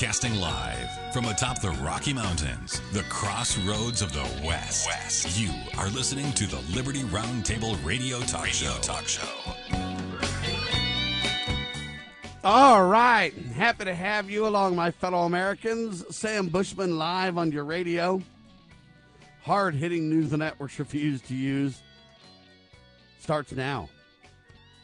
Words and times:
Broadcasting 0.00 0.40
live 0.40 1.12
from 1.12 1.26
atop 1.26 1.60
the 1.60 1.72
Rocky 1.72 2.14
Mountains, 2.14 2.80
the 2.92 3.02
crossroads 3.10 4.00
of 4.00 4.14
the 4.14 4.26
West. 4.46 4.86
West. 4.86 5.38
You 5.38 5.50
are 5.76 5.90
listening 5.90 6.32
to 6.32 6.46
the 6.46 6.58
Liberty 6.74 7.00
Roundtable 7.00 7.76
Radio 7.84 8.18
Talk 8.20 8.44
radio 8.44 8.70
Show. 8.70 8.80
Talk 8.80 9.06
Show. 9.06 9.28
All 12.42 12.86
right. 12.86 13.34
Happy 13.54 13.84
to 13.84 13.94
have 13.94 14.30
you 14.30 14.46
along, 14.46 14.74
my 14.74 14.90
fellow 14.90 15.26
Americans. 15.26 16.02
Sam 16.16 16.48
Bushman 16.48 16.96
live 16.96 17.36
on 17.36 17.52
your 17.52 17.64
radio. 17.64 18.22
Hard 19.42 19.74
hitting 19.74 20.08
news 20.08 20.30
the 20.30 20.38
networks 20.38 20.78
refuse 20.78 21.20
to 21.22 21.34
use 21.34 21.82
starts 23.18 23.52
now. 23.52 23.90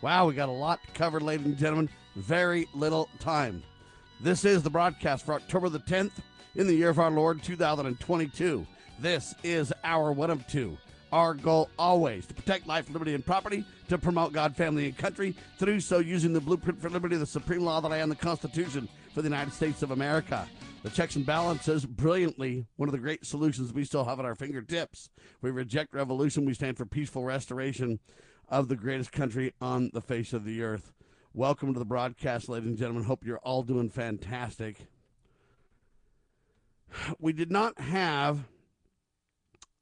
Wow, 0.03 0.27
we 0.27 0.35
got 0.35 0.51
a 0.51 0.53
lot 0.53 0.79
covered, 0.93 1.23
ladies 1.23 1.47
and 1.47 1.57
gentlemen. 1.57 1.89
Very 2.17 2.69
little 2.75 3.09
time. 3.19 3.62
This 4.19 4.47
is 4.47 4.62
the 4.62 4.70
broadcast 4.70 5.27
for 5.27 5.34
October 5.34 5.69
the 5.69 5.79
10th 5.79 6.12
in 6.55 6.66
the 6.66 6.74
year 6.74 6.88
of 6.88 6.98
our 6.98 7.11
Lord 7.11 7.43
2022. 7.43 8.66
This 8.98 9.34
is 9.45 9.74
our 9.84 10.11
one 10.11 10.30
of 10.30 10.47
two. 10.47 10.79
Our 11.12 11.34
goal 11.34 11.69
always 11.79 12.24
to 12.27 12.33
protect 12.33 12.66
life, 12.66 12.88
liberty, 12.88 13.15
and 13.15 13.24
property, 13.24 13.62
to 13.88 13.98
promote 13.98 14.33
God, 14.33 14.57
family, 14.57 14.87
and 14.87 14.97
country, 14.97 15.37
to 15.59 15.66
do 15.66 15.80
so 15.80 15.98
using 15.98 16.33
the 16.33 16.41
blueprint 16.41 16.80
for 16.80 16.88
liberty, 16.88 17.16
the 17.16 17.27
supreme 17.27 17.62
law 17.62 17.77
of 17.77 17.83
the 17.83 17.91
land, 17.91 18.10
the 18.10 18.16
Constitution 18.16 18.88
for 19.12 19.21
the 19.21 19.29
United 19.29 19.52
States 19.52 19.83
of 19.83 19.91
America. 19.91 20.48
The 20.83 20.91
checks 20.91 21.16
and 21.16 21.27
balances, 21.27 21.85
brilliantly, 21.85 22.65
one 22.77 22.88
of 22.88 22.93
the 22.93 22.98
great 22.98 23.27
solutions 23.27 23.74
we 23.74 23.85
still 23.85 24.05
have 24.05 24.19
at 24.19 24.24
our 24.24 24.35
fingertips. 24.35 25.10
We 25.43 25.51
reject 25.51 25.93
revolution. 25.93 26.46
We 26.46 26.54
stand 26.54 26.79
for 26.79 26.87
peaceful 26.87 27.23
restoration 27.23 28.01
of 28.48 28.69
the 28.69 28.76
greatest 28.76 29.13
country 29.13 29.52
on 29.60 29.91
the 29.93 30.01
face 30.01 30.32
of 30.32 30.45
the 30.45 30.63
earth. 30.63 30.93
Welcome 31.37 31.74
to 31.74 31.79
the 31.79 31.84
broadcast, 31.84 32.48
ladies 32.48 32.66
and 32.66 32.79
gentlemen. 32.79 33.04
Hope 33.04 33.23
you're 33.23 33.37
all 33.40 33.62
doing 33.62 33.90
fantastic. 33.90 34.87
We 37.18 37.34
did 37.34 37.51
not 37.51 37.79
have 37.79 38.48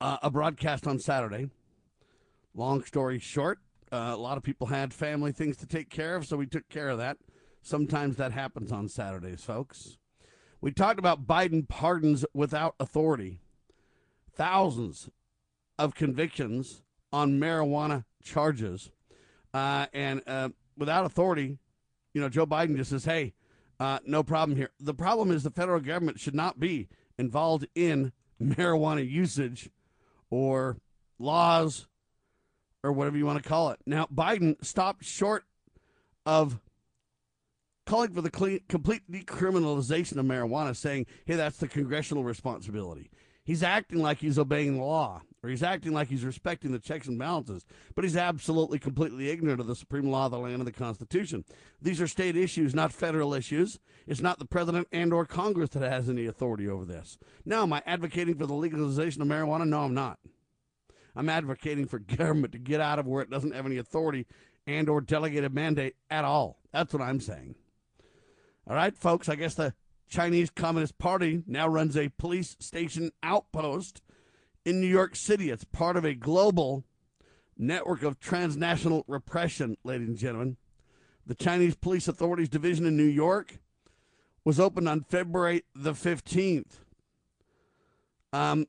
uh, 0.01 0.17
a 0.21 0.33
broadcast 0.33 0.89
on 0.89 0.99
Saturday. 0.99 1.51
Long 2.57 2.83
story 2.83 3.21
short, 3.21 3.61
uh, 3.93 4.11
a 4.13 4.17
lot 4.17 4.37
of 4.37 4.43
people 4.43 4.67
had 4.67 4.93
family 4.93 5.31
things 5.31 5.57
to 5.59 5.67
take 5.67 5.91
care 5.91 6.17
of, 6.17 6.27
so 6.27 6.37
we 6.37 6.47
took 6.47 6.69
care 6.69 6.89
of 6.89 6.99
that. 6.99 7.19
Sometimes 7.63 8.17
that 8.17 8.33
happens 8.33 8.73
on 8.73 8.89
Saturdays, 8.89 9.45
folks. 9.45 9.99
We 10.61 10.73
talked 10.73 10.99
about 10.99 11.25
Biden 11.25 11.69
pardons 11.69 12.25
without 12.35 12.75
authority, 12.81 13.39
thousands 14.29 15.09
of 15.79 15.95
convictions 15.95 16.83
on 17.13 17.39
marijuana 17.39 18.07
charges, 18.25 18.91
uh, 19.53 19.87
and 19.93 20.21
uh, 20.27 20.49
without 20.77 21.05
authority, 21.05 21.59
you 22.13 22.21
know, 22.21 22.29
Joe 22.29 22.47
Biden 22.47 22.77
just 22.77 22.91
says, 22.91 23.05
"Hey, 23.05 23.35
uh, 23.81 23.99
no 24.07 24.23
problem 24.23 24.57
here." 24.57 24.71
The 24.81 24.95
problem 24.95 25.31
is 25.31 25.43
the 25.43 25.51
federal 25.51 25.81
government 25.81 26.21
should 26.21 26.35
not 26.35 26.61
be 26.61 26.89
involved 27.19 27.67
in 27.75 28.13
marijuana 28.43 29.09
usage 29.09 29.71
or 30.31 30.79
laws 31.19 31.87
or 32.83 32.93
whatever 32.93 33.17
you 33.17 33.27
want 33.27 33.43
to 33.43 33.49
call 33.49 33.71
it. 33.71 33.81
Now, 33.87 34.07
Biden 34.15 34.63
stopped 34.65 35.05
short 35.05 35.45
of 36.27 36.61
calling 37.87 38.13
for 38.13 38.21
the 38.21 38.31
clean, 38.31 38.61
complete 38.69 39.11
decriminalization 39.11 40.17
of 40.17 40.27
marijuana, 40.27 40.77
saying, 40.77 41.07
hey, 41.27 41.35
that's 41.37 41.59
the 41.59 41.69
congressional 41.69 42.25
responsibility. 42.25 43.11
He's 43.45 43.63
acting 43.63 44.01
like 44.01 44.19
he's 44.19 44.39
obeying 44.39 44.77
the 44.77 44.83
law, 44.83 45.23
or 45.45 45.49
he's 45.49 45.63
acting 45.63 45.93
like 45.93 46.09
he's 46.09 46.25
respecting 46.25 46.73
the 46.73 46.79
checks 46.79 47.07
and 47.07 47.19
balances, 47.19 47.67
but 47.95 48.03
he's 48.03 48.17
absolutely 48.17 48.79
completely 48.79 49.29
ignorant 49.29 49.61
of 49.61 49.67
the 49.67 49.77
supreme 49.77 50.11
law 50.11 50.25
of 50.25 50.33
the 50.33 50.39
land 50.39 50.55
and 50.55 50.67
the 50.67 50.73
Constitution. 50.73 51.45
These 51.83 52.01
are 52.01 52.07
state 52.07 52.35
issues, 52.35 52.75
not 52.75 52.95
federal 52.95 53.35
issues. 53.35 53.79
It's 54.07 54.23
not 54.23 54.39
the 54.39 54.47
president 54.47 54.89
and 54.91 55.13
or 55.13 55.27
Congress 55.27 55.69
that 55.71 55.83
has 55.83 56.09
any 56.09 56.25
authority 56.25 56.67
over 56.67 56.87
this. 56.87 57.19
Now, 57.45 57.65
am 57.65 57.75
I 57.75 57.83
advocating 57.85 58.39
for 58.39 58.47
the 58.47 58.55
legalization 58.55 59.21
of 59.21 59.29
marijuana? 59.29 59.69
No, 59.69 59.83
I'm 59.83 59.93
not. 59.93 60.19
I'm 61.15 61.29
advocating 61.29 61.87
for 61.87 61.99
government 61.99 62.53
to 62.53 62.59
get 62.59 62.81
out 62.81 62.99
of 62.99 63.07
where 63.07 63.23
it 63.23 63.29
doesn't 63.29 63.55
have 63.55 63.67
any 63.67 63.77
authority 63.77 64.27
and 64.67 64.89
or 64.89 65.03
delegated 65.03 65.53
mandate 65.53 65.97
at 66.09 66.25
all. 66.25 66.59
That's 66.73 66.95
what 66.95 67.03
I'm 67.03 67.21
saying. 67.21 67.55
All 68.67 68.77
right, 68.77 68.97
folks, 68.97 69.29
I 69.29 69.35
guess 69.35 69.57
the 69.57 69.75
Chinese 70.09 70.49
Communist 70.49 70.97
Party 70.97 71.43
now 71.47 71.69
runs 71.69 71.99
a 71.99 72.09
police 72.09 72.57
station 72.61 73.11
outpost 73.23 74.01
in 74.65 74.81
New 74.81 74.87
York 74.87 75.17
City. 75.17 75.51
It's 75.51 75.65
part 75.65 75.97
of 75.97 76.05
a 76.05 76.15
global 76.15 76.85
network 77.57 78.03
of 78.03 78.19
transnational 78.19 79.05
repression, 79.07 79.77
ladies 79.85 80.09
and 80.09 80.19
gentlemen. 80.19 80.57
The 81.27 81.35
Chinese 81.35 81.75
Police 81.75 82.09
Authorities 82.09 82.49
Division 82.49 82.87
in 82.87 82.97
New 82.97 83.05
York 83.05 83.59
was 84.45 84.61
opened 84.61 84.89
on 84.89 85.03
February 85.03 85.65
the 85.75 85.93
15th. 85.93 86.81
Um, 88.33 88.67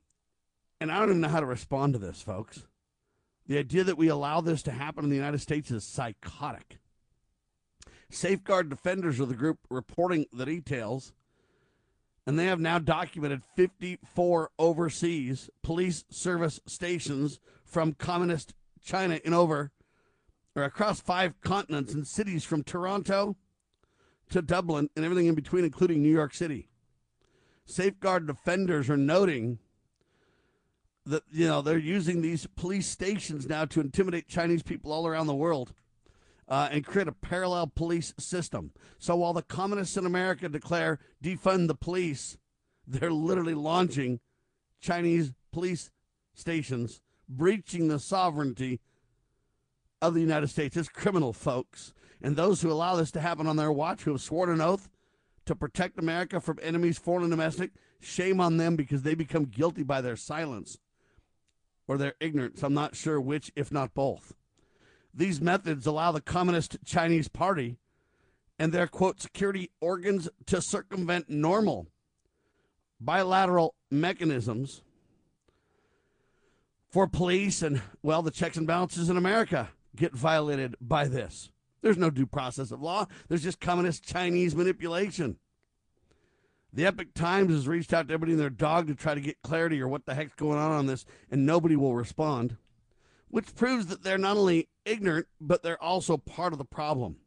and 0.79 0.91
I 0.91 1.00
don't 1.00 1.09
even 1.09 1.22
know 1.22 1.28
how 1.28 1.39
to 1.39 1.45
respond 1.45 1.94
to 1.94 2.00
this, 2.00 2.22
folks. 2.22 2.63
The 3.47 3.57
idea 3.57 3.83
that 3.83 3.97
we 3.97 4.07
allow 4.07 4.41
this 4.41 4.63
to 4.63 4.72
happen 4.72 5.03
in 5.03 5.09
the 5.09 5.16
United 5.16 5.41
States 5.41 5.69
is 5.72 5.83
psychotic. 5.83 6.79
Safeguard 8.09 8.69
Defenders 8.69 9.19
are 9.19 9.25
the 9.25 9.35
group 9.35 9.59
reporting 9.69 10.25
the 10.31 10.45
details 10.45 11.13
and 12.25 12.40
they 12.40 12.46
have 12.46 12.59
now 12.59 12.80
documented 12.80 13.44
54 13.56 14.50
overseas 14.58 15.50
police 15.62 16.03
service 16.09 16.59
stations 16.66 17.40
from 17.63 17.94
communist 17.94 18.53
China 18.84 19.19
in 19.24 19.34
over 19.34 19.72
or 20.56 20.63
across 20.63 21.02
five 21.02 21.40
continents 21.41 21.94
and 21.94 22.08
cities 22.08 22.44
from 22.44 22.63
Toronto 22.63 23.36
to 24.30 24.41
Dublin 24.41 24.90
and 24.96 25.06
everything 25.06 25.28
in 25.28 25.36
between, 25.36 25.66
including 25.66 26.02
New 26.02 26.12
York 26.12 26.34
City. 26.34 26.69
Safeguard 27.66 28.28
defenders 28.28 28.90
are 28.90 28.97
noting 28.97 29.59
that 31.06 31.24
you 31.31 31.47
know 31.47 31.62
they're 31.62 31.78
using 31.78 32.22
these 32.22 32.47
police 32.56 32.88
stations 32.88 33.47
now 33.47 33.66
to 33.66 33.81
intimidate 33.81 34.28
Chinese 34.28 34.63
people 34.63 34.92
all 34.92 35.06
around 35.06 35.28
the 35.28 35.36
world 35.36 35.74
uh, 36.47 36.69
and 36.72 36.85
create 36.85 37.07
a 37.07 37.11
parallel 37.11 37.67
police 37.67 38.13
system. 38.19 38.72
So 38.97 39.16
while 39.16 39.33
the 39.33 39.41
communists 39.41 39.97
in 39.97 40.06
America 40.06 40.47
declare 40.50 41.00
defund 41.23 41.67
the 41.67 41.75
police, 41.75 42.38
they're 42.88 43.11
literally 43.11 43.56
launching 43.56 44.19
Chinese 44.79 45.33
police 45.51 45.91
stations, 46.33 47.01
breaching 47.28 47.88
the 47.88 48.00
sovereignty 48.00 48.79
of 50.01 50.13
the 50.13 50.22
United 50.22 50.47
States. 50.47 50.78
It's 50.78 50.89
criminal, 50.89 51.33
folks. 51.33 51.94
And 52.22 52.35
those 52.35 52.62
who 52.62 52.72
allow 52.72 52.95
this 52.95 53.12
to 53.12 53.22
happen 53.22 53.47
on 53.47 53.56
their 53.56 53.72
watch, 53.72 54.03
who 54.03 54.12
have 54.12 54.22
sworn 54.22 54.50
an 54.50 54.62
oath 54.62 54.89
to 55.45 55.56
protect 55.56 56.00
America 56.00 56.39
from 56.39 56.59
enemies, 56.62 56.97
foreign 56.97 57.23
and 57.23 57.31
domestic, 57.31 57.72
shame 58.00 58.39
on 58.39 58.57
them 58.57 58.75
because 58.75 59.01
they 59.01 59.16
become 59.16 59.45
guilty 59.45 59.83
by 59.83 60.01
their 60.01 60.16
silence 60.16 60.77
or 61.88 61.97
their 61.97 62.13
ignorance. 62.19 62.63
I'm 62.63 62.73
not 62.73 62.95
sure 62.95 63.19
which, 63.19 63.51
if 63.56 63.72
not 63.72 63.94
both. 63.94 64.33
These 65.16 65.40
methods 65.40 65.86
allow 65.86 66.12
the 66.12 66.20
Communist 66.20 66.78
Chinese 66.86 67.30
Party 67.30 67.78
and 68.59 68.74
their 68.74 68.88
quote 68.88 69.22
security 69.22 69.72
organs 69.80 70.28
to 70.48 70.62
circumvent 70.62 71.30
normal 71.30 71.88
bilateral 73.00 73.75
mechanisms 73.90 74.81
for 76.90 77.08
police 77.08 77.62
and 77.62 77.81
well 78.04 78.22
the 78.22 78.31
checks 78.31 78.58
and 78.58 78.68
balances 78.68 79.09
in 79.09 79.16
America 79.16 79.70
get 79.96 80.14
violated 80.14 80.75
by 80.81 81.08
this. 81.08 81.50
There's 81.81 81.98
no 81.98 82.09
due 82.09 82.25
process 82.25 82.72
of 82.72 82.81
law. 82.81 83.06
There's 83.30 83.44
just 83.44 83.62
communist 83.62 84.04
Chinese 84.04 84.56
manipulation. 84.56 85.38
The 86.74 86.88
Epoch 86.88 87.14
Times 87.14 87.54
has 87.54 87.68
reached 87.70 87.94
out 87.94 88.08
to 88.08 88.14
everybody 88.14 88.34
and 88.34 88.42
their 88.42 88.50
dog 88.50 88.88
to 88.88 88.96
try 88.96 89.14
to 89.14 89.22
get 89.22 89.42
clarity 89.44 89.81
or 89.81 89.88
what 89.88 90.06
the 90.06 90.16
heck's 90.16 90.36
going 90.36 90.57
on 90.57 90.72
on 90.72 90.88
this, 90.88 91.06
and 91.31 91.45
nobody 91.45 91.78
will 91.78 91.95
respond 91.95 92.57
which 93.36 93.54
proves 93.54 93.88
that 93.88 94.01
they're 94.01 94.18
not 94.18 94.38
only 94.38 94.69
ignorant, 94.86 95.28
but 95.42 95.64
they're 95.64 95.82
also 95.82 96.18
part 96.18 96.54
of 96.54 96.60
the 96.60 96.66
problem. 96.66 97.18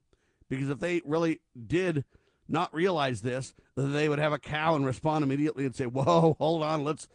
Because 0.48 0.70
if 0.70 0.80
they 0.80 1.02
really 1.04 1.40
did 1.66 2.04
not 2.48 2.72
realize 2.74 3.20
this, 3.20 3.54
they 3.76 4.08
would 4.08 4.18
have 4.18 4.32
a 4.32 4.38
cow 4.38 4.74
and 4.74 4.86
respond 4.86 5.22
immediately 5.22 5.66
and 5.66 5.74
say, 5.74 5.84
Whoa, 5.84 6.36
hold 6.38 6.62
on, 6.62 6.84
let's. 6.84 7.08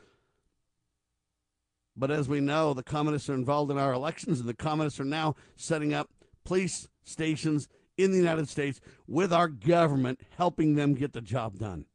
But 1.96 2.12
as 2.12 2.28
we 2.28 2.40
know, 2.40 2.74
the 2.74 2.84
communists 2.84 3.30
are 3.30 3.36
involved 3.36 3.72
in 3.72 3.78
our 3.78 3.94
elections, 3.94 4.40
and 4.40 4.50
the 4.50 4.56
communists 4.56 5.00
are 5.00 5.06
now 5.06 5.36
setting 5.56 5.94
up 5.94 6.10
police 6.44 6.88
stations 7.04 7.68
in 7.98 8.12
the 8.12 8.18
United 8.18 8.50
States 8.50 8.82
with 9.08 9.32
our 9.32 9.48
government 9.48 10.20
helping 10.38 10.76
them 10.76 10.96
get 10.96 11.14
the 11.14 11.22
job 11.22 11.60
done. 11.60 11.86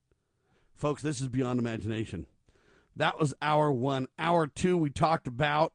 Folks, 0.77 1.03
this 1.03 1.21
is 1.21 1.29
beyond 1.29 1.59
imagination. 1.59 2.27
That 2.95 3.19
was 3.19 3.35
hour 3.43 3.73
one. 3.73 4.07
Hour 4.19 4.47
two, 4.47 4.77
we 4.77 4.91
talked 4.91 5.27
about 5.27 5.73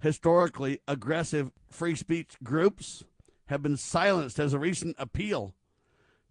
historically 0.00 0.80
aggressive 0.86 1.50
free 1.70 1.94
speech 1.94 2.36
groups 2.42 3.04
have 3.46 3.62
been 3.62 3.76
silenced 3.76 4.38
as 4.38 4.52
a 4.52 4.58
recent 4.58 4.96
appeal 4.98 5.54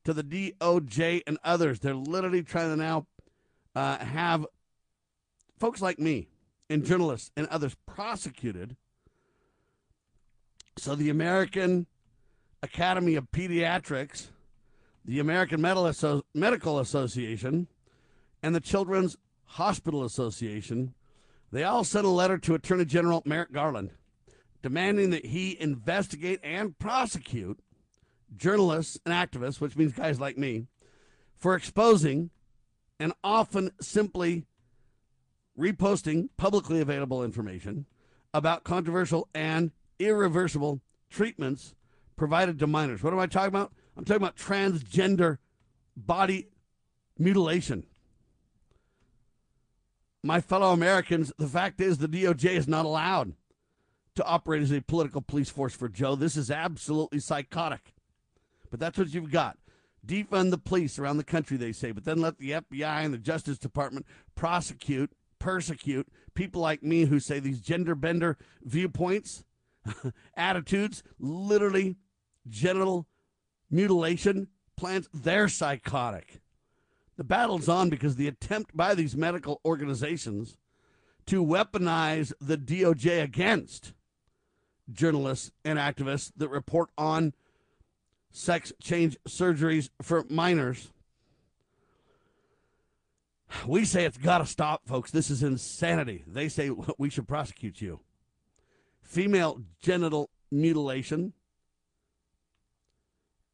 to 0.04 0.14
the 0.14 0.24
DOJ 0.24 1.22
and 1.26 1.38
others. 1.44 1.80
They're 1.80 1.96
literally 1.96 2.44
trying 2.44 2.70
to 2.70 2.76
now 2.76 3.08
uh, 3.76 3.98
have 3.98 4.46
folks 5.60 5.82
like 5.82 6.00
me 6.00 6.28
and 6.70 6.86
journalists 6.86 7.32
and 7.36 7.48
others 7.48 7.76
prosecuted. 7.86 8.76
So 10.78 10.96
the 10.96 11.10
American 11.10 11.88
Academy 12.62 13.16
of 13.16 13.32
Pediatrics, 13.32 14.28
the 15.04 15.20
American 15.20 15.62
Medical 15.62 16.80
Association, 16.80 17.68
and 18.44 18.56
the 18.56 18.60
Children's 18.60 19.18
Hospital 19.46 20.04
Association, 20.04 20.94
they 21.52 21.64
all 21.64 21.84
sent 21.84 22.06
a 22.06 22.10
letter 22.10 22.38
to 22.38 22.56
Attorney 22.56 22.86
General 22.86 23.22
Merrick 23.26 23.52
Garland 23.52 23.92
demanding 24.66 25.12
that 25.12 25.28
he 25.28 25.56
investigate 25.62 26.40
and 26.44 26.78
prosecute 26.80 27.60
journalists 28.36 28.98
and 29.06 29.14
activists, 29.14 29.62
which 29.62 29.78
means 29.78 29.94
guys 29.94 30.20
like 30.20 30.40
me, 30.40 30.66
for 31.36 31.56
exposing 31.56 32.32
and 33.00 33.14
often 33.24 33.70
simply 33.80 34.44
reposting 35.56 36.30
publicly 36.36 36.82
available 36.82 37.24
information 37.24 37.86
about 38.34 38.64
controversial 38.64 39.30
and 39.36 39.72
irreversible 40.00 40.82
treatments 41.12 41.76
provided 42.16 42.58
to 42.58 42.66
minors. 42.66 43.04
What 43.04 43.14
am 43.14 43.20
I 43.20 43.28
talking 43.28 43.50
about? 43.50 43.72
I'm 43.96 44.04
talking 44.04 44.24
about 44.24 44.36
transgender 44.36 45.38
body 45.96 46.48
mutilation. 47.20 47.86
My 50.26 50.42
fellow 50.42 50.72
Americans, 50.72 51.32
the 51.38 51.48
fact 51.48 51.80
is 51.80 52.00
the 52.00 52.08
DOJ 52.08 52.56
is 52.58 52.68
not 52.68 52.86
allowed 52.86 53.34
to 54.16 54.26
operate 54.26 54.64
as 54.64 54.72
a 54.72 54.82
political 54.82 55.22
police 55.22 55.52
force 55.52 55.76
for 55.76 55.88
Joe. 55.88 56.16
This 56.16 56.36
is 56.36 56.50
absolutely 56.50 57.20
psychotic. 57.20 57.94
But 58.72 58.80
that's 58.80 58.98
what 58.98 59.14
you've 59.14 59.30
got. 59.30 59.60
Defund 60.04 60.50
the 60.50 60.58
police 60.58 60.98
around 60.98 61.18
the 61.18 61.24
country, 61.24 61.58
they 61.58 61.72
say, 61.72 61.92
but 61.92 62.06
then 62.06 62.22
let 62.22 62.40
the 62.40 62.54
FBI 62.54 63.06
and 63.06 63.14
the 63.14 63.20
Justice 63.20 63.60
Department 63.60 64.08
prosecute, 64.34 65.12
persecute 65.38 66.08
people 66.34 66.60
like 66.60 66.82
me 66.82 67.06
who 67.06 67.20
say 67.20 67.40
these 67.40 67.62
gender 67.62 67.94
bender 67.94 68.36
viewpoints, 68.64 69.44
attitudes, 70.36 71.04
literally 71.20 71.98
genital 72.48 73.06
mutilation 73.70 74.48
plans, 74.76 75.08
they're 75.14 75.48
psychotic. 75.48 76.42
The 77.18 77.24
battle's 77.24 77.70
on 77.70 77.90
because 77.90 78.16
the 78.16 78.28
attempt 78.28 78.76
by 78.76 78.94
these 78.94 79.16
medical 79.16 79.62
organizations 79.64 80.58
to 81.28 81.44
weaponize 81.44 82.34
the 82.40 82.58
DOJ 82.58 83.24
against 83.24 83.94
journalists 84.92 85.52
and 85.64 85.80
activists 85.80 86.32
that 86.38 86.50
report 86.50 86.90
on 86.98 87.34
sex 88.32 88.74
change 88.82 89.18
surgeries 89.28 89.90
for 90.02 90.26
minors. 90.30 90.92
We 93.66 93.86
say 93.86 94.06
it's 94.06 94.18
got 94.18 94.40
to 94.40 94.46
stop, 94.46 94.82
folks. 94.86 95.12
This 95.12 95.30
is 95.30 95.42
insanity. 95.42 96.24
They 96.28 96.50
say 96.50 96.70
we 96.98 97.10
should 97.10 97.28
prosecute 97.28 97.82
you. 97.82 98.02
Female 99.02 99.62
genital 99.82 100.30
mutilation. 100.52 101.34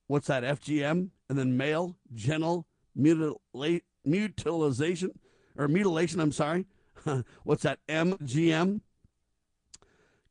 What's 0.07 0.27
that? 0.27 0.43
FGM? 0.43 1.09
And 1.29 1.37
then 1.37 1.55
male 1.55 1.95
genital 2.13 2.65
mutila- 2.97 3.81
mutilization 4.05 5.11
or 5.57 5.67
mutilation, 5.67 6.19
I'm 6.19 6.31
sorry. 6.31 6.65
What's 7.43 7.63
that? 7.63 7.79
MGM? 7.87 8.81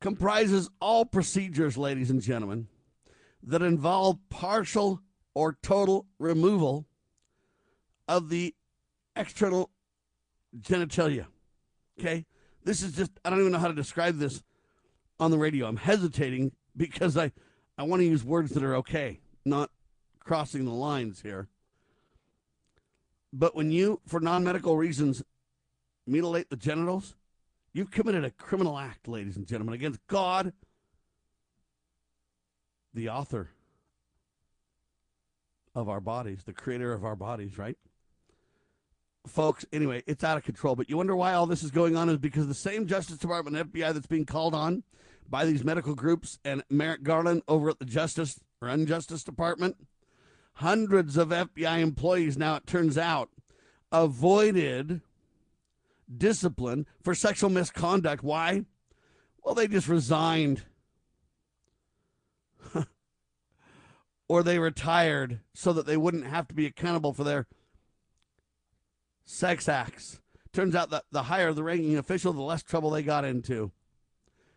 Comprises 0.01 0.71
all 0.81 1.05
procedures, 1.05 1.77
ladies 1.77 2.11
and 2.11 2.23
gentlemen 2.23 2.69
that 3.43 3.63
involve 3.63 4.19
partial 4.29 5.01
or 5.35 5.57
total 5.63 6.07
removal 6.19 6.87
of 8.09 8.29
the 8.29 8.55
external 9.17 9.71
genitalia. 10.61 11.27
Okay? 11.99 12.27
This 12.65 12.83
is 12.83 12.93
just, 12.93 13.13
I 13.25 13.31
don't 13.31 13.41
even 13.41 13.53
know 13.53 13.59
how 13.59 13.69
to 13.69 13.75
describe 13.75 14.19
this 14.19 14.43
on 15.19 15.31
the 15.31 15.39
radio. 15.39 15.67
I'm 15.67 15.77
hesitating 15.77 16.53
because 16.77 17.17
I, 17.17 17.33
I 17.79 17.85
want 17.85 18.01
to 18.01 18.07
use 18.07 18.25
words 18.25 18.53
that 18.53 18.63
are 18.63 18.77
okay, 18.77 19.21
not 19.45 19.71
crossing 20.19 20.65
the 20.65 20.73
lines 20.73 21.23
here. 21.23 21.49
But 23.33 23.55
when 23.55 23.71
you, 23.71 24.01
for 24.07 24.21
non 24.21 24.45
medical 24.45 24.77
reasons, 24.77 25.23
mutilate 26.07 26.51
the 26.51 26.57
genitals, 26.57 27.15
you've 27.73 27.91
committed 27.91 28.25
a 28.25 28.31
criminal 28.31 28.79
act, 28.79 29.07
ladies 29.07 29.37
and 29.37 29.47
gentlemen, 29.47 29.75
against 29.75 30.05
God 30.07 30.53
the 32.93 33.09
author 33.09 33.51
of 35.75 35.89
our 35.89 36.01
bodies, 36.01 36.43
the 36.45 36.53
creator 36.53 36.93
of 36.93 37.05
our 37.05 37.15
bodies, 37.15 37.57
right? 37.57 37.79
Folks, 39.27 39.65
anyway, 39.73 40.03
it's 40.07 40.25
out 40.25 40.37
of 40.37 40.45
control. 40.45 40.75
But 40.75 40.91
you 40.91 40.97
wonder 40.97 41.15
why 41.15 41.35
all 41.35 41.47
this 41.47 41.63
is 41.63 41.71
going 41.71 41.97
on 41.97 42.09
is 42.09 42.19
because 42.19 42.49
the 42.49 42.55
same 42.55 42.87
Justice 42.87 43.19
Department 43.19 43.73
FBI 43.73 43.93
that's 43.93 44.07
being 44.07 44.27
called 44.27 44.55
on 44.55 44.83
by 45.29 45.45
these 45.45 45.63
medical 45.63 45.95
groups 45.95 46.39
and 46.45 46.65
Merrick 46.69 47.03
Garland 47.03 47.43
over 47.47 47.71
at 47.71 47.79
the 47.79 47.85
Justice 47.85 48.41
or 48.61 48.69
Unjustice 48.69 49.23
Department, 49.25 49.77
hundreds 50.61 51.17
of 51.17 51.31
FBI 51.31 51.81
employees 51.81 52.37
now, 52.37 52.57
it 52.57 52.67
turns 52.67 52.99
out, 52.99 53.31
avoided 53.91 55.01
discipline 56.15 56.87
for 57.03 57.15
sexual 57.15 57.49
misconduct. 57.49 58.23
Why? 58.23 58.67
Well, 59.43 59.55
they 59.55 59.67
just 59.69 59.89
resigned 59.89 60.65
or 64.29 64.43
they 64.43 64.59
retired 64.59 65.41
so 65.55 65.73
that 65.73 65.87
they 65.87 65.97
wouldn't 65.97 66.27
have 66.27 66.47
to 66.49 66.55
be 66.55 66.67
accountable 66.67 67.15
for 67.15 67.25
their 67.25 67.47
sex 69.25 69.67
acts. 69.67 70.21
Turns 70.53 70.75
out 70.75 70.91
that 70.91 71.05
the 71.11 71.23
higher 71.23 71.55
the 71.55 71.63
ranking 71.63 71.97
official, 71.97 72.35
the 72.35 72.43
less 72.43 72.63
trouble 72.63 72.91
they 72.91 73.03
got 73.03 73.25
into. 73.25 73.73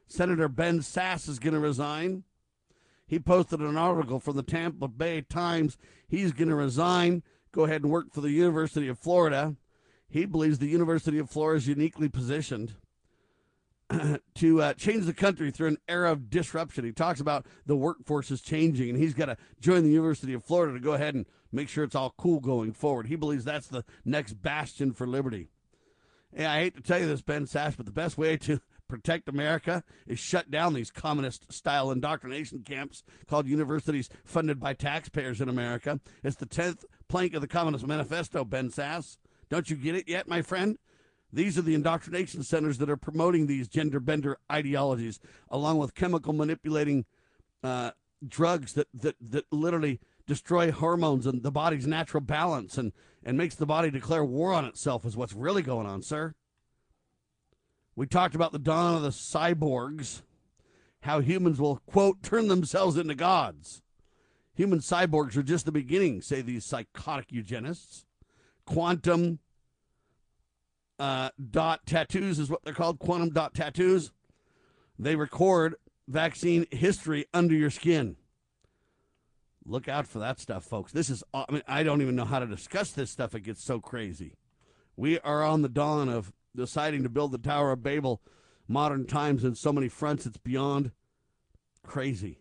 Senator 0.08 0.50
Ben 0.50 0.80
Sasse 0.80 1.30
is 1.30 1.40
going 1.40 1.54
to 1.54 1.62
resign. 1.62 2.24
He 3.14 3.20
posted 3.20 3.60
an 3.60 3.78
article 3.78 4.20
from 4.20 4.38
the 4.38 4.42
Tampa 4.42 4.88
Bay 4.88 5.22
Times. 5.22 5.78
He's 6.08 6.32
going 6.32 6.50
to 6.50 6.56
resign, 6.56 7.22
go 7.52 7.66
ahead 7.66 7.84
and 7.84 7.92
work 7.92 8.12
for 8.12 8.22
the 8.22 8.32
University 8.32 8.88
of 8.88 8.98
Florida. 8.98 9.56
He 10.10 10.26
believes 10.26 10.58
the 10.58 10.66
University 10.66 11.20
of 11.20 11.30
Florida 11.30 11.60
is 11.60 11.68
uniquely 11.68 12.10
positioned 12.10 12.74
to 14.34 14.62
uh, 14.64 14.74
change 14.74 15.06
the 15.06 15.14
country 15.14 15.52
through 15.52 15.68
an 15.68 15.78
era 15.88 16.12
of 16.12 16.32
disruption. 16.32 16.86
He 16.86 16.92
talks 16.92 17.20
about 17.20 17.46
the 17.68 17.76
workforce 17.76 18.32
is 18.32 18.42
changing, 18.42 18.90
and 18.90 18.98
he's 18.98 19.14
got 19.14 19.28
to 19.28 19.38
join 19.60 19.84
the 19.84 19.92
University 19.92 20.34
of 20.34 20.44
Florida 20.44 20.74
to 20.74 20.80
go 20.80 20.94
ahead 20.94 21.14
and 21.14 21.28
make 21.52 21.70
sure 21.70 21.84
it's 21.84 21.94
all 21.94 22.16
cool 22.18 22.40
going 22.40 22.74
forward. 22.74 23.06
He 23.06 23.16
believes 23.16 23.46
that's 23.46 23.68
the 23.68 23.86
next 24.04 24.42
bastion 24.42 24.92
for 24.92 25.06
liberty. 25.06 25.50
Yeah, 26.36 26.52
I 26.52 26.62
hate 26.62 26.76
to 26.78 26.82
tell 26.82 26.98
you 26.98 27.06
this, 27.06 27.22
Ben 27.22 27.46
Sasse, 27.46 27.78
but 27.78 27.86
the 27.86 27.92
best 27.92 28.18
way 28.18 28.38
to 28.38 28.60
protect 28.88 29.30
America 29.30 29.84
is 30.08 30.20
shut 30.20 30.52
down 30.52 30.74
these 30.74 30.92
communist 30.92 31.52
style 31.52 31.92
indoctrination 31.92 32.64
camps 32.64 33.04
called 33.28 33.48
universities 33.48 34.10
funded 34.24 34.60
by 34.60 34.74
taxpayers 34.74 35.42
in 35.42 35.50
America. 35.50 36.00
It's 36.24 36.36
the 36.36 36.46
10th 36.46 36.86
plank 37.08 37.34
of 37.34 37.42
the 37.42 37.48
Communist 37.48 37.88
Manifesto, 37.88 38.44
Ben 38.46 38.70
Sasse. 38.70 39.18
Don't 39.50 39.70
you 39.70 39.76
get 39.76 39.96
it 39.96 40.08
yet, 40.08 40.28
my 40.28 40.42
friend? 40.42 40.78
These 41.32 41.58
are 41.58 41.64
the 41.64 41.74
indoctrination 41.74 42.44
centers 42.44 42.78
that 42.78 42.90
are 42.90 42.98
promoting 42.98 43.48
these 43.48 43.68
gender 43.68 44.00
bender 44.00 44.38
ideologies, 44.52 45.20
along 45.50 45.80
with 45.80 45.96
chemical 45.96 46.32
manipulating 46.32 47.06
uh, 47.64 47.92
drugs 48.28 48.74
that, 48.74 48.88
that, 48.94 49.16
that 49.20 49.46
literally 49.52 50.00
destroy 50.28 50.72
hormones 50.72 51.26
and 51.26 51.44
the 51.44 51.52
body's 51.52 51.88
natural 51.88 52.22
balance 52.22 52.78
and, 52.78 52.94
and 53.24 53.38
makes 53.38 53.56
the 53.56 53.66
body 53.66 53.90
declare 53.90 54.24
war 54.24 54.54
on 54.54 54.66
itself, 54.66 55.06
is 55.06 55.18
what's 55.18 55.34
really 55.34 55.62
going 55.62 55.88
on, 55.88 56.02
sir. 56.02 56.36
We 57.96 58.08
talked 58.08 58.36
about 58.36 58.52
the 58.52 58.60
dawn 58.60 58.96
of 58.96 59.04
the 59.04 59.10
cyborgs, 59.10 60.22
how 61.02 61.20
humans 61.20 61.60
will, 61.60 61.78
quote, 61.86 62.24
turn 62.24 62.48
themselves 62.48 62.98
into 62.98 63.16
gods. 63.16 63.82
Human 64.56 64.80
cyborgs 64.80 65.36
are 65.38 65.44
just 65.44 65.66
the 65.66 65.72
beginning, 65.72 66.22
say 66.22 66.42
these 66.42 66.66
psychotic 66.66 67.32
eugenists. 67.32 68.06
Quantum 68.66 69.40
uh, 71.00 71.30
dot 71.52 71.86
tattoos 71.86 72.40
is 72.40 72.50
what 72.50 72.64
they're 72.64 72.74
called, 72.74 73.00
quantum 73.00 73.30
dot 73.30 73.54
tattoos. 73.54 74.12
They 74.98 75.16
record 75.16 75.76
vaccine 76.08 76.66
history 76.72 77.26
under 77.34 77.56
your 77.56 77.72
skin. 77.72 78.16
Look 79.66 79.88
out 79.88 80.08
for 80.08 80.20
that 80.20 80.40
stuff, 80.40 80.66
folks. 80.66 80.92
This 80.92 81.10
is, 81.10 81.24
I 81.34 81.46
mean, 81.50 81.64
I 81.68 81.84
don't 81.84 82.02
even 82.02 82.16
know 82.16 82.26
how 82.26 82.40
to 82.40 82.46
discuss 82.46 82.92
this 82.92 83.10
stuff. 83.10 83.34
It 83.34 83.42
gets 83.42 83.64
so 83.64 83.80
crazy. 83.80 84.36
We 84.96 85.20
are 85.20 85.44
on 85.44 85.62
the 85.62 85.70
dawn 85.70 86.10
of 86.10 86.34
deciding 86.56 87.04
to 87.04 87.10
build 87.10 87.32
the 87.32 87.38
Tower 87.38 87.72
of 87.72 87.84
Babel 87.84 88.22
modern 88.68 89.06
times 89.06 89.44
in 89.44 89.56
so 89.56 89.74
many 89.74 89.90
fronts, 89.90 90.26
it's 90.26 90.38
beyond 90.38 90.92
crazy. 91.86 92.40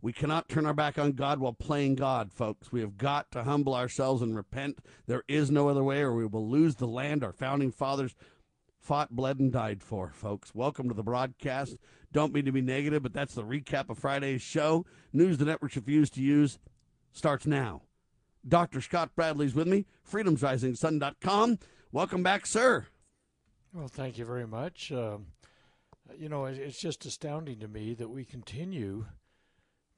We 0.00 0.12
cannot 0.12 0.48
turn 0.48 0.66
our 0.66 0.74
back 0.74 0.98
on 0.98 1.12
God 1.12 1.40
while 1.40 1.52
playing 1.52 1.96
God, 1.96 2.32
folks. 2.32 2.70
We 2.70 2.80
have 2.80 2.96
got 2.96 3.30
to 3.32 3.44
humble 3.44 3.74
ourselves 3.74 4.22
and 4.22 4.36
repent. 4.36 4.78
There 5.06 5.24
is 5.26 5.50
no 5.50 5.68
other 5.68 5.82
way, 5.82 6.00
or 6.00 6.14
we 6.14 6.26
will 6.26 6.48
lose 6.48 6.76
the 6.76 6.86
land 6.86 7.24
our 7.24 7.32
founding 7.32 7.72
fathers 7.72 8.14
fought, 8.86 9.10
bled, 9.10 9.40
and 9.40 9.52
died 9.52 9.82
for, 9.82 10.12
folks. 10.12 10.54
Welcome 10.54 10.88
to 10.88 10.94
the 10.94 11.02
broadcast. 11.02 11.76
Don't 12.12 12.32
mean 12.32 12.44
to 12.44 12.52
be 12.52 12.60
negative, 12.60 13.02
but 13.02 13.12
that's 13.12 13.34
the 13.34 13.42
recap 13.42 13.90
of 13.90 13.98
Friday's 13.98 14.42
show. 14.42 14.86
News 15.12 15.38
the 15.38 15.44
networks 15.44 15.74
refuse 15.74 16.08
to 16.10 16.22
use 16.22 16.60
starts 17.12 17.46
now. 17.46 17.82
Dr. 18.46 18.80
Scott 18.80 19.10
Bradley's 19.16 19.56
with 19.56 19.66
me, 19.66 19.86
freedomsrisingsun.com. 20.08 21.58
Welcome 21.90 22.22
back, 22.22 22.46
sir. 22.46 22.86
Well, 23.76 23.88
thank 23.88 24.16
you 24.16 24.24
very 24.24 24.46
much. 24.46 24.90
Um, 24.90 25.26
you 26.18 26.30
know, 26.30 26.46
it's 26.46 26.80
just 26.80 27.04
astounding 27.04 27.58
to 27.58 27.68
me 27.68 27.92
that 27.92 28.08
we 28.08 28.24
continue 28.24 29.04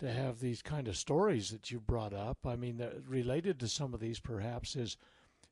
to 0.00 0.10
have 0.10 0.40
these 0.40 0.62
kind 0.62 0.88
of 0.88 0.96
stories 0.96 1.50
that 1.50 1.70
you 1.70 1.78
brought 1.78 2.12
up. 2.12 2.38
I 2.44 2.56
mean, 2.56 2.84
related 3.06 3.60
to 3.60 3.68
some 3.68 3.94
of 3.94 4.00
these, 4.00 4.18
perhaps, 4.18 4.74
is 4.74 4.96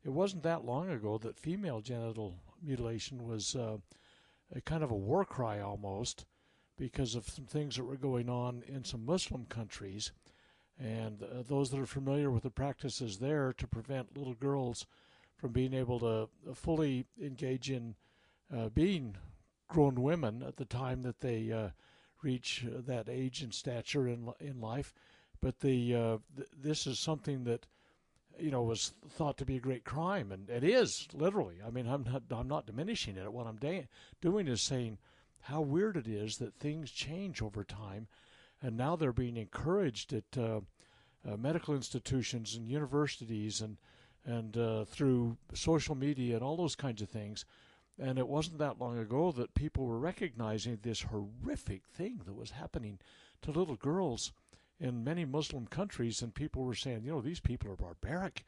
it 0.04 0.10
wasn't 0.10 0.42
that 0.42 0.64
long 0.64 0.90
ago 0.90 1.18
that 1.18 1.38
female 1.38 1.80
genital 1.80 2.34
mutilation 2.60 3.28
was 3.28 3.54
uh, 3.54 3.76
a 4.52 4.60
kind 4.60 4.82
of 4.82 4.90
a 4.90 4.96
war 4.96 5.24
cry 5.24 5.60
almost 5.60 6.24
because 6.76 7.14
of 7.14 7.28
some 7.28 7.46
things 7.46 7.76
that 7.76 7.84
were 7.84 7.96
going 7.96 8.28
on 8.28 8.64
in 8.66 8.82
some 8.82 9.06
Muslim 9.06 9.44
countries. 9.44 10.10
And 10.80 11.22
uh, 11.22 11.44
those 11.48 11.70
that 11.70 11.78
are 11.78 11.86
familiar 11.86 12.32
with 12.32 12.42
the 12.42 12.50
practices 12.50 13.18
there 13.18 13.52
to 13.52 13.68
prevent 13.68 14.18
little 14.18 14.34
girls 14.34 14.84
from 15.36 15.52
being 15.52 15.74
able 15.74 16.00
to 16.00 16.28
fully 16.56 17.06
engage 17.22 17.70
in 17.70 17.94
uh, 18.54 18.68
being 18.68 19.16
grown 19.68 20.02
women 20.02 20.42
at 20.42 20.56
the 20.56 20.64
time 20.64 21.02
that 21.02 21.20
they 21.20 21.50
uh, 21.50 21.70
reach 22.22 22.64
uh, 22.66 22.80
that 22.86 23.08
age 23.08 23.42
and 23.42 23.52
stature 23.54 24.08
in 24.08 24.30
in 24.40 24.60
life. 24.60 24.94
But 25.40 25.60
the 25.60 25.94
uh, 25.94 26.18
th- 26.36 26.48
this 26.56 26.86
is 26.86 26.98
something 26.98 27.44
that 27.44 27.66
you 28.38 28.50
know 28.50 28.62
was 28.62 28.92
thought 29.08 29.36
to 29.38 29.44
be 29.44 29.56
a 29.56 29.60
great 29.60 29.84
crime, 29.84 30.32
and 30.32 30.48
it 30.48 30.64
is 30.64 31.08
literally. 31.12 31.56
I 31.66 31.70
mean, 31.70 31.86
I'm 31.86 32.04
not 32.04 32.22
I'm 32.30 32.48
not 32.48 32.66
diminishing 32.66 33.16
it. 33.16 33.32
What 33.32 33.46
I'm 33.46 33.56
da- 33.56 33.88
doing 34.20 34.48
is 34.48 34.62
saying 34.62 34.98
how 35.42 35.60
weird 35.60 35.96
it 35.96 36.08
is 36.08 36.38
that 36.38 36.54
things 36.54 36.90
change 36.90 37.42
over 37.42 37.64
time, 37.64 38.08
and 38.62 38.76
now 38.76 38.96
they're 38.96 39.12
being 39.12 39.36
encouraged 39.36 40.12
at 40.12 40.38
uh, 40.38 40.60
uh, 41.28 41.36
medical 41.36 41.74
institutions 41.74 42.54
and 42.54 42.68
universities 42.68 43.60
and 43.60 43.76
and 44.24 44.88
through 44.88 45.36
social 45.54 45.94
media 45.94 46.34
and 46.34 46.42
all 46.42 46.56
those 46.56 46.74
kinds 46.74 47.00
of 47.00 47.08
things. 47.08 47.44
And 47.98 48.18
it 48.18 48.28
wasn't 48.28 48.58
that 48.58 48.78
long 48.78 48.98
ago 48.98 49.32
that 49.32 49.54
people 49.54 49.86
were 49.86 49.98
recognizing 49.98 50.78
this 50.82 51.02
horrific 51.02 51.86
thing 51.86 52.20
that 52.26 52.34
was 52.34 52.50
happening 52.50 52.98
to 53.42 53.50
little 53.50 53.76
girls 53.76 54.32
in 54.78 55.04
many 55.04 55.24
Muslim 55.24 55.66
countries, 55.66 56.20
and 56.20 56.34
people 56.34 56.62
were 56.62 56.74
saying, 56.74 57.02
you 57.04 57.10
know, 57.10 57.22
these 57.22 57.40
people 57.40 57.70
are 57.70 57.76
barbaric. 57.76 58.44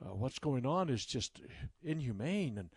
Uh, 0.00 0.14
what's 0.14 0.38
going 0.38 0.64
on 0.64 0.88
is 0.88 1.04
just 1.04 1.40
inhumane 1.82 2.58
and 2.58 2.70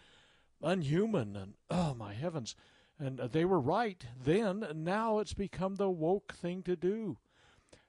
unhuman, 0.62 1.36
and 1.36 1.53
oh 1.69 1.93
my 1.93 2.13
heavens! 2.13 2.55
And 3.00 3.19
they 3.19 3.45
were 3.45 3.59
right 3.59 4.03
then, 4.24 4.63
and 4.63 4.83
now 4.83 5.19
it's 5.19 5.33
become 5.33 5.75
the 5.75 5.89
woke 5.89 6.33
thing 6.33 6.63
to 6.63 6.75
do. 6.75 7.17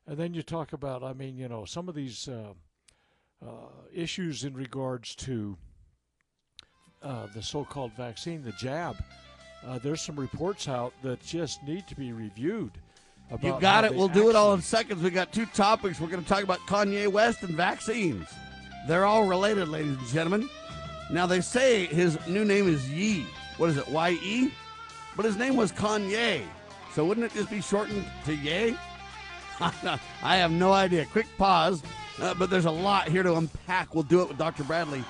And 0.07 0.19
then 0.19 0.35
you 0.35 0.43
talk 0.43 0.75
about, 0.75 1.03
I 1.03 1.15
mean, 1.15 1.39
you 1.39 1.49
know, 1.49 1.65
some 1.65 1.89
of 1.89 1.95
these 1.95 2.29
uh, 2.29 2.53
uh, 3.45 3.69
issues 3.93 4.45
in 4.45 4.55
regards 4.55 5.15
to 5.17 5.57
uh, 7.03 7.27
the 7.35 7.43
so-called 7.43 7.93
vaccine, 7.93 8.43
the 8.43 8.53
jab. 8.53 8.97
Uh, 9.67 9.79
there's 9.79 10.01
some 10.01 10.19
reports 10.19 10.69
out 10.69 10.93
that 11.03 11.21
just 11.23 11.63
need 11.65 11.87
to 11.89 11.95
be 11.95 12.13
reviewed. 12.13 12.73
you 13.43 13.57
got 13.61 13.85
it. 13.85 13.95
We'll 13.95 14.09
do 14.09 14.31
it 14.31 14.37
all 14.37 14.55
in 14.55 14.63
seconds. 14.63 15.03
We 15.03 15.11
got 15.11 15.33
two 15.33 15.47
topics. 15.47 16.01
We're 16.01 16.09
going 16.09 16.23
to 16.23 16.29
talk 16.29 16.43
about 16.43 16.61
Kanye 16.61 17.09
West 17.09 17.43
and 17.43 17.55
vaccines. 17.55 18.29
They're 18.87 19.05
all 19.05 19.25
related, 19.25 19.69
ladies 19.69 19.99
and 19.99 20.07
gentlemen. 20.09 20.49
Now 21.11 21.27
they 21.27 21.41
say 21.41 21.87
his 21.87 22.19
new 22.29 22.45
name 22.45 22.69
is 22.69 22.89
Ye. 22.91 23.27
What 23.57 23.71
is 23.71 23.77
it? 23.77 23.89
Y 23.89 24.11
E? 24.23 24.51
But 25.17 25.25
his 25.25 25.37
name 25.37 25.57
was 25.57 25.73
Kanye. 25.73 26.43
So 26.95 27.05
wouldn't 27.05 27.27
it 27.27 27.35
just 27.35 27.51
be 27.51 27.61
shortened 27.61 28.05
to 28.25 28.35
Ye? 28.35 28.77
I 29.61 30.37
have 30.37 30.53
no 30.53 30.73
idea. 30.73 31.05
Quick 31.07 31.27
pause. 31.37 31.83
Uh, 32.21 32.35
but 32.35 32.51
there's 32.51 32.65
a 32.65 32.71
lot 32.71 33.09
here 33.09 33.23
to 33.23 33.35
unpack. 33.37 33.95
We'll 33.95 34.05
do 34.05 34.23
it 34.23 34.29
with 34.29 34.39
Dr. 34.39 34.65
Bradley 34.65 35.05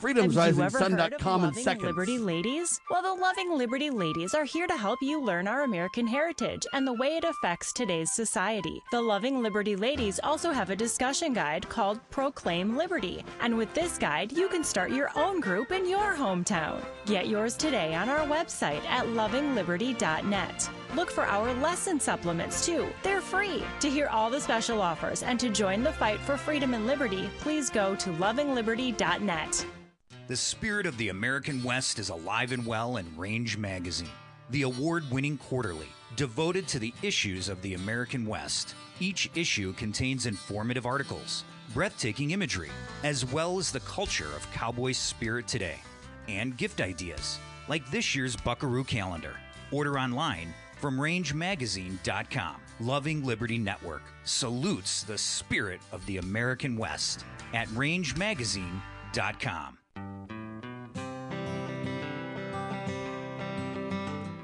freedomsrisingsun.com 0.00 1.44
in 1.44 1.54
seconds. 1.54 1.84
Liberty 1.84 2.18
Ladies? 2.18 2.80
Well, 2.90 3.02
the 3.02 3.20
Loving 3.20 3.56
Liberty 3.56 3.90
Ladies 3.90 4.34
are 4.34 4.44
here 4.44 4.66
to 4.66 4.76
help 4.76 5.00
you 5.02 5.20
learn 5.20 5.48
our 5.48 5.62
American 5.62 6.06
heritage 6.06 6.66
and 6.72 6.86
the 6.86 6.92
way 6.92 7.16
it 7.16 7.24
affects 7.24 7.72
today's 7.72 8.12
society. 8.12 8.82
The 8.92 9.00
Loving 9.00 9.42
Liberty 9.42 9.76
Ladies 9.76 10.20
also 10.22 10.52
have 10.52 10.70
a 10.70 10.76
discussion 10.76 11.32
guide 11.32 11.68
called 11.68 12.00
Proclaim 12.10 12.76
Liberty. 12.76 13.24
And 13.40 13.56
with 13.56 13.72
this 13.74 13.98
guide, 13.98 14.32
you 14.32 14.48
can 14.48 14.64
start 14.64 14.90
your 14.90 15.10
own 15.16 15.40
group 15.40 15.72
in 15.72 15.88
your 15.88 16.14
hometown. 16.14 16.84
Get 17.06 17.28
yours 17.28 17.56
today 17.56 17.94
on 17.94 18.08
our 18.08 18.26
website 18.26 18.84
at 18.84 19.06
lovingliberty.net. 19.06 20.70
Look 20.94 21.10
for 21.10 21.24
our 21.24 21.52
lesson 21.54 21.98
supplements 21.98 22.64
too. 22.64 22.88
They're 23.02 23.20
free. 23.20 23.62
To 23.80 23.90
hear 23.90 24.06
all 24.06 24.30
the 24.30 24.40
special 24.40 24.80
offers 24.80 25.22
and 25.22 25.38
to 25.40 25.48
join 25.48 25.82
the 25.82 25.92
fight 25.92 26.20
for 26.20 26.36
freedom 26.36 26.74
and 26.74 26.86
liberty, 26.86 27.28
please 27.40 27.70
go 27.70 27.94
to 27.96 28.10
lovingliberty.net. 28.10 29.66
The 30.28 30.36
spirit 30.36 30.86
of 30.86 30.96
the 30.96 31.10
American 31.10 31.62
West 31.62 31.98
is 31.98 32.08
alive 32.08 32.52
and 32.52 32.66
well 32.66 32.96
in 32.96 33.06
Range 33.16 33.56
Magazine, 33.56 34.10
the 34.50 34.62
award 34.62 35.04
winning 35.10 35.38
quarterly 35.38 35.88
devoted 36.16 36.66
to 36.68 36.78
the 36.78 36.94
issues 37.02 37.48
of 37.48 37.60
the 37.62 37.74
American 37.74 38.26
West. 38.26 38.74
Each 38.98 39.30
issue 39.34 39.72
contains 39.74 40.26
informative 40.26 40.86
articles, 40.86 41.44
breathtaking 41.74 42.30
imagery, 42.30 42.70
as 43.04 43.30
well 43.30 43.58
as 43.58 43.70
the 43.70 43.80
culture 43.80 44.34
of 44.34 44.50
cowboy 44.50 44.92
spirit 44.92 45.46
today, 45.46 45.76
and 46.28 46.56
gift 46.56 46.80
ideas, 46.80 47.38
like 47.68 47.88
this 47.90 48.14
year's 48.14 48.34
Buckaroo 48.34 48.82
calendar. 48.84 49.36
Order 49.70 49.98
online 49.98 50.54
from 50.76 50.98
rangemagazine.com. 50.98 52.56
Loving 52.80 53.24
Liberty 53.24 53.58
Network 53.58 54.02
salutes 54.24 55.02
the 55.02 55.18
spirit 55.18 55.80
of 55.92 56.04
the 56.06 56.18
American 56.18 56.76
West 56.76 57.24
at 57.54 57.68
rangemagazine.com. 57.68 59.78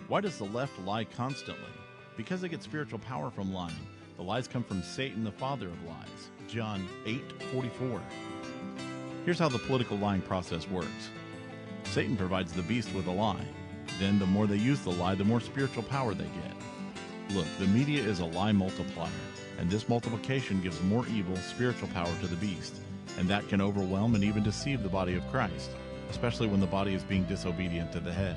Why 0.08 0.20
does 0.20 0.36
the 0.36 0.44
left 0.44 0.78
lie 0.80 1.04
constantly? 1.04 1.64
Because 2.16 2.42
they 2.42 2.48
get 2.48 2.62
spiritual 2.62 2.98
power 2.98 3.30
from 3.30 3.52
lying. 3.52 3.74
The 4.16 4.22
lies 4.22 4.46
come 4.46 4.62
from 4.62 4.82
Satan, 4.82 5.24
the 5.24 5.32
father 5.32 5.68
of 5.68 5.82
lies. 5.84 6.30
John 6.48 6.86
8:44. 7.06 8.02
Here's 9.24 9.38
how 9.38 9.48
the 9.48 9.58
political 9.58 9.96
lying 9.96 10.20
process 10.20 10.68
works. 10.68 11.10
Satan 11.84 12.16
provides 12.16 12.52
the 12.52 12.62
beast 12.62 12.92
with 12.92 13.06
a 13.06 13.10
lie. 13.10 13.46
Then 13.98 14.18
the 14.18 14.26
more 14.26 14.46
they 14.46 14.56
use 14.56 14.80
the 14.80 14.90
lie, 14.90 15.14
the 15.14 15.24
more 15.24 15.40
spiritual 15.40 15.82
power 15.82 16.14
they 16.14 16.24
get. 16.24 17.34
Look, 17.36 17.46
the 17.58 17.66
media 17.66 18.02
is 18.02 18.20
a 18.20 18.26
lie 18.26 18.52
multiplier, 18.52 19.10
and 19.58 19.70
this 19.70 19.88
multiplication 19.88 20.60
gives 20.60 20.82
more 20.82 21.06
evil 21.08 21.36
spiritual 21.36 21.88
power 21.88 22.12
to 22.20 22.26
the 22.26 22.36
beast, 22.36 22.80
and 23.18 23.28
that 23.28 23.48
can 23.48 23.60
overwhelm 23.60 24.14
and 24.14 24.24
even 24.24 24.42
deceive 24.42 24.82
the 24.82 24.88
body 24.88 25.14
of 25.14 25.26
Christ, 25.30 25.70
especially 26.10 26.48
when 26.48 26.60
the 26.60 26.66
body 26.66 26.94
is 26.94 27.04
being 27.04 27.24
disobedient 27.24 27.92
to 27.92 28.00
the 28.00 28.12
head. 28.12 28.36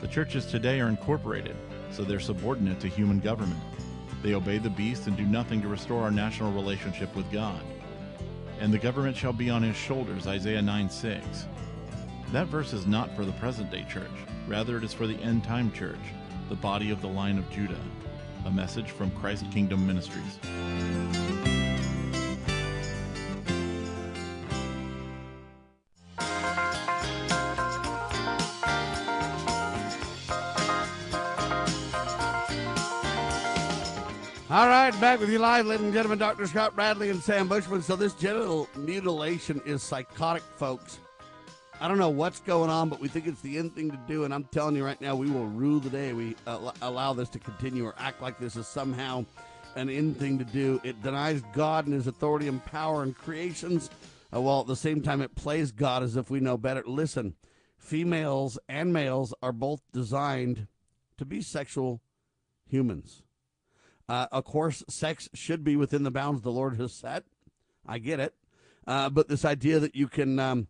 The 0.00 0.08
churches 0.08 0.46
today 0.46 0.80
are 0.80 0.88
incorporated, 0.88 1.56
so 1.90 2.04
they're 2.04 2.20
subordinate 2.20 2.80
to 2.80 2.88
human 2.88 3.20
government. 3.20 3.62
They 4.22 4.34
obey 4.34 4.58
the 4.58 4.70
beast 4.70 5.06
and 5.06 5.16
do 5.16 5.24
nothing 5.24 5.62
to 5.62 5.68
restore 5.68 6.02
our 6.02 6.10
national 6.10 6.52
relationship 6.52 7.14
with 7.14 7.30
God. 7.30 7.62
And 8.60 8.72
the 8.72 8.78
government 8.78 9.16
shall 9.16 9.32
be 9.32 9.50
on 9.50 9.62
his 9.62 9.76
shoulders, 9.76 10.26
Isaiah 10.26 10.62
9 10.62 10.90
6. 10.90 11.46
That 12.32 12.48
verse 12.48 12.72
is 12.72 12.86
not 12.86 13.14
for 13.14 13.24
the 13.24 13.32
present 13.32 13.70
day 13.70 13.86
church, 13.88 14.10
rather, 14.48 14.76
it 14.76 14.84
is 14.84 14.92
for 14.92 15.06
the 15.06 15.16
end 15.22 15.44
time 15.44 15.70
church, 15.72 15.98
the 16.48 16.56
body 16.56 16.90
of 16.90 17.00
the 17.00 17.08
line 17.08 17.38
of 17.38 17.48
Judah. 17.50 17.80
A 18.46 18.50
message 18.50 18.90
from 18.90 19.10
Christ 19.12 19.44
Kingdom 19.52 19.86
Ministries. 19.86 20.38
All 34.48 34.68
right, 34.68 34.90
back 35.00 35.20
with 35.20 35.28
you 35.28 35.38
live, 35.38 35.66
ladies 35.66 35.84
and 35.84 35.92
gentlemen. 35.92 36.18
Dr. 36.18 36.46
Scott 36.46 36.74
Bradley 36.74 37.10
and 37.10 37.22
Sam 37.22 37.46
Bushman. 37.48 37.82
So, 37.82 37.94
this 37.94 38.14
genital 38.14 38.68
mutilation 38.76 39.60
is 39.64 39.82
psychotic, 39.82 40.42
folks. 40.56 40.98
I 41.78 41.88
don't 41.88 41.98
know 41.98 42.08
what's 42.08 42.40
going 42.40 42.70
on, 42.70 42.88
but 42.88 43.00
we 43.00 43.08
think 43.08 43.26
it's 43.26 43.42
the 43.42 43.58
end 43.58 43.74
thing 43.74 43.90
to 43.90 43.98
do. 44.08 44.24
And 44.24 44.32
I'm 44.32 44.44
telling 44.44 44.76
you 44.76 44.84
right 44.84 45.00
now, 45.00 45.14
we 45.14 45.30
will 45.30 45.46
rule 45.46 45.78
the 45.78 45.90
day 45.90 46.14
we 46.14 46.34
allow 46.46 47.12
this 47.12 47.28
to 47.30 47.38
continue 47.38 47.84
or 47.84 47.94
act 47.98 48.22
like 48.22 48.38
this 48.38 48.56
is 48.56 48.66
somehow 48.66 49.26
an 49.74 49.90
end 49.90 50.16
thing 50.16 50.38
to 50.38 50.44
do. 50.44 50.80
It 50.84 51.02
denies 51.02 51.42
God 51.52 51.84
and 51.84 51.92
his 51.92 52.06
authority 52.06 52.48
and 52.48 52.64
power 52.64 53.02
and 53.02 53.14
creations, 53.14 53.90
uh, 54.34 54.40
while 54.40 54.62
at 54.62 54.68
the 54.68 54.74
same 54.74 55.02
time 55.02 55.20
it 55.20 55.34
plays 55.34 55.70
God 55.70 56.02
as 56.02 56.16
if 56.16 56.30
we 56.30 56.40
know 56.40 56.56
better. 56.56 56.82
Listen, 56.86 57.34
females 57.76 58.58
and 58.70 58.90
males 58.90 59.34
are 59.42 59.52
both 59.52 59.82
designed 59.92 60.68
to 61.18 61.26
be 61.26 61.42
sexual 61.42 62.00
humans. 62.66 63.22
Uh, 64.08 64.28
of 64.32 64.44
course, 64.44 64.82
sex 64.88 65.28
should 65.34 65.62
be 65.62 65.76
within 65.76 66.04
the 66.04 66.10
bounds 66.10 66.40
the 66.40 66.50
Lord 66.50 66.78
has 66.78 66.94
set. 66.94 67.24
I 67.86 67.98
get 67.98 68.18
it. 68.18 68.34
Uh, 68.86 69.10
but 69.10 69.28
this 69.28 69.44
idea 69.44 69.78
that 69.78 69.94
you 69.94 70.08
can 70.08 70.38
um, 70.38 70.68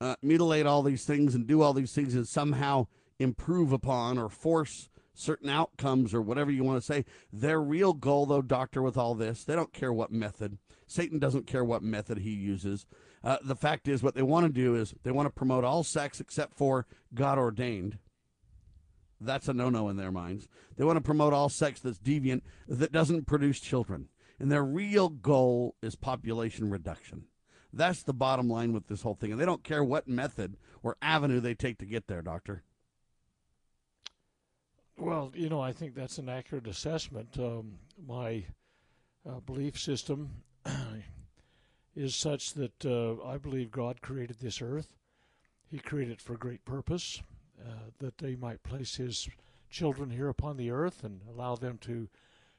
uh, 0.00 0.16
mutilate 0.22 0.66
all 0.66 0.82
these 0.82 1.04
things 1.04 1.34
and 1.34 1.46
do 1.46 1.62
all 1.62 1.72
these 1.72 1.92
things 1.92 2.14
and 2.14 2.26
somehow 2.26 2.86
improve 3.18 3.72
upon 3.72 4.18
or 4.18 4.28
force 4.28 4.88
certain 5.14 5.50
outcomes 5.50 6.14
or 6.14 6.22
whatever 6.22 6.50
you 6.50 6.62
want 6.62 6.80
to 6.80 6.86
say, 6.86 7.04
their 7.32 7.60
real 7.60 7.92
goal, 7.92 8.26
though, 8.26 8.42
doctor, 8.42 8.80
with 8.80 8.96
all 8.96 9.14
this, 9.14 9.44
they 9.44 9.56
don't 9.56 9.72
care 9.72 9.92
what 9.92 10.12
method. 10.12 10.58
Satan 10.86 11.18
doesn't 11.18 11.46
care 11.46 11.64
what 11.64 11.82
method 11.82 12.18
he 12.18 12.30
uses. 12.30 12.86
Uh, 13.22 13.38
the 13.42 13.56
fact 13.56 13.88
is, 13.88 14.02
what 14.02 14.14
they 14.14 14.22
want 14.22 14.46
to 14.46 14.52
do 14.52 14.74
is 14.74 14.94
they 15.02 15.10
want 15.10 15.26
to 15.26 15.34
promote 15.34 15.64
all 15.64 15.82
sex 15.82 16.20
except 16.20 16.56
for 16.56 16.86
God 17.12 17.36
ordained. 17.36 17.98
That's 19.20 19.48
a 19.48 19.52
no 19.52 19.68
no 19.68 19.88
in 19.88 19.96
their 19.96 20.12
minds. 20.12 20.48
They 20.76 20.84
want 20.84 20.96
to 20.96 21.02
promote 21.02 21.32
all 21.32 21.48
sex 21.48 21.80
that's 21.80 21.98
deviant, 21.98 22.42
that 22.68 22.92
doesn't 22.92 23.26
produce 23.26 23.58
children. 23.58 24.08
And 24.38 24.52
their 24.52 24.64
real 24.64 25.08
goal 25.08 25.74
is 25.82 25.96
population 25.96 26.70
reduction. 26.70 27.24
That's 27.78 28.02
the 28.02 28.12
bottom 28.12 28.50
line 28.50 28.72
with 28.72 28.88
this 28.88 29.02
whole 29.02 29.14
thing. 29.14 29.30
And 29.32 29.40
they 29.40 29.46
don't 29.46 29.64
care 29.64 29.84
what 29.84 30.08
method 30.08 30.56
or 30.82 30.96
avenue 31.00 31.40
they 31.40 31.54
take 31.54 31.78
to 31.78 31.86
get 31.86 32.08
there, 32.08 32.22
Doctor. 32.22 32.62
Well, 34.98 35.30
you 35.34 35.48
know, 35.48 35.60
I 35.60 35.72
think 35.72 35.94
that's 35.94 36.18
an 36.18 36.28
accurate 36.28 36.66
assessment. 36.66 37.38
Um, 37.38 37.78
my 38.04 38.44
uh, 39.28 39.38
belief 39.46 39.78
system 39.78 40.30
is 41.96 42.16
such 42.16 42.54
that 42.54 42.84
uh, 42.84 43.22
I 43.24 43.38
believe 43.38 43.70
God 43.70 44.00
created 44.02 44.40
this 44.40 44.60
earth. 44.60 44.96
He 45.70 45.78
created 45.78 46.14
it 46.14 46.20
for 46.20 46.32
a 46.32 46.38
great 46.38 46.64
purpose, 46.64 47.22
uh, 47.64 47.90
that 48.00 48.14
He 48.20 48.34
might 48.34 48.64
place 48.64 48.96
His 48.96 49.28
children 49.70 50.10
here 50.10 50.28
upon 50.28 50.56
the 50.56 50.70
earth 50.72 51.04
and 51.04 51.20
allow 51.30 51.54
them 51.54 51.78
to 51.82 52.08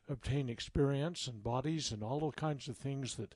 obtain 0.07 0.47
experience 0.47 1.27
and 1.27 1.43
bodies 1.43 1.91
and 1.91 2.03
all 2.03 2.19
the 2.19 2.31
kinds 2.31 2.69
of 2.69 2.77
things 2.77 3.15
that 3.15 3.35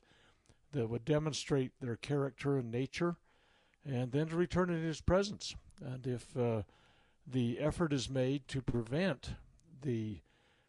that 0.74 0.90
would 0.90 1.04
demonstrate 1.04 1.72
their 1.80 1.96
character 1.96 2.58
and 2.58 2.70
nature, 2.70 3.16
and 3.84 4.12
then 4.12 4.28
to 4.28 4.36
return 4.36 4.70
in 4.70 4.82
His 4.82 5.00
presence. 5.00 5.54
And 5.84 6.06
if 6.06 6.36
uh, 6.36 6.62
the 7.26 7.58
effort 7.58 7.92
is 7.92 8.10
made 8.10 8.46
to 8.48 8.60
prevent 8.60 9.30
the 9.82 10.18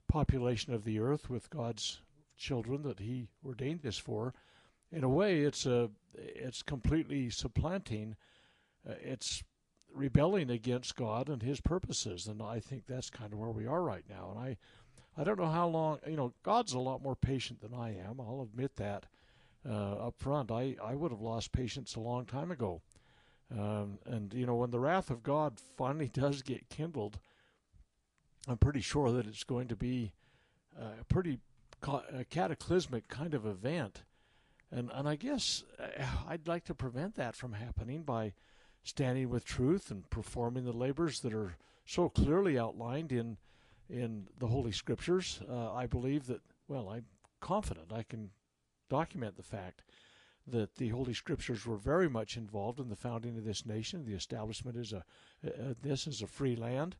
population 0.08 0.74
of 0.74 0.84
the 0.84 1.00
earth 1.00 1.30
with 1.30 1.50
God's 1.50 2.02
children 2.38 2.84
that 2.84 3.00
He 3.00 3.28
ordained 3.46 3.82
this 3.82 3.98
for, 3.98 4.34
in 4.92 5.04
a 5.04 5.10
way, 5.10 5.42
it's 5.42 5.66
a 5.66 5.90
it's 6.14 6.62
completely 6.62 7.30
supplanting. 7.30 8.16
Uh, 8.88 8.94
it's 9.02 9.44
rebelling 9.94 10.50
against 10.50 10.96
God 10.96 11.30
and 11.30 11.42
His 11.42 11.60
purposes, 11.62 12.28
and 12.28 12.42
I 12.42 12.60
think 12.60 12.84
that's 12.88 13.10
kind 13.10 13.34
of 13.34 13.40
where 13.40 13.50
we 13.50 13.66
are 13.66 13.82
right 13.82 14.06
now. 14.10 14.32
And 14.32 14.40
I, 14.40 14.58
I 15.18 15.24
don't 15.24 15.40
know 15.40 15.52
how 15.52 15.68
long. 15.68 16.00
You 16.08 16.16
know, 16.16 16.34
God's 16.44 16.74
a 16.74 16.80
lot 16.80 17.02
more 17.02 17.16
patient 17.16 17.62
than 17.62 17.74
I 17.74 17.90
am. 17.98 18.20
I'll 18.20 18.48
admit 18.50 18.76
that 18.76 19.06
uh, 19.68 20.08
up 20.08 20.16
front. 20.18 20.52
I 20.52 20.76
I 20.84 20.96
would 20.96 21.12
have 21.12 21.22
lost 21.22 21.52
patience 21.52 21.96
a 21.96 22.00
long 22.00 22.26
time 22.26 22.52
ago. 22.52 22.82
Um, 23.52 24.00
and 24.06 24.34
you 24.34 24.46
know, 24.46 24.56
when 24.56 24.72
the 24.72 24.80
wrath 24.80 25.10
of 25.10 25.24
God 25.24 25.60
finally 25.78 26.08
does 26.14 26.42
get 26.42 26.70
kindled, 26.70 27.20
I'm 28.48 28.58
pretty 28.58 28.82
sure 28.82 29.12
that 29.12 29.28
it's 29.28 29.44
going 29.44 29.68
to 29.68 29.76
be 29.76 30.14
a 30.78 31.04
pretty 31.06 31.40
a 32.14 32.26
cataclysmic 32.26 33.08
kind 33.08 33.34
of 33.34 33.46
event. 33.46 34.04
And 34.72 34.90
and 34.94 35.08
I 35.08 35.16
guess 35.16 35.64
uh, 35.80 36.06
I'd 36.28 36.48
like 36.48 36.66
to 36.66 36.76
prevent 36.76 37.16
that 37.16 37.36
from 37.36 37.54
happening 37.54 38.04
by 38.04 38.34
standing 38.84 39.30
with 39.30 39.46
truth 39.46 39.90
and 39.90 40.10
performing 40.10 40.66
the 40.66 40.74
labors 40.74 41.22
that 41.22 41.34
are 41.34 41.58
so 41.86 42.10
clearly 42.10 42.58
outlined 42.58 43.12
in 43.12 43.38
in 43.90 44.28
the 44.40 44.48
Holy 44.48 44.72
Scriptures. 44.72 45.42
Uh, 45.50 45.72
I 45.72 45.86
believe 45.86 46.28
that. 46.28 46.42
Well, 46.68 46.90
I'm 46.90 47.06
confident 47.42 47.94
I 47.94 48.02
can 48.02 48.32
document 48.90 49.36
the 49.36 49.44
fact 49.44 49.84
that 50.48 50.76
the 50.76 50.90
Holy 50.90 51.14
Scriptures 51.14 51.66
were 51.66 51.78
very 51.78 52.08
much 52.08 52.38
involved 52.38 52.80
in 52.80 52.90
the 52.90 52.96
founding 52.96 53.38
of 53.38 53.44
this 53.44 53.66
nation, 53.66 54.06
the 54.06 54.14
establishment 54.14 54.78
is 54.78 54.94
a 54.94 55.04
uh, 55.46 55.74
this 55.82 56.08
is 56.08 56.22
a 56.22 56.28
free 56.28 56.56
land, 56.56 56.96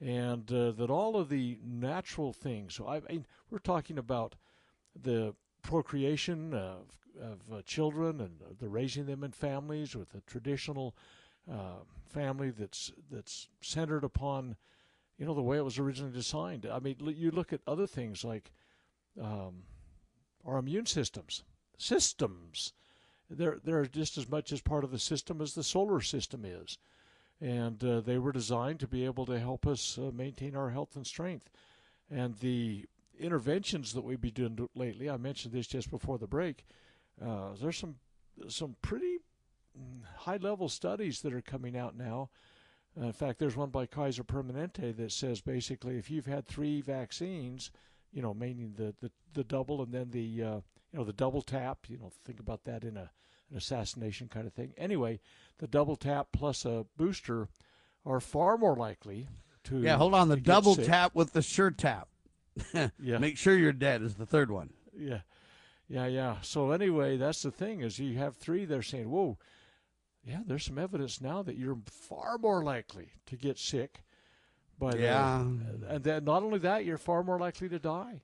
and 0.00 0.50
uh, 0.52 0.70
that 0.72 0.90
all 0.90 1.16
of 1.16 1.28
the 1.28 1.58
natural 1.64 2.32
things. 2.32 2.74
So 2.74 2.88
I 2.88 3.00
mean, 3.00 3.26
we're 3.50 3.58
talking 3.58 3.98
about 3.98 4.36
the 5.00 5.34
procreation 5.62 6.54
of, 6.54 6.86
of 7.20 7.40
uh, 7.52 7.62
children 7.62 8.20
and 8.20 8.40
the 8.58 8.68
raising 8.68 9.06
them 9.06 9.24
in 9.24 9.32
families 9.32 9.94
with 9.94 10.14
a 10.14 10.20
traditional 10.22 10.96
uh, 11.50 11.84
family 12.06 12.50
that's 12.50 12.92
that's 13.10 13.48
centered 13.60 14.04
upon, 14.04 14.56
you 15.18 15.26
know, 15.26 15.34
the 15.34 15.42
way 15.42 15.58
it 15.58 15.64
was 15.64 15.78
originally 15.78 16.12
designed. 16.12 16.66
I 16.70 16.78
mean, 16.78 16.96
you 17.00 17.30
look 17.30 17.52
at 17.52 17.60
other 17.66 17.86
things 17.86 18.24
like 18.24 18.52
um, 19.20 19.64
our 20.44 20.58
immune 20.58 20.86
systems 20.86 21.44
systems. 21.80 22.72
They're 23.28 23.58
they're 23.62 23.86
just 23.86 24.18
as 24.18 24.28
much 24.28 24.52
as 24.52 24.60
part 24.60 24.84
of 24.84 24.90
the 24.90 24.98
system 24.98 25.40
as 25.40 25.54
the 25.54 25.62
solar 25.62 26.00
system 26.00 26.44
is, 26.44 26.78
and 27.40 27.82
uh, 27.82 28.00
they 28.00 28.18
were 28.18 28.32
designed 28.32 28.80
to 28.80 28.88
be 28.88 29.04
able 29.04 29.26
to 29.26 29.38
help 29.38 29.66
us 29.66 29.98
uh, 29.98 30.10
maintain 30.12 30.56
our 30.56 30.70
health 30.70 30.96
and 30.96 31.06
strength. 31.06 31.48
And 32.10 32.34
the 32.36 32.86
interventions 33.18 33.92
that 33.92 34.02
we've 34.02 34.20
been 34.20 34.34
doing 34.34 34.68
lately, 34.74 35.08
I 35.08 35.16
mentioned 35.16 35.54
this 35.54 35.68
just 35.68 35.90
before 35.90 36.18
the 36.18 36.26
break. 36.26 36.64
Uh, 37.24 37.50
there's 37.60 37.78
some 37.78 37.96
some 38.48 38.76
pretty 38.82 39.18
high 40.16 40.38
level 40.38 40.68
studies 40.68 41.20
that 41.22 41.32
are 41.32 41.40
coming 41.40 41.76
out 41.76 41.96
now. 41.96 42.30
in 42.96 43.12
fact, 43.12 43.38
there's 43.38 43.56
one 43.56 43.70
by 43.70 43.86
Kaiser 43.86 44.24
Permanente 44.24 44.96
that 44.96 45.12
says 45.12 45.40
basically 45.40 45.96
if 45.96 46.10
you've 46.10 46.26
had 46.26 46.46
three 46.46 46.80
vaccines, 46.80 47.70
you 48.12 48.22
know, 48.22 48.34
meaning 48.34 48.74
the, 48.76 48.94
the, 49.00 49.10
the 49.34 49.44
double 49.44 49.82
and 49.82 49.92
then 49.92 50.10
the 50.10 50.42
uh, 50.42 50.60
you 50.92 50.98
know, 50.98 51.04
the 51.04 51.12
double 51.12 51.42
tap, 51.42 51.78
you 51.88 51.98
know, 51.98 52.10
think 52.24 52.40
about 52.40 52.64
that 52.64 52.84
in 52.84 52.96
a, 52.96 53.10
an 53.50 53.56
assassination 53.56 54.28
kind 54.28 54.46
of 54.46 54.52
thing. 54.52 54.72
Anyway, 54.76 55.20
the 55.58 55.66
double 55.66 55.96
tap 55.96 56.28
plus 56.32 56.64
a 56.64 56.86
booster 56.96 57.48
are 58.04 58.20
far 58.20 58.56
more 58.56 58.76
likely 58.76 59.28
to. 59.64 59.80
Yeah, 59.80 59.96
hold 59.96 60.14
on. 60.14 60.28
The 60.28 60.36
double 60.36 60.74
sick. 60.74 60.86
tap 60.86 61.14
with 61.14 61.32
the 61.32 61.42
sure 61.42 61.70
tap. 61.70 62.08
yeah. 62.74 63.18
Make 63.18 63.38
sure 63.38 63.56
you're 63.56 63.72
dead 63.72 64.02
is 64.02 64.16
the 64.16 64.26
third 64.26 64.50
one. 64.50 64.70
Yeah. 64.96 65.20
Yeah, 65.88 66.06
yeah. 66.06 66.36
So 66.42 66.70
anyway, 66.70 67.16
that's 67.16 67.42
the 67.42 67.50
thing 67.50 67.80
is 67.80 67.98
you 67.98 68.18
have 68.18 68.36
three 68.36 68.64
they're 68.64 68.82
saying, 68.82 69.10
"Whoa, 69.10 69.38
yeah, 70.24 70.40
there's 70.46 70.64
some 70.64 70.78
evidence 70.78 71.20
now 71.20 71.42
that 71.42 71.56
you're 71.56 71.78
far 71.86 72.38
more 72.38 72.62
likely 72.62 73.12
to 73.26 73.36
get 73.36 73.58
sick 73.58 74.04
by 74.80 74.90
uh, 74.90 74.96
yeah. 74.96 75.44
The, 75.80 75.94
and 75.94 76.04
then 76.04 76.24
not 76.24 76.42
only 76.42 76.58
that, 76.60 76.84
you're 76.84 76.98
far 76.98 77.22
more 77.22 77.38
likely 77.38 77.68
to 77.68 77.78
die." 77.78 78.22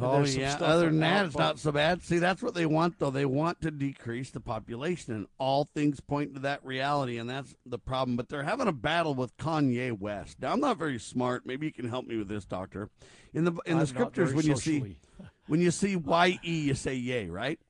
Oh 0.00 0.24
yeah. 0.24 0.56
Other 0.60 0.86
than 0.86 1.00
that, 1.00 1.26
it's 1.26 1.36
not 1.36 1.58
so 1.58 1.72
bad. 1.72 2.02
See, 2.02 2.18
that's 2.18 2.42
what 2.42 2.54
they 2.54 2.66
want, 2.66 2.98
though. 2.98 3.10
They 3.10 3.26
want 3.26 3.60
to 3.62 3.70
decrease 3.70 4.30
the 4.30 4.40
population, 4.40 5.14
and 5.14 5.26
all 5.38 5.64
things 5.64 6.00
point 6.00 6.34
to 6.34 6.40
that 6.40 6.64
reality, 6.64 7.18
and 7.18 7.28
that's 7.28 7.54
the 7.66 7.78
problem. 7.78 8.16
But 8.16 8.28
they're 8.28 8.44
having 8.44 8.68
a 8.68 8.72
battle 8.72 9.14
with 9.14 9.36
Kanye 9.36 9.96
West. 9.98 10.40
Now, 10.40 10.52
I'm 10.52 10.60
not 10.60 10.78
very 10.78 10.98
smart. 10.98 11.44
Maybe 11.44 11.66
you 11.66 11.72
can 11.72 11.88
help 11.88 12.06
me 12.06 12.16
with 12.16 12.28
this, 12.28 12.44
Doctor. 12.44 12.88
In 13.34 13.44
the 13.44 13.52
in 13.66 13.76
the 13.76 13.80
I'm 13.80 13.86
scriptures, 13.86 14.32
when 14.32 14.44
socially. 14.44 14.74
you 14.76 14.80
see 14.82 14.96
when 15.46 15.60
you 15.60 15.70
see 15.70 15.96
Y 15.96 16.38
E, 16.44 16.60
you 16.60 16.74
say 16.74 16.94
yay, 16.94 17.28
right? 17.28 17.60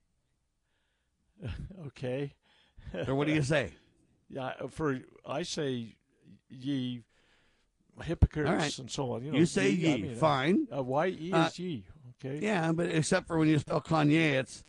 okay. 1.87 2.35
Or 3.07 3.14
what 3.14 3.27
do 3.27 3.33
you 3.33 3.43
say? 3.43 3.73
Yeah, 4.33 4.53
for 4.69 5.01
I 5.27 5.43
say 5.43 5.97
ye 6.49 7.03
hypocrites 8.03 8.51
right. 8.51 8.79
and 8.79 8.91
so 8.91 9.13
on. 9.13 9.25
You, 9.25 9.33
know, 9.33 9.39
You 9.39 9.47
say 9.47 9.71
ye, 9.71 9.93
I 9.93 9.97
mean, 9.99 10.15
fine. 10.17 10.67
Uh, 10.77 10.83
y 10.83 11.07
e 11.19 11.33
Uh, 11.33 11.47
is 11.47 11.59
ye. 11.59 11.85
Okay. 12.25 12.39
Yeah, 12.43 12.73
but 12.73 12.87
except 12.91 13.27
for 13.27 13.39
when 13.39 13.49
you 13.49 13.59
spell 13.59 13.81
Kanye, 13.81 14.33
it's 14.35 14.63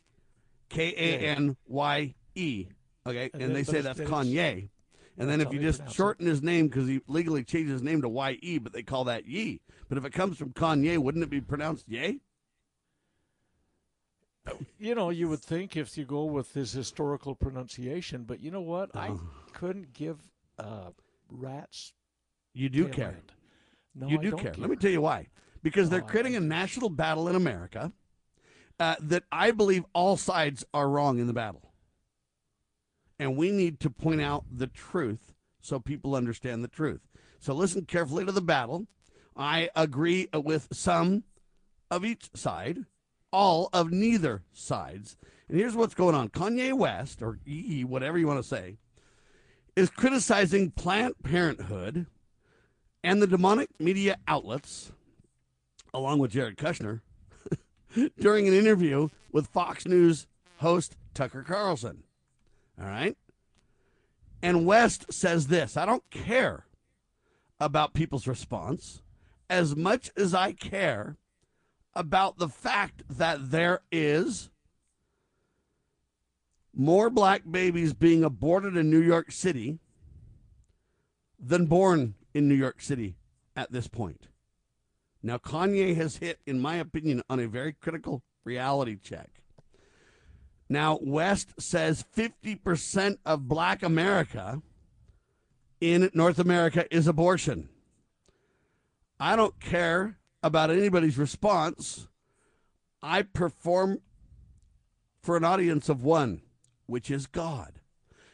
K 0.70 0.94
A 0.96 1.20
N 1.38 1.58
Y 1.68 2.14
E. 2.36 2.68
Okay, 3.06 3.30
And 3.34 3.42
and, 3.42 3.42
then- 3.42 3.54
they 3.54 3.64
say 3.64 3.82
that's 3.82 4.00
Kanye. 4.00 4.70
And 5.18 5.30
then 5.30 5.42
if 5.42 5.52
you 5.54 5.60
just 5.60 5.80
pronounce 5.80 5.94
it. 5.94 5.96
shorten 5.96 6.26
his 6.26 6.42
name 6.42 6.68
because 6.68 6.88
he 6.88 7.02
legally 7.08 7.44
changed 7.44 7.70
his 7.72 7.84
name 7.84 8.02
to 8.02 8.10
Y 8.10 8.40
E, 8.42 8.58
but 8.60 8.72
they 8.74 8.82
call 8.84 9.04
that 9.06 9.26
Ye. 9.28 9.60
But 9.90 9.98
if 9.98 10.06
it 10.06 10.14
comes 10.14 10.38
from 10.38 10.52
Kanye, 10.54 10.98
wouldn't 10.98 11.24
it 11.24 11.30
be 11.30 11.42
pronounced 11.42 11.88
Ye? 11.90 12.22
You 14.80 14.96
know, 14.96 15.10
you 15.12 15.28
would 15.30 15.42
think 15.42 15.78
if 15.78 15.96
you 15.98 16.06
go 16.06 16.24
with 16.26 16.54
his 16.54 16.72
historical 16.72 17.36
pronunciation, 17.36 18.24
but 18.24 18.42
you 18.42 18.50
know 18.50 18.62
what? 18.62 18.96
I 18.96 19.10
Oh. 19.10 19.22
couldn't 19.54 19.94
give 19.94 20.18
uh, 20.58 20.92
rats. 21.30 21.94
You 22.54 22.70
do 22.70 22.88
care. 22.88 23.10
end. 23.10 23.32
No, 23.96 24.08
you 24.08 24.18
do 24.18 24.32
don't 24.32 24.40
care. 24.42 24.54
Let 24.58 24.70
me 24.70 24.76
tell 24.76 24.92
you 24.92 25.02
why. 25.02 25.28
Because 25.64 25.90
they're 25.90 26.02
Oh, 26.02 26.08
creating 26.08 26.36
a 26.36 26.40
national 26.40 26.90
battle 26.90 27.28
in 27.28 27.36
America 27.36 27.92
uh, 28.80 28.96
that 29.00 29.24
I 29.32 29.52
believe 29.52 29.86
all 29.94 30.18
sides 30.18 30.66
are 30.74 30.90
wrong 30.90 31.20
in 31.20 31.28
the 31.28 31.34
battle. 31.34 31.72
And 33.20 33.38
we 33.38 33.52
need 33.52 33.80
to 33.82 33.90
point 33.90 34.22
out 34.22 34.46
the 34.52 34.68
truth 34.68 35.34
so 35.62 35.80
people 35.80 36.16
understand 36.16 36.64
the 36.64 36.68
truth. 36.68 37.02
So 37.40 37.54
listen 37.54 37.86
carefully 37.86 38.26
to 38.26 38.32
the 38.32 38.42
battle. 38.42 38.88
I 39.36 39.70
agree 39.76 40.28
with 40.34 40.68
some 40.72 41.24
of 41.92 42.04
each 42.04 42.30
side, 42.34 42.86
all 43.32 43.70
of 43.72 43.92
neither 43.92 44.44
sides. 44.52 45.18
And 45.48 45.58
here's 45.60 45.76
what's 45.76 45.94
going 45.94 46.16
on 46.16 46.30
Kanye 46.30 46.74
West, 46.74 47.22
or 47.22 47.38
E, 47.46 47.84
whatever 47.84 48.18
you 48.18 48.26
want 48.28 48.42
to 48.42 48.48
say, 48.48 48.78
is 49.76 49.90
criticizing 49.90 50.72
Planned 50.72 51.16
Parenthood 51.24 52.08
and 53.04 53.22
the 53.22 53.28
demonic 53.28 53.70
media 53.80 54.18
outlets, 54.28 54.92
along 55.94 56.20
with 56.20 56.32
Jared 56.32 56.58
Kushner, 56.58 57.02
during 58.20 58.48
an 58.48 58.54
interview 58.54 59.10
with 59.32 59.48
Fox 59.48 59.88
News 59.88 60.28
host 60.58 60.96
Tucker 61.14 61.44
Carlson. 61.44 62.04
All 62.80 62.88
right? 62.88 63.18
And 64.42 64.66
West 64.66 65.12
says 65.12 65.48
this 65.48 65.78
I 65.78 65.86
don't 65.86 66.10
care 66.10 66.66
about 67.60 67.94
people's 67.94 68.28
response 68.28 69.02
as 69.50 69.76
much 69.76 70.10
as 70.16 70.34
I 70.34 70.54
care 70.54 71.18
about 71.94 72.38
the 72.38 72.48
fact 72.48 73.04
that 73.10 73.52
there 73.52 73.82
is 73.92 74.50
more 76.74 77.10
black 77.10 77.44
babies 77.50 77.94
being 77.94 78.24
aborted 78.24 78.78
in 78.78 78.90
New 78.90 79.02
York 79.02 79.32
City 79.32 79.78
than 81.38 81.66
born 81.66 82.16
in 82.34 82.48
New 82.48 82.56
York 82.56 82.82
City 82.82 83.16
at 83.56 83.72
this 83.72 83.88
point. 83.88 84.28
Now, 85.24 85.38
Kanye 85.38 85.96
has 85.96 86.18
hit, 86.18 86.40
in 86.46 86.60
my 86.60 86.76
opinion, 86.76 87.22
on 87.30 87.40
a 87.40 87.48
very 87.48 87.74
critical 87.74 88.24
reality 88.44 88.98
check. 89.02 89.42
Now, 90.68 91.00
West 91.02 91.54
says 91.60 92.06
50% 92.16 93.18
of 93.26 93.48
black 93.48 93.84
America 93.84 94.62
in 95.82 96.10
North 96.14 96.40
America 96.40 96.86
is 96.96 97.08
abortion. 97.08 97.70
I 99.20 99.36
don't 99.36 99.60
care 99.60 100.18
about 100.42 100.72
anybody's 100.72 101.18
response. 101.18 102.08
I 103.04 103.24
perform 103.24 104.00
for 105.22 105.38
an 105.38 105.44
audience 105.44 105.90
of 105.90 106.04
one, 106.04 106.42
which 106.86 107.12
is 107.12 107.28
God. 107.28 107.81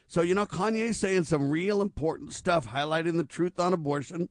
So, 0.07 0.21
you 0.21 0.33
know, 0.33 0.45
Kanye's 0.45 0.97
saying 0.97 1.25
some 1.25 1.49
real 1.49 1.81
important 1.81 2.33
stuff, 2.33 2.69
highlighting 2.69 3.17
the 3.17 3.25
truth 3.25 3.59
on 3.59 3.73
abortion, 3.73 4.29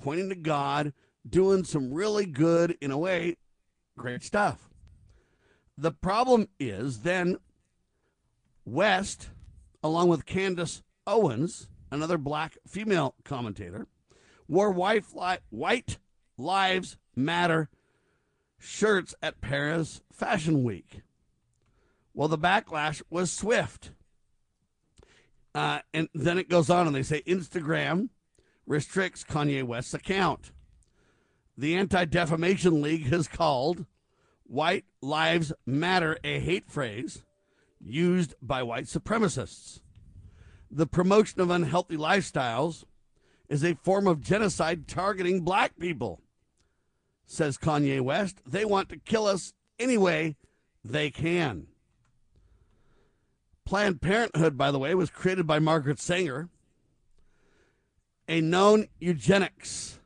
pointing 0.00 0.28
to 0.28 0.36
God, 0.36 0.92
doing 1.28 1.64
some 1.64 1.92
really 1.92 2.26
good, 2.26 2.76
in 2.80 2.92
a 2.92 2.98
way, 2.98 3.36
great 3.98 4.22
stuff. 4.22 4.68
The 5.76 5.90
problem 5.90 6.48
is 6.60 7.00
then 7.00 7.38
West, 8.64 9.30
along 9.82 10.08
with 10.08 10.26
Candace 10.26 10.82
Owens, 11.06 11.68
another 11.90 12.18
black 12.18 12.56
female 12.66 13.14
commentator, 13.24 13.88
wore 14.46 14.70
white 14.70 15.04
Lives 16.38 16.96
Matter 17.16 17.68
shirts 18.58 19.14
at 19.22 19.40
Paris 19.40 20.02
Fashion 20.12 20.62
Week. 20.62 21.02
Well, 22.14 22.28
the 22.28 22.38
backlash 22.38 23.02
was 23.10 23.32
swift. 23.32 23.90
Uh, 25.56 25.80
and 25.94 26.10
then 26.12 26.36
it 26.36 26.50
goes 26.50 26.68
on, 26.68 26.86
and 26.86 26.94
they 26.94 27.02
say 27.02 27.22
Instagram 27.22 28.10
restricts 28.66 29.24
Kanye 29.24 29.64
West's 29.64 29.94
account. 29.94 30.52
The 31.56 31.74
Anti 31.76 32.04
Defamation 32.04 32.82
League 32.82 33.06
has 33.06 33.26
called 33.26 33.86
White 34.44 34.84
Lives 35.00 35.54
Matter 35.64 36.18
a 36.22 36.40
hate 36.40 36.70
phrase 36.70 37.22
used 37.82 38.34
by 38.42 38.62
white 38.62 38.84
supremacists. 38.84 39.80
The 40.70 40.86
promotion 40.86 41.40
of 41.40 41.48
unhealthy 41.48 41.96
lifestyles 41.96 42.84
is 43.48 43.64
a 43.64 43.78
form 43.82 44.06
of 44.06 44.20
genocide 44.20 44.86
targeting 44.86 45.40
black 45.40 45.78
people, 45.78 46.20
says 47.24 47.56
Kanye 47.56 48.02
West. 48.02 48.42
They 48.46 48.66
want 48.66 48.90
to 48.90 48.98
kill 48.98 49.26
us 49.26 49.54
any 49.78 49.96
way 49.96 50.36
they 50.84 51.10
can. 51.10 51.68
Planned 53.66 54.00
Parenthood, 54.00 54.56
by 54.56 54.70
the 54.70 54.78
way, 54.78 54.94
was 54.94 55.10
created 55.10 55.46
by 55.46 55.58
Margaret 55.58 56.00
Sanger, 56.00 56.48
a 58.28 58.40
known 58.40 58.86
eugenics 58.98 59.98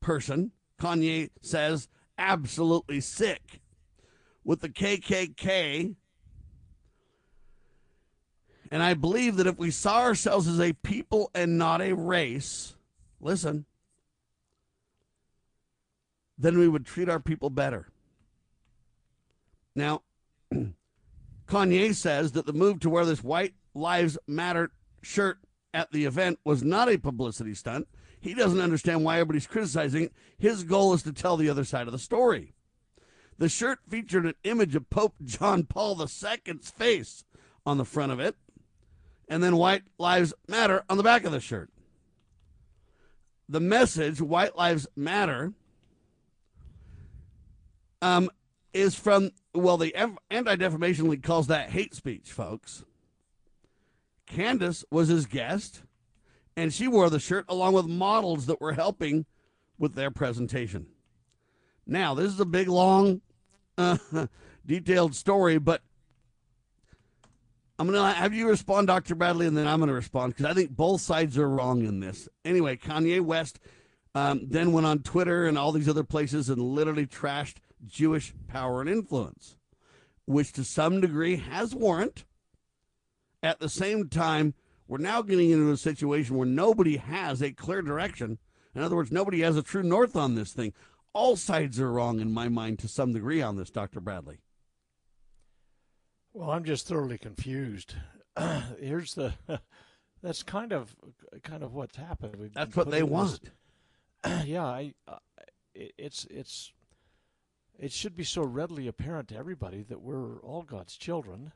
person, 0.00 0.52
Kanye 0.80 1.30
says, 1.42 1.88
absolutely 2.16 3.00
sick. 3.00 3.60
With 4.44 4.60
the 4.60 4.68
KKK 4.70 5.96
and 8.70 8.82
I 8.82 8.94
believe 8.94 9.36
that 9.36 9.46
if 9.46 9.58
we 9.58 9.70
saw 9.70 10.00
ourselves 10.00 10.46
as 10.46 10.60
a 10.60 10.72
people 10.74 11.30
and 11.34 11.58
not 11.58 11.80
a 11.80 11.94
race, 11.94 12.74
listen, 13.20 13.64
then 16.36 16.58
we 16.58 16.68
would 16.68 16.84
treat 16.84 17.08
our 17.08 17.20
people 17.20 17.50
better. 17.50 17.88
Now, 19.74 20.02
Kanye 21.48 21.94
says 21.94 22.32
that 22.32 22.46
the 22.46 22.52
move 22.52 22.80
to 22.80 22.90
wear 22.90 23.04
this 23.04 23.24
White 23.24 23.54
Lives 23.74 24.18
Matter 24.26 24.70
shirt 25.02 25.38
at 25.72 25.90
the 25.92 26.04
event 26.04 26.38
was 26.44 26.62
not 26.62 26.88
a 26.88 26.98
publicity 26.98 27.54
stunt. 27.54 27.88
He 28.20 28.34
doesn't 28.34 28.60
understand 28.60 29.04
why 29.04 29.14
everybody's 29.14 29.46
criticizing 29.46 30.04
it. 30.04 30.12
His 30.38 30.64
goal 30.64 30.92
is 30.94 31.02
to 31.04 31.12
tell 31.12 31.36
the 31.36 31.48
other 31.48 31.64
side 31.64 31.86
of 31.86 31.92
the 31.92 31.98
story. 31.98 32.54
The 33.38 33.48
shirt 33.48 33.78
featured 33.88 34.26
an 34.26 34.34
image 34.42 34.74
of 34.74 34.90
Pope 34.90 35.14
John 35.24 35.62
Paul 35.62 36.00
II's 36.00 36.70
face 36.70 37.24
on 37.64 37.78
the 37.78 37.84
front 37.84 38.12
of 38.12 38.18
it 38.18 38.34
and 39.28 39.42
then 39.42 39.56
White 39.56 39.82
Lives 39.98 40.32
Matter 40.48 40.84
on 40.88 40.96
the 40.96 41.02
back 41.02 41.24
of 41.24 41.32
the 41.32 41.40
shirt. 41.40 41.70
The 43.48 43.60
message, 43.60 44.20
White 44.20 44.56
Lives 44.56 44.86
Matter, 44.96 45.52
um, 48.02 48.30
is 48.72 48.94
from, 48.94 49.30
well, 49.58 49.76
the 49.76 49.94
Anti 50.30 50.56
Defamation 50.56 51.08
League 51.08 51.22
calls 51.22 51.46
that 51.48 51.70
hate 51.70 51.94
speech, 51.94 52.32
folks. 52.32 52.84
Candace 54.26 54.84
was 54.90 55.08
his 55.08 55.26
guest, 55.26 55.82
and 56.56 56.72
she 56.72 56.88
wore 56.88 57.10
the 57.10 57.20
shirt 57.20 57.44
along 57.48 57.74
with 57.74 57.86
models 57.86 58.46
that 58.46 58.60
were 58.60 58.74
helping 58.74 59.26
with 59.78 59.94
their 59.94 60.10
presentation. 60.10 60.86
Now, 61.86 62.14
this 62.14 62.32
is 62.32 62.40
a 62.40 62.44
big, 62.44 62.68
long, 62.68 63.22
uh, 63.78 63.96
detailed 64.66 65.14
story, 65.14 65.58
but 65.58 65.82
I'm 67.78 67.86
going 67.86 67.98
to 67.98 68.12
have 68.12 68.34
you 68.34 68.48
respond, 68.48 68.88
Dr. 68.88 69.14
Bradley, 69.14 69.46
and 69.46 69.56
then 69.56 69.66
I'm 69.66 69.78
going 69.78 69.88
to 69.88 69.94
respond 69.94 70.34
because 70.34 70.50
I 70.50 70.54
think 70.54 70.70
both 70.70 71.00
sides 71.00 71.38
are 71.38 71.48
wrong 71.48 71.84
in 71.84 72.00
this. 72.00 72.28
Anyway, 72.44 72.76
Kanye 72.76 73.20
West 73.20 73.60
um, 74.14 74.40
then 74.48 74.72
went 74.72 74.86
on 74.86 74.98
Twitter 74.98 75.46
and 75.46 75.56
all 75.56 75.72
these 75.72 75.88
other 75.88 76.04
places 76.04 76.48
and 76.50 76.60
literally 76.60 77.06
trashed 77.06 77.56
Jewish 77.86 78.34
power 78.46 78.80
and 78.80 78.90
influence, 78.90 79.56
which 80.24 80.52
to 80.52 80.64
some 80.64 81.00
degree 81.00 81.36
has 81.36 81.74
warrant. 81.74 82.24
At 83.42 83.60
the 83.60 83.68
same 83.68 84.08
time, 84.08 84.54
we're 84.86 84.98
now 84.98 85.22
getting 85.22 85.50
into 85.50 85.70
a 85.70 85.76
situation 85.76 86.36
where 86.36 86.46
nobody 86.46 86.96
has 86.96 87.40
a 87.42 87.52
clear 87.52 87.82
direction. 87.82 88.38
In 88.74 88.82
other 88.82 88.96
words, 88.96 89.12
nobody 89.12 89.40
has 89.40 89.56
a 89.56 89.62
true 89.62 89.82
north 89.82 90.16
on 90.16 90.34
this 90.34 90.52
thing. 90.52 90.72
All 91.12 91.36
sides 91.36 91.80
are 91.80 91.92
wrong 91.92 92.20
in 92.20 92.32
my 92.32 92.48
mind 92.48 92.78
to 92.80 92.88
some 92.88 93.12
degree 93.12 93.42
on 93.42 93.56
this, 93.56 93.70
Dr. 93.70 94.00
Bradley. 94.00 94.40
Well, 96.32 96.50
I'm 96.50 96.64
just 96.64 96.86
thoroughly 96.86 97.18
confused. 97.18 97.94
Here's 98.80 99.14
the. 99.14 99.34
that's 100.22 100.42
kind 100.42 100.72
of 100.72 100.94
kind 101.42 101.62
of 101.62 101.74
what's 101.74 101.96
happened. 101.96 102.36
We've 102.36 102.52
that's 102.52 102.76
what 102.76 102.90
they 102.90 103.02
want. 103.02 103.40
This, 104.22 104.44
yeah, 104.46 104.64
I, 104.64 104.94
it, 105.74 105.92
it's 105.98 106.26
it's 106.30 106.72
it 107.78 107.92
should 107.92 108.16
be 108.16 108.24
so 108.24 108.42
readily 108.42 108.88
apparent 108.88 109.28
to 109.28 109.36
everybody 109.36 109.82
that 109.82 110.00
we're 110.00 110.40
all 110.40 110.62
God's 110.62 110.96
children. 110.96 111.52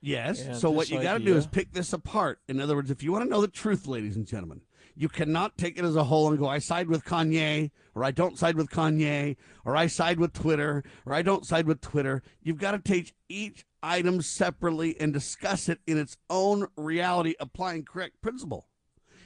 Yes. 0.00 0.40
And 0.40 0.56
so 0.56 0.70
what 0.70 0.90
you 0.90 1.02
got 1.02 1.18
to 1.18 1.24
do 1.24 1.36
is 1.36 1.46
pick 1.46 1.72
this 1.72 1.92
apart. 1.92 2.40
In 2.48 2.60
other 2.60 2.76
words, 2.76 2.90
if 2.90 3.02
you 3.02 3.12
want 3.12 3.24
to 3.24 3.30
know 3.30 3.40
the 3.40 3.48
truth, 3.48 3.86
ladies 3.86 4.16
and 4.16 4.26
gentlemen, 4.26 4.62
you 4.94 5.08
cannot 5.08 5.58
take 5.58 5.78
it 5.78 5.84
as 5.84 5.96
a 5.96 6.04
whole 6.04 6.28
and 6.28 6.38
go, 6.38 6.48
I 6.48 6.58
side 6.58 6.88
with 6.88 7.04
Kanye, 7.04 7.70
or 7.94 8.04
I 8.04 8.10
don't 8.10 8.38
side 8.38 8.56
with 8.56 8.70
Kanye, 8.70 9.36
or 9.64 9.76
I 9.76 9.86
side 9.88 10.18
with 10.18 10.32
Twitter, 10.32 10.84
or 11.04 11.12
I 11.12 11.22
don't 11.22 11.46
side 11.46 11.66
with 11.66 11.80
Twitter. 11.80 12.22
You've 12.42 12.58
got 12.58 12.72
to 12.72 12.78
take 12.78 13.14
each 13.28 13.66
item 13.82 14.22
separately 14.22 14.98
and 14.98 15.12
discuss 15.12 15.68
it 15.68 15.80
in 15.86 15.98
its 15.98 16.16
own 16.30 16.68
reality, 16.76 17.34
applying 17.38 17.84
correct 17.84 18.22
principle. 18.22 18.68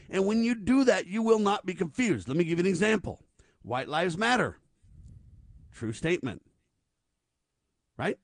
And 0.08 0.26
when 0.26 0.42
you 0.42 0.56
do 0.56 0.82
that, 0.84 1.06
you 1.06 1.22
will 1.22 1.38
not 1.38 1.64
be 1.64 1.74
confused. 1.74 2.26
Let 2.26 2.36
me 2.36 2.44
give 2.44 2.58
you 2.58 2.64
an 2.64 2.70
example 2.70 3.22
White 3.62 3.88
Lives 3.88 4.18
Matter. 4.18 4.58
True 5.72 5.92
statement. 5.92 6.42
Right? 7.96 8.18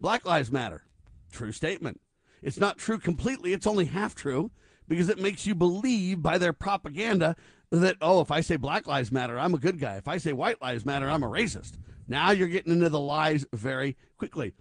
Black 0.00 0.24
Lives 0.24 0.50
Matter. 0.50 0.84
True 1.30 1.52
statement. 1.52 2.00
It's 2.42 2.58
not 2.58 2.78
true 2.78 2.98
completely, 2.98 3.52
it's 3.52 3.66
only 3.66 3.86
half 3.86 4.14
true 4.14 4.50
because 4.88 5.08
it 5.08 5.18
makes 5.18 5.46
you 5.46 5.54
believe 5.54 6.22
by 6.22 6.38
their 6.38 6.52
propaganda 6.52 7.36
that, 7.70 7.96
oh, 8.02 8.20
if 8.20 8.30
I 8.30 8.40
say 8.40 8.56
Black 8.56 8.86
Lives 8.86 9.12
Matter, 9.12 9.38
I'm 9.38 9.54
a 9.54 9.58
good 9.58 9.78
guy. 9.78 9.96
If 9.96 10.08
I 10.08 10.18
say 10.18 10.32
White 10.32 10.60
Lives 10.60 10.84
Matter, 10.84 11.08
I'm 11.08 11.22
a 11.22 11.28
racist. 11.28 11.78
Now 12.08 12.30
you're 12.30 12.48
getting 12.48 12.72
into 12.72 12.88
the 12.88 13.00
lies 13.00 13.46
very 13.52 13.96
quickly. 14.18 14.54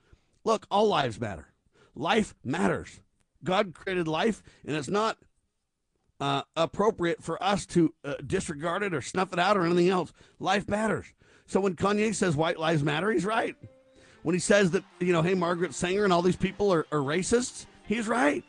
Look, 0.43 0.65
all 0.71 0.87
lives 0.87 1.19
matter. 1.19 1.47
Life 1.95 2.35
matters. 2.43 3.01
God 3.43 3.73
created 3.73 4.07
life, 4.07 4.41
and 4.65 4.75
it's 4.75 4.87
not 4.87 5.17
uh, 6.19 6.43
appropriate 6.55 7.21
for 7.23 7.41
us 7.43 7.65
to 7.67 7.93
uh, 8.05 8.13
disregard 8.25 8.83
it 8.83 8.93
or 8.93 9.01
snuff 9.01 9.33
it 9.33 9.39
out 9.39 9.57
or 9.57 9.65
anything 9.65 9.89
else. 9.89 10.13
Life 10.39 10.69
matters. 10.69 11.13
So 11.51 11.59
when 11.59 11.75
Kanye 11.75 12.15
says 12.15 12.37
white 12.37 12.57
lives 12.57 12.81
matter, 12.81 13.11
he's 13.11 13.25
right. 13.25 13.57
When 14.23 14.33
he 14.33 14.39
says 14.39 14.71
that, 14.71 14.85
you 15.01 15.11
know, 15.11 15.21
hey, 15.21 15.33
Margaret 15.33 15.73
Sanger 15.73 16.05
and 16.05 16.13
all 16.13 16.21
these 16.21 16.37
people 16.37 16.71
are, 16.71 16.85
are 16.93 16.99
racists, 16.99 17.65
he's 17.85 18.07
right. 18.07 18.41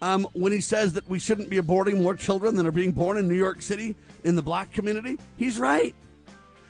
Um, 0.00 0.26
when 0.32 0.50
he 0.50 0.62
says 0.62 0.94
that 0.94 1.06
we 1.10 1.18
shouldn't 1.18 1.50
be 1.50 1.58
aborting 1.58 2.00
more 2.00 2.14
children 2.14 2.56
than 2.56 2.66
are 2.66 2.72
being 2.72 2.90
born 2.90 3.18
in 3.18 3.28
New 3.28 3.34
York 3.34 3.60
City 3.60 3.94
in 4.24 4.34
the 4.34 4.40
black 4.40 4.72
community, 4.72 5.18
he's 5.36 5.58
right 5.58 5.94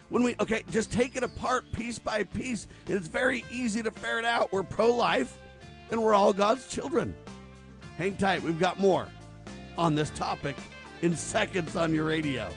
when 0.09 0.25
we 0.25 0.35
okay 0.41 0.65
just 0.71 0.93
take 0.93 1.17
it 1.17 1.25
apart 1.25 1.65
piece 1.73 1.99
by 1.99 2.23
piece 2.23 2.69
it's 2.87 3.09
very 3.09 3.45
easy 3.51 3.83
to 3.83 3.91
ferret 3.91 4.25
out 4.25 4.53
we're 4.53 4.63
pro-life 4.63 5.37
and 5.91 6.01
we're 6.01 6.15
all 6.15 6.33
god's 6.33 6.69
children 6.69 7.13
hang 7.99 8.17
tight 8.17 8.41
we've 8.41 8.61
got 8.61 8.79
more 8.79 9.09
on 9.77 9.97
this 9.97 10.11
topic 10.11 10.55
in 11.03 11.17
seconds 11.17 11.75
on 11.75 11.93
your 11.93 12.05
radio 12.05 12.49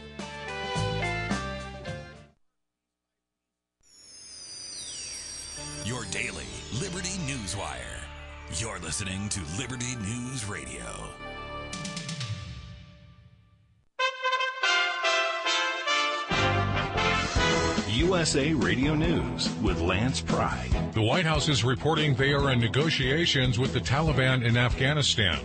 daily 6.12 6.46
Liberty 6.82 7.18
Newswire. 7.28 8.02
You're 8.56 8.80
listening 8.80 9.30
to 9.30 9.42
Liberty 9.60 9.96
News 9.98 10.46
Radio. 10.46 10.84
USA 17.90 18.54
Radio 18.54 18.96
News 18.96 19.50
with 19.62 19.82
Lance 19.82 20.20
Pride. 20.20 20.72
The 20.94 21.02
White 21.02 21.26
House 21.26 21.48
is 21.48 21.64
reporting 21.64 22.16
they 22.16 22.34
are 22.34 22.52
in 22.52 22.60
negotiations 22.60 23.60
with 23.60 23.74
the 23.74 23.80
Taliban 23.80 24.44
in 24.44 24.58
Afghanistan. 24.58 25.40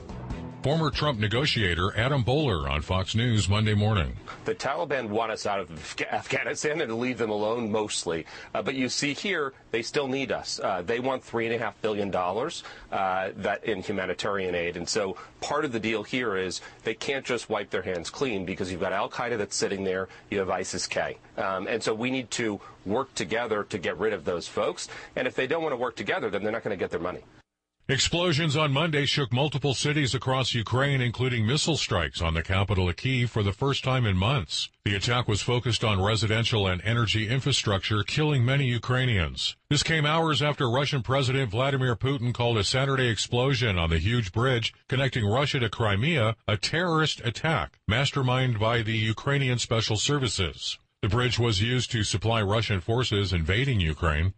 Former 0.65 0.91
Trump 0.91 1.21
negotiator 1.21 1.95
Adam 1.95 2.23
Boehler 2.23 2.71
on 2.71 2.81
Fox 2.81 3.15
News 3.15 3.51
Monday 3.51 3.75
morning. 3.75 4.17
The 4.47 4.55
Taliban 4.55 5.11
want 5.11 5.31
us 5.31 5.45
out 5.45 5.61
of 5.61 5.71
Afghanistan 6.11 6.81
and 6.81 6.99
leave 6.99 7.19
them 7.19 7.29
alone 7.29 7.71
mostly. 7.71 8.25
Uh, 8.55 8.63
but 8.63 8.75
you 8.75 8.89
see 8.89 9.13
here, 9.13 9.53
they 9.73 9.83
still 9.83 10.09
need 10.09 10.33
us. 10.33 10.59
Uh, 10.65 10.81
they 10.81 11.01
want 11.01 11.23
$3.5 11.23 11.75
billion 11.83 12.15
uh, 12.15 13.33
that 13.43 13.63
in 13.65 13.83
humanitarian 13.83 14.55
aid. 14.55 14.79
And 14.79 14.89
so 14.89 15.19
part 15.43 15.67
of 15.67 15.73
the 15.73 15.81
deal 15.81 16.03
here 16.03 16.35
is 16.35 16.63
they 16.83 16.95
can't 16.95 17.27
just 17.27 17.51
wipe 17.51 17.69
their 17.69 17.83
hands 17.83 18.09
clean 18.09 18.47
because 18.47 18.73
you've 18.73 18.81
got 18.81 18.95
Al 18.95 19.11
Qaeda 19.11 19.37
that's 19.37 19.57
sitting 19.57 19.85
there, 19.85 20.09
you 20.31 20.39
have 20.39 20.49
ISIS 20.49 20.87
K. 20.87 21.19
Um, 21.37 21.67
and 21.67 21.83
so 21.83 21.93
we 21.93 22.11
need 22.11 22.31
to 22.31 22.59
work 22.87 23.15
together 23.15 23.65
to 23.65 23.77
get 23.77 23.99
rid 23.99 24.15
of 24.15 24.25
those 24.25 24.49
folks. 24.49 24.89
And 25.15 25.29
if 25.29 25.35
they 25.35 25.47
don't 25.47 25.63
want 25.63 25.75
to 25.75 25.77
work 25.77 25.95
together, 25.95 26.31
then 26.31 26.43
they're 26.43 26.53
not 26.53 26.65
going 26.65 26.75
to 26.75 26.83
get 26.83 26.91
their 26.91 27.01
money. 27.01 27.21
Explosions 27.87 28.57
on 28.57 28.73
Monday 28.73 29.05
shook 29.05 29.31
multiple 29.31 29.75
cities 29.75 30.15
across 30.15 30.55
Ukraine, 30.55 31.03
including 31.03 31.47
missile 31.47 31.77
strikes 31.77 32.23
on 32.23 32.33
the 32.33 32.43
capital 32.43 32.89
of 32.89 32.97
Kyiv 32.97 33.29
for 33.29 33.43
the 33.43 33.53
first 33.53 33.85
time 33.85 34.07
in 34.07 34.17
months. 34.17 34.71
The 34.87 34.95
attack 34.95 35.29
was 35.29 35.43
focused 35.43 35.85
on 35.85 36.03
residential 36.03 36.67
and 36.67 36.81
energy 36.83 37.29
infrastructure, 37.29 38.03
killing 38.03 38.43
many 38.43 38.65
Ukrainians. 38.65 39.57
This 39.69 39.83
came 39.83 40.07
hours 40.07 40.41
after 40.41 40.71
Russian 40.71 41.03
President 41.03 41.51
Vladimir 41.51 41.95
Putin 41.95 42.33
called 42.33 42.57
a 42.57 42.65
Saturday 42.65 43.09
explosion 43.09 43.79
on 43.79 43.91
the 43.91 43.99
huge 43.99 44.33
bridge 44.33 44.73
connecting 44.89 45.27
Russia 45.27 45.61
to 45.61 45.69
Crimea 45.69 46.37
a 46.49 46.57
terrorist 46.57 47.21
attack, 47.23 47.81
masterminded 47.87 48.59
by 48.59 48.81
the 48.81 48.97
Ukrainian 48.97 49.59
Special 49.59 49.99
Services. 49.99 50.79
The 51.03 51.11
bridge 51.11 51.39
was 51.39 51.61
used 51.61 51.91
to 51.91 52.03
supply 52.03 52.41
Russian 52.41 52.81
forces 52.81 53.35
invading 53.35 53.81
Ukraine. 53.81 54.33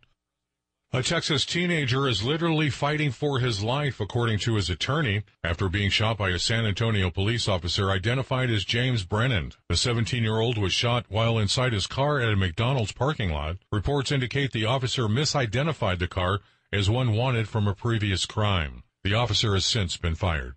A 0.92 1.02
Texas 1.02 1.44
teenager 1.44 2.06
is 2.06 2.22
literally 2.22 2.70
fighting 2.70 3.10
for 3.10 3.40
his 3.40 3.60
life, 3.60 4.00
according 4.00 4.38
to 4.38 4.54
his 4.54 4.70
attorney, 4.70 5.24
after 5.42 5.68
being 5.68 5.90
shot 5.90 6.16
by 6.16 6.30
a 6.30 6.38
San 6.38 6.64
Antonio 6.64 7.10
police 7.10 7.48
officer 7.48 7.90
identified 7.90 8.50
as 8.50 8.64
James 8.64 9.04
Brennan. 9.04 9.52
The 9.68 9.76
17 9.76 10.22
year 10.22 10.38
old 10.38 10.56
was 10.56 10.72
shot 10.72 11.04
while 11.08 11.38
inside 11.38 11.72
his 11.72 11.88
car 11.88 12.20
at 12.20 12.32
a 12.32 12.36
McDonald's 12.36 12.92
parking 12.92 13.30
lot. 13.30 13.56
Reports 13.72 14.12
indicate 14.12 14.52
the 14.52 14.64
officer 14.64 15.08
misidentified 15.08 15.98
the 15.98 16.06
car 16.06 16.40
as 16.72 16.88
one 16.88 17.14
wanted 17.14 17.48
from 17.48 17.66
a 17.66 17.74
previous 17.74 18.24
crime. 18.24 18.84
The 19.02 19.14
officer 19.14 19.54
has 19.54 19.66
since 19.66 19.96
been 19.96 20.14
fired. 20.14 20.54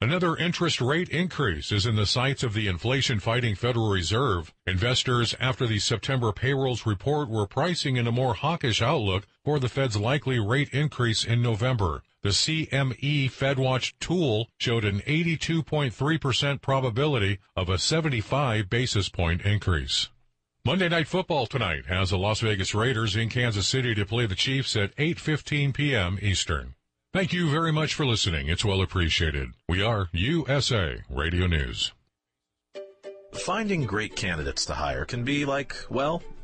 Another 0.00 0.36
interest 0.36 0.80
rate 0.80 1.08
increase 1.08 1.72
is 1.72 1.84
in 1.84 1.96
the 1.96 2.06
sights 2.06 2.44
of 2.44 2.54
the 2.54 2.68
inflation 2.68 3.18
fighting 3.18 3.56
Federal 3.56 3.88
Reserve. 3.90 4.54
Investors, 4.64 5.34
after 5.40 5.66
the 5.66 5.80
September 5.80 6.30
payrolls 6.30 6.86
report, 6.86 7.28
were 7.28 7.48
pricing 7.48 7.96
in 7.96 8.06
a 8.06 8.12
more 8.12 8.34
hawkish 8.34 8.80
outlook 8.80 9.26
for 9.48 9.58
the 9.58 9.66
Fed's 9.70 9.96
likely 9.96 10.38
rate 10.38 10.68
increase 10.74 11.24
in 11.24 11.40
November. 11.40 12.02
The 12.20 12.28
CME 12.28 13.30
FedWatch 13.32 13.94
tool 13.98 14.50
showed 14.58 14.84
an 14.84 15.00
82.3% 15.00 16.60
probability 16.60 17.38
of 17.56 17.70
a 17.70 17.78
75 17.78 18.68
basis 18.68 19.08
point 19.08 19.40
increase. 19.46 20.10
Monday 20.66 20.90
Night 20.90 21.08
Football 21.08 21.46
tonight 21.46 21.86
has 21.86 22.10
the 22.10 22.18
Las 22.18 22.40
Vegas 22.40 22.74
Raiders 22.74 23.16
in 23.16 23.30
Kansas 23.30 23.66
City 23.66 23.94
to 23.94 24.04
play 24.04 24.26
the 24.26 24.34
Chiefs 24.34 24.76
at 24.76 24.94
8:15 24.96 25.72
p.m. 25.72 26.18
Eastern. 26.20 26.74
Thank 27.14 27.32
you 27.32 27.48
very 27.48 27.72
much 27.72 27.94
for 27.94 28.04
listening. 28.04 28.48
It's 28.48 28.66
well 28.66 28.82
appreciated. 28.82 29.52
We 29.66 29.82
are 29.82 30.10
USA 30.12 31.04
Radio 31.08 31.46
News. 31.46 31.92
Finding 33.32 33.86
great 33.86 34.14
candidates 34.14 34.66
to 34.66 34.74
hire 34.74 35.06
can 35.06 35.24
be 35.24 35.46
like, 35.46 35.74
well, 35.88 36.22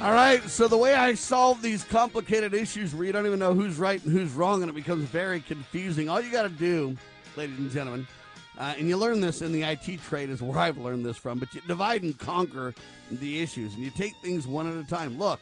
All 0.00 0.12
right, 0.12 0.40
so 0.48 0.68
the 0.68 0.78
way 0.78 0.94
I 0.94 1.14
solve 1.14 1.60
these 1.60 1.82
complicated 1.82 2.54
issues 2.54 2.94
where 2.94 3.04
you 3.04 3.10
don't 3.10 3.26
even 3.26 3.40
know 3.40 3.52
who's 3.52 3.78
right 3.78 4.00
and 4.04 4.12
who's 4.12 4.30
wrong, 4.30 4.62
and 4.62 4.70
it 4.70 4.74
becomes 4.74 5.04
very 5.06 5.40
confusing, 5.40 6.08
all 6.08 6.20
you 6.20 6.30
got 6.30 6.42
to 6.42 6.48
do, 6.50 6.96
ladies 7.34 7.58
and 7.58 7.68
gentlemen, 7.68 8.06
uh, 8.58 8.74
and 8.78 8.88
you 8.88 8.96
learn 8.96 9.20
this 9.20 9.42
in 9.42 9.50
the 9.50 9.64
IT 9.64 10.00
trade, 10.02 10.30
is 10.30 10.40
where 10.40 10.56
I've 10.56 10.78
learned 10.78 11.04
this 11.04 11.16
from, 11.16 11.40
but 11.40 11.52
you 11.52 11.60
divide 11.66 12.04
and 12.04 12.16
conquer 12.16 12.76
the 13.10 13.42
issues, 13.42 13.74
and 13.74 13.82
you 13.82 13.90
take 13.90 14.12
things 14.22 14.46
one 14.46 14.70
at 14.70 14.84
a 14.84 14.88
time. 14.88 15.18
Look, 15.18 15.40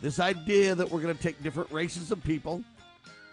this 0.00 0.18
idea 0.18 0.74
that 0.74 0.90
we're 0.90 1.02
going 1.02 1.14
to 1.14 1.22
take 1.22 1.42
different 1.42 1.70
races 1.70 2.10
of 2.10 2.24
people, 2.24 2.64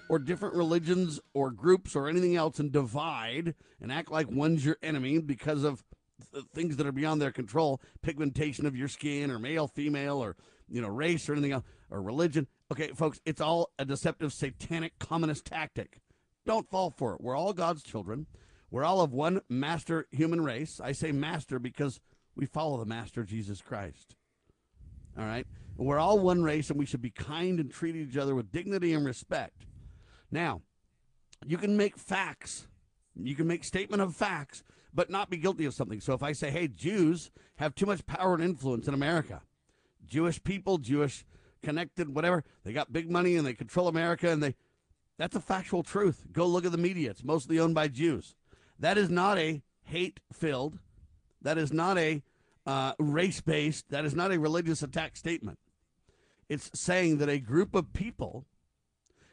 or 0.10 0.19
different 0.19 0.56
religions, 0.56 1.17
or 1.34 1.50
groups, 1.50 1.95
or 1.95 2.10
anything 2.10 2.36
else, 2.36 2.60
and 2.60 2.74
divide 2.74 3.56
and 3.80 3.89
act 3.89 4.12
like 4.12 4.30
one's 4.30 4.65
your 4.65 4.76
enemy 4.84 5.17
because 5.19 5.63
of 5.63 5.82
things 6.54 6.78
that 6.78 6.88
are 6.88 6.91
beyond 6.91 7.21
their 7.21 7.32
control, 7.32 7.82
pigmentation 8.01 8.65
of 8.65 8.75
your 8.75 8.88
skin 8.88 9.32
or 9.32 9.39
male, 9.39 9.67
female, 9.67 10.23
or 10.23 10.36
you 10.67 10.82
know, 10.82 10.88
race 10.88 11.30
or 11.30 11.34
anything 11.34 11.51
else, 11.51 11.63
or 11.89 12.01
religion. 12.01 12.47
Okay, 12.71 12.89
folks, 12.89 13.19
it's 13.25 13.41
all 13.41 13.69
a 13.78 13.86
deceptive, 13.86 14.34
satanic, 14.34 14.97
communist 14.99 15.45
tactic. 15.45 15.99
Don't 16.45 16.69
fall 16.69 16.89
for 16.89 17.13
it. 17.13 17.21
We're 17.21 17.36
all 17.36 17.54
God's 17.54 17.84
children. 17.84 18.28
We're 18.71 18.84
all 18.84 19.01
of 19.01 19.13
one 19.13 19.41
master 19.49 20.08
human 20.12 20.41
race. 20.41 20.82
I 20.84 20.91
say 20.91 21.12
master 21.12 21.60
because 21.60 21.99
we 22.36 22.45
follow 22.45 22.78
the 22.78 22.86
master 22.86 23.23
Jesus 23.23 23.62
Christ. 23.62 24.15
All 25.17 25.25
right? 25.25 25.47
We're 25.78 25.99
all 25.99 26.19
one 26.19 26.43
race 26.43 26.69
and 26.69 26.80
we 26.80 26.86
should 26.86 27.01
be 27.01 27.10
kind 27.10 27.60
and 27.60 27.71
treat 27.71 27.95
each 27.95 28.17
other 28.17 28.36
with 28.36 28.51
dignity 28.51 28.93
and 28.93 29.06
respect. 29.06 29.65
Now, 30.32 30.62
you 31.45 31.58
can 31.58 31.78
make 31.78 31.97
facts, 31.97 32.67
you 33.15 33.36
can 33.36 33.47
make 33.47 33.63
statement 33.63 34.01
of 34.01 34.15
facts 34.15 34.63
but 34.96 35.10
not 35.10 35.30
be 35.30 35.38
guilty 35.38 35.66
of 35.66 35.74
something. 35.74 36.00
So 36.00 36.14
if 36.14 36.24
I 36.24 36.32
say, 36.32 36.50
hey, 36.50 36.70
Jews 36.70 37.30
have 37.58 37.76
too 37.76 37.86
much 37.86 38.06
power 38.06 38.34
and 38.34 38.44
influence 38.44 38.88
in 38.88 38.94
America, 38.94 39.42
Jewish 40.08 40.42
people, 40.42 40.78
Jewish 40.78 41.26
connected, 41.62 42.16
whatever, 42.16 42.46
they 42.64 42.72
got 42.72 42.94
big 42.94 43.12
money 43.12 43.36
and 43.36 43.46
they 43.46 43.54
control 43.54 43.90
America 43.90 44.30
and 44.30 44.42
they, 44.42 44.56
that's 45.18 45.36
a 45.36 45.42
factual 45.42 45.84
truth. 45.84 46.26
Go 46.32 46.48
look 46.48 46.66
at 46.66 46.72
the 46.72 46.78
media. 46.78 47.12
It's 47.12 47.24
mostly 47.24 47.60
owned 47.60 47.76
by 47.76 47.90
Jews. 47.90 48.36
That 48.80 48.98
is 48.98 49.10
not 49.10 49.38
a 49.38 49.62
hate 49.84 50.22
filled, 50.32 50.80
that 51.42 51.58
is 51.58 51.74
not 51.74 51.98
a 51.98 52.24
uh, 52.66 52.94
race 52.98 53.42
based, 53.42 53.90
that 53.90 54.06
is 54.06 54.16
not 54.16 54.32
a 54.32 54.40
religious 54.40 54.82
attack 54.82 55.18
statement. 55.18 55.60
It's 56.48 56.72
saying 56.74 57.18
that 57.18 57.30
a 57.30 57.40
group 57.40 57.76
of 57.76 57.92
people 57.92 58.46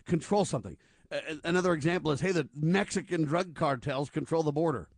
control 0.07 0.45
something. 0.45 0.77
Another 1.45 1.73
example 1.73 2.11
is 2.11 2.21
hey, 2.21 2.33
the 2.33 2.49
Mexican 2.55 3.25
drug 3.25 3.55
cartels 3.55 4.11
control 4.11 4.43
the 4.43 4.53
border. 4.53 4.89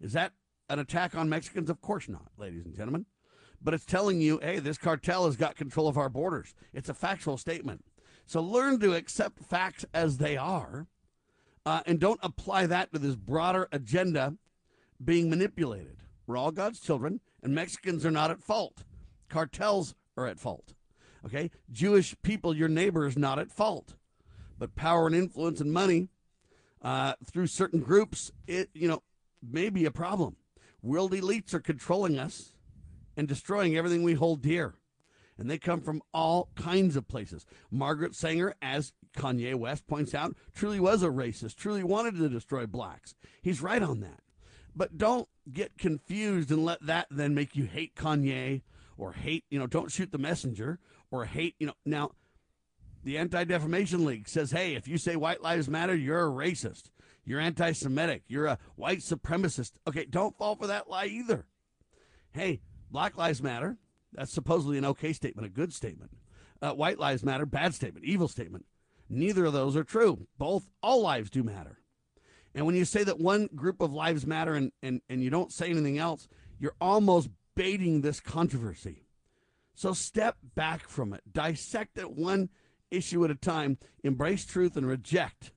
Is 0.00 0.12
that 0.12 0.32
an 0.68 0.78
attack 0.78 1.14
on 1.14 1.28
Mexicans? 1.28 1.70
Of 1.70 1.80
course 1.80 2.08
not, 2.08 2.30
ladies 2.36 2.64
and 2.64 2.74
gentlemen. 2.74 3.06
But 3.62 3.74
it's 3.74 3.86
telling 3.86 4.20
you, 4.20 4.38
hey, 4.42 4.58
this 4.58 4.78
cartel 4.78 5.26
has 5.26 5.36
got 5.36 5.56
control 5.56 5.88
of 5.88 5.96
our 5.96 6.08
borders. 6.08 6.54
It's 6.72 6.88
a 6.88 6.94
factual 6.94 7.36
statement. 7.36 7.84
So 8.26 8.40
learn 8.40 8.80
to 8.80 8.94
accept 8.94 9.38
facts 9.38 9.84
as 9.94 10.18
they 10.18 10.36
are 10.36 10.86
uh, 11.64 11.80
and 11.86 11.98
don't 11.98 12.20
apply 12.22 12.66
that 12.66 12.92
to 12.92 12.98
this 12.98 13.16
broader 13.16 13.68
agenda 13.72 14.36
being 15.02 15.30
manipulated. 15.30 15.98
We're 16.26 16.36
all 16.36 16.50
God's 16.50 16.80
children, 16.80 17.20
and 17.42 17.54
Mexicans 17.54 18.04
are 18.04 18.10
not 18.10 18.30
at 18.30 18.40
fault. 18.40 18.84
Cartels 19.28 19.94
are 20.16 20.26
at 20.26 20.38
fault. 20.38 20.74
Okay? 21.24 21.50
Jewish 21.70 22.14
people, 22.22 22.54
your 22.54 22.68
neighbor, 22.68 23.06
is 23.06 23.16
not 23.16 23.38
at 23.38 23.50
fault. 23.50 23.94
But 24.58 24.74
power 24.74 25.06
and 25.06 25.14
influence 25.14 25.60
and 25.60 25.72
money 25.72 26.08
uh, 26.82 27.14
through 27.24 27.48
certain 27.48 27.80
groups, 27.80 28.32
it, 28.46 28.70
you 28.72 28.88
know, 28.88 29.02
may 29.52 29.70
be 29.70 29.84
a 29.84 29.90
problem. 29.90 30.36
World 30.82 31.12
elites 31.12 31.54
are 31.54 31.60
controlling 31.60 32.18
us 32.18 32.52
and 33.16 33.26
destroying 33.26 33.76
everything 33.76 34.02
we 34.02 34.14
hold 34.14 34.42
dear. 34.42 34.74
And 35.38 35.50
they 35.50 35.58
come 35.58 35.80
from 35.80 36.02
all 36.14 36.50
kinds 36.54 36.96
of 36.96 37.08
places. 37.08 37.44
Margaret 37.70 38.14
Sanger, 38.14 38.54
as 38.62 38.92
Kanye 39.16 39.54
West 39.54 39.86
points 39.86 40.14
out, 40.14 40.34
truly 40.54 40.80
was 40.80 41.02
a 41.02 41.08
racist, 41.08 41.56
truly 41.56 41.82
wanted 41.82 42.16
to 42.16 42.28
destroy 42.28 42.66
blacks. 42.66 43.14
He's 43.42 43.60
right 43.60 43.82
on 43.82 44.00
that. 44.00 44.20
But 44.74 44.98
don't 44.98 45.28
get 45.50 45.78
confused 45.78 46.50
and 46.50 46.64
let 46.64 46.84
that 46.86 47.06
then 47.10 47.34
make 47.34 47.56
you 47.56 47.64
hate 47.64 47.94
Kanye 47.94 48.62
or 48.96 49.12
hate, 49.12 49.44
you 49.50 49.58
know, 49.58 49.66
don't 49.66 49.90
shoot 49.90 50.12
the 50.12 50.18
messenger 50.18 50.78
or 51.10 51.24
hate, 51.24 51.54
you 51.58 51.66
know. 51.66 51.74
Now, 51.84 52.10
the 53.02 53.18
Anti 53.18 53.44
Defamation 53.44 54.04
League 54.04 54.28
says, 54.28 54.50
hey, 54.50 54.74
if 54.74 54.88
you 54.88 54.98
say 54.98 55.16
white 55.16 55.42
lives 55.42 55.68
matter, 55.68 55.94
you're 55.94 56.26
a 56.26 56.30
racist. 56.30 56.90
You're 57.26 57.40
anti 57.40 57.72
Semitic. 57.72 58.22
You're 58.28 58.46
a 58.46 58.58
white 58.76 59.00
supremacist. 59.00 59.72
Okay, 59.86 60.06
don't 60.06 60.38
fall 60.38 60.54
for 60.54 60.68
that 60.68 60.88
lie 60.88 61.06
either. 61.06 61.46
Hey, 62.32 62.60
Black 62.90 63.16
Lives 63.16 63.42
Matter. 63.42 63.76
That's 64.12 64.32
supposedly 64.32 64.78
an 64.78 64.84
okay 64.86 65.12
statement, 65.12 65.46
a 65.46 65.50
good 65.50 65.74
statement. 65.74 66.12
Uh, 66.62 66.72
white 66.72 66.98
Lives 66.98 67.24
Matter, 67.24 67.44
bad 67.44 67.74
statement, 67.74 68.06
evil 68.06 68.28
statement. 68.28 68.64
Neither 69.08 69.44
of 69.44 69.52
those 69.52 69.76
are 69.76 69.84
true. 69.84 70.26
Both, 70.38 70.68
all 70.82 71.02
lives 71.02 71.30
do 71.30 71.42
matter. 71.42 71.78
And 72.54 72.64
when 72.64 72.74
you 72.74 72.84
say 72.84 73.04
that 73.04 73.20
one 73.20 73.48
group 73.54 73.80
of 73.80 73.92
lives 73.92 74.26
matter 74.26 74.54
and, 74.54 74.72
and, 74.82 75.02
and 75.08 75.22
you 75.22 75.30
don't 75.30 75.52
say 75.52 75.68
anything 75.68 75.98
else, 75.98 76.26
you're 76.58 76.74
almost 76.80 77.28
baiting 77.54 78.00
this 78.00 78.18
controversy. 78.18 79.04
So 79.74 79.92
step 79.92 80.36
back 80.54 80.88
from 80.88 81.12
it, 81.12 81.20
dissect 81.30 81.98
it 81.98 82.10
one 82.10 82.48
issue 82.90 83.24
at 83.24 83.30
a 83.30 83.34
time, 83.34 83.78
embrace 84.02 84.46
truth 84.46 84.76
and 84.76 84.86
reject 84.86 85.52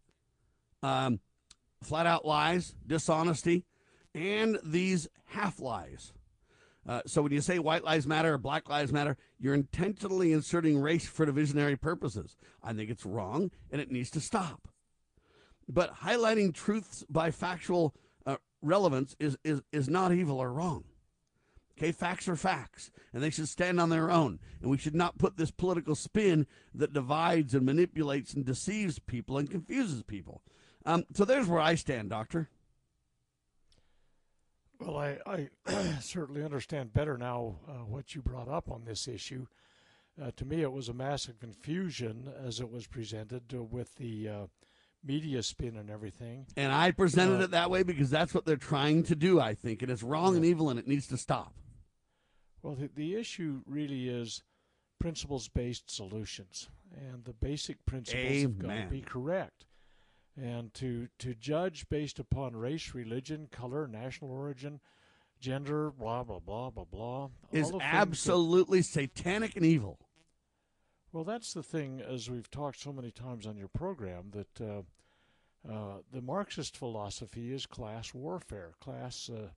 um, 0.83 1.19
flat 1.81 2.05
out 2.05 2.25
lies, 2.25 2.75
dishonesty, 2.85 3.65
and 4.13 4.59
these 4.63 5.07
half 5.25 5.59
lies. 5.59 6.13
Uh, 6.87 7.01
so 7.05 7.21
when 7.21 7.31
you 7.31 7.41
say 7.41 7.59
white 7.59 7.83
lives 7.83 8.07
matter 8.07 8.33
or 8.33 8.37
black 8.37 8.67
lives 8.67 8.91
matter, 8.91 9.15
you're 9.39 9.53
intentionally 9.53 10.33
inserting 10.33 10.79
race 10.79 11.05
for 11.05 11.25
divisionary 11.25 11.79
purposes. 11.79 12.35
I 12.63 12.73
think 12.73 12.89
it's 12.89 13.05
wrong 13.05 13.51
and 13.71 13.81
it 13.81 13.91
needs 13.91 14.09
to 14.11 14.19
stop. 14.19 14.67
But 15.67 15.97
highlighting 15.97 16.53
truths 16.53 17.05
by 17.09 17.29
factual 17.29 17.93
uh, 18.25 18.37
relevance 18.61 19.15
is, 19.19 19.37
is, 19.43 19.61
is 19.71 19.87
not 19.87 20.13
evil 20.13 20.39
or 20.39 20.51
wrong. 20.51 20.85
Okay, 21.77 21.91
facts 21.93 22.27
are 22.27 22.35
facts, 22.35 22.91
and 23.13 23.23
they 23.23 23.29
should 23.29 23.47
stand 23.47 23.79
on 23.79 23.89
their 23.89 24.11
own. 24.11 24.39
And 24.61 24.69
we 24.69 24.77
should 24.77 24.95
not 24.95 25.17
put 25.17 25.37
this 25.37 25.51
political 25.51 25.95
spin 25.95 26.45
that 26.73 26.91
divides 26.91 27.53
and 27.53 27.65
manipulates 27.65 28.33
and 28.33 28.43
deceives 28.43 28.99
people 28.99 29.37
and 29.37 29.49
confuses 29.49 30.03
people. 30.03 30.41
Um, 30.89 31.05
so 31.13 31.23
there's 31.23 31.45
where 31.45 31.61
I 31.61 31.75
stand, 31.75 32.09
Doctor. 32.09 32.49
Well, 34.79 34.97
I, 34.97 35.19
I 35.27 35.49
certainly 36.01 36.43
understand 36.43 36.93
better 36.93 37.15
now 37.15 37.57
uh, 37.67 37.85
what 37.85 38.15
you 38.15 38.23
brought 38.23 38.47
up 38.47 38.71
on 38.71 38.85
this 38.85 39.07
issue. 39.07 39.45
Uh, 40.19 40.31
to 40.37 40.45
me, 40.45 40.63
it 40.63 40.71
was 40.71 40.89
a 40.89 40.93
massive 40.93 41.39
confusion 41.39 42.33
as 42.43 42.59
it 42.59 42.71
was 42.71 42.87
presented 42.87 43.53
uh, 43.53 43.61
with 43.61 43.95
the 43.97 44.27
uh, 44.27 44.47
media 45.05 45.43
spin 45.43 45.77
and 45.77 45.91
everything. 45.91 46.47
And 46.57 46.71
I 46.73 46.89
presented 46.89 47.41
uh, 47.41 47.43
it 47.43 47.51
that 47.51 47.69
way 47.69 47.83
because 47.83 48.09
that's 48.09 48.33
what 48.33 48.45
they're 48.45 48.55
trying 48.55 49.03
to 49.03 49.15
do, 49.15 49.39
I 49.39 49.53
think. 49.53 49.83
And 49.83 49.91
it's 49.91 50.01
wrong 50.01 50.31
yeah. 50.31 50.37
and 50.37 50.45
evil, 50.45 50.71
and 50.71 50.79
it 50.79 50.87
needs 50.87 51.05
to 51.07 51.17
stop. 51.17 51.53
Well, 52.63 52.73
the, 52.73 52.89
the 52.95 53.15
issue 53.15 53.61
really 53.67 54.09
is 54.09 54.41
principles 54.99 55.49
based 55.49 55.91
solutions. 55.91 56.67
And 56.97 57.25
the 57.25 57.33
basic 57.33 57.85
principles 57.85 58.25
Amen. 58.25 58.41
have 58.41 58.57
got 58.57 58.75
to 58.75 58.87
be 58.87 59.01
correct. 59.01 59.65
And 60.41 60.73
to, 60.75 61.07
to 61.19 61.33
judge 61.33 61.89
based 61.89 62.19
upon 62.19 62.55
race, 62.55 62.93
religion, 62.93 63.47
color, 63.51 63.87
national 63.87 64.31
origin, 64.31 64.79
gender, 65.39 65.91
blah, 65.91 66.23
blah, 66.23 66.39
blah, 66.39 66.69
blah, 66.69 66.85
blah. 66.85 67.29
Is 67.51 67.73
absolutely 67.81 68.79
that, 68.79 68.85
satanic 68.85 69.55
and 69.55 69.65
evil. 69.65 69.99
Well, 71.11 71.23
that's 71.23 71.53
the 71.53 71.63
thing, 71.63 72.01
as 72.01 72.29
we've 72.29 72.49
talked 72.49 72.79
so 72.79 72.93
many 72.93 73.11
times 73.11 73.47
on 73.47 73.57
your 73.57 73.67
program, 73.67 74.31
that 74.31 74.61
uh, 74.61 74.81
uh, 75.69 75.97
the 76.11 76.21
Marxist 76.21 76.77
philosophy 76.77 77.51
is 77.51 77.65
class 77.65 78.13
warfare, 78.13 78.73
class 78.79 79.29
uh, 79.29 79.49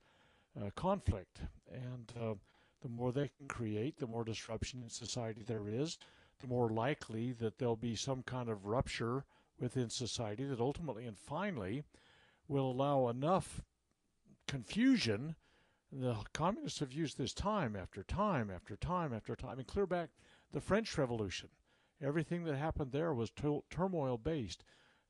uh 0.61 0.71
conflict. 0.75 1.41
And 1.71 2.13
uh, 2.21 2.35
the 2.81 2.89
more 2.89 3.13
they 3.13 3.31
can 3.39 3.49
create, 3.49 3.99
the 3.99 4.07
more 4.07 4.25
disruption 4.25 4.83
in 4.83 4.89
society 4.89 5.43
there 5.47 5.69
is, 5.69 5.99
the 6.41 6.49
more 6.49 6.71
likely 6.71 7.33
that 7.33 7.59
there'll 7.59 7.77
be 7.77 7.95
some 7.95 8.23
kind 8.23 8.49
of 8.49 8.67
rupture 8.67 9.25
within 9.63 9.89
society 9.89 10.45
that 10.45 10.61
ultimately 10.61 11.07
and 11.07 11.17
finally 11.17 11.85
will 12.49 12.71
allow 12.71 13.09
enough 13.09 13.63
confusion. 14.49 15.37
The 15.93 16.17
communists 16.33 16.81
have 16.81 16.93
used 16.93 17.17
this 17.17 17.33
time 17.33 17.77
after 17.77 18.03
time 18.03 18.51
after 18.51 18.77
time 18.77 19.15
after 19.15 19.37
time. 19.37 19.57
Mean, 19.57 19.65
clear 19.65 19.87
back 19.87 20.11
the 20.53 20.61
French 20.61 20.99
Revolution. 20.99 21.49
Everything 22.03 22.45
that 22.45 22.57
happened 22.57 22.91
there 22.91 23.15
was 23.15 23.31
turmoil 23.71 24.19
based. 24.19 24.65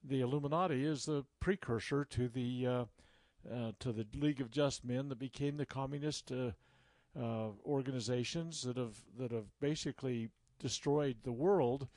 The 0.05 0.21
Illuminati 0.21 0.85
is 0.85 1.07
the 1.07 1.25
precursor 1.41 2.05
to 2.05 2.29
the 2.29 2.67
uh, 2.67 2.85
uh, 3.51 3.73
to 3.81 3.93
the 3.93 4.07
League 4.15 4.41
of 4.41 4.51
Just 4.51 4.85
Men 4.85 5.09
that 5.09 5.19
became 5.19 5.57
the 5.57 5.67
communist 5.67 6.31
uh, 6.31 6.51
uh, 7.19 7.49
organizations 7.65 8.63
that 8.63 8.77
have 8.77 8.97
that 9.19 9.33
have 9.33 9.47
basically 9.61 10.29
destroyed 10.59 11.17
the 11.23 11.33
world 11.33 11.89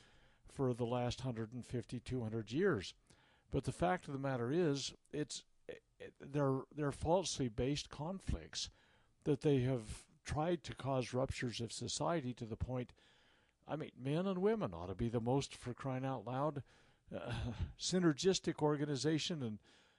for 0.56 0.72
the 0.72 0.86
last 0.86 1.20
150 1.20 2.00
200 2.00 2.50
years 2.50 2.94
but 3.52 3.64
the 3.64 3.72
fact 3.72 4.06
of 4.06 4.12
the 4.12 4.18
matter 4.18 4.50
is 4.50 4.94
it's 5.12 5.44
they're 6.20 6.60
they're 6.74 6.92
falsely 6.92 7.48
based 7.48 7.90
conflicts 7.90 8.70
that 9.24 9.42
they 9.42 9.60
have 9.60 10.04
tried 10.24 10.64
to 10.64 10.74
cause 10.74 11.14
ruptures 11.14 11.60
of 11.60 11.72
society 11.72 12.32
to 12.32 12.46
the 12.46 12.56
point 12.56 12.92
I 13.68 13.76
mean 13.76 13.90
men 14.02 14.26
and 14.26 14.38
women 14.38 14.72
ought 14.74 14.88
to 14.88 14.94
be 14.94 15.08
the 15.08 15.20
most 15.20 15.54
for 15.54 15.74
crying 15.74 16.04
out 16.04 16.26
loud 16.26 16.62
uh, 17.14 17.32
synergistic 17.80 18.62
organization 18.62 19.42
and 19.42 19.58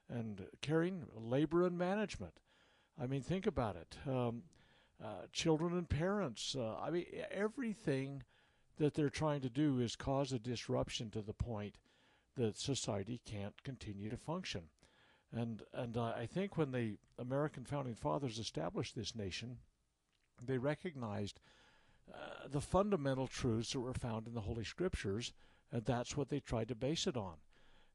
and 0.10 0.48
caring 0.62 1.06
labor 1.16 1.66
and 1.66 1.78
management 1.78 2.40
I 3.00 3.06
mean 3.06 3.22
think 3.22 3.46
about 3.46 3.76
it 3.76 3.98
um, 4.10 4.44
uh, 5.04 5.28
children 5.32 5.74
and 5.74 5.88
parents. 5.88 6.56
Uh, 6.58 6.76
I 6.76 6.90
mean, 6.90 7.06
everything 7.32 8.24
that 8.78 8.94
they're 8.94 9.10
trying 9.10 9.42
to 9.42 9.50
do 9.50 9.80
is 9.80 9.96
cause 9.96 10.32
a 10.32 10.40
disruption 10.40 11.10
to 11.12 11.22
the 11.22 11.34
point 11.34 11.78
that 12.36 12.58
society 12.58 13.20
can't 13.26 13.64
continue 13.64 14.10
to 14.10 14.18
function. 14.18 14.64
And 15.32 15.62
and 15.74 15.98
uh, 15.98 16.14
I 16.18 16.26
think 16.26 16.58
when 16.58 16.72
the 16.72 16.98
American 17.20 17.66
founding 17.66 17.96
fathers 17.96 18.40
established 18.40 18.96
this 18.96 19.16
nation, 19.16 19.58
they 20.42 20.58
recognized 20.58 21.40
uh, 22.14 22.48
the 22.50 22.62
fundamental 22.62 23.28
truths 23.28 23.74
that 23.74 23.80
were 23.80 23.94
found 23.94 24.28
in 24.28 24.34
the 24.34 24.42
Holy 24.42 24.64
Scriptures, 24.64 25.34
and 25.72 25.84
that's 25.84 26.16
what 26.16 26.30
they 26.30 26.40
tried 26.40 26.70
to 26.70 26.76
base 26.76 27.08
it 27.08 27.18
on. 27.18 27.36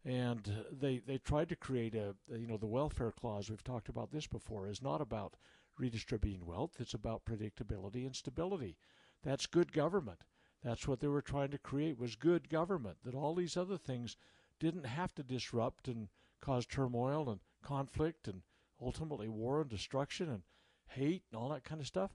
And 0.04 0.64
they 0.70 0.98
they 0.98 1.18
tried 1.18 1.48
to 1.48 1.56
create 1.56 1.94
a 1.94 2.14
you 2.28 2.46
know 2.46 2.58
the 2.58 2.66
welfare 2.66 3.12
clause. 3.12 3.48
We've 3.48 3.64
talked 3.64 3.88
about 3.88 4.10
this 4.10 4.26
before. 4.26 4.68
Is 4.68 4.82
not 4.82 5.00
about 5.00 5.36
redistributing 5.78 6.44
wealth. 6.44 6.72
It's 6.80 6.94
about 6.94 7.24
predictability 7.24 8.04
and 8.04 8.14
stability. 8.14 8.76
That's 9.22 9.46
good 9.46 9.72
government. 9.72 10.18
That's 10.62 10.86
what 10.86 11.00
they 11.00 11.08
were 11.08 11.22
trying 11.22 11.50
to 11.50 11.58
create 11.58 11.98
was 11.98 12.14
good 12.14 12.48
government. 12.48 12.98
That 13.04 13.14
all 13.14 13.34
these 13.34 13.56
other 13.56 13.76
things 13.76 14.16
didn't 14.60 14.86
have 14.86 15.14
to 15.16 15.22
disrupt 15.22 15.88
and 15.88 16.08
cause 16.40 16.66
turmoil 16.66 17.28
and 17.28 17.40
conflict 17.62 18.28
and 18.28 18.42
ultimately 18.80 19.28
war 19.28 19.60
and 19.60 19.70
destruction 19.70 20.28
and 20.28 20.42
hate 20.88 21.22
and 21.30 21.40
all 21.40 21.48
that 21.50 21.64
kind 21.64 21.80
of 21.80 21.86
stuff. 21.86 22.12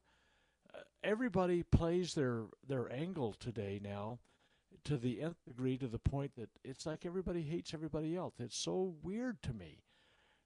Uh, 0.74 0.80
everybody 1.04 1.64
plays 1.64 2.14
their 2.14 2.44
their 2.66 2.92
angle 2.92 3.34
today 3.34 3.80
now 3.84 4.20
to 4.84 4.98
the 4.98 5.22
nth 5.22 5.44
degree 5.46 5.78
to 5.78 5.88
the 5.88 6.00
point 6.00 6.36
that 6.36 6.50
it's 6.64 6.86
like 6.86 7.06
everybody 7.06 7.42
hates 7.42 7.74
everybody 7.74 8.16
else. 8.16 8.36
It's 8.40 8.58
so 8.58 8.96
weird 9.02 9.42
to 9.44 9.54
me 9.54 9.84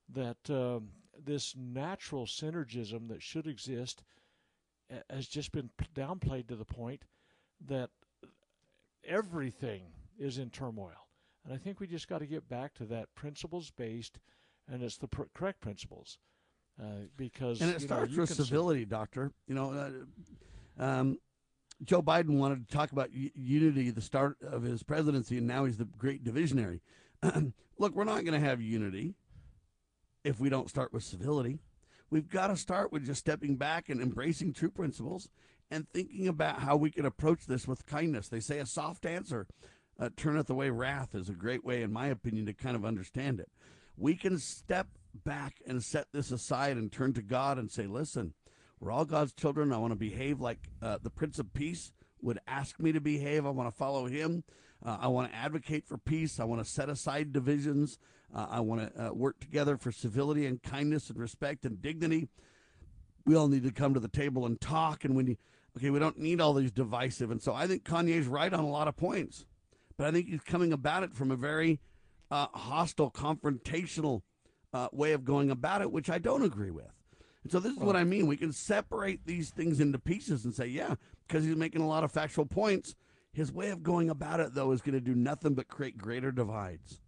that 0.09 0.49
um, 0.49 0.89
this 1.17 1.55
natural 1.55 2.25
synergism 2.25 3.07
that 3.09 3.21
should 3.21 3.47
exist 3.47 4.03
has 5.09 5.27
just 5.27 5.51
been 5.51 5.69
downplayed 5.95 6.47
to 6.47 6.55
the 6.55 6.65
point 6.65 7.03
that 7.67 7.89
everything 9.05 9.83
is 10.17 10.37
in 10.37 10.49
turmoil. 10.49 11.07
And 11.43 11.53
I 11.53 11.57
think 11.57 11.79
we 11.79 11.87
just 11.87 12.07
got 12.07 12.19
to 12.19 12.27
get 12.27 12.47
back 12.47 12.73
to 12.75 12.85
that 12.85 13.13
principles 13.15 13.71
based, 13.71 14.19
and 14.67 14.83
it's 14.83 14.97
the 14.97 15.07
pr- 15.07 15.23
correct 15.33 15.61
principles. 15.61 16.17
Uh, 16.81 17.05
because 17.17 17.61
and 17.61 17.71
it 17.71 17.81
starts 17.81 18.15
know, 18.15 18.21
with 18.21 18.33
civility, 18.33 18.85
doctor. 18.85 19.31
You 19.47 19.55
know, 19.55 19.71
uh, 20.79 20.83
um, 20.83 21.19
Joe 21.83 22.01
Biden 22.01 22.37
wanted 22.37 22.67
to 22.67 22.73
talk 22.73 22.91
about 22.91 23.09
unity 23.13 23.89
at 23.89 23.95
the 23.95 24.01
start 24.01 24.37
of 24.41 24.63
his 24.63 24.81
presidency, 24.83 25.37
and 25.37 25.47
now 25.47 25.65
he's 25.65 25.77
the 25.77 25.85
great 25.85 26.23
divisionary. 26.23 26.79
Look, 27.77 27.95
we're 27.95 28.03
not 28.03 28.23
going 28.23 28.39
to 28.39 28.47
have 28.47 28.61
unity 28.61 29.15
if 30.23 30.39
we 30.39 30.49
don't 30.49 30.69
start 30.69 30.93
with 30.93 31.03
civility. 31.03 31.59
We've 32.09 32.29
got 32.29 32.47
to 32.47 32.57
start 32.57 32.91
with 32.91 33.05
just 33.05 33.19
stepping 33.19 33.55
back 33.55 33.89
and 33.89 34.01
embracing 34.01 34.53
true 34.53 34.69
principles 34.69 35.29
and 35.71 35.87
thinking 35.89 36.27
about 36.27 36.59
how 36.59 36.75
we 36.75 36.91
can 36.91 37.05
approach 37.05 37.47
this 37.47 37.67
with 37.67 37.85
kindness. 37.85 38.27
They 38.27 38.41
say 38.41 38.59
a 38.59 38.65
soft 38.65 39.05
answer 39.05 39.47
uh, 39.99 40.09
turneth 40.15 40.49
away 40.49 40.69
wrath 40.69 41.15
is 41.15 41.29
a 41.29 41.33
great 41.33 41.63
way, 41.63 41.81
in 41.81 41.93
my 41.93 42.07
opinion, 42.07 42.45
to 42.47 42.53
kind 42.53 42.75
of 42.75 42.85
understand 42.85 43.39
it. 43.39 43.49
We 43.97 44.15
can 44.15 44.37
step 44.37 44.87
back 45.13 45.61
and 45.65 45.83
set 45.83 46.07
this 46.11 46.31
aside 46.31 46.77
and 46.77 46.91
turn 46.91 47.13
to 47.13 47.21
God 47.21 47.57
and 47.57 47.71
say, 47.71 47.87
listen, 47.87 48.33
we're 48.79 48.91
all 48.91 49.05
God's 49.05 49.33
children. 49.33 49.71
I 49.71 49.77
want 49.77 49.91
to 49.91 49.99
behave 49.99 50.41
like 50.41 50.69
uh, 50.81 50.97
the 51.01 51.09
Prince 51.09 51.39
of 51.39 51.53
Peace 51.53 51.91
would 52.21 52.39
ask 52.47 52.79
me 52.79 52.91
to 52.91 52.99
behave. 53.01 53.45
I 53.45 53.51
want 53.51 53.69
to 53.69 53.75
follow 53.75 54.07
him. 54.07 54.43
Uh, 54.83 54.97
I 55.01 55.07
want 55.07 55.31
to 55.31 55.37
advocate 55.37 55.85
for 55.87 55.97
peace. 55.97 56.39
I 56.39 56.45
want 56.45 56.63
to 56.63 56.69
set 56.69 56.89
aside 56.89 57.31
divisions. 57.31 57.99
Uh, 58.33 58.47
I 58.49 58.59
want 58.61 58.95
to 58.95 59.07
uh, 59.07 59.13
work 59.13 59.39
together 59.39 59.77
for 59.77 59.91
civility 59.91 60.45
and 60.45 60.61
kindness 60.63 61.09
and 61.09 61.19
respect 61.19 61.65
and 61.65 61.81
dignity. 61.81 62.29
We 63.25 63.35
all 63.35 63.47
need 63.47 63.63
to 63.63 63.71
come 63.71 63.93
to 63.93 63.99
the 63.99 64.07
table 64.07 64.45
and 64.45 64.59
talk. 64.59 65.05
And 65.05 65.15
when 65.15 65.27
you, 65.27 65.37
okay, 65.77 65.89
we 65.89 65.99
don't 65.99 66.19
need 66.19 66.41
all 66.41 66.53
these 66.53 66.71
divisive. 66.71 67.31
And 67.31 67.41
so 67.41 67.53
I 67.53 67.67
think 67.67 67.83
Kanye's 67.83 68.27
right 68.27 68.53
on 68.53 68.63
a 68.63 68.69
lot 68.69 68.87
of 68.87 68.95
points, 68.95 69.45
but 69.97 70.07
I 70.07 70.11
think 70.11 70.27
he's 70.27 70.41
coming 70.41 70.73
about 70.73 71.03
it 71.03 71.13
from 71.13 71.31
a 71.31 71.35
very 71.35 71.79
uh, 72.29 72.47
hostile, 72.53 73.11
confrontational 73.11 74.21
uh, 74.73 74.87
way 74.91 75.11
of 75.13 75.25
going 75.25 75.51
about 75.51 75.81
it, 75.81 75.91
which 75.91 76.09
I 76.09 76.17
don't 76.17 76.43
agree 76.43 76.71
with. 76.71 76.91
And 77.43 77.51
so 77.51 77.59
this 77.59 77.73
is 77.73 77.79
what 77.79 77.95
I 77.95 78.03
mean. 78.03 78.27
We 78.27 78.37
can 78.37 78.53
separate 78.53 79.25
these 79.25 79.49
things 79.49 79.79
into 79.79 79.97
pieces 79.97 80.45
and 80.45 80.53
say, 80.53 80.67
yeah, 80.67 80.95
because 81.27 81.43
he's 81.43 81.55
making 81.55 81.81
a 81.81 81.87
lot 81.87 82.03
of 82.03 82.11
factual 82.11 82.45
points. 82.45 82.95
His 83.33 83.51
way 83.51 83.69
of 83.69 83.81
going 83.81 84.09
about 84.09 84.39
it, 84.39 84.53
though, 84.53 84.71
is 84.71 84.81
going 84.81 84.93
to 84.93 85.01
do 85.01 85.15
nothing 85.15 85.53
but 85.53 85.67
create 85.67 85.97
greater 85.97 86.31
divides. 86.31 86.99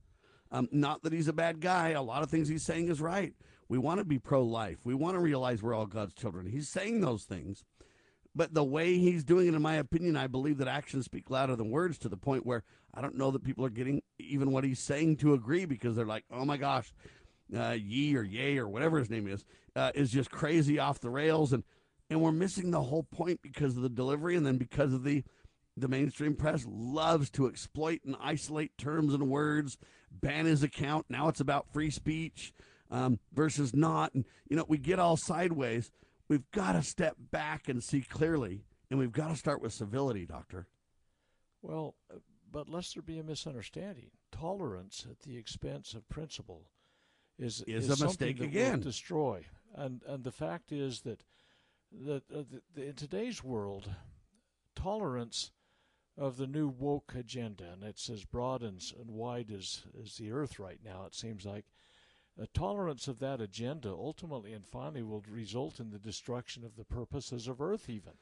Um, 0.51 0.69
not 0.71 1.03
that 1.03 1.13
he's 1.13 1.27
a 1.27 1.33
bad 1.33 1.59
guy. 1.59 1.89
A 1.89 2.01
lot 2.01 2.23
of 2.23 2.29
things 2.29 2.47
he's 2.47 2.63
saying 2.63 2.89
is 2.89 3.01
right. 3.01 3.33
We 3.67 3.77
want 3.77 3.99
to 3.99 4.05
be 4.05 4.19
pro 4.19 4.43
life. 4.43 4.79
We 4.83 4.93
want 4.93 5.15
to 5.15 5.19
realize 5.19 5.61
we're 5.61 5.73
all 5.73 5.85
God's 5.85 6.13
children. 6.13 6.47
He's 6.47 6.69
saying 6.69 7.01
those 7.01 7.23
things. 7.23 7.63
But 8.35 8.53
the 8.53 8.63
way 8.63 8.97
he's 8.97 9.23
doing 9.23 9.47
it, 9.47 9.53
in 9.53 9.61
my 9.61 9.75
opinion, 9.75 10.17
I 10.17 10.27
believe 10.27 10.57
that 10.57 10.67
actions 10.67 11.05
speak 11.05 11.29
louder 11.29 11.55
than 11.55 11.69
words 11.69 11.97
to 11.99 12.09
the 12.09 12.17
point 12.17 12.45
where 12.45 12.63
I 12.93 13.01
don't 13.01 13.17
know 13.17 13.31
that 13.31 13.43
people 13.43 13.65
are 13.65 13.69
getting 13.69 14.01
even 14.17 14.51
what 14.51 14.63
he's 14.63 14.79
saying 14.79 15.17
to 15.17 15.33
agree 15.33 15.65
because 15.65 15.95
they're 15.95 16.05
like, 16.05 16.25
oh 16.31 16.45
my 16.45 16.57
gosh, 16.57 16.91
uh, 17.55 17.77
Yee 17.79 18.15
or 18.15 18.23
Yay 18.23 18.57
or 18.57 18.67
whatever 18.67 18.97
his 18.97 19.09
name 19.09 19.27
is, 19.27 19.45
uh, 19.75 19.91
is 19.93 20.11
just 20.11 20.31
crazy 20.31 20.79
off 20.79 20.99
the 20.99 21.09
rails. 21.09 21.53
And, 21.53 21.63
and 22.09 22.21
we're 22.21 22.31
missing 22.31 22.71
the 22.71 22.81
whole 22.81 23.03
point 23.03 23.41
because 23.43 23.77
of 23.77 23.83
the 23.83 23.89
delivery 23.89 24.35
and 24.35 24.45
then 24.45 24.57
because 24.57 24.93
of 24.93 25.03
the 25.03 25.23
the 25.75 25.87
mainstream 25.87 26.35
press 26.35 26.65
loves 26.69 27.29
to 27.31 27.47
exploit 27.47 28.01
and 28.05 28.15
isolate 28.21 28.77
terms 28.77 29.13
and 29.13 29.29
words, 29.29 29.77
ban 30.11 30.45
his 30.45 30.61
account. 30.61 31.07
Now 31.09 31.29
it's 31.29 31.39
about 31.39 31.73
free 31.73 31.89
speech 31.89 32.53
um, 32.91 33.19
versus 33.33 33.73
not. 33.73 34.13
And, 34.13 34.25
you 34.47 34.55
know, 34.55 34.65
we 34.67 34.77
get 34.77 34.99
all 34.99 35.17
sideways. 35.17 35.91
We've 36.33 36.49
got 36.49 36.71
to 36.71 36.81
step 36.81 37.15
back 37.29 37.69
and 37.69 37.83
see 37.83 38.01
clearly, 38.01 38.65
and 38.89 38.97
we've 38.97 39.11
got 39.11 39.27
to 39.27 39.35
start 39.35 39.61
with 39.61 39.71
civility, 39.71 40.25
Doctor. 40.25 40.65
Well, 41.61 41.93
uh, 42.11 42.17
but 42.51 42.67
lest 42.67 42.95
there 42.95 43.03
be 43.03 43.19
a 43.19 43.23
misunderstanding, 43.23 44.09
tolerance 44.31 45.05
at 45.07 45.19
the 45.19 45.37
expense 45.37 45.93
of 45.93 46.09
principle 46.09 46.71
is 47.37 47.61
is, 47.67 47.87
is 47.87 48.01
a 48.01 48.03
mistake 48.03 48.39
that 48.39 48.45
again. 48.45 48.79
Destroy, 48.79 49.45
and 49.75 50.01
and 50.07 50.23
the 50.23 50.31
fact 50.31 50.71
is 50.71 51.01
that 51.01 51.23
that 51.91 52.23
uh, 52.33 52.41
the, 52.49 52.63
the, 52.73 52.87
in 52.87 52.95
today's 52.95 53.43
world, 53.43 53.91
tolerance 54.75 55.51
of 56.17 56.37
the 56.37 56.47
new 56.47 56.67
woke 56.67 57.13
agenda, 57.15 57.65
and 57.73 57.83
it's 57.83 58.09
as 58.09 58.25
broad 58.25 58.63
and, 58.63 58.81
and 58.99 59.11
wide 59.11 59.51
as 59.51 59.83
as 60.01 60.15
the 60.15 60.31
earth 60.31 60.57
right 60.57 60.79
now. 60.83 61.03
It 61.05 61.13
seems 61.13 61.45
like. 61.45 61.65
A 62.41 62.47
tolerance 62.47 63.07
of 63.07 63.19
that 63.19 63.41
agenda 63.41 63.89
ultimately 63.89 64.53
and 64.53 64.65
finally 64.65 65.03
will 65.03 65.23
result 65.29 65.79
in 65.79 65.91
the 65.91 65.99
destruction 65.99 66.63
of 66.65 66.75
the 66.75 66.83
purposes 66.83 67.47
of 67.47 67.61
Earth, 67.61 67.89
even. 67.89 68.13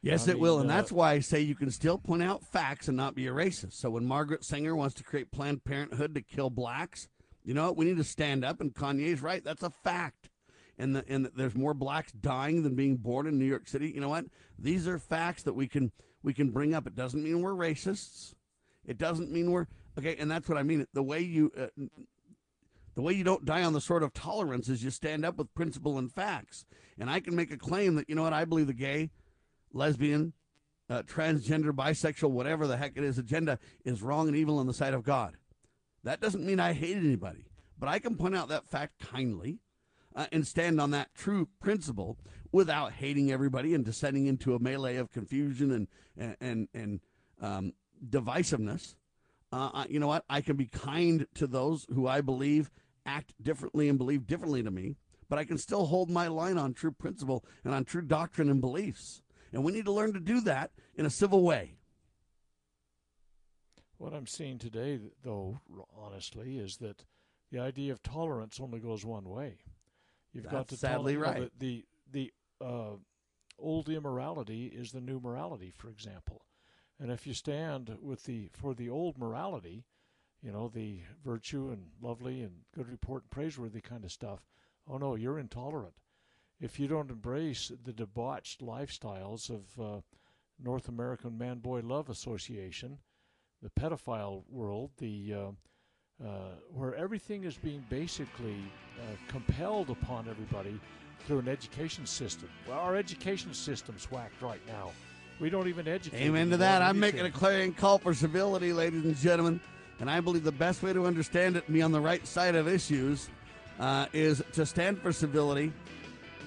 Yes, 0.00 0.28
I 0.28 0.32
it 0.32 0.38
will, 0.38 0.60
and 0.60 0.70
uh, 0.70 0.74
that's 0.74 0.92
why 0.92 1.12
I 1.12 1.20
say 1.20 1.40
you 1.40 1.54
can 1.54 1.70
still 1.70 1.98
point 1.98 2.22
out 2.22 2.42
facts 2.42 2.88
and 2.88 2.96
not 2.96 3.14
be 3.14 3.26
a 3.26 3.32
racist. 3.32 3.74
So 3.74 3.90
when 3.90 4.06
Margaret 4.06 4.44
Sanger 4.44 4.76
wants 4.76 4.94
to 4.96 5.04
create 5.04 5.30
Planned 5.30 5.64
Parenthood 5.64 6.14
to 6.14 6.22
kill 6.22 6.50
blacks, 6.50 7.08
you 7.44 7.54
know 7.54 7.66
what? 7.66 7.76
We 7.76 7.84
need 7.84 7.96
to 7.98 8.04
stand 8.04 8.44
up, 8.44 8.60
and 8.60 8.74
Kanye's 8.74 9.22
right. 9.22 9.44
That's 9.44 9.62
a 9.62 9.70
fact. 9.70 10.30
And 10.78 10.96
the, 10.96 11.04
and 11.08 11.30
there's 11.36 11.54
more 11.54 11.72
blacks 11.72 12.12
dying 12.12 12.62
than 12.64 12.74
being 12.74 12.96
born 12.96 13.26
in 13.26 13.38
New 13.38 13.44
York 13.44 13.68
City. 13.68 13.90
You 13.90 14.00
know 14.00 14.08
what? 14.08 14.24
These 14.58 14.88
are 14.88 14.98
facts 14.98 15.42
that 15.44 15.54
we 15.54 15.68
can 15.68 15.92
we 16.22 16.34
can 16.34 16.50
bring 16.50 16.74
up. 16.74 16.86
It 16.86 16.96
doesn't 16.96 17.22
mean 17.22 17.42
we're 17.42 17.52
racists. 17.52 18.34
It 18.86 18.98
doesn't 18.98 19.30
mean 19.30 19.52
we're 19.52 19.66
okay. 19.98 20.16
And 20.18 20.30
that's 20.30 20.48
what 20.48 20.58
I 20.58 20.62
mean. 20.64 20.86
The 20.92 21.02
way 21.02 21.20
you 21.20 21.52
uh, 21.56 21.66
the 22.94 23.02
way 23.02 23.12
you 23.12 23.24
don't 23.24 23.44
die 23.44 23.64
on 23.64 23.72
the 23.72 23.80
sword 23.80 24.02
of 24.02 24.12
tolerance 24.12 24.68
is 24.68 24.84
you 24.84 24.90
stand 24.90 25.24
up 25.24 25.36
with 25.36 25.54
principle 25.54 25.98
and 25.98 26.12
facts. 26.12 26.64
And 26.98 27.10
I 27.10 27.20
can 27.20 27.34
make 27.34 27.50
a 27.50 27.56
claim 27.56 27.96
that 27.96 28.08
you 28.08 28.14
know 28.14 28.22
what? 28.22 28.32
I 28.32 28.44
believe 28.44 28.68
the 28.68 28.72
gay, 28.72 29.10
lesbian, 29.72 30.32
uh, 30.88 31.02
transgender, 31.02 31.70
bisexual, 31.70 32.30
whatever 32.30 32.66
the 32.66 32.76
heck 32.76 32.92
it 32.96 33.04
is, 33.04 33.18
agenda 33.18 33.58
is 33.84 34.02
wrong 34.02 34.28
and 34.28 34.36
evil 34.36 34.60
in 34.60 34.66
the 34.66 34.74
sight 34.74 34.94
of 34.94 35.02
God. 35.02 35.36
That 36.04 36.20
doesn't 36.20 36.44
mean 36.44 36.60
I 36.60 36.72
hate 36.72 36.96
anybody, 36.96 37.46
but 37.78 37.88
I 37.88 37.98
can 37.98 38.16
point 38.16 38.36
out 38.36 38.48
that 38.48 38.68
fact 38.68 39.00
kindly 39.00 39.58
uh, 40.14 40.26
and 40.30 40.46
stand 40.46 40.80
on 40.80 40.90
that 40.92 41.14
true 41.14 41.48
principle 41.60 42.18
without 42.52 42.92
hating 42.92 43.32
everybody 43.32 43.74
and 43.74 43.84
descending 43.84 44.26
into 44.26 44.54
a 44.54 44.60
melee 44.60 44.96
of 44.96 45.10
confusion 45.10 45.72
and 45.72 45.88
and 46.16 46.36
and, 46.40 46.68
and 46.74 47.00
um, 47.40 47.72
divisiveness. 48.08 48.94
Uh, 49.50 49.84
you 49.88 50.00
know 50.00 50.08
what? 50.08 50.24
I 50.28 50.40
can 50.40 50.56
be 50.56 50.66
kind 50.66 51.26
to 51.34 51.46
those 51.46 51.86
who 51.92 52.06
I 52.06 52.20
believe 52.20 52.70
act 53.06 53.34
differently 53.42 53.88
and 53.88 53.98
believe 53.98 54.26
differently 54.26 54.62
to 54.62 54.70
me, 54.70 54.96
but 55.28 55.38
I 55.38 55.44
can 55.44 55.58
still 55.58 55.86
hold 55.86 56.10
my 56.10 56.28
line 56.28 56.58
on 56.58 56.74
true 56.74 56.92
principle 56.92 57.44
and 57.64 57.74
on 57.74 57.84
true 57.84 58.02
doctrine 58.02 58.50
and 58.50 58.60
beliefs. 58.60 59.22
And 59.52 59.64
we 59.64 59.72
need 59.72 59.84
to 59.84 59.92
learn 59.92 60.12
to 60.14 60.20
do 60.20 60.40
that 60.42 60.72
in 60.94 61.06
a 61.06 61.10
civil 61.10 61.42
way. 61.42 61.76
What 63.98 64.12
I'm 64.12 64.26
seeing 64.26 64.58
today, 64.58 64.98
though, 65.22 65.60
honestly, 65.96 66.58
is 66.58 66.78
that 66.78 67.04
the 67.50 67.60
idea 67.60 67.92
of 67.92 68.02
tolerance 68.02 68.58
only 68.60 68.80
goes 68.80 69.04
one 69.04 69.28
way. 69.28 69.58
You've 70.32 70.50
got 70.50 70.68
to 70.68 70.76
sadly 70.76 71.14
know, 71.14 71.20
right. 71.20 71.50
The 71.58 71.84
the, 72.12 72.32
the 72.60 72.66
uh, 72.66 72.96
old 73.58 73.88
immorality 73.88 74.66
is 74.66 74.90
the 74.90 75.00
new 75.00 75.20
morality, 75.20 75.70
for 75.70 75.88
example, 75.88 76.44
and 76.98 77.10
if 77.12 77.26
you 77.26 77.34
stand 77.34 77.96
with 78.02 78.24
the 78.24 78.50
for 78.52 78.74
the 78.74 78.90
old 78.90 79.16
morality, 79.16 79.84
you 80.44 80.52
know 80.52 80.68
the 80.68 80.98
virtue 81.24 81.70
and 81.70 81.86
lovely 82.02 82.42
and 82.42 82.52
good 82.74 82.88
report 82.88 83.22
and 83.22 83.30
praiseworthy 83.30 83.80
kind 83.80 84.04
of 84.04 84.12
stuff. 84.12 84.40
Oh 84.88 84.98
no, 84.98 85.14
you're 85.14 85.38
intolerant. 85.38 85.94
If 86.60 86.78
you 86.78 86.86
don't 86.86 87.10
embrace 87.10 87.72
the 87.82 87.92
debauched 87.92 88.60
lifestyles 88.60 89.50
of 89.50 89.62
uh, 89.80 90.00
North 90.62 90.88
American 90.88 91.36
Man 91.36 91.58
Boy 91.58 91.80
Love 91.80 92.10
Association, 92.10 92.98
the 93.62 93.70
pedophile 93.70 94.44
world, 94.48 94.90
the 94.98 95.34
uh, 95.34 96.24
uh, 96.24 96.52
where 96.70 96.94
everything 96.94 97.44
is 97.44 97.56
being 97.56 97.84
basically 97.88 98.56
uh, 99.00 99.16
compelled 99.26 99.90
upon 99.90 100.28
everybody 100.28 100.78
through 101.26 101.38
an 101.38 101.48
education 101.48 102.06
system. 102.06 102.48
Well, 102.68 102.78
our 102.78 102.94
education 102.94 103.54
system's 103.54 104.10
whacked 104.10 104.40
right 104.42 104.60
now. 104.68 104.92
We 105.40 105.50
don't 105.50 105.66
even 105.66 105.88
educate. 105.88 106.20
Amen 106.20 106.50
to 106.50 106.56
that. 106.58 106.82
I'm 106.82 107.00
making 107.00 107.22
a 107.22 107.30
clarion 107.30 107.72
call 107.72 107.98
for 107.98 108.14
civility, 108.14 108.72
ladies 108.72 109.04
and 109.04 109.16
gentlemen. 109.16 109.60
And 110.00 110.10
I 110.10 110.20
believe 110.20 110.44
the 110.44 110.52
best 110.52 110.82
way 110.82 110.92
to 110.92 111.06
understand 111.06 111.56
it 111.56 111.64
and 111.66 111.74
be 111.74 111.82
on 111.82 111.92
the 111.92 112.00
right 112.00 112.26
side 112.26 112.54
of 112.54 112.68
issues 112.68 113.28
uh, 113.78 114.06
is 114.12 114.42
to 114.52 114.66
stand 114.66 115.00
for 115.00 115.12
civility, 115.12 115.72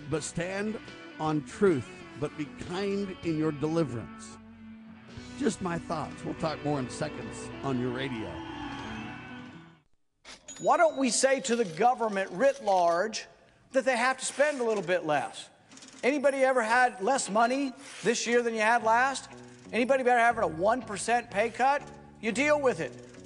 but 0.10 0.24
stand 0.24 0.78
on 1.20 1.44
truth, 1.46 1.88
but 2.20 2.36
be 2.38 2.48
kind 2.68 3.16
in 3.24 3.38
your 3.38 3.52
deliverance. 3.52 4.38
Just 5.40 5.62
my 5.62 5.78
thoughts. 5.78 6.24
We'll 6.26 6.34
talk 6.36 6.64
more 6.66 6.80
in 6.80 6.90
seconds 6.90 7.50
on 7.64 7.80
your 7.80 7.92
radio. 7.92 8.30
Why 10.60 10.78
don't 10.78 10.98
we 10.98 11.12
say 11.12 11.40
to 11.42 11.56
the 11.56 11.66
government 11.66 12.32
writ 12.32 12.64
large 12.64 13.26
that 13.74 13.86
they 13.86 13.96
have 13.96 14.18
to 14.18 14.26
spend 14.26 14.60
a 14.60 14.64
little 14.64 14.84
bit 14.84 15.06
less? 15.06 15.50
Anybody 16.04 16.38
ever 16.40 16.64
had 16.64 17.02
less 17.02 17.30
money 17.30 17.74
this 18.04 18.26
year 18.26 18.42
than 18.42 18.56
you 18.56 18.62
had 18.62 18.84
last? 18.84 19.30
Anybody 19.72 20.02
ever 20.02 20.18
having 20.18 20.44
a 20.44 20.48
1% 20.48 21.32
pay 21.32 21.50
cut? 21.50 21.84
You 22.22 22.32
deal 22.32 22.60
with 22.60 22.80
it. 22.80 23.07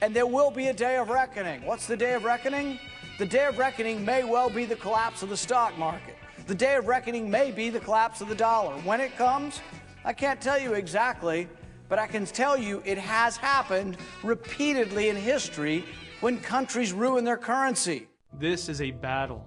and 0.00 0.14
there 0.14 0.26
will 0.26 0.50
be 0.50 0.68
a 0.68 0.74
day 0.74 0.96
of 0.96 1.08
reckoning. 1.08 1.64
What's 1.64 1.86
the 1.86 1.96
day 1.96 2.14
of 2.14 2.24
reckoning? 2.24 2.78
The 3.18 3.26
day 3.26 3.46
of 3.46 3.58
reckoning 3.58 4.04
may 4.04 4.24
well 4.24 4.50
be 4.50 4.64
the 4.64 4.76
collapse 4.76 5.22
of 5.22 5.30
the 5.30 5.36
stock 5.36 5.76
market. 5.78 6.16
The 6.46 6.54
day 6.54 6.76
of 6.76 6.86
reckoning 6.86 7.30
may 7.30 7.50
be 7.50 7.70
the 7.70 7.80
collapse 7.80 8.20
of 8.20 8.28
the 8.28 8.34
dollar. 8.34 8.74
When 8.82 9.00
it 9.00 9.16
comes, 9.16 9.60
I 10.04 10.12
can't 10.12 10.40
tell 10.40 10.58
you 10.58 10.74
exactly, 10.74 11.48
but 11.88 11.98
I 11.98 12.06
can 12.06 12.26
tell 12.26 12.56
you 12.56 12.82
it 12.84 12.98
has 12.98 13.36
happened 13.36 13.96
repeatedly 14.22 15.08
in 15.08 15.16
history 15.16 15.84
when 16.20 16.40
countries 16.40 16.92
ruin 16.92 17.24
their 17.24 17.36
currency. 17.36 18.08
This 18.38 18.68
is 18.68 18.80
a 18.80 18.90
battle 18.90 19.44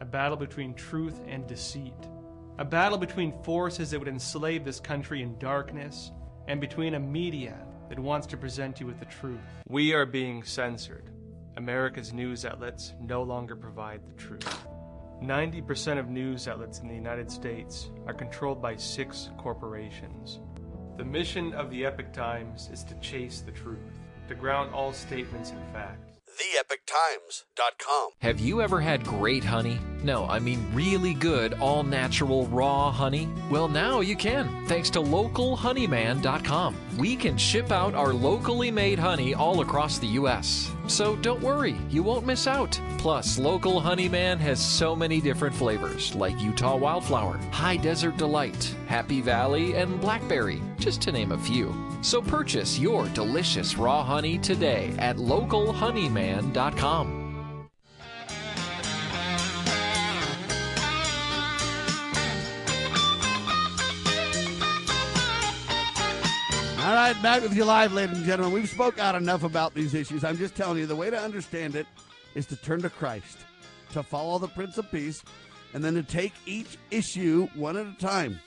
a 0.00 0.04
battle 0.04 0.36
between 0.36 0.74
truth 0.74 1.20
and 1.26 1.44
deceit, 1.48 1.92
a 2.58 2.64
battle 2.64 2.98
between 2.98 3.32
forces 3.42 3.90
that 3.90 3.98
would 3.98 4.08
enslave 4.08 4.64
this 4.64 4.78
country 4.78 5.22
in 5.22 5.36
darkness, 5.38 6.12
and 6.46 6.60
between 6.60 6.94
a 6.94 7.00
media 7.00 7.58
that 7.88 7.98
wants 7.98 8.26
to 8.28 8.36
present 8.36 8.80
you 8.80 8.86
with 8.86 8.98
the 8.98 9.06
truth. 9.06 9.40
We 9.68 9.94
are 9.94 10.06
being 10.06 10.42
censored. 10.42 11.04
America's 11.56 12.12
news 12.12 12.44
outlets 12.44 12.94
no 13.00 13.22
longer 13.22 13.56
provide 13.56 14.00
the 14.06 14.12
truth. 14.12 14.66
90% 15.22 15.98
of 15.98 16.08
news 16.08 16.46
outlets 16.46 16.78
in 16.78 16.88
the 16.88 16.94
United 16.94 17.30
States 17.30 17.90
are 18.06 18.14
controlled 18.14 18.62
by 18.62 18.76
six 18.76 19.30
corporations. 19.36 20.38
The 20.96 21.04
mission 21.04 21.52
of 21.54 21.70
the 21.70 21.84
Epoch 21.84 22.12
Times 22.12 22.70
is 22.72 22.84
to 22.84 22.94
chase 22.96 23.40
the 23.40 23.52
truth, 23.52 23.78
to 24.28 24.34
ground 24.34 24.72
all 24.72 24.92
statements 24.92 25.50
in 25.50 25.62
fact. 25.72 26.07
TheEpochTimes.com. 26.38 28.10
Have 28.20 28.38
you 28.38 28.62
ever 28.62 28.80
had 28.80 29.04
great 29.04 29.44
honey? 29.44 29.80
No, 30.04 30.24
I 30.26 30.38
mean 30.38 30.64
really 30.72 31.12
good, 31.12 31.54
all 31.54 31.82
natural, 31.82 32.46
raw 32.46 32.92
honey? 32.92 33.28
Well, 33.50 33.66
now 33.68 34.00
you 34.00 34.14
can, 34.14 34.64
thanks 34.66 34.90
to 34.90 35.00
localhoneyman.com. 35.00 36.76
We 36.96 37.16
can 37.16 37.36
ship 37.36 37.72
out 37.72 37.94
our 37.94 38.12
locally 38.12 38.70
made 38.70 38.98
honey 38.98 39.34
all 39.34 39.60
across 39.60 39.98
the 39.98 40.06
U.S. 40.06 40.70
So 40.88 41.16
don't 41.16 41.40
worry, 41.40 41.76
you 41.90 42.02
won't 42.02 42.26
miss 42.26 42.46
out. 42.46 42.80
Plus, 42.98 43.38
Local 43.38 43.78
Honeyman 43.78 44.38
has 44.38 44.58
so 44.60 44.96
many 44.96 45.20
different 45.20 45.54
flavors 45.54 46.14
like 46.14 46.40
Utah 46.40 46.76
Wildflower, 46.76 47.38
High 47.52 47.76
Desert 47.76 48.16
Delight, 48.16 48.74
Happy 48.86 49.20
Valley, 49.20 49.74
and 49.74 50.00
Blackberry, 50.00 50.62
just 50.78 51.02
to 51.02 51.12
name 51.12 51.32
a 51.32 51.38
few. 51.38 51.74
So 52.00 52.22
purchase 52.22 52.78
your 52.78 53.06
delicious 53.08 53.76
raw 53.76 54.02
honey 54.02 54.38
today 54.38 54.94
at 54.98 55.16
localhoneyman.com. 55.16 57.27
All 66.88 66.94
right, 66.94 67.22
back 67.22 67.42
with 67.42 67.54
you 67.54 67.66
live, 67.66 67.92
ladies 67.92 68.16
and 68.16 68.24
gentlemen. 68.24 68.54
We've 68.54 68.66
spoke 68.66 68.98
out 68.98 69.14
enough 69.14 69.42
about 69.42 69.74
these 69.74 69.92
issues. 69.92 70.24
I'm 70.24 70.38
just 70.38 70.54
telling 70.54 70.78
you, 70.78 70.86
the 70.86 70.96
way 70.96 71.10
to 71.10 71.20
understand 71.20 71.76
it 71.76 71.86
is 72.34 72.46
to 72.46 72.56
turn 72.56 72.80
to 72.80 72.88
Christ, 72.88 73.36
to 73.92 74.02
follow 74.02 74.38
the 74.38 74.48
Prince 74.48 74.78
of 74.78 74.90
Peace, 74.90 75.22
and 75.74 75.84
then 75.84 75.92
to 75.96 76.02
take 76.02 76.32
each 76.46 76.78
issue 76.90 77.46
one 77.54 77.76
at 77.76 77.86
a 77.86 77.92
time 77.98 78.40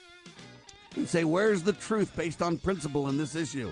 and 0.95 1.07
say, 1.07 1.23
where's 1.23 1.61
the 1.61 1.73
truth 1.73 2.15
based 2.15 2.41
on 2.41 2.57
principle 2.57 3.09
in 3.09 3.17
this 3.19 3.35
issue? 3.35 3.71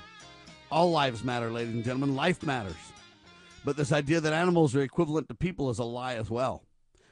All 0.69 0.91
lives 0.91 1.23
matter, 1.23 1.49
ladies 1.49 1.73
and 1.73 1.83
gentlemen. 1.83 2.15
Life 2.15 2.43
matters. 2.43 2.77
But 3.65 3.75
this 3.75 3.91
idea 3.91 4.21
that 4.21 4.33
animals 4.33 4.75
are 4.75 4.83
equivalent 4.83 5.29
to 5.29 5.33
people 5.33 5.71
is 5.71 5.79
a 5.79 5.83
lie 5.83 6.13
as 6.13 6.29
well. 6.29 6.61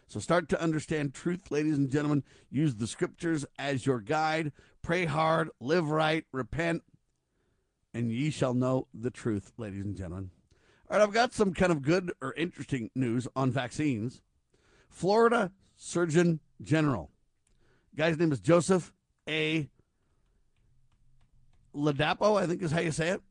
So 0.09 0.19
start 0.19 0.47
to 0.49 0.61
understand 0.61 1.15
truth, 1.15 1.49
ladies 1.49 1.79
and 1.79 1.89
gentlemen. 1.89 2.23
Use 2.51 2.75
the 2.75 2.85
scriptures 2.85 3.47
as 3.57 3.83
your 3.83 3.99
guide. 3.99 4.51
Pray 4.83 5.05
hard, 5.05 5.49
live 5.59 5.89
right, 5.89 6.23
repent, 6.31 6.83
and 7.97 8.11
ye 8.11 8.29
shall 8.29 8.53
know 8.53 8.87
the 8.93 9.09
truth, 9.09 9.53
ladies 9.57 9.83
and 9.83 9.95
gentlemen. 9.95 10.29
All 10.89 10.97
right, 10.97 11.03
I've 11.03 11.13
got 11.13 11.33
some 11.33 11.51
kind 11.51 11.71
of 11.71 11.81
good 11.81 12.13
or 12.21 12.31
interesting 12.35 12.91
news 12.93 13.27
on 13.35 13.51
vaccines. 13.51 14.21
Florida 14.87 15.51
Surgeon 15.75 16.39
General. 16.61 17.09
Guy's 17.95 18.19
name 18.19 18.31
is 18.31 18.39
Joseph 18.39 18.93
A. 19.27 19.67
Ladapo, 21.75 22.39
I 22.39 22.45
think 22.45 22.61
is 22.61 22.71
how 22.71 22.81
you 22.81 22.91
say 22.91 23.09
it. 23.09 23.21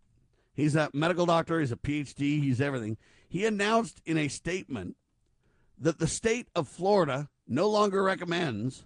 He's 0.53 0.75
a 0.75 0.91
medical 0.93 1.27
doctor, 1.27 1.61
he's 1.61 1.71
a 1.71 1.77
PhD, 1.77 2.43
he's 2.43 2.61
everything. 2.61 2.97
He 3.29 3.47
announced 3.47 4.03
in 4.05 4.19
a 4.19 4.27
statement 4.27 4.97
that 5.79 6.01
the 6.01 6.09
state 6.09 6.49
of 6.57 6.67
Florida 6.67 7.29
no 7.47 7.69
longer 7.69 8.03
recommends 8.03 8.85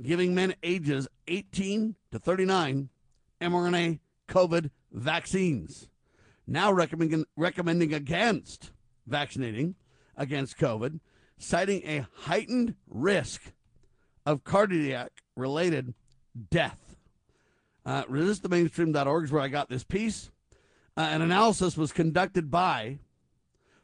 giving 0.00 0.34
men 0.34 0.54
ages 0.62 1.08
18 1.26 1.96
to 2.10 2.18
39 2.18 2.88
mRNA 3.42 3.98
COVID 4.28 4.70
vaccines. 4.92 5.88
Now 6.46 6.72
recommending, 6.72 7.24
recommending 7.36 7.92
against 7.92 8.70
vaccinating 9.06 9.74
against 10.16 10.58
COVID, 10.58 11.00
citing 11.38 11.82
a 11.84 12.06
heightened 12.22 12.74
risk 12.88 13.52
of 14.26 14.44
cardiac 14.44 15.12
related 15.36 15.94
death. 16.50 16.96
Uh, 17.84 18.04
ResistTheMainstream.org 18.04 19.24
is 19.24 19.32
where 19.32 19.42
I 19.42 19.48
got 19.48 19.68
this 19.68 19.84
piece. 19.84 20.30
Uh, 20.96 21.08
an 21.10 21.22
analysis 21.22 21.76
was 21.76 21.92
conducted 21.92 22.50
by 22.50 22.98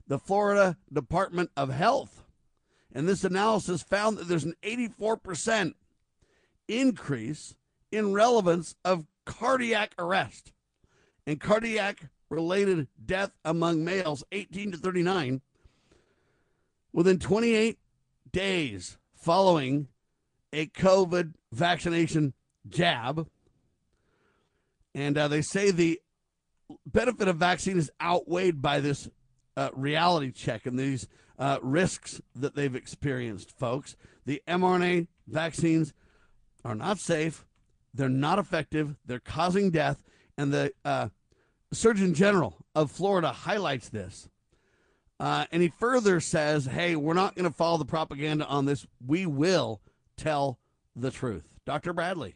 the 0.06 0.18
Florida 0.18 0.76
Department 0.92 1.50
of 1.56 1.70
Health. 1.70 2.24
And 2.92 3.08
this 3.08 3.24
analysis 3.24 3.82
found 3.82 4.18
that 4.18 4.28
there's 4.28 4.44
an 4.44 4.54
84% 4.62 5.74
increase 6.68 7.54
in 7.90 8.12
relevance 8.12 8.74
of 8.84 9.06
cardiac 9.24 9.94
arrest 9.98 10.52
and 11.26 11.40
cardiac 11.40 12.08
related 12.30 12.88
death 13.04 13.30
among 13.44 13.84
males 13.84 14.24
18 14.32 14.72
to 14.72 14.78
39 14.78 15.40
within 16.92 17.18
28 17.18 17.78
days 18.32 18.98
following 19.14 19.88
a 20.52 20.66
COVID 20.66 21.34
vaccination 21.52 22.34
jab. 22.68 23.26
And 24.94 25.18
uh, 25.18 25.28
they 25.28 25.42
say 25.42 25.70
the 25.70 26.00
benefit 26.86 27.28
of 27.28 27.36
vaccine 27.36 27.78
is 27.78 27.90
outweighed 28.00 28.62
by 28.62 28.80
this 28.80 29.08
uh, 29.56 29.70
reality 29.72 30.30
check 30.30 30.66
and 30.66 30.78
these 30.78 31.08
uh, 31.38 31.58
risks 31.62 32.20
that 32.34 32.54
they've 32.54 32.74
experienced, 32.74 33.56
folks. 33.58 33.96
The 34.24 34.42
mRNA 34.46 35.08
vaccines 35.26 35.92
are 36.64 36.74
not 36.74 36.98
safe, 36.98 37.44
they're 37.92 38.08
not 38.08 38.38
effective, 38.38 38.96
they're 39.04 39.18
causing 39.18 39.70
death, 39.70 40.02
and 40.36 40.52
the 40.52 40.72
uh, 40.84 41.08
Surgeon 41.72 42.14
General 42.14 42.56
of 42.74 42.90
Florida 42.90 43.28
highlights 43.28 43.88
this. 43.88 44.28
Uh, 45.20 45.46
and 45.52 45.62
he 45.62 45.68
further 45.68 46.20
says, 46.20 46.66
hey, 46.66 46.96
we're 46.96 47.14
not 47.14 47.34
going 47.34 47.48
to 47.48 47.56
follow 47.56 47.78
the 47.78 47.84
propaganda 47.84 48.46
on 48.46 48.66
this. 48.66 48.86
We 49.04 49.26
will 49.26 49.80
tell 50.16 50.58
the 50.96 51.10
truth. 51.10 51.44
Dr. 51.64 51.92
Bradley. 51.92 52.34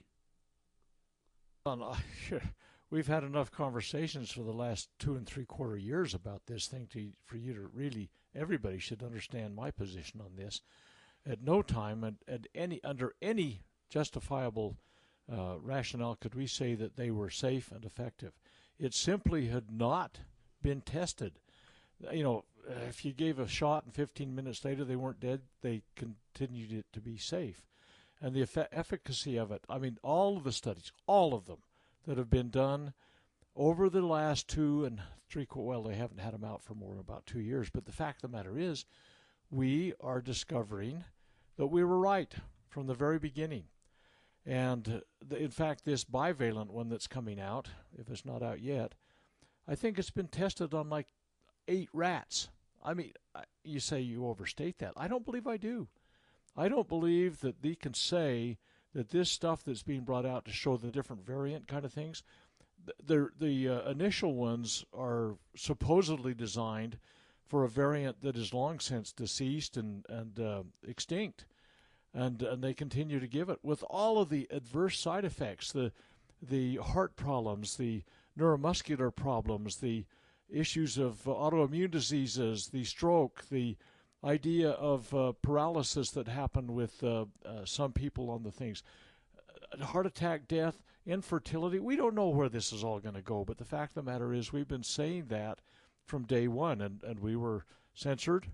We've 2.90 3.06
had 3.06 3.24
enough 3.24 3.50
conversations 3.50 4.30
for 4.30 4.42
the 4.42 4.52
last 4.52 4.88
two 4.98 5.16
and 5.16 5.26
three 5.26 5.44
quarter 5.44 5.76
years 5.76 6.14
about 6.14 6.42
this 6.46 6.66
thing 6.66 6.86
to, 6.92 7.10
for 7.26 7.36
you 7.36 7.52
to 7.52 7.68
really, 7.74 8.10
everybody 8.34 8.78
should 8.78 9.02
understand 9.02 9.54
my 9.54 9.70
position 9.70 10.20
on 10.20 10.36
this. 10.36 10.62
At 11.26 11.42
no 11.42 11.60
time, 11.60 12.04
at, 12.04 12.14
at 12.26 12.46
any 12.54 12.82
under 12.82 13.14
any 13.20 13.60
justifiable 13.90 14.78
uh, 15.30 15.56
rationale, 15.60 16.16
could 16.16 16.34
we 16.34 16.46
say 16.46 16.74
that 16.74 16.96
they 16.96 17.10
were 17.10 17.30
safe 17.30 17.70
and 17.70 17.84
effective. 17.84 18.32
It 18.78 18.94
simply 18.94 19.48
had 19.48 19.70
not 19.70 20.18
been 20.62 20.80
tested. 20.80 21.32
You 22.12 22.22
know, 22.22 22.44
if 22.88 23.04
you 23.04 23.12
gave 23.12 23.38
a 23.38 23.48
shot 23.48 23.84
and 23.84 23.94
15 23.94 24.34
minutes 24.34 24.64
later 24.64 24.84
they 24.84 24.96
weren't 24.96 25.20
dead, 25.20 25.42
they 25.62 25.82
continued 25.96 26.72
it 26.72 26.86
to 26.92 27.00
be 27.00 27.16
safe. 27.16 27.66
And 28.20 28.34
the 28.34 28.42
eff- 28.42 28.68
efficacy 28.72 29.36
of 29.36 29.52
it, 29.52 29.64
I 29.68 29.78
mean, 29.78 29.98
all 30.02 30.36
of 30.36 30.44
the 30.44 30.52
studies, 30.52 30.92
all 31.06 31.34
of 31.34 31.46
them 31.46 31.58
that 32.06 32.18
have 32.18 32.30
been 32.30 32.50
done 32.50 32.94
over 33.54 33.88
the 33.88 34.02
last 34.02 34.48
two 34.48 34.84
and 34.84 35.00
three, 35.28 35.46
well, 35.54 35.82
they 35.82 35.94
haven't 35.94 36.20
had 36.20 36.34
them 36.34 36.44
out 36.44 36.62
for 36.62 36.74
more 36.74 36.92
than 36.92 37.00
about 37.00 37.26
two 37.26 37.40
years. 37.40 37.68
But 37.70 37.86
the 37.86 37.92
fact 37.92 38.24
of 38.24 38.30
the 38.30 38.36
matter 38.36 38.58
is, 38.58 38.84
we 39.50 39.94
are 40.00 40.20
discovering 40.20 41.04
that 41.56 41.66
we 41.66 41.82
were 41.84 41.98
right 41.98 42.32
from 42.68 42.86
the 42.86 42.94
very 42.94 43.18
beginning. 43.18 43.64
And 44.48 45.02
in 45.36 45.50
fact, 45.50 45.84
this 45.84 46.04
bivalent 46.04 46.70
one 46.70 46.88
that's 46.88 47.06
coming 47.06 47.38
out, 47.38 47.68
if 47.98 48.08
it's 48.08 48.24
not 48.24 48.42
out 48.42 48.62
yet, 48.62 48.94
I 49.68 49.74
think 49.74 49.98
it's 49.98 50.10
been 50.10 50.28
tested 50.28 50.72
on 50.72 50.88
like 50.88 51.08
eight 51.68 51.90
rats. 51.92 52.48
I 52.82 52.94
mean, 52.94 53.12
you 53.62 53.78
say 53.78 54.00
you 54.00 54.26
overstate 54.26 54.78
that. 54.78 54.94
I 54.96 55.06
don't 55.06 55.26
believe 55.26 55.46
I 55.46 55.58
do. 55.58 55.88
I 56.56 56.68
don't 56.68 56.88
believe 56.88 57.40
that 57.40 57.60
they 57.60 57.74
can 57.74 57.92
say 57.92 58.56
that 58.94 59.10
this 59.10 59.28
stuff 59.28 59.62
that's 59.62 59.82
being 59.82 60.00
brought 60.00 60.24
out 60.24 60.46
to 60.46 60.50
show 60.50 60.78
the 60.78 60.90
different 60.90 61.26
variant 61.26 61.68
kind 61.68 61.84
of 61.84 61.92
things, 61.92 62.22
the 63.04 63.28
the 63.38 63.68
uh, 63.68 63.90
initial 63.90 64.34
ones 64.34 64.82
are 64.94 65.36
supposedly 65.56 66.32
designed 66.32 66.98
for 67.46 67.64
a 67.64 67.68
variant 67.68 68.22
that 68.22 68.36
is 68.36 68.54
long 68.54 68.80
since 68.80 69.12
deceased 69.12 69.76
and 69.76 70.06
and 70.08 70.40
uh, 70.40 70.62
extinct 70.86 71.44
and 72.14 72.42
and 72.42 72.62
they 72.62 72.74
continue 72.74 73.20
to 73.20 73.26
give 73.26 73.48
it 73.48 73.58
with 73.62 73.84
all 73.88 74.18
of 74.20 74.28
the 74.28 74.46
adverse 74.50 74.98
side 74.98 75.24
effects, 75.24 75.72
the 75.72 75.92
the 76.40 76.76
heart 76.76 77.16
problems, 77.16 77.76
the 77.76 78.02
neuromuscular 78.38 79.14
problems, 79.14 79.76
the 79.76 80.04
issues 80.48 80.96
of 80.96 81.24
autoimmune 81.24 81.90
diseases, 81.90 82.68
the 82.68 82.84
stroke, 82.84 83.44
the 83.50 83.76
idea 84.24 84.70
of 84.70 85.12
uh, 85.14 85.32
paralysis 85.42 86.10
that 86.10 86.28
happened 86.28 86.70
with 86.70 87.02
uh, 87.04 87.24
uh, 87.44 87.64
some 87.64 87.92
people 87.92 88.30
on 88.30 88.42
the 88.42 88.50
things, 88.50 88.82
uh, 89.72 89.84
heart 89.84 90.06
attack, 90.06 90.48
death, 90.48 90.82
infertility. 91.06 91.78
We 91.78 91.96
don't 91.96 92.14
know 92.14 92.28
where 92.28 92.48
this 92.48 92.72
is 92.72 92.82
all 92.82 92.98
going 93.00 93.14
to 93.14 93.22
go, 93.22 93.44
but 93.44 93.58
the 93.58 93.64
fact 93.64 93.96
of 93.96 94.04
the 94.04 94.10
matter 94.10 94.32
is, 94.32 94.52
we've 94.52 94.68
been 94.68 94.82
saying 94.82 95.26
that 95.28 95.60
from 96.04 96.24
day 96.24 96.48
one, 96.48 96.80
and, 96.80 97.02
and 97.04 97.20
we 97.20 97.36
were 97.36 97.64
censored 97.94 98.48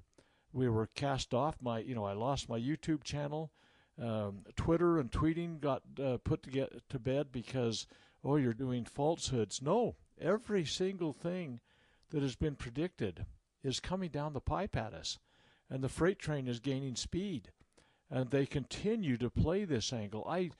we 0.55 0.69
were 0.69 0.87
cast 0.95 1.35
off. 1.35 1.57
My, 1.61 1.81
you 1.81 1.95
know, 1.95 2.05
I 2.05 2.13
lost 2.13 2.49
my 2.49 2.59
YouTube 2.59 3.03
channel. 3.03 3.51
Um, 4.01 4.45
Twitter 4.57 4.99
and 4.99 5.11
tweeting 5.11 5.61
got 5.61 5.83
uh, 6.03 6.19
put 6.25 6.43
to 6.45 6.51
get 6.51 6.89
to 6.89 6.99
bed 6.99 7.31
because 7.31 7.87
oh, 8.25 8.37
you're 8.37 8.55
doing 8.55 8.85
falsehoods. 8.85 9.61
No, 9.61 9.97
every 10.21 10.65
single 10.65 11.13
thing 11.13 11.61
that 12.11 12.23
has 12.23 12.37
been 12.37 12.55
predicted 12.55 13.27
is 13.63 13.81
coming 13.81 14.11
down 14.11 14.33
the 14.33 14.41
pipe 14.41 14.77
at 14.77 14.95
us, 14.95 15.19
and 15.69 15.83
the 15.83 15.89
freight 15.89 16.19
train 16.19 16.49
is 16.49 16.61
gaining 16.61 16.97
speed, 16.97 17.51
and 18.11 18.31
they 18.31 18.47
continue 18.47 19.17
to 19.19 19.31
play 19.31 19.65
this 19.65 19.93
angle. 19.93 20.25
I 20.29 20.51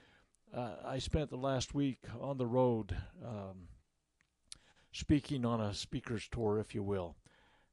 uh, 0.55 0.75
I 0.85 0.99
spent 0.99 1.31
the 1.31 1.37
last 1.37 1.75
week 1.75 2.01
on 2.21 2.39
the 2.39 2.47
road. 2.47 2.97
Um, 3.25 3.69
speaking 4.93 5.45
on 5.45 5.61
a 5.61 5.75
speaker's 5.75 6.29
tour, 6.29 6.61
if 6.61 6.73
you 6.73 6.83
will. 6.83 7.17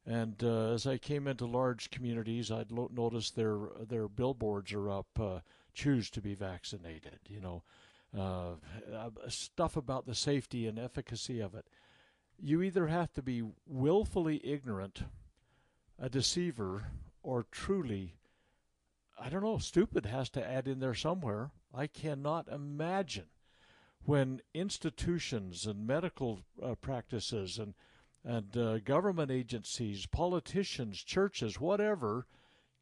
And 0.04 0.42
uh, 0.42 0.72
as 0.72 0.86
I 0.86 0.98
came 0.98 1.28
into 1.28 1.46
large 1.46 1.90
communities, 1.90 2.50
I'd 2.50 2.72
lo- 2.72 2.90
their 3.36 3.58
their 3.86 4.08
billboards 4.08 4.72
are 4.72 4.90
up. 4.90 5.06
Uh, 5.18 5.38
choose 5.74 6.10
to 6.10 6.20
be 6.20 6.34
vaccinated. 6.34 7.20
You 7.28 7.40
know, 7.40 7.62
uh, 8.16 8.54
uh, 8.94 9.10
stuff 9.28 9.76
about 9.76 10.06
the 10.06 10.14
safety 10.14 10.66
and 10.66 10.78
efficacy 10.78 11.40
of 11.40 11.54
it. 11.54 11.66
You 12.38 12.62
either 12.62 12.88
have 12.88 13.12
to 13.14 13.22
be 13.22 13.42
willfully 13.66 14.40
ignorant, 14.44 15.04
a 15.98 16.08
deceiver, 16.08 16.88
or 17.22 17.46
truly, 17.50 18.16
I 19.18 19.28
don't 19.28 19.44
know, 19.44 19.58
stupid 19.58 20.06
has 20.06 20.28
to 20.30 20.44
add 20.44 20.66
in 20.66 20.80
there 20.80 20.94
somewhere. 20.94 21.52
I 21.72 21.86
cannot 21.86 22.48
imagine 22.48 23.26
when 24.04 24.40
institutions 24.52 25.64
and 25.64 25.86
medical 25.86 26.40
uh, 26.60 26.74
practices 26.74 27.58
and 27.58 27.74
and 28.24 28.56
uh, 28.56 28.78
government 28.78 29.30
agencies, 29.30 30.06
politicians, 30.06 31.02
churches, 31.02 31.60
whatever, 31.60 32.26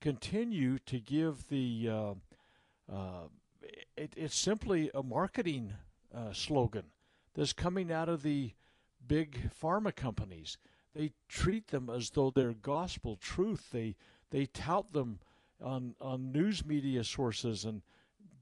continue 0.01 0.79
to 0.79 0.99
give 0.99 1.49
the 1.49 1.89
uh, 1.91 2.15
uh 2.93 3.29
it, 3.97 4.13
it's 4.17 4.37
simply 4.37 4.91
a 4.95 5.03
marketing 5.03 5.75
uh, 6.15 6.33
slogan 6.33 6.85
that's 7.35 7.53
coming 7.53 7.93
out 7.93 8.09
of 8.09 8.23
the 8.23 8.53
big 9.07 9.51
pharma 9.51 9.95
companies. 9.95 10.57
They 10.95 11.13
treat 11.29 11.69
them 11.69 11.89
as 11.89 12.11
though 12.11 12.31
they're 12.31 12.53
gospel 12.53 13.17
truth. 13.17 13.69
They 13.73 13.97
they 14.31 14.47
tout 14.47 14.93
them 14.93 15.21
on 15.63 15.95
on 16.01 16.33
news 16.33 16.65
media 16.65 17.05
sources 17.05 17.65
and 17.65 17.83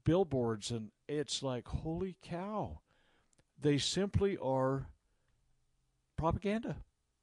billboards, 0.03 0.71
and 0.71 0.89
it's 1.07 1.43
like, 1.43 1.67
holy 1.67 2.15
cow. 2.23 2.79
They 3.61 3.77
simply 3.77 4.37
are 4.37 4.87
propaganda. 6.17 6.77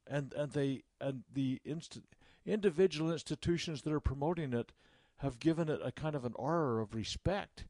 And, 0.07 0.33
and 0.35 0.53
they 0.53 0.83
and 1.01 1.25
the 1.33 1.61
inst- 1.65 2.01
individual 2.45 3.13
institutions 3.13 3.83
that 3.83 3.93
are 3.93 4.01
promoting 4.01 4.53
it 4.53 4.73
have 5.19 5.41
given 5.41 5.69
it 5.69 5.81
a 5.83 5.93
kind 5.93 6.15
of 6.15 6.25
an 6.25 6.35
aura 6.37 6.83
of 6.83 6.95
respect. 6.95 7.65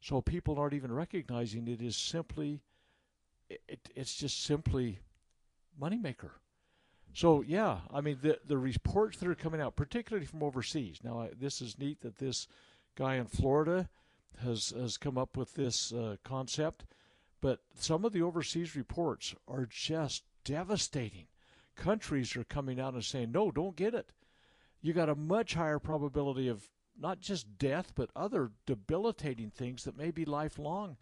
So 0.00 0.20
people 0.20 0.58
aren't 0.58 0.74
even 0.74 0.92
recognizing 0.92 1.68
it 1.68 1.82
is 1.82 1.96
simply, 1.96 2.62
it, 3.48 3.90
it's 3.94 4.14
just 4.16 4.42
simply 4.42 5.00
moneymaker. 5.80 6.30
So 7.12 7.42
yeah, 7.42 7.80
I 7.92 8.00
mean 8.00 8.18
the 8.22 8.38
the 8.44 8.58
reports 8.58 9.18
that 9.18 9.28
are 9.28 9.34
coming 9.34 9.60
out, 9.60 9.76
particularly 9.76 10.26
from 10.26 10.42
overseas. 10.42 10.98
Now 11.04 11.20
I, 11.20 11.30
this 11.38 11.60
is 11.60 11.78
neat 11.78 12.00
that 12.00 12.16
this 12.16 12.48
guy 12.96 13.16
in 13.16 13.26
Florida 13.26 13.88
has 14.42 14.70
has 14.70 14.96
come 14.96 15.18
up 15.18 15.36
with 15.36 15.54
this 15.54 15.92
uh, 15.92 16.16
concept, 16.24 16.84
but 17.40 17.60
some 17.74 18.04
of 18.04 18.12
the 18.12 18.22
overseas 18.22 18.74
reports 18.74 19.34
are 19.46 19.66
just 19.66 20.24
devastating. 20.44 21.26
Countries 21.76 22.36
are 22.36 22.44
coming 22.44 22.78
out 22.78 22.94
and 22.94 23.04
saying, 23.04 23.32
"No, 23.32 23.50
don't 23.50 23.76
get 23.76 23.94
it." 23.94 24.12
You 24.80 24.92
got 24.92 25.08
a 25.08 25.14
much 25.14 25.54
higher 25.54 25.78
probability 25.78 26.48
of 26.48 26.70
not 26.98 27.20
just 27.20 27.58
death, 27.58 27.92
but 27.94 28.10
other 28.14 28.52
debilitating 28.66 29.50
things 29.50 29.84
that 29.84 29.96
may 29.96 30.10
be 30.10 30.24
lifelong. 30.24 30.96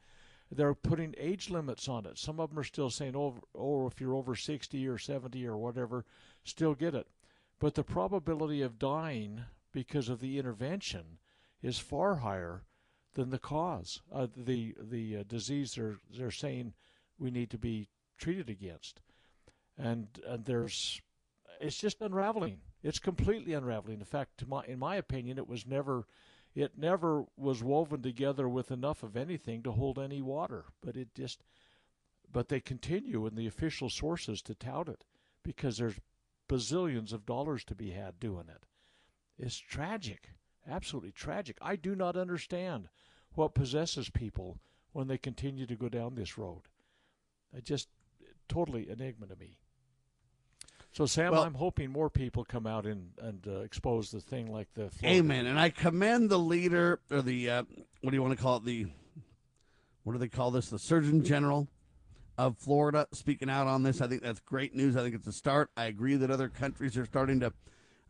They're 0.51 0.75
putting 0.75 1.15
age 1.17 1.51
limits 1.51 1.89
on 1.89 2.07
it. 2.07 2.19
Some 2.19 2.41
of 2.41 2.51
them 2.51 2.59
are 2.59 2.65
still 2.65 2.91
saying, 2.91 3.17
"Oh, 3.17 3.41
oh 3.55 3.87
if 3.87 4.01
you're 4.01 4.15
over 4.15 4.35
60 4.35 4.87
or 4.87 4.99
70 4.99 5.47
or 5.47 5.57
whatever, 5.57 6.05
still 6.45 6.75
get 6.75 6.95
it." 6.95 7.09
But 7.59 7.75
the 7.75 7.85
probability 7.85 8.63
of 8.63 8.79
dying 8.79 9.45
because 9.73 10.09
of 10.09 10.21
the 10.21 10.39
intervention 10.39 11.19
is 11.63 11.79
far 11.79 12.17
higher 12.17 12.65
than 13.15 13.31
the 13.31 13.39
cause, 13.39 14.01
uh, 14.13 14.29
the 14.37 14.75
the 14.81 15.19
uh, 15.19 15.23
disease 15.25 15.75
they're 15.75 15.99
they're 16.11 16.31
saying 16.31 16.75
we 17.19 17.31
need 17.31 17.51
to 17.51 17.59
be 17.59 17.89
treated 18.17 18.49
against, 18.49 19.01
and 19.81 20.07
and 20.27 20.45
there's 20.45 21.01
it's 21.61 21.79
just 21.79 22.01
unraveling. 22.01 22.59
It's 22.83 22.99
completely 22.99 23.53
unraveling. 23.53 23.99
In 23.99 24.05
fact, 24.05 24.47
my, 24.47 24.65
in 24.65 24.79
my 24.79 24.97
opinion, 24.97 25.39
it 25.39 25.49
was 25.49 25.67
never 25.67 26.07
it 26.55 26.79
never 26.79 27.25
was 27.37 27.63
woven 27.63 28.03
together 28.03 28.49
with 28.49 28.71
enough 28.71 29.03
of 29.03 29.17
anything 29.17 29.63
to 29.63 29.73
hold 29.73 29.99
any 29.99 30.23
water. 30.23 30.65
But 30.83 30.97
it 30.97 31.15
just 31.15 31.43
but 32.33 32.49
they 32.49 32.61
continue 32.61 33.27
in 33.27 33.35
the 33.35 33.47
official 33.47 33.91
sources 33.91 34.41
to 34.43 34.55
tout 34.55 34.89
it 34.89 35.05
because 35.43 35.79
there's 35.79 35.99
bazillions 36.49 37.13
of 37.13 37.27
dollars 37.27 37.65
to 37.65 37.75
be 37.75 37.91
had 37.91 38.21
doing 38.21 38.47
it. 38.49 38.65
It's 39.39 39.59
tragic 39.59 40.31
absolutely 40.69 41.13
tragic. 41.13 41.59
I 41.61 41.77
do 41.77 41.95
not 41.95 42.17
understand 42.17 42.89
what 43.35 43.55
possesses 43.55 44.11
people 44.11 44.59
when 44.93 45.09
they 45.09 45.19
continue 45.19 45.67
to 45.67 45.77
go 45.77 45.89
down 45.89 46.15
this 46.15 46.37
road. 46.37 46.63
It 47.53 47.65
just 47.65 47.89
totally 48.49 48.89
enigma 48.89 49.27
to 49.29 49.37
me. 49.37 49.60
So, 50.93 51.07
Sam, 51.07 51.33
well, 51.33 51.45
I'm 51.45 51.55
hoping 51.55 51.91
more 51.91 52.11
people 52.11 52.45
come 52.45 52.67
out 52.67 52.85
and 52.85 53.11
and 53.21 53.47
uh, 53.47 53.61
expose 53.61 54.11
the 54.11 54.21
thing 54.21 54.53
like 54.53 54.69
the. 54.75 54.91
Florida. 54.91 55.19
Amen. 55.19 55.47
And 55.47 55.59
I 55.59 55.71
commend 55.71 56.31
the 56.31 56.39
leader 56.39 57.01
or 57.11 57.23
the 57.23 57.51
uh, 57.51 57.63
what 58.01 58.11
do 58.11 58.17
you 58.17 58.23
want 58.23 58.37
to 58.37 58.43
call 58.43 58.57
it? 58.57 58.65
The 58.65 58.87
what 60.03 60.13
do 60.13 60.19
they 60.19 60.29
call 60.29 60.51
this? 60.51 60.69
The 60.69 60.79
Surgeon 60.79 61.25
General 61.25 61.69
of 62.37 62.57
Florida 62.59 63.07
speaking 63.13 63.51
out 63.51 63.67
on 63.67 63.83
this. 63.83 64.01
I 64.01 64.09
think 64.09 64.23
that's 64.23 64.41
great 64.41 64.75
news. 64.75 64.97
I 64.97 65.03
think 65.03 65.15
it's 65.15 65.27
a 65.27 65.33
start. 65.33 65.71
I 65.77 65.85
agree 65.85 66.17
that 66.17 66.31
other 66.31 66.49
countries 66.49 66.97
are 66.97 67.05
starting 67.05 67.41
to 67.41 67.53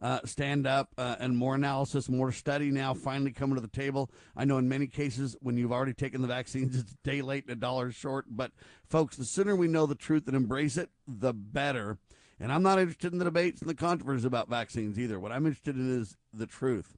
uh, 0.00 0.20
stand 0.24 0.66
up 0.66 0.94
uh, 0.96 1.16
and 1.18 1.36
more 1.36 1.54
analysis, 1.54 2.08
more 2.08 2.32
study 2.32 2.70
now 2.70 2.94
finally 2.94 3.32
coming 3.32 3.56
to 3.56 3.60
the 3.60 3.68
table. 3.68 4.10
I 4.36 4.44
know 4.44 4.56
in 4.58 4.68
many 4.68 4.86
cases 4.86 5.36
when 5.40 5.56
you've 5.56 5.72
already 5.72 5.92
taken 5.92 6.22
the 6.22 6.28
vaccines, 6.28 6.76
it's 6.78 6.92
a 6.92 6.96
day 7.04 7.22
late 7.22 7.44
and 7.44 7.52
a 7.52 7.56
dollar 7.56 7.90
short. 7.90 8.26
But 8.30 8.52
folks, 8.88 9.16
the 9.16 9.24
sooner 9.24 9.54
we 9.54 9.68
know 9.68 9.86
the 9.86 9.94
truth 9.94 10.26
and 10.26 10.36
embrace 10.36 10.76
it, 10.76 10.90
the 11.06 11.34
better. 11.34 11.98
And 12.40 12.50
I'm 12.50 12.62
not 12.62 12.78
interested 12.78 13.12
in 13.12 13.18
the 13.18 13.26
debates 13.26 13.60
and 13.60 13.68
the 13.68 13.74
controversies 13.74 14.24
about 14.24 14.48
vaccines 14.48 14.98
either. 14.98 15.20
What 15.20 15.30
I'm 15.30 15.46
interested 15.46 15.76
in 15.76 16.00
is 16.00 16.16
the 16.32 16.46
truth. 16.46 16.96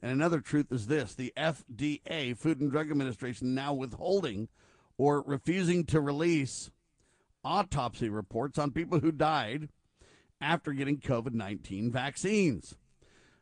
And 0.00 0.12
another 0.12 0.40
truth 0.40 0.70
is 0.70 0.86
this 0.86 1.14
the 1.14 1.32
FDA, 1.36 2.36
Food 2.36 2.60
and 2.60 2.70
Drug 2.70 2.90
Administration, 2.90 3.54
now 3.54 3.74
withholding 3.74 4.48
or 4.96 5.22
refusing 5.22 5.84
to 5.86 6.00
release 6.00 6.70
autopsy 7.44 8.08
reports 8.08 8.56
on 8.56 8.70
people 8.70 9.00
who 9.00 9.10
died 9.10 9.68
after 10.40 10.72
getting 10.72 10.98
COVID 10.98 11.34
19 11.34 11.90
vaccines. 11.90 12.76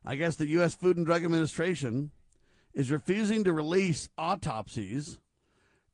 I 0.05 0.17
guess 0.17 0.37
the 0.37 0.49
U.S. 0.49 0.75
Food 0.75 0.97
and 0.97 1.05
Drug 1.05 1.25
Administration 1.25 2.13
is 2.73 2.91
refusing 2.91 3.45
to 3.45 3.53
release 3.53 4.09
autopsies 4.17 5.19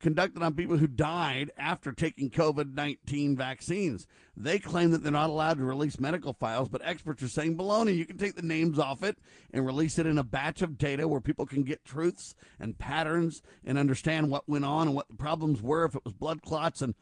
conducted 0.01 0.43
on 0.43 0.55
people 0.55 0.77
who 0.77 0.87
died 0.87 1.51
after 1.57 1.93
taking 1.93 2.31
COVID 2.31 2.75
19 2.75 3.37
vaccines. 3.37 4.07
They 4.37 4.59
claim 4.59 4.91
that 4.91 5.03
they're 5.03 5.13
not 5.13 5.31
allowed 5.31 5.59
to 5.59 5.65
release 5.65 5.99
medical 5.99 6.35
files, 6.35 6.69
but 6.69 6.83
experts 6.85 7.23
are 7.23 7.29
saying 7.29 7.57
baloney. 7.57 7.97
You 7.97 8.05
can 8.05 8.19
take 8.19 8.37
the 8.37 8.43
names 8.43 8.79
off 8.79 9.03
it 9.03 9.19
and 9.53 9.65
release 9.65 9.99
it 9.99 10.07
in 10.07 10.19
a 10.19 10.25
batch 10.25 10.61
of 10.61 10.77
data 10.77 11.09
where 11.09 11.21
people 11.21 11.47
can 11.47 11.63
get 11.63 11.85
truths 11.85 12.35
and 12.61 12.79
patterns 12.79 13.43
and 13.65 13.79
understand 13.79 14.31
what 14.31 14.49
went 14.49 14.65
on 14.65 14.89
and 14.89 14.97
what 14.97 15.09
the 15.09 15.17
problems 15.17 15.63
were, 15.63 15.85
if 15.85 15.95
it 15.95 16.05
was 16.05 16.13
blood 16.13 16.43
clots. 16.43 16.83
And 16.83 16.95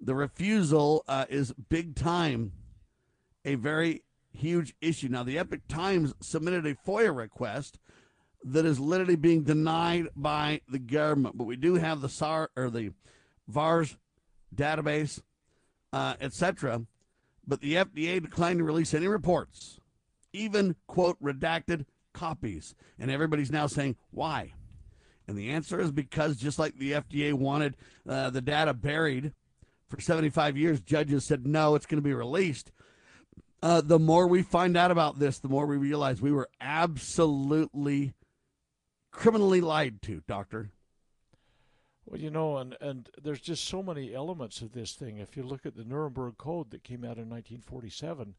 the 0.00 0.14
refusal 0.14 1.04
uh, 1.06 1.26
is 1.28 1.52
big 1.68 1.94
time 1.94 2.52
a 3.44 3.56
very 3.56 4.04
huge 4.32 4.74
issue. 4.80 5.08
Now, 5.08 5.22
the 5.22 5.38
Epoch 5.38 5.66
Times 5.68 6.14
submitted 6.20 6.66
a 6.66 6.74
FOIA 6.74 7.14
request 7.14 7.78
that 8.52 8.66
is 8.66 8.80
literally 8.80 9.16
being 9.16 9.42
denied 9.42 10.08
by 10.16 10.60
the 10.68 10.78
government, 10.78 11.36
but 11.36 11.44
we 11.44 11.56
do 11.56 11.74
have 11.74 12.00
the 12.00 12.08
SAR 12.08 12.50
or 12.56 12.70
the 12.70 12.92
VAERS 13.50 13.96
database, 14.54 15.20
uh, 15.92 16.14
etc. 16.20 16.82
But 17.46 17.60
the 17.60 17.74
FDA 17.74 18.22
declined 18.22 18.58
to 18.58 18.64
release 18.64 18.94
any 18.94 19.08
reports, 19.08 19.80
even 20.32 20.76
quote 20.86 21.20
redacted 21.22 21.86
copies, 22.12 22.74
and 22.98 23.10
everybody's 23.10 23.52
now 23.52 23.66
saying 23.66 23.96
why. 24.10 24.52
And 25.26 25.36
the 25.36 25.50
answer 25.50 25.80
is 25.80 25.90
because 25.90 26.36
just 26.36 26.58
like 26.58 26.78
the 26.78 26.92
FDA 26.92 27.32
wanted 27.32 27.76
uh, 28.08 28.30
the 28.30 28.40
data 28.40 28.72
buried 28.72 29.32
for 29.88 30.00
75 30.00 30.56
years, 30.56 30.80
judges 30.80 31.24
said 31.24 31.46
no, 31.46 31.74
it's 31.74 31.86
going 31.86 32.02
to 32.02 32.08
be 32.08 32.14
released 32.14 32.72
uh, 33.62 33.80
the 33.80 33.98
more 33.98 34.26
we 34.26 34.42
find 34.42 34.76
out 34.76 34.90
about 34.90 35.18
this, 35.18 35.38
the 35.38 35.48
more 35.48 35.66
we 35.66 35.76
realize 35.76 36.20
we 36.20 36.32
were 36.32 36.48
absolutely 36.60 38.12
criminally 39.10 39.60
lied 39.60 40.02
to, 40.02 40.22
Doctor. 40.26 40.70
Well, 42.06 42.20
you 42.20 42.30
know, 42.30 42.56
and, 42.56 42.76
and 42.80 43.10
there's 43.22 43.40
just 43.40 43.64
so 43.64 43.82
many 43.82 44.14
elements 44.14 44.62
of 44.62 44.72
this 44.72 44.92
thing. 44.92 45.18
If 45.18 45.36
you 45.36 45.42
look 45.42 45.66
at 45.66 45.76
the 45.76 45.84
Nuremberg 45.84 46.38
Code 46.38 46.70
that 46.70 46.84
came 46.84 47.04
out 47.04 47.18
in 47.18 47.28
1947, 47.28 48.34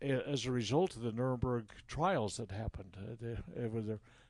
as 0.00 0.46
a 0.46 0.52
result 0.52 0.96
of 0.96 1.02
the 1.02 1.12
Nuremberg 1.12 1.70
trials 1.86 2.36
that 2.36 2.50
happened. 2.50 2.96
Uh, 2.98 3.14
they, 3.20 3.62
it 3.64 3.72
was 3.72 3.86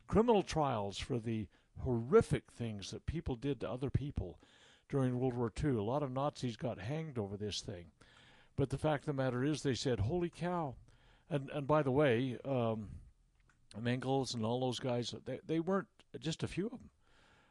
criminal 0.07 0.43
trials 0.43 0.99
for 0.99 1.19
the 1.19 1.47
horrific 1.81 2.51
things 2.51 2.91
that 2.91 3.07
people 3.07 3.37
did 3.37 3.61
to 3.61 3.71
other 3.71 3.91
people 3.91 4.39
during 4.89 5.19
World 5.19 5.35
War 5.35 5.53
II. 5.63 5.71
A 5.71 5.83
lot 5.83 6.03
of 6.03 6.13
Nazis 6.13 6.57
got 6.57 6.79
hanged 6.79 7.19
over 7.19 7.37
this 7.37 7.61
thing. 7.61 7.87
But 8.57 8.71
the 8.71 8.79
fact 8.79 9.03
of 9.03 9.17
the 9.17 9.23
matter 9.23 9.45
is, 9.45 9.63
they 9.63 9.75
said, 9.75 10.01
"Holy 10.01 10.31
cow!" 10.31 10.75
And 11.31 11.49
and 11.51 11.67
by 11.67 11.83
the 11.83 11.93
way, 11.93 12.39
um, 12.45 12.89
Mengeles 13.77 14.35
and 14.35 14.45
all 14.45 14.61
those 14.61 14.79
guys, 14.79 15.15
they 15.25 15.41
they 15.47 15.61
weren't 15.61 15.89
just 16.21 16.43
a 16.43 16.49
few 16.49 16.67
of 16.67 16.73
them. 16.73 16.91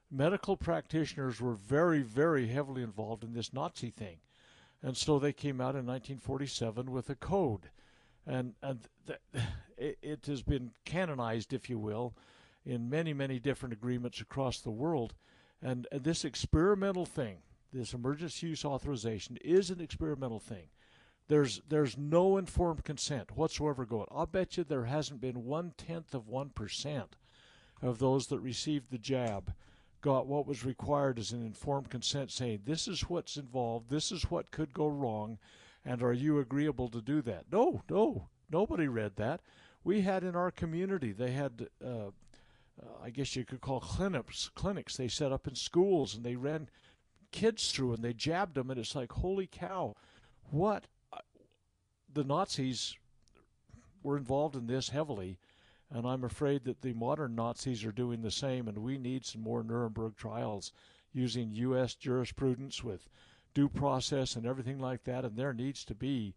Medical 0.10 0.58
practitioners 0.58 1.42
were 1.42 1.54
very 1.54 2.02
very 2.02 2.48
heavily 2.48 2.82
involved 2.82 3.24
in 3.24 3.34
this 3.34 3.54
Nazi 3.54 3.92
thing, 3.92 4.18
and 4.82 4.96
so 4.96 5.20
they 5.20 5.34
came 5.34 5.62
out 5.62 5.76
in 5.76 5.86
1947 5.86 6.92
with 6.92 7.10
a 7.10 7.16
code, 7.16 7.70
and 8.26 8.56
and 8.62 8.88
th- 9.06 9.20
it, 9.78 9.98
it 10.02 10.26
has 10.26 10.42
been 10.42 10.72
canonized, 10.86 11.54
if 11.54 11.70
you 11.70 11.78
will, 11.78 12.16
in 12.66 12.90
many 12.90 13.14
many 13.14 13.40
different 13.40 13.74
agreements 13.74 14.22
across 14.22 14.60
the 14.60 14.72
world, 14.72 15.14
and, 15.62 15.88
and 15.92 16.04
this 16.04 16.26
experimental 16.26 17.06
thing, 17.06 17.38
this 17.72 17.94
emergency 17.94 18.48
use 18.48 18.66
authorization, 18.66 19.38
is 19.38 19.70
an 19.70 19.82
experimental 19.82 20.40
thing 20.40 20.70
there's 21.28 21.62
there's 21.68 21.98
no 21.98 22.38
informed 22.38 22.84
consent 22.84 23.36
whatsoever 23.36 23.86
going. 23.86 24.08
I'll 24.12 24.26
bet 24.26 24.58
you 24.58 24.64
there 24.64 24.86
hasn't 24.86 25.22
been 25.22 25.46
one 25.46 25.74
tenth 25.78 26.14
of 26.14 26.28
one 26.28 26.50
percent 26.50 27.16
of 27.82 28.00
those 28.00 28.28
that 28.28 28.40
received 28.40 28.90
the 28.90 28.98
jab 28.98 29.54
got 30.02 30.28
what 30.28 30.48
was 30.48 30.64
required 30.64 31.20
as 31.20 31.32
an 31.32 31.46
informed 31.46 31.90
consent, 31.90 32.32
saying 32.32 32.62
this 32.66 32.88
is 32.88 33.10
what's 33.10 33.36
involved, 33.36 33.90
this 33.90 34.12
is 34.12 34.30
what 34.32 34.52
could 34.52 34.74
go 34.74 34.88
wrong, 34.88 35.38
and 35.84 36.02
are 36.02 36.14
you 36.14 36.40
agreeable 36.40 36.88
to 36.88 37.02
do 37.02 37.22
that? 37.22 37.46
No, 37.52 37.82
no, 37.90 38.30
nobody 38.50 38.88
read 38.88 39.16
that. 39.18 39.42
We 39.84 40.02
had 40.02 40.24
in 40.24 40.36
our 40.36 40.52
community, 40.52 41.12
they 41.12 41.32
had. 41.32 41.68
Uh, 41.84 42.12
uh, 42.80 43.04
I 43.04 43.10
guess 43.10 43.36
you 43.36 43.44
could 43.44 43.60
call 43.60 43.80
clinics. 43.80 44.52
Clinics 44.54 44.98
they 44.98 45.08
set 45.08 45.32
up 45.32 45.48
in 45.48 45.56
schools 45.56 46.14
and 46.14 46.24
they 46.24 46.36
ran 46.36 46.70
kids 47.32 47.72
through 47.72 47.94
and 47.94 48.04
they 48.04 48.14
jabbed 48.14 48.54
them 48.54 48.70
and 48.70 48.80
it's 48.80 48.96
like 48.96 49.12
holy 49.12 49.48
cow, 49.48 49.96
what 50.52 50.86
the 52.14 52.24
Nazis 52.24 52.96
were 54.04 54.18
involved 54.18 54.56
in 54.56 54.68
this 54.68 54.90
heavily, 54.90 55.38
and 55.92 56.06
I'm 56.06 56.24
afraid 56.24 56.64
that 56.66 56.82
the 56.82 56.94
modern 56.94 57.36
Nazis 57.36 57.86
are 57.86 57.92
doing 57.92 58.22
the 58.22 58.32
same, 58.32 58.68
and 58.68 58.78
we 58.80 58.98
need 58.98 59.26
some 59.26 59.42
more 59.42 59.64
Nuremberg 59.64 60.16
trials 60.16 60.72
using 61.14 61.52
U.S. 61.54 61.96
jurisprudence 61.96 62.84
with 62.84 63.08
due 63.54 63.70
process 63.70 64.36
and 64.36 64.46
everything 64.46 64.80
like 64.80 65.04
that, 65.06 65.26
and 65.26 65.36
there 65.36 65.54
needs 65.54 65.84
to 65.86 65.96
be 65.96 66.36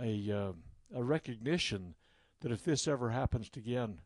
a, 0.00 0.30
uh, 0.30 0.52
a 0.94 1.02
recognition 1.02 1.94
that 2.40 2.52
if 2.52 2.64
this 2.64 2.86
ever 2.86 3.10
happens 3.10 3.50
again, 3.56 3.98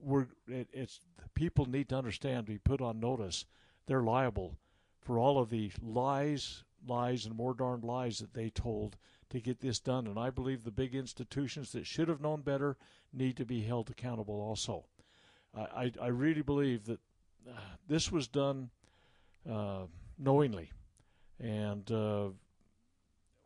we're 0.00 0.26
it, 0.46 0.68
it's 0.72 1.00
people 1.34 1.66
need 1.66 1.88
to 1.88 1.96
understand, 1.96 2.46
be 2.46 2.58
put 2.58 2.80
on 2.80 3.00
notice, 3.00 3.44
they're 3.86 4.02
liable 4.02 4.56
for 5.00 5.18
all 5.18 5.38
of 5.38 5.50
the 5.50 5.70
lies, 5.82 6.62
lies, 6.86 7.26
and 7.26 7.34
more 7.34 7.54
darned 7.54 7.84
lies 7.84 8.18
that 8.18 8.34
they 8.34 8.50
told 8.50 8.96
to 9.30 9.40
get 9.40 9.60
this 9.60 9.78
done. 9.80 10.06
And 10.06 10.18
I 10.18 10.30
believe 10.30 10.64
the 10.64 10.70
big 10.70 10.94
institutions 10.94 11.72
that 11.72 11.86
should 11.86 12.08
have 12.08 12.20
known 12.20 12.42
better 12.42 12.76
need 13.12 13.36
to 13.36 13.44
be 13.44 13.62
held 13.62 13.90
accountable 13.90 14.40
also. 14.40 14.84
I, 15.56 15.92
I, 16.02 16.08
really 16.08 16.42
believe 16.42 16.86
that 16.86 16.98
uh, 17.48 17.60
this 17.86 18.10
was 18.10 18.26
done 18.26 18.70
uh, 19.48 19.82
knowingly. 20.18 20.72
And 21.38 21.88
uh, 21.92 22.28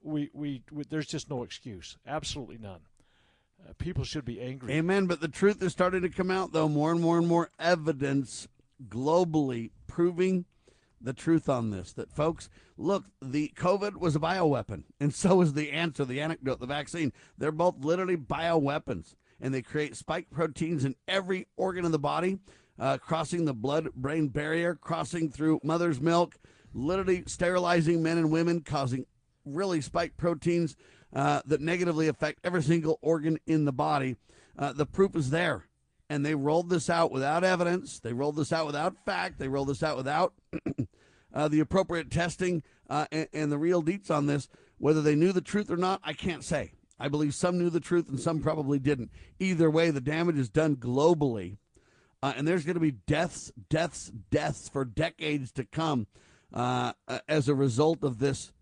we, 0.02 0.30
we, 0.32 0.62
we, 0.72 0.84
there's 0.88 1.06
just 1.06 1.28
no 1.28 1.42
excuse, 1.42 1.98
absolutely 2.06 2.58
none. 2.58 2.80
Uh, 3.62 3.72
people 3.78 4.04
should 4.04 4.24
be 4.24 4.40
angry. 4.40 4.72
Amen. 4.72 5.06
But 5.06 5.20
the 5.20 5.28
truth 5.28 5.62
is 5.62 5.72
starting 5.72 6.02
to 6.02 6.08
come 6.08 6.30
out, 6.30 6.52
though. 6.52 6.68
More 6.68 6.92
and 6.92 7.00
more 7.00 7.18
and 7.18 7.26
more 7.26 7.50
evidence 7.58 8.48
globally 8.88 9.70
proving 9.86 10.44
the 11.00 11.12
truth 11.12 11.48
on 11.48 11.70
this 11.70 11.92
that 11.92 12.12
folks 12.12 12.48
look 12.76 13.04
the 13.22 13.52
covid 13.56 13.96
was 13.96 14.16
a 14.16 14.20
bioweapon 14.20 14.82
and 15.00 15.14
so 15.14 15.40
is 15.40 15.54
the 15.54 15.70
answer 15.70 16.04
the 16.04 16.20
anecdote 16.20 16.60
the 16.60 16.66
vaccine. 16.66 17.12
They're 17.36 17.52
both 17.52 17.84
literally 17.84 18.16
bioweapons 18.16 19.14
and 19.40 19.54
they 19.54 19.62
create 19.62 19.96
spike 19.96 20.30
proteins 20.30 20.84
in 20.84 20.96
every 21.06 21.46
organ 21.56 21.84
of 21.84 21.92
the 21.92 21.98
body 21.98 22.38
uh, 22.78 22.98
crossing 22.98 23.44
the 23.44 23.54
blood 23.54 23.92
brain 23.94 24.28
barrier 24.28 24.74
crossing 24.74 25.30
through 25.30 25.60
mother's 25.62 26.00
milk 26.00 26.38
literally 26.74 27.24
sterilizing 27.26 28.02
men 28.02 28.18
and 28.18 28.30
women 28.30 28.60
causing 28.60 29.06
really 29.44 29.80
spike 29.80 30.16
proteins 30.16 30.76
uh, 31.14 31.40
that 31.46 31.60
negatively 31.60 32.08
affect 32.08 32.40
every 32.44 32.62
single 32.62 32.98
organ 33.00 33.38
in 33.46 33.64
the 33.64 33.72
body. 33.72 34.16
Uh, 34.58 34.72
the 34.72 34.86
proof 34.86 35.16
is 35.16 35.30
there 35.30 35.67
and 36.10 36.24
they 36.24 36.34
rolled 36.34 36.70
this 36.70 36.88
out 36.88 37.10
without 37.10 37.44
evidence. 37.44 38.00
They 38.00 38.12
rolled 38.12 38.36
this 38.36 38.52
out 38.52 38.66
without 38.66 38.96
fact. 39.04 39.38
They 39.38 39.48
rolled 39.48 39.68
this 39.68 39.82
out 39.82 39.96
without 39.96 40.34
uh, 41.34 41.48
the 41.48 41.60
appropriate 41.60 42.10
testing 42.10 42.62
uh, 42.88 43.06
and, 43.12 43.28
and, 43.32 43.52
the 43.52 43.58
real 43.58 43.82
deets 43.82 44.10
on 44.10 44.26
this. 44.26 44.48
Whether 44.78 45.02
they 45.02 45.14
knew 45.14 45.32
the 45.32 45.40
truth 45.40 45.70
or 45.70 45.76
not, 45.76 46.00
I 46.02 46.12
can't 46.12 46.44
say. 46.44 46.72
I 46.98 47.08
believe 47.08 47.34
some 47.34 47.58
knew 47.58 47.70
the 47.70 47.80
truth 47.80 48.08
and 48.08 48.18
some 48.18 48.40
probably 48.40 48.78
didn't. 48.78 49.10
Either 49.38 49.70
way, 49.70 49.90
the 49.90 50.00
damage 50.00 50.38
is 50.38 50.48
done 50.48 50.76
globally, 50.76 51.58
uh, 52.22 52.32
and 52.36 52.46
there's 52.46 52.64
going 52.64 52.74
to 52.74 52.80
be 52.80 52.90
deaths, 52.90 53.52
deaths, 53.68 54.10
deaths 54.30 54.68
for 54.68 54.84
decades 54.84 55.52
to 55.52 55.64
come 55.64 56.06
uh, 56.52 56.92
as 57.28 57.48
a 57.48 57.54
result 57.54 58.02
of 58.02 58.18
this 58.18 58.52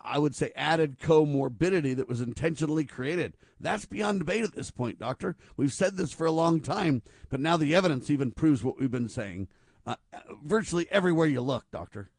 I 0.00 0.18
would 0.18 0.34
say, 0.34 0.52
added 0.56 0.98
comorbidity 0.98 1.94
that 1.96 2.08
was 2.08 2.20
intentionally 2.20 2.84
created. 2.84 3.36
That's 3.60 3.86
beyond 3.86 4.18
debate 4.18 4.42
at 4.42 4.54
this 4.54 4.70
point, 4.70 4.98
Doctor. 4.98 5.36
We've 5.56 5.72
said 5.72 5.96
this 5.96 6.12
for 6.12 6.26
a 6.26 6.32
long 6.32 6.60
time, 6.60 7.02
but 7.28 7.40
now 7.40 7.56
the 7.56 7.74
evidence 7.74 8.10
even 8.10 8.32
proves 8.32 8.64
what 8.64 8.80
we've 8.80 8.90
been 8.90 9.08
saying 9.08 9.48
uh, 9.86 9.96
virtually 10.44 10.88
everywhere 10.90 11.26
you 11.26 11.40
look, 11.40 11.70
Doctor. 11.70 12.10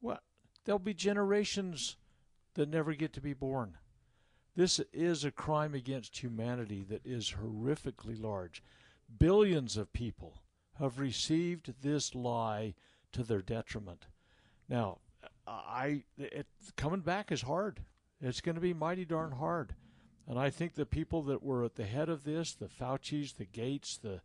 Well, 0.00 0.20
there'll 0.64 0.78
be 0.78 0.94
generations 0.94 1.96
that 2.54 2.68
never 2.68 2.94
get 2.94 3.12
to 3.14 3.20
be 3.20 3.34
born. 3.34 3.76
This 4.54 4.80
is 4.92 5.24
a 5.24 5.30
crime 5.30 5.74
against 5.74 6.22
humanity 6.22 6.84
that 6.88 7.04
is 7.04 7.34
horrifically 7.42 8.20
large. 8.20 8.62
Billions 9.18 9.76
of 9.76 9.92
people 9.92 10.42
have 10.78 11.00
received 11.00 11.74
this 11.82 12.14
lie 12.14 12.74
to 13.12 13.22
their 13.22 13.42
detriment. 13.42 14.06
Now, 14.68 14.98
I 15.50 16.04
it 16.16 16.46
coming 16.76 17.00
back 17.00 17.32
is 17.32 17.42
hard. 17.42 17.80
It's 18.20 18.40
going 18.40 18.54
to 18.54 18.60
be 18.60 18.74
mighty 18.74 19.04
darn 19.04 19.32
hard. 19.32 19.74
And 20.28 20.38
I 20.38 20.50
think 20.50 20.74
the 20.74 20.86
people 20.86 21.22
that 21.24 21.42
were 21.42 21.64
at 21.64 21.74
the 21.74 21.86
head 21.86 22.08
of 22.08 22.22
this, 22.22 22.52
the 22.54 22.68
Fauci's, 22.68 23.32
the 23.32 23.46
Gates, 23.46 23.96
the 23.96 24.20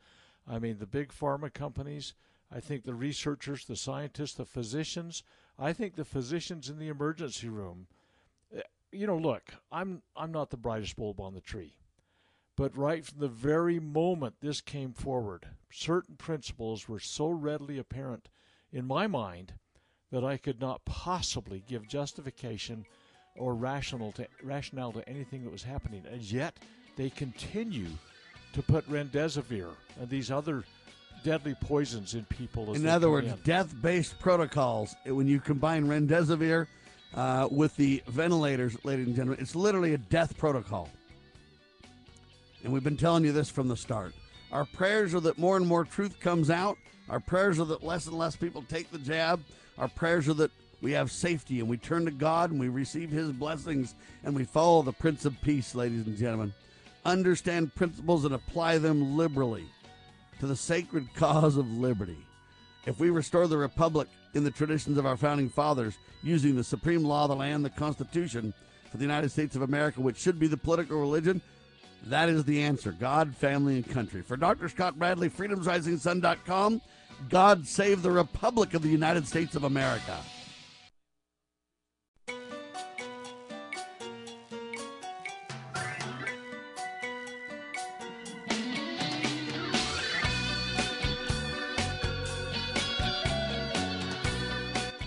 I 0.47 0.59
mean 0.59 0.77
the 0.77 0.85
big 0.85 1.11
pharma 1.11 1.51
companies, 1.51 2.13
I 2.51 2.59
think 2.59 2.83
the 2.83 2.93
researchers, 2.93 3.65
the 3.65 3.75
scientists, 3.75 4.33
the 4.33 4.45
physicians, 4.45 5.23
I 5.57 5.73
think 5.73 5.95
the 5.95 6.05
physicians 6.05 6.69
in 6.69 6.77
the 6.77 6.89
emergency 6.89 7.49
room 7.49 7.87
eh, 8.55 8.61
you 8.91 9.07
know, 9.07 9.17
look, 9.17 9.55
I'm 9.71 10.03
I'm 10.15 10.31
not 10.31 10.51
the 10.51 10.57
brightest 10.57 10.95
bulb 10.95 11.19
on 11.19 11.33
the 11.33 11.41
tree. 11.41 11.77
But 12.55 12.77
right 12.77 13.03
from 13.03 13.19
the 13.19 13.27
very 13.27 13.79
moment 13.79 14.35
this 14.39 14.61
came 14.61 14.93
forward, 14.93 15.47
certain 15.71 16.15
principles 16.15 16.87
were 16.87 16.99
so 16.99 17.29
readily 17.29 17.77
apparent 17.77 18.29
in 18.71 18.85
my 18.85 19.07
mind 19.07 19.53
that 20.11 20.23
I 20.23 20.37
could 20.37 20.59
not 20.59 20.83
possibly 20.85 21.63
give 21.67 21.87
justification 21.87 22.85
or 23.37 23.53
rational 23.53 24.11
to, 24.13 24.27
rationale 24.43 24.91
to 24.93 25.07
anything 25.09 25.43
that 25.43 25.51
was 25.51 25.63
happening. 25.63 26.03
And 26.09 26.21
yet 26.21 26.57
they 26.95 27.09
continue 27.09 27.89
to 28.53 28.61
put 28.61 28.89
remdesivir 28.89 29.69
and 29.99 30.09
these 30.09 30.31
other 30.31 30.63
deadly 31.23 31.55
poisons 31.59 32.13
in 32.13 32.23
people. 32.25 32.73
in 32.73 32.87
other 32.87 33.09
words, 33.09 33.33
death-based 33.43 34.19
protocols. 34.19 34.95
When 35.05 35.27
you 35.27 35.39
combine 35.39 35.85
remdesivir 35.87 36.67
uh, 37.15 37.47
with 37.51 37.75
the 37.75 38.03
ventilators, 38.07 38.77
ladies 38.85 39.07
and 39.07 39.15
gentlemen, 39.15 39.41
it's 39.41 39.55
literally 39.55 39.95
a 39.95 39.97
death 39.97 40.37
protocol. 40.37 40.89
And 42.63 42.71
we've 42.71 42.83
been 42.83 42.97
telling 42.97 43.25
you 43.25 43.31
this 43.31 43.49
from 43.49 43.67
the 43.67 43.77
start. 43.77 44.13
Our 44.51 44.65
prayers 44.65 45.13
are 45.13 45.19
that 45.21 45.37
more 45.37 45.57
and 45.57 45.67
more 45.67 45.83
truth 45.83 46.19
comes 46.19 46.49
out. 46.49 46.77
Our 47.09 47.19
prayers 47.19 47.59
are 47.59 47.65
that 47.65 47.83
less 47.83 48.07
and 48.07 48.17
less 48.17 48.35
people 48.35 48.63
take 48.69 48.91
the 48.91 48.97
jab. 48.99 49.43
Our 49.77 49.87
prayers 49.87 50.29
are 50.29 50.33
that 50.35 50.51
we 50.81 50.91
have 50.93 51.11
safety 51.11 51.59
and 51.59 51.69
we 51.69 51.77
turn 51.77 52.05
to 52.05 52.11
God 52.11 52.51
and 52.51 52.59
we 52.59 52.69
receive 52.69 53.09
His 53.09 53.31
blessings 53.31 53.95
and 54.23 54.35
we 54.35 54.43
follow 54.43 54.81
the 54.81 54.93
Prince 54.93 55.25
of 55.25 55.39
Peace, 55.41 55.75
ladies 55.75 56.05
and 56.05 56.17
gentlemen. 56.17 56.53
Understand 57.03 57.75
principles 57.75 58.25
and 58.25 58.33
apply 58.33 58.77
them 58.77 59.17
liberally 59.17 59.65
to 60.39 60.47
the 60.47 60.55
sacred 60.55 61.13
cause 61.15 61.57
of 61.57 61.69
liberty. 61.71 62.17
If 62.85 62.99
we 62.99 63.09
restore 63.09 63.47
the 63.47 63.57
Republic 63.57 64.07
in 64.33 64.43
the 64.43 64.51
traditions 64.51 64.97
of 64.97 65.05
our 65.05 65.17
founding 65.17 65.49
fathers, 65.49 65.97
using 66.21 66.55
the 66.55 66.63
supreme 66.63 67.03
law 67.03 67.23
of 67.23 67.29
the 67.29 67.35
land, 67.35 67.65
the 67.65 67.69
Constitution, 67.69 68.53
for 68.91 68.97
the 68.97 69.03
United 69.03 69.29
States 69.29 69.55
of 69.55 69.61
America, 69.61 70.01
which 70.01 70.17
should 70.17 70.39
be 70.39 70.47
the 70.47 70.57
political 70.57 70.99
religion, 70.99 71.41
that 72.07 72.29
is 72.29 72.43
the 72.43 72.61
answer 72.61 72.91
God, 72.91 73.35
family, 73.35 73.75
and 73.77 73.89
country. 73.89 74.21
For 74.21 74.37
Dr. 74.37 74.69
Scott 74.69 74.99
Bradley, 74.99 75.29
freedomsrisingsun.com. 75.29 76.81
God 77.29 77.65
save 77.65 78.01
the 78.01 78.11
Republic 78.11 78.73
of 78.73 78.81
the 78.81 78.89
United 78.89 79.27
States 79.27 79.55
of 79.55 79.63
America. 79.63 80.17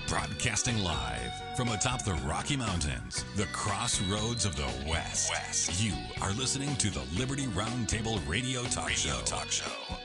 Broadcasting 0.09 0.79
live 0.83 1.33
from 1.57 1.69
atop 1.71 2.05
the 2.05 2.15
Rocky 2.25 2.57
Mountains, 2.57 3.25
the 3.37 3.47
crossroads 3.47 4.45
of 4.45 4.57
the 4.57 4.71
West. 4.89 5.31
West. 5.31 5.83
You 5.83 5.93
are 6.23 6.33
listening 6.33 6.75
to 6.77 6.91
the 6.91 7.03
Liberty 7.19 7.47
Roundtable 7.47 8.21
Radio 8.29 8.63
Talk 8.65 8.87
radio 8.87 9.13
Show. 9.13 9.21
Talk 9.25 9.51
show. 9.51 9.98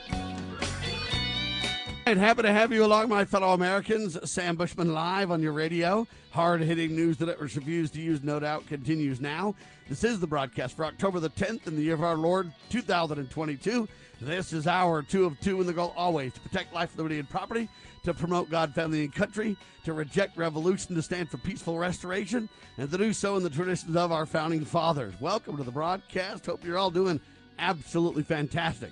And 2.06 2.18
happy 2.18 2.42
to 2.42 2.52
have 2.52 2.70
you 2.70 2.84
along, 2.84 3.08
my 3.08 3.24
fellow 3.24 3.54
Americans. 3.54 4.18
Sam 4.30 4.56
Bushman 4.56 4.92
live 4.92 5.30
on 5.30 5.40
your 5.40 5.54
radio. 5.54 6.06
Hard 6.32 6.60
hitting 6.60 6.94
news 6.94 7.16
that 7.16 7.30
it 7.30 7.40
refused 7.40 7.94
to 7.94 8.00
use, 8.02 8.22
no 8.22 8.38
doubt, 8.38 8.66
continues 8.66 9.22
now. 9.22 9.54
This 9.88 10.04
is 10.04 10.20
the 10.20 10.26
broadcast 10.26 10.76
for 10.76 10.84
October 10.84 11.18
the 11.18 11.30
10th 11.30 11.66
in 11.66 11.76
the 11.76 11.82
year 11.82 11.94
of 11.94 12.04
our 12.04 12.16
Lord 12.16 12.52
2022. 12.68 13.88
This 14.20 14.52
is 14.52 14.66
our 14.66 15.00
two 15.00 15.24
of 15.24 15.40
two 15.40 15.62
in 15.62 15.66
the 15.66 15.72
goal 15.72 15.94
always 15.96 16.34
to 16.34 16.40
protect 16.40 16.74
life, 16.74 16.94
liberty, 16.94 17.18
and 17.18 17.28
property, 17.28 17.70
to 18.02 18.12
promote 18.12 18.50
God, 18.50 18.74
family, 18.74 19.04
and 19.04 19.14
country, 19.14 19.56
to 19.84 19.94
reject 19.94 20.36
revolution, 20.36 20.94
to 20.96 21.02
stand 21.02 21.30
for 21.30 21.38
peaceful 21.38 21.78
restoration, 21.78 22.50
and 22.76 22.90
to 22.90 22.98
do 22.98 23.14
so 23.14 23.38
in 23.38 23.42
the 23.42 23.48
traditions 23.48 23.96
of 23.96 24.12
our 24.12 24.26
founding 24.26 24.66
fathers. 24.66 25.14
Welcome 25.20 25.56
to 25.56 25.64
the 25.64 25.72
broadcast. 25.72 26.44
Hope 26.44 26.66
you're 26.66 26.76
all 26.76 26.90
doing 26.90 27.18
absolutely 27.58 28.24
fantastic. 28.24 28.90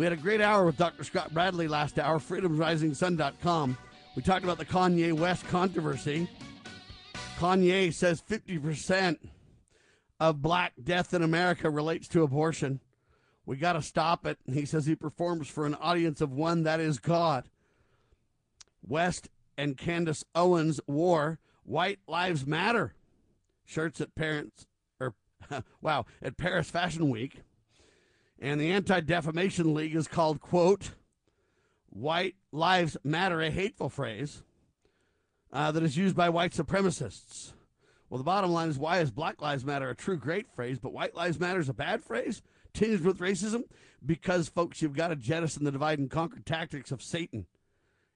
We 0.00 0.06
had 0.06 0.14
a 0.14 0.16
great 0.16 0.40
hour 0.40 0.64
with 0.64 0.78
Dr. 0.78 1.04
Scott 1.04 1.34
Bradley 1.34 1.68
last 1.68 1.98
hour, 1.98 2.18
freedomsrisingsun.com. 2.18 3.76
We 4.16 4.22
talked 4.22 4.44
about 4.44 4.56
the 4.56 4.64
Kanye 4.64 5.12
West 5.12 5.46
controversy. 5.48 6.26
Kanye 7.38 7.92
says 7.92 8.22
50% 8.22 9.18
of 10.18 10.40
black 10.40 10.72
death 10.82 11.12
in 11.12 11.22
America 11.22 11.68
relates 11.68 12.08
to 12.08 12.22
abortion. 12.22 12.80
We 13.44 13.58
got 13.58 13.74
to 13.74 13.82
stop 13.82 14.24
it. 14.24 14.38
He 14.50 14.64
says 14.64 14.86
he 14.86 14.94
performs 14.94 15.48
for 15.48 15.66
an 15.66 15.74
audience 15.74 16.22
of 16.22 16.32
one 16.32 16.62
that 16.62 16.80
is 16.80 16.98
God. 16.98 17.50
West 18.82 19.28
and 19.58 19.76
Candace 19.76 20.24
Owens 20.34 20.80
wore 20.86 21.40
White 21.62 21.98
Lives 22.08 22.46
Matter 22.46 22.94
shirts 23.66 24.00
at 24.00 24.14
parents 24.14 24.66
or 24.98 25.12
wow, 25.82 26.06
at 26.22 26.38
Paris 26.38 26.70
Fashion 26.70 27.10
Week. 27.10 27.42
And 28.40 28.60
the 28.60 28.72
Anti 28.72 29.00
Defamation 29.00 29.74
League 29.74 29.94
is 29.94 30.08
called, 30.08 30.40
quote, 30.40 30.92
White 31.90 32.36
Lives 32.52 32.96
Matter, 33.04 33.40
a 33.42 33.50
hateful 33.50 33.90
phrase 33.90 34.42
uh, 35.52 35.70
that 35.72 35.82
is 35.82 35.96
used 35.96 36.16
by 36.16 36.30
white 36.30 36.52
supremacists. 36.52 37.52
Well, 38.08 38.18
the 38.18 38.24
bottom 38.24 38.50
line 38.50 38.70
is 38.70 38.78
why 38.78 39.00
is 39.00 39.10
Black 39.10 39.42
Lives 39.42 39.64
Matter 39.64 39.90
a 39.90 39.94
true 39.94 40.16
great 40.16 40.48
phrase, 40.54 40.78
but 40.78 40.92
White 40.92 41.14
Lives 41.14 41.38
Matter 41.38 41.60
is 41.60 41.68
a 41.68 41.74
bad 41.74 42.02
phrase, 42.02 42.42
tinged 42.72 43.04
with 43.04 43.18
racism? 43.18 43.64
Because, 44.04 44.48
folks, 44.48 44.80
you've 44.80 44.96
got 44.96 45.08
to 45.08 45.16
jettison 45.16 45.64
the 45.64 45.70
divide 45.70 45.98
and 45.98 46.10
conquer 46.10 46.40
tactics 46.40 46.90
of 46.90 47.02
Satan 47.02 47.46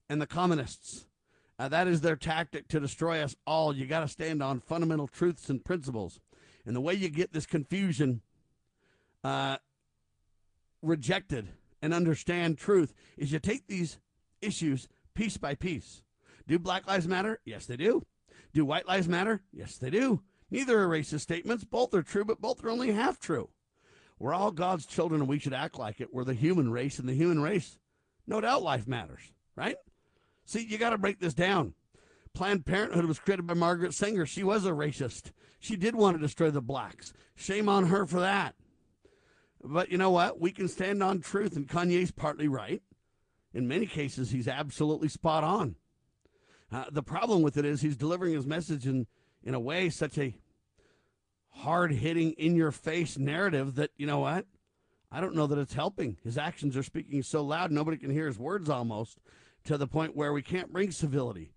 and 0.09 0.23
the 0.23 0.27
communists. 0.27 1.07
Uh, 1.59 1.69
that 1.69 1.87
is 1.87 2.01
their 2.01 2.17
tactic 2.17 2.67
to 2.69 2.81
destroy 2.81 3.21
us 3.21 3.37
all. 3.47 3.77
You 3.77 3.87
got 3.87 4.01
to 4.01 4.09
stand 4.09 4.43
on 4.43 4.61
fundamental 4.61 5.07
truths 5.07 5.51
and 5.51 5.65
principles. 5.65 6.19
And 6.67 6.75
the 6.75 6.81
way 6.81 6.95
you 6.95 7.09
get 7.11 7.33
this 7.33 7.47
confusion 7.47 8.23
uh, 9.23 9.59
rejected 10.85 11.49
and 11.83 11.93
understand 11.93 12.59
truth 12.59 12.95
is 13.17 13.33
you 13.33 13.39
take 13.39 13.67
these 13.67 13.99
issues 14.41 14.89
piece 15.15 15.37
by 15.37 15.55
piece. 15.55 16.03
Do 16.47 16.59
Black 16.59 16.87
Lives 16.87 17.09
Matter? 17.09 17.41
Yes, 17.45 17.67
they 17.67 17.77
do. 17.77 18.03
Do 18.53 18.65
White 18.65 18.87
Lives 18.87 19.09
Matter? 19.09 19.43
Yes, 19.53 19.77
they 19.77 19.91
do. 19.91 20.23
Neither 20.51 20.79
are 20.81 20.89
racist 20.89 21.21
statements. 21.21 21.65
Both 21.65 21.95
are 21.95 22.03
true, 22.03 22.25
but 22.25 22.41
both 22.41 22.63
are 22.65 22.71
only 22.71 22.93
half 22.93 23.19
true. 23.19 23.51
We're 24.19 24.35
all 24.35 24.53
God's 24.53 24.87
children 24.87 25.21
and 25.21 25.29
we 25.29 25.39
should 25.39 25.55
act 25.55 25.79
like 25.79 26.01
it. 26.01 26.13
We're 26.13 26.25
the 26.25 26.35
human 26.35 26.71
race, 26.71 26.99
and 26.99 27.09
the 27.09 27.15
human 27.15 27.41
race, 27.41 27.79
no 28.27 28.41
doubt 28.41 28.63
life 28.63 28.87
matters, 28.87 29.33
right? 29.57 29.77
See, 30.45 30.65
you 30.65 30.79
got 30.79 30.91
to 30.91 30.99
break 30.99 31.19
this 31.19 31.35
down. 31.35 31.75
Planned 32.35 32.67
Parenthood 32.67 33.07
was 33.07 33.19
created 33.19 33.47
by 33.47 33.55
Margaret 33.55 33.95
Sanger. 33.95 34.27
She 34.27 34.43
was 34.43 34.67
a 34.67 34.71
racist. 34.71 35.31
She 35.59 35.77
did 35.77 35.95
want 35.95 36.17
to 36.17 36.23
destroy 36.23 36.51
the 36.51 36.61
blacks. 36.61 37.13
Shame 37.35 37.69
on 37.69 37.87
her 37.87 38.07
for 38.07 38.21
that. 38.21 38.55
But 39.65 39.91
you 39.91 39.97
know 39.97 40.11
what? 40.11 40.39
We 40.39 40.53
can 40.53 40.69
stand 40.69 41.03
on 41.03 41.21
truth, 41.21 41.57
and 41.57 41.67
Kanye's 41.67 42.11
partly 42.11 42.49
right. 42.49 42.83
In 43.55 43.67
many 43.67 43.87
cases, 43.87 44.31
he's 44.31 44.47
absolutely 44.47 45.09
spot 45.09 45.43
on. 45.43 45.77
Uh, 46.71 46.85
the 46.91 47.03
problem 47.03 47.41
with 47.41 47.57
it 47.57 47.65
is 47.65 47.81
he's 47.81 47.97
delivering 47.97 48.35
his 48.35 48.47
message 48.47 48.87
in, 48.87 49.07
in 49.43 49.55
a 49.55 49.61
way, 49.61 49.89
such 49.89 50.19
a 50.19 50.35
hard 51.51 51.93
hitting, 51.93 52.33
in 52.33 52.57
your 52.57 52.73
face 52.73 53.17
narrative 53.17 53.77
that, 53.77 53.91
you 53.97 54.07
know 54.07 54.19
what? 54.19 54.45
I 55.11 55.21
don't 55.21 55.37
know 55.37 55.47
that 55.47 55.59
it's 55.59 55.75
helping. 55.75 56.19
His 56.25 56.37
actions 56.37 56.77
are 56.77 56.83
speaking 56.83 57.23
so 57.23 57.43
loud, 57.43 57.71
nobody 57.71 57.97
can 57.97 58.11
hear 58.11 58.27
his 58.27 58.39
words 58.39 58.69
almost, 58.69 59.19
to 59.65 59.79
the 59.79 59.87
point 59.87 60.17
where 60.17 60.33
we 60.33 60.43
can't 60.43 60.73
bring 60.73 60.91
civility 60.91 61.55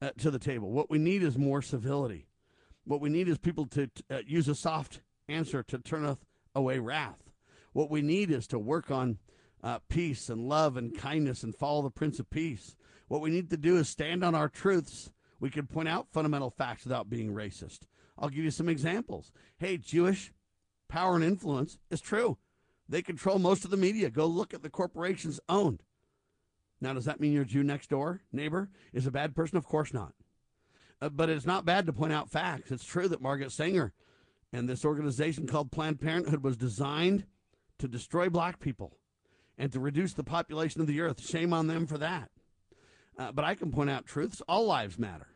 uh, 0.00 0.10
to 0.18 0.30
the 0.30 0.38
table. 0.38 0.70
What 0.70 0.88
we 0.88 0.98
need 0.98 1.22
is 1.22 1.36
more 1.36 1.60
civility. 1.60 2.28
What 2.84 3.02
we 3.02 3.10
need 3.10 3.28
is 3.28 3.36
people 3.36 3.66
to 3.66 3.90
uh, 4.08 4.20
use 4.26 4.48
a 4.48 4.54
soft 4.54 5.00
answer 5.28 5.62
to 5.64 5.78
turneth 5.78 6.24
away 6.54 6.78
wrath. 6.78 7.29
What 7.72 7.90
we 7.90 8.02
need 8.02 8.30
is 8.30 8.46
to 8.48 8.58
work 8.58 8.90
on 8.90 9.18
uh, 9.62 9.78
peace 9.88 10.28
and 10.28 10.48
love 10.48 10.76
and 10.76 10.96
kindness 10.96 11.42
and 11.42 11.54
follow 11.54 11.82
the 11.82 11.90
Prince 11.90 12.18
of 12.18 12.30
Peace. 12.30 12.76
What 13.08 13.20
we 13.20 13.30
need 13.30 13.50
to 13.50 13.56
do 13.56 13.76
is 13.76 13.88
stand 13.88 14.24
on 14.24 14.34
our 14.34 14.48
truths. 14.48 15.12
We 15.38 15.50
can 15.50 15.66
point 15.66 15.88
out 15.88 16.08
fundamental 16.12 16.50
facts 16.50 16.84
without 16.84 17.10
being 17.10 17.32
racist. 17.32 17.80
I'll 18.18 18.28
give 18.28 18.44
you 18.44 18.50
some 18.50 18.68
examples. 18.68 19.32
Hey, 19.58 19.78
Jewish 19.78 20.32
power 20.88 21.14
and 21.14 21.24
influence 21.24 21.78
is 21.90 22.00
true. 22.00 22.38
They 22.88 23.02
control 23.02 23.38
most 23.38 23.64
of 23.64 23.70
the 23.70 23.76
media. 23.76 24.10
Go 24.10 24.26
look 24.26 24.52
at 24.52 24.62
the 24.62 24.70
corporations 24.70 25.40
owned. 25.48 25.82
Now, 26.80 26.94
does 26.94 27.04
that 27.04 27.20
mean 27.20 27.32
your 27.32 27.44
Jew 27.44 27.62
next 27.62 27.90
door 27.90 28.22
neighbor 28.32 28.70
is 28.92 29.06
a 29.06 29.10
bad 29.10 29.36
person? 29.36 29.56
Of 29.56 29.66
course 29.66 29.92
not. 29.94 30.14
Uh, 31.00 31.08
but 31.08 31.30
it's 31.30 31.46
not 31.46 31.64
bad 31.64 31.86
to 31.86 31.92
point 31.92 32.12
out 32.12 32.30
facts. 32.30 32.70
It's 32.70 32.84
true 32.84 33.08
that 33.08 33.22
Margaret 33.22 33.52
Sanger 33.52 33.92
and 34.52 34.68
this 34.68 34.84
organization 34.84 35.46
called 35.46 35.70
Planned 35.70 36.00
Parenthood 36.00 36.42
was 36.42 36.56
designed 36.56 37.24
to 37.80 37.88
destroy 37.88 38.28
black 38.28 38.60
people 38.60 38.96
and 39.58 39.72
to 39.72 39.80
reduce 39.80 40.14
the 40.14 40.24
population 40.24 40.80
of 40.80 40.86
the 40.86 41.00
earth. 41.00 41.20
Shame 41.26 41.52
on 41.52 41.66
them 41.66 41.86
for 41.86 41.98
that. 41.98 42.30
Uh, 43.18 43.32
but 43.32 43.44
I 43.44 43.54
can 43.54 43.70
point 43.70 43.90
out 43.90 44.06
truths. 44.06 44.40
All 44.48 44.66
lives 44.66 44.98
matter. 44.98 45.28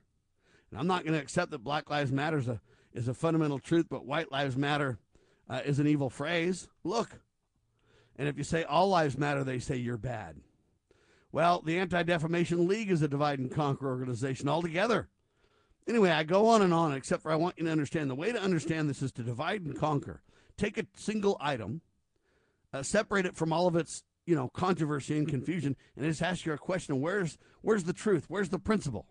And 0.70 0.80
I'm 0.80 0.86
not 0.86 1.05
going 1.05 1.14
to 1.14 1.22
accept 1.22 1.51
that 1.51 1.62
Black 1.62 1.88
Lives 1.90 2.11
Matter 2.11 2.38
is 2.38 2.49
a, 2.49 2.61
is 2.92 3.07
a 3.07 3.14
fundamental 3.14 3.59
truth, 3.59 3.86
but 3.88 4.07
White 4.07 4.32
Lives 4.32 4.57
Matter 4.57 4.99
uh, 5.49 5.61
is 5.64 5.78
an 5.78 5.86
evil 5.86 6.11
phrase. 6.11 6.68
Look. 6.82 7.20
And 8.16 8.28
if 8.28 8.38
you 8.38 8.45
say 8.45 8.64
all 8.64 8.88
lives 8.88 9.18
matter, 9.18 9.45
they 9.45 9.59
say 9.59 9.76
you're 9.76 9.97
bad. 9.97 10.36
Well, 11.32 11.62
the 11.64 11.78
Anti 11.78 12.03
Defamation 12.05 12.68
League 12.68 12.90
is 12.90 13.03
a 13.03 13.09
divide 13.09 13.40
and 13.40 13.51
conquer 13.51 13.88
organization 13.88 14.49
altogether. 14.49 15.09
Anyway, 15.88 16.11
I 16.11 16.22
go 16.22 16.47
on 16.49 16.62
and 16.62 16.72
on, 16.72 16.92
except 16.92 17.22
for 17.22 17.30
I 17.30 17.36
want 17.36 17.59
you 17.59 17.64
to 17.64 17.72
understand 17.72 18.09
the 18.09 18.14
way 18.14 18.32
to 18.32 18.40
understand 18.40 18.88
this 18.88 19.03
is 19.03 19.12
to 19.12 19.22
divide 19.22 19.62
and 19.62 19.76
conquer. 19.76 20.22
Take 20.57 20.78
a 20.78 20.86
single 20.97 21.36
item 21.40 21.82
uh, 22.75 22.83
separate 22.83 23.25
it 23.25 23.37
from 23.37 23.53
all 23.53 23.66
of 23.66 23.77
its 23.77 24.03
you 24.27 24.35
know 24.35 24.49
controversy 24.49 25.16
and 25.16 25.29
confusion, 25.29 25.77
and 25.97 26.05
just 26.05 26.22
ask 26.22 26.45
you 26.45 26.53
a 26.53 26.59
question: 26.59 27.01
Where's 27.01 27.39
where's 27.62 27.85
the 27.85 27.93
truth? 27.93 28.25
Where's 28.29 28.49
the 28.49 28.59
principle? 28.59 29.07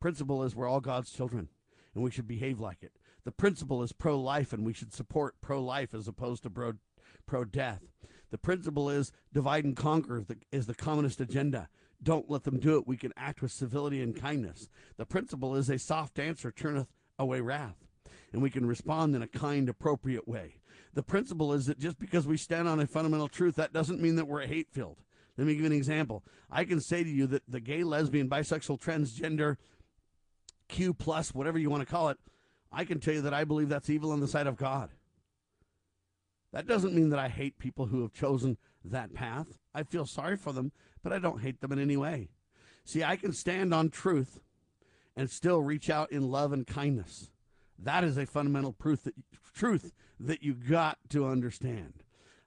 Principle 0.00 0.42
is 0.42 0.54
we're 0.54 0.68
all 0.68 0.80
God's 0.80 1.10
children, 1.10 1.48
and 1.94 2.04
we 2.04 2.10
should 2.10 2.28
behave 2.28 2.60
like 2.60 2.82
it. 2.82 2.92
The 3.24 3.32
principle 3.32 3.82
is 3.82 3.92
pro-life, 3.92 4.52
and 4.52 4.66
we 4.66 4.72
should 4.72 4.92
support 4.92 5.40
pro-life 5.40 5.94
as 5.94 6.06
opposed 6.06 6.42
to 6.42 6.50
pro 6.50 6.74
pro-death. 7.26 7.82
The 8.30 8.38
principle 8.38 8.90
is 8.90 9.12
divide 9.32 9.64
and 9.64 9.76
conquer 9.76 10.22
the, 10.26 10.36
is 10.50 10.66
the 10.66 10.74
communist 10.74 11.20
agenda. 11.20 11.68
Don't 12.02 12.30
let 12.30 12.42
them 12.42 12.58
do 12.58 12.78
it. 12.78 12.88
We 12.88 12.96
can 12.96 13.12
act 13.16 13.40
with 13.40 13.52
civility 13.52 14.02
and 14.02 14.20
kindness. 14.20 14.68
The 14.96 15.06
principle 15.06 15.54
is 15.54 15.70
a 15.70 15.78
soft 15.78 16.18
answer 16.18 16.50
turneth 16.50 16.88
away 17.18 17.40
wrath, 17.40 17.76
and 18.32 18.42
we 18.42 18.50
can 18.50 18.66
respond 18.66 19.14
in 19.14 19.22
a 19.22 19.28
kind, 19.28 19.68
appropriate 19.68 20.26
way 20.26 20.56
the 20.94 21.02
principle 21.02 21.52
is 21.52 21.66
that 21.66 21.78
just 21.78 21.98
because 21.98 22.26
we 22.26 22.36
stand 22.36 22.68
on 22.68 22.80
a 22.80 22.86
fundamental 22.86 23.28
truth, 23.28 23.56
that 23.56 23.72
doesn't 23.72 24.00
mean 24.00 24.16
that 24.16 24.28
we're 24.28 24.46
hate 24.46 24.68
filled. 24.70 24.98
Let 25.36 25.46
me 25.46 25.54
give 25.54 25.62
you 25.62 25.66
an 25.66 25.72
example. 25.72 26.22
I 26.50 26.64
can 26.64 26.80
say 26.80 27.02
to 27.02 27.08
you 27.08 27.26
that 27.28 27.42
the 27.48 27.60
gay, 27.60 27.84
lesbian, 27.84 28.28
bisexual, 28.28 28.80
transgender, 28.80 29.56
Q 30.68 30.92
plus, 30.92 31.34
whatever 31.34 31.58
you 31.58 31.70
want 31.70 31.80
to 31.80 31.90
call 31.90 32.10
it, 32.10 32.18
I 32.70 32.84
can 32.84 33.00
tell 33.00 33.14
you 33.14 33.22
that 33.22 33.34
I 33.34 33.44
believe 33.44 33.68
that's 33.68 33.90
evil 33.90 34.12
in 34.12 34.20
the 34.20 34.28
sight 34.28 34.46
of 34.46 34.56
God. 34.56 34.90
That 36.52 36.66
doesn't 36.66 36.94
mean 36.94 37.08
that 37.10 37.18
I 37.18 37.28
hate 37.28 37.58
people 37.58 37.86
who 37.86 38.02
have 38.02 38.12
chosen 38.12 38.58
that 38.84 39.14
path. 39.14 39.58
I 39.74 39.84
feel 39.84 40.04
sorry 40.04 40.36
for 40.36 40.52
them, 40.52 40.72
but 41.02 41.12
I 41.12 41.18
don't 41.18 41.40
hate 41.40 41.60
them 41.60 41.72
in 41.72 41.78
any 41.78 41.96
way. 41.96 42.28
See, 42.84 43.02
I 43.02 43.16
can 43.16 43.32
stand 43.32 43.72
on 43.72 43.88
truth 43.88 44.40
and 45.16 45.30
still 45.30 45.62
reach 45.62 45.88
out 45.88 46.12
in 46.12 46.30
love 46.30 46.52
and 46.52 46.66
kindness. 46.66 47.30
That 47.78 48.04
is 48.04 48.18
a 48.18 48.26
fundamental 48.26 48.72
proof 48.72 49.04
that, 49.04 49.14
truth 49.54 49.92
that 50.26 50.42
you 50.42 50.54
got 50.54 50.98
to 51.10 51.26
understand. 51.26 51.94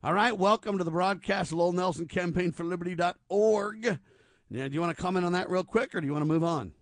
All 0.03 0.13
right, 0.13 0.38
welcome 0.38 0.78
to 0.78 0.84
the 0.84 0.91
broadcast, 0.91 1.51
Lowell 1.51 1.73
Nelson 1.73 2.07
Campaign 2.07 2.51
for 2.51 2.63
Liberty.org. 2.63 3.99
Now, 4.49 4.67
do 4.67 4.73
you 4.73 4.82
want 4.82 4.95
to 4.95 5.01
comment 5.01 5.26
on 5.26 5.34
that 5.34 5.49
real 5.49 5.63
quick, 5.63 5.95
or 5.95 6.01
do 6.01 6.07
you 6.07 6.13
want 6.13 6.21
to 6.21 6.28
move 6.28 6.43
on? 6.43 6.73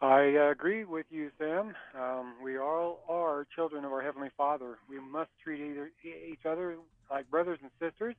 I 0.00 0.36
uh, 0.36 0.50
agree 0.50 0.84
with 0.84 1.06
you, 1.10 1.30
Sam. 1.38 1.74
Um, 1.98 2.34
we 2.42 2.58
all 2.58 3.02
are 3.08 3.46
children 3.54 3.84
of 3.84 3.92
our 3.92 4.02
Heavenly 4.02 4.30
Father. 4.36 4.78
We 4.88 4.98
must 5.00 5.30
treat 5.42 5.60
either, 5.60 5.90
each 6.04 6.44
other 6.44 6.76
like 7.10 7.30
brothers 7.30 7.58
and 7.62 7.70
sisters 7.80 8.14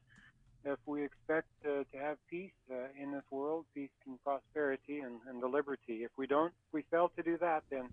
if 0.65 0.80
we 0.86 1.03
expect 1.03 1.47
uh, 1.65 1.84
to 1.91 1.97
have 1.99 2.18
peace 2.30 2.51
uh, 2.72 2.76
in 3.01 3.11
this 3.11 3.24
world, 3.32 3.65
peace 3.74 3.89
and 4.05 4.22
prosperity 4.24 4.99
and, 4.99 5.15
and 5.30 5.41
the 5.41 5.47
liberty. 5.47 6.03
If 6.03 6.11
we 6.18 6.28
don't, 6.28 6.53
we 6.72 6.84
fail 6.91 7.11
to 7.15 7.24
don't 7.24 7.91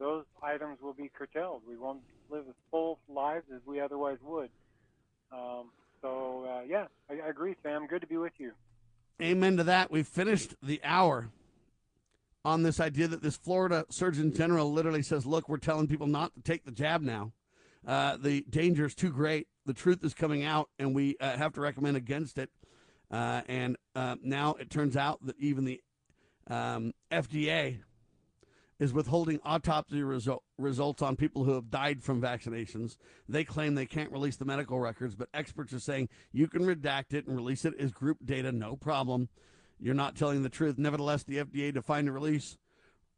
those 0.00 0.24
items 0.42 0.78
will 0.80 0.94
be 0.94 1.10
curtailed. 1.16 1.62
We 1.68 1.76
won't 1.76 2.00
live 2.30 2.44
as 2.48 2.54
full 2.70 2.98
lives 3.08 3.44
as 3.54 3.60
we 3.66 3.80
otherwise 3.80 4.16
would. 4.24 4.50
Um, 5.30 5.70
so, 6.02 6.46
uh, 6.50 6.62
yeah, 6.66 6.86
I, 7.08 7.26
I 7.26 7.28
agree, 7.28 7.54
Sam. 7.62 7.86
Good 7.86 8.00
to 8.00 8.06
be 8.06 8.16
with 8.16 8.32
you. 8.38 8.52
Amen 9.22 9.58
to 9.58 9.64
that. 9.64 9.90
We've 9.90 10.08
finished 10.08 10.54
the 10.62 10.80
hour 10.82 11.28
on 12.44 12.62
this 12.62 12.80
idea 12.80 13.06
that 13.08 13.22
this 13.22 13.36
Florida 13.36 13.84
Surgeon 13.90 14.32
General 14.34 14.72
literally 14.72 15.02
says, 15.02 15.26
look, 15.26 15.48
we're 15.48 15.58
telling 15.58 15.86
people 15.86 16.06
not 16.06 16.34
to 16.34 16.40
take 16.40 16.64
the 16.64 16.72
jab 16.72 17.02
now. 17.02 17.32
Uh, 17.86 18.16
the 18.16 18.44
danger 18.48 18.86
is 18.86 18.94
too 18.94 19.10
great. 19.10 19.46
The 19.66 19.74
truth 19.74 20.02
is 20.02 20.14
coming 20.14 20.42
out, 20.42 20.70
and 20.78 20.94
we 20.94 21.16
uh, 21.20 21.36
have 21.36 21.52
to 21.54 21.60
recommend 21.60 21.98
against 21.98 22.38
it. 22.38 22.50
Uh, 23.10 23.42
and 23.46 23.76
uh, 23.94 24.16
now 24.22 24.54
it 24.54 24.70
turns 24.70 24.96
out 24.96 25.24
that 25.26 25.38
even 25.38 25.66
the 25.66 25.82
um, 26.48 26.92
FDA 27.10 27.80
is 28.80 28.94
withholding 28.94 29.38
autopsy 29.44 30.02
result, 30.02 30.42
results 30.58 31.02
on 31.02 31.14
people 31.14 31.44
who 31.44 31.52
have 31.52 31.70
died 31.70 32.02
from 32.02 32.20
vaccinations. 32.20 32.96
They 33.28 33.44
claim 33.44 33.74
they 33.74 33.86
can't 33.86 34.10
release 34.10 34.36
the 34.36 34.46
medical 34.46 34.80
records, 34.80 35.14
but 35.14 35.28
experts 35.34 35.72
are 35.74 35.78
saying 35.78 36.08
you 36.32 36.48
can 36.48 36.62
redact 36.62 37.12
it 37.12 37.26
and 37.26 37.36
release 37.36 37.66
it 37.66 37.74
as 37.78 37.92
group 37.92 38.18
data, 38.24 38.50
no 38.50 38.76
problem. 38.76 39.28
You're 39.78 39.94
not 39.94 40.16
telling 40.16 40.42
the 40.42 40.48
truth. 40.48 40.78
Nevertheless, 40.78 41.22
the 41.22 41.44
FDA 41.44 41.72
declined 41.72 42.06
to 42.06 42.12
release 42.12 42.56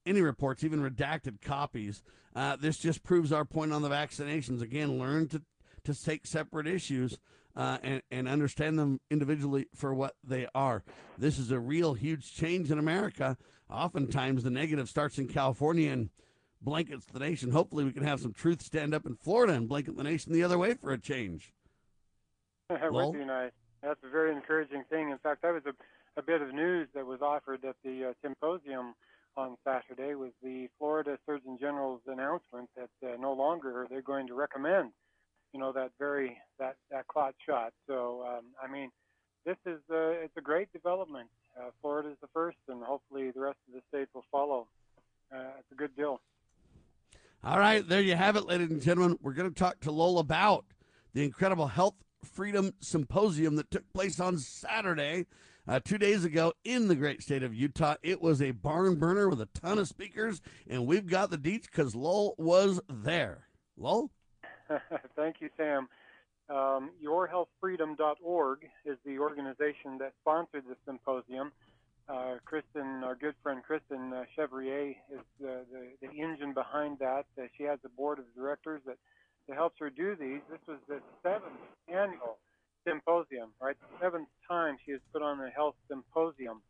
any 0.05 0.21
reports, 0.21 0.65
even 0.65 0.81
redacted 0.81 1.41
copies. 1.41 2.03
Uh, 2.35 2.57
this 2.57 2.79
just 2.79 3.05
proves 3.05 3.33
our 3.33 3.45
point 3.45 3.73
on 3.73 3.83
the 3.83 3.89
vaccinations. 3.89 4.63
Again, 4.63 4.99
learn 4.99 5.29
to, 5.29 5.43
to 5.85 5.95
take 5.95 6.27
separate 6.27 6.67
issues 6.67 7.19
uh, 7.55 7.79
and, 7.83 8.03
and 8.11 8.29
understand 8.29 8.79
them 8.79 9.01
individually 9.11 9.67
for 9.75 9.95
what 9.95 10.15
they 10.25 10.49
are. 10.55 10.83
This 11.19 11.39
is 11.39 11.51
a 11.51 11.61
real 11.61 11.95
huge 11.95 12.35
change 12.35 12.71
in 12.71 12.79
America. 12.79 13.37
Oftentimes, 13.73 14.43
the 14.43 14.51
negative 14.51 14.89
starts 14.89 15.19
in 15.19 15.29
California 15.29 15.91
and 15.91 16.11
blankets 16.61 17.07
the 17.07 17.19
nation. 17.19 17.51
Hopefully, 17.51 17.85
we 17.85 17.93
can 17.93 18.05
have 18.05 18.21
some 18.21 18.33
truth 18.33 18.63
stand 18.63 18.95
up 18.95 19.07
in 19.07 19.17
Florida 19.17 19.55
and 19.55 19.69
blanket 19.69 19.97
the 19.97 20.05
nation 20.05 20.33
the 20.33 20.45
other 20.45 20.59
way 20.59 20.75
for 20.75 20.93
a 20.93 20.99
change. 20.99 21.53
With 22.71 23.15
you, 23.15 23.25
nice. 23.25 23.51
That's 23.83 24.01
a 24.05 24.11
very 24.11 24.33
encouraging 24.33 24.85
thing. 24.89 25.11
In 25.11 25.19
fact, 25.19 25.43
that 25.43 25.53
was 25.53 25.63
a, 25.67 26.21
a 26.21 26.23
bit 26.23 26.41
of 26.41 26.55
news 26.55 26.89
that 26.95 27.05
was 27.05 27.21
offered 27.21 27.65
at 27.65 27.77
the 27.85 28.11
uh, 28.11 28.13
symposium 28.23 28.95
on 29.37 29.57
Saturday 29.65 30.15
was 30.15 30.31
the 30.43 30.69
Florida 30.79 31.19
Surgeon 31.27 31.57
General's 31.59 32.03
announcement 32.07 32.69
that 32.77 32.91
uh, 33.03 33.17
no 33.19 33.33
longer 33.33 33.87
they're 33.91 34.03
going 34.03 34.27
to 34.27 34.35
recommend 34.35 34.93
you 35.53 35.61
know 35.61 35.73
that 35.73 35.91
very 35.99 36.39
that 36.59 36.77
that 36.91 37.07
clot 37.09 37.35
shot. 37.47 37.73
So 37.87 38.25
um, 38.27 38.47
I 38.63 38.71
mean, 38.71 38.91
this 39.45 39.57
is 39.67 39.81
uh, 39.91 40.23
it's 40.25 40.37
a 40.37 40.41
great 40.41 40.73
development. 40.73 41.29
Uh, 41.59 41.71
Florida 41.81 42.11
is 42.11 42.17
the 42.21 42.29
first, 42.33 42.57
and 42.69 42.83
hopefully 42.83 43.31
the 43.31 43.41
rest 43.41 43.59
of 43.69 43.75
the 43.75 43.83
states 43.89 44.11
will 44.15 44.25
follow. 44.31 44.67
Uh, 45.33 45.59
it's 45.59 45.73
a 45.73 45.75
good 45.75 45.95
deal. 45.97 46.21
All 47.45 47.59
right, 47.59 47.87
there 47.87 48.01
you 48.01 48.15
have 48.15 48.37
it, 48.37 48.47
ladies 48.47 48.71
and 48.71 48.81
gentlemen. 48.81 49.19
We're 49.21 49.33
going 49.33 49.53
to 49.53 49.55
talk 49.55 49.81
to 49.81 49.91
Lowell 49.91 50.19
about 50.19 50.65
the 51.13 51.25
incredible 51.25 51.67
Health 51.67 51.97
Freedom 52.25 52.73
Symposium 52.81 53.57
that 53.57 53.71
took 53.71 53.91
place 53.93 54.21
on 54.21 54.39
Saturday, 54.39 55.27
uh, 55.67 55.81
two 55.85 55.99
days 55.99 56.25
ago 56.25 56.53
in 56.65 56.89
the 56.89 56.95
great 56.95 57.23
state 57.23 57.43
of 57.43 57.55
Utah. 57.55 57.97
It 58.03 58.23
was 58.23 58.41
a 58.41 58.53
barn 58.53 58.97
burner 58.97 59.29
with 59.29 59.41
a 59.41 59.47
ton 59.47 59.79
of 59.79 59.89
speakers, 59.89 60.41
and 60.69 60.87
we've 60.87 61.07
got 61.07 61.31
the 61.31 61.39
deets 61.39 61.67
because 61.67 61.95
Lowell 61.95 62.35
was 62.39 62.81
there. 62.89 63.49
Lowell? 63.77 64.11
Thank 65.17 65.41
you, 65.41 65.51
Sam. 65.57 65.89
Um, 66.49 66.91
YourHealthFreedom.org 67.03 68.67
is 68.85 68.99
the 69.07 69.19
organization 69.19 69.99
that 69.99 70.13
sponsored 70.21 70.65
the 70.69 70.77
symposium. 70.85 71.53
Uh, 72.09 72.35
Kristen, 72.45 73.05
our 73.05 73.15
good 73.15 73.35
friend 73.43 73.63
Kristen 73.63 74.13
uh, 74.13 74.25
Chevrier, 74.37 74.91
is 74.91 75.25
the, 75.41 75.65
the, 75.73 76.07
the, 76.07 76.09
engine 76.21 76.53
behind 76.53 76.99
that. 76.99 77.25
Uh, 77.39 77.45
she 77.57 77.63
has 77.63 77.79
a 77.85 77.89
board 77.91 78.19
of 78.19 78.25
directors 78.35 78.83
that, 78.87 78.97
that 79.49 79.55
helps 79.55 79.79
her 79.79 79.89
do 79.89 80.17
these. 80.17 80.41
This 80.51 80.61
was 80.67 80.79
the 80.89 81.01
seventh 81.23 81.61
annual 81.89 82.39
symposium, 82.87 83.51
right? 83.61 83.77
The 83.81 84.05
seventh 84.05 84.29
time 84.49 84.77
she 84.85 84.93
has 84.93 85.01
put 85.13 85.23
on 85.23 85.41
a 85.41 85.51
health 85.51 85.77
symposium. 85.89 86.61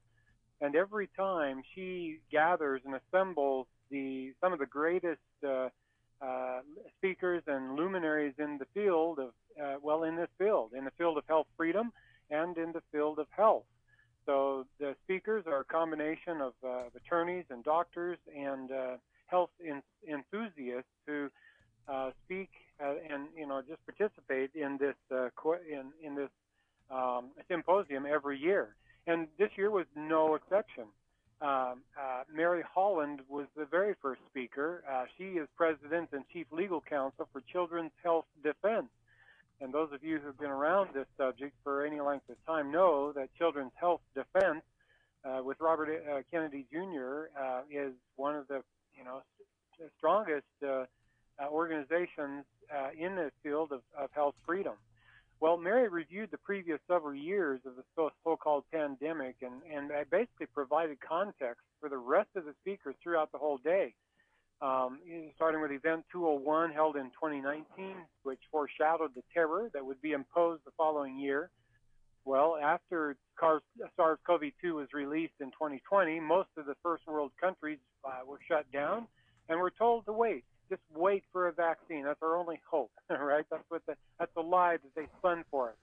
And 0.60 0.76
every 0.76 1.08
time 1.16 1.62
she 1.74 2.20
gathers 2.30 2.82
and 2.84 2.94
assembles 2.94 3.66
the 3.90 4.32
some 4.40 4.52
of 4.52 4.58
the 4.58 4.66
greatest 4.66 5.20
uh, 5.46 5.68
uh, 6.22 6.60
speakers 6.98 7.42
and 7.46 7.76
luminaries 7.76 8.34
in 8.38 8.58
the 8.58 8.66
field 8.74 9.18
of, 9.18 9.30
uh, 9.62 9.76
well, 9.82 10.04
in 10.04 10.16
this 10.16 10.28
field, 10.38 10.72
in 10.76 10.84
the 10.84 10.90
field 10.96 11.18
of 11.18 11.24
health 11.28 11.46
freedom 11.56 11.92
and 12.30 12.56
in 12.56 12.72
the 12.72 12.82
field 12.92 13.18
of 13.18 13.26
health. 13.30 13.64
So 14.24 14.66
the 14.78 14.94
speakers 15.04 15.44
are 15.46 15.60
a 15.60 15.64
combination 15.64 16.40
of 16.40 16.52
uh, 16.64 16.84
attorneys 16.96 17.44
and 17.50 17.64
doctors 17.64 18.18
and 18.36 18.70
uh, 18.70 18.96
health 19.26 19.50
in- 19.60 19.82
enthusiasts 20.08 20.88
who 21.06 21.28
uh, 21.88 22.10
speak 22.24 22.50
uh, 22.80 22.94
and 23.12 23.26
you 23.36 23.46
know 23.46 23.60
just 23.66 23.80
participate 23.84 24.50
in 24.54 24.78
this 24.78 24.94
co- 25.36 25.54
in 25.68 25.90
in 26.04 26.14
this 26.14 26.30
um, 26.90 27.30
symposium 27.48 28.06
every 28.06 28.38
year. 28.38 28.76
And 29.06 29.26
this 29.38 29.50
year 29.56 29.70
was 29.70 29.86
no 29.96 30.36
exception. 30.36 30.84
Um, 31.42 31.82
uh, 31.98 32.22
Mary 32.32 32.62
Holland 32.72 33.20
was 33.28 33.46
the 33.56 33.64
very 33.64 33.94
first 34.00 34.20
speaker. 34.30 34.84
Uh, 34.88 35.06
she 35.18 35.24
is 35.24 35.48
president 35.56 36.10
and 36.12 36.22
chief 36.32 36.46
legal 36.52 36.80
counsel 36.80 37.28
for 37.32 37.42
Children's 37.52 37.90
Health 38.04 38.26
Defense. 38.44 38.86
And 39.60 39.74
those 39.74 39.92
of 39.92 40.04
you 40.04 40.20
who've 40.20 40.38
been 40.38 40.50
around 40.50 40.90
this 40.94 41.06
subject 41.16 41.54
for 41.64 41.84
any 41.84 42.00
length 42.00 42.28
of 42.28 42.36
time 42.46 42.70
know 42.70 43.10
that 43.12 43.28
Children's 43.36 43.72
Health 43.74 44.02
Defense, 44.14 44.62
uh, 45.24 45.42
with 45.42 45.60
Robert 45.60 45.88
uh, 45.90 46.22
Kennedy 46.30 46.64
Jr., 46.72 47.26
uh, 47.36 47.62
is 47.68 47.92
one 48.14 48.36
of 48.36 48.46
the 48.46 48.62
you 48.96 49.02
know 49.02 49.22
strongest 49.98 50.46
uh, 50.64 50.84
organizations 51.50 52.44
in 52.96 53.16
the 53.16 53.32
field 53.42 53.72
of, 53.72 53.80
of 53.98 54.10
health 54.12 54.34
freedom. 54.46 54.74
Well, 55.42 55.56
Mary 55.56 55.88
reviewed 55.88 56.30
the 56.30 56.38
previous 56.38 56.78
several 56.86 57.16
years 57.16 57.58
of 57.66 57.72
the 57.74 57.82
so-called 58.22 58.62
pandemic 58.72 59.34
and, 59.42 59.54
and 59.68 59.90
basically 60.08 60.46
provided 60.54 60.98
context 61.00 61.62
for 61.80 61.88
the 61.88 61.98
rest 61.98 62.28
of 62.36 62.44
the 62.44 62.54
speakers 62.60 62.94
throughout 63.02 63.32
the 63.32 63.38
whole 63.38 63.58
day. 63.58 63.92
Um, 64.60 65.00
starting 65.34 65.60
with 65.60 65.72
Event 65.72 66.04
201 66.12 66.70
held 66.70 66.94
in 66.94 67.06
2019, 67.06 67.96
which 68.22 68.38
foreshadowed 68.52 69.16
the 69.16 69.24
terror 69.34 69.68
that 69.74 69.84
would 69.84 70.00
be 70.00 70.12
imposed 70.12 70.62
the 70.64 70.70
following 70.76 71.18
year. 71.18 71.50
Well, 72.24 72.56
after 72.62 73.16
SARS-CoV-2 73.40 74.74
was 74.74 74.86
released 74.94 75.34
in 75.40 75.48
2020, 75.48 76.20
most 76.20 76.50
of 76.56 76.66
the 76.66 76.76
first 76.84 77.02
world 77.08 77.32
countries 77.40 77.80
uh, 78.04 78.24
were 78.24 78.38
shut 78.46 78.70
down 78.70 79.08
and 79.48 79.58
were 79.58 79.72
told 79.76 80.06
to 80.06 80.12
wait 80.12 80.44
just 80.72 80.82
wait 80.94 81.22
for 81.32 81.48
a 81.48 81.52
vaccine. 81.52 82.04
That's 82.04 82.22
our 82.22 82.36
only 82.36 82.60
hope, 82.68 82.90
right? 83.10 83.44
That's 83.50 83.64
what 83.68 83.82
the 83.86 83.94
that's 84.18 84.32
the 84.34 84.42
lie 84.42 84.78
that 84.78 84.94
they 84.94 85.06
spun 85.18 85.44
for 85.50 85.70
us. 85.70 85.74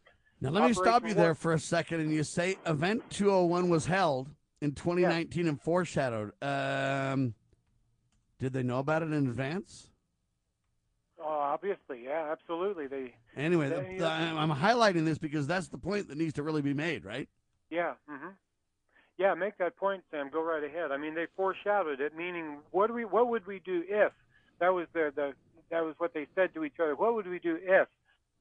Now 0.41 0.49
let 0.49 0.63
Operation 0.63 0.83
me 0.83 0.87
stop 0.87 1.07
you 1.07 1.13
there 1.13 1.35
for 1.35 1.53
a 1.53 1.59
second, 1.59 1.99
and 1.99 2.13
you 2.13 2.23
say 2.23 2.57
Event 2.65 3.03
201 3.09 3.69
was 3.69 3.85
held 3.85 4.29
in 4.61 4.71
2019 4.71 5.47
and 5.47 5.61
foreshadowed. 5.61 6.31
Um, 6.41 7.33
did 8.39 8.53
they 8.53 8.63
know 8.63 8.79
about 8.79 9.03
it 9.03 9.11
in 9.11 9.27
advance? 9.27 9.89
Oh, 11.21 11.27
obviously, 11.27 12.05
yeah, 12.05 12.31
absolutely. 12.31 12.87
They 12.87 13.13
anyway. 13.35 13.69
They, 13.69 13.97
the, 13.97 13.99
the, 13.99 14.07
I'm 14.07 14.51
highlighting 14.51 15.05
this 15.05 15.17
because 15.17 15.45
that's 15.45 15.67
the 15.67 15.77
point 15.77 16.07
that 16.07 16.17
needs 16.17 16.33
to 16.33 16.43
really 16.43 16.61
be 16.61 16.73
made, 16.73 17.03
right? 17.05 17.27
Yeah. 17.69 17.93
Mm-hmm. 18.09 18.29
Yeah, 19.17 19.33
make 19.33 19.57
that 19.57 19.75
point, 19.75 20.01
Sam. 20.11 20.29
Go 20.31 20.41
right 20.41 20.63
ahead. 20.63 20.93
I 20.93 20.97
mean, 20.97 21.13
they 21.13 21.27
foreshadowed 21.35 21.99
it, 21.99 22.15
meaning 22.15 22.59
what 22.71 22.87
do 22.87 22.93
we, 22.93 23.03
what 23.03 23.27
would 23.27 23.45
we 23.45 23.59
do 23.65 23.83
if? 23.85 24.13
That 24.59 24.73
was 24.73 24.87
the, 24.93 25.11
the 25.15 25.33
that 25.71 25.83
was 25.83 25.95
what 25.97 26.13
they 26.13 26.27
said 26.35 26.53
to 26.53 26.63
each 26.63 26.79
other. 26.81 26.95
What 26.95 27.13
would 27.15 27.27
we 27.27 27.39
do 27.39 27.57
if 27.61 27.87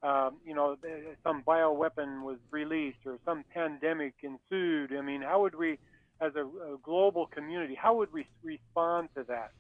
um, 0.02 0.36
you 0.44 0.54
know 0.54 0.76
some 1.22 1.42
bioweapon 1.42 2.22
was 2.22 2.38
released 2.50 2.98
or 3.06 3.18
some 3.24 3.44
pandemic 3.52 4.14
ensued? 4.22 4.92
I 4.96 5.02
mean, 5.02 5.22
how 5.22 5.42
would 5.42 5.54
we, 5.54 5.78
as 6.20 6.32
a, 6.36 6.44
a 6.44 6.78
global 6.82 7.26
community, 7.26 7.74
how 7.74 7.96
would 7.96 8.12
we 8.12 8.26
respond 8.42 9.08
to 9.16 9.24
that? 9.24 9.52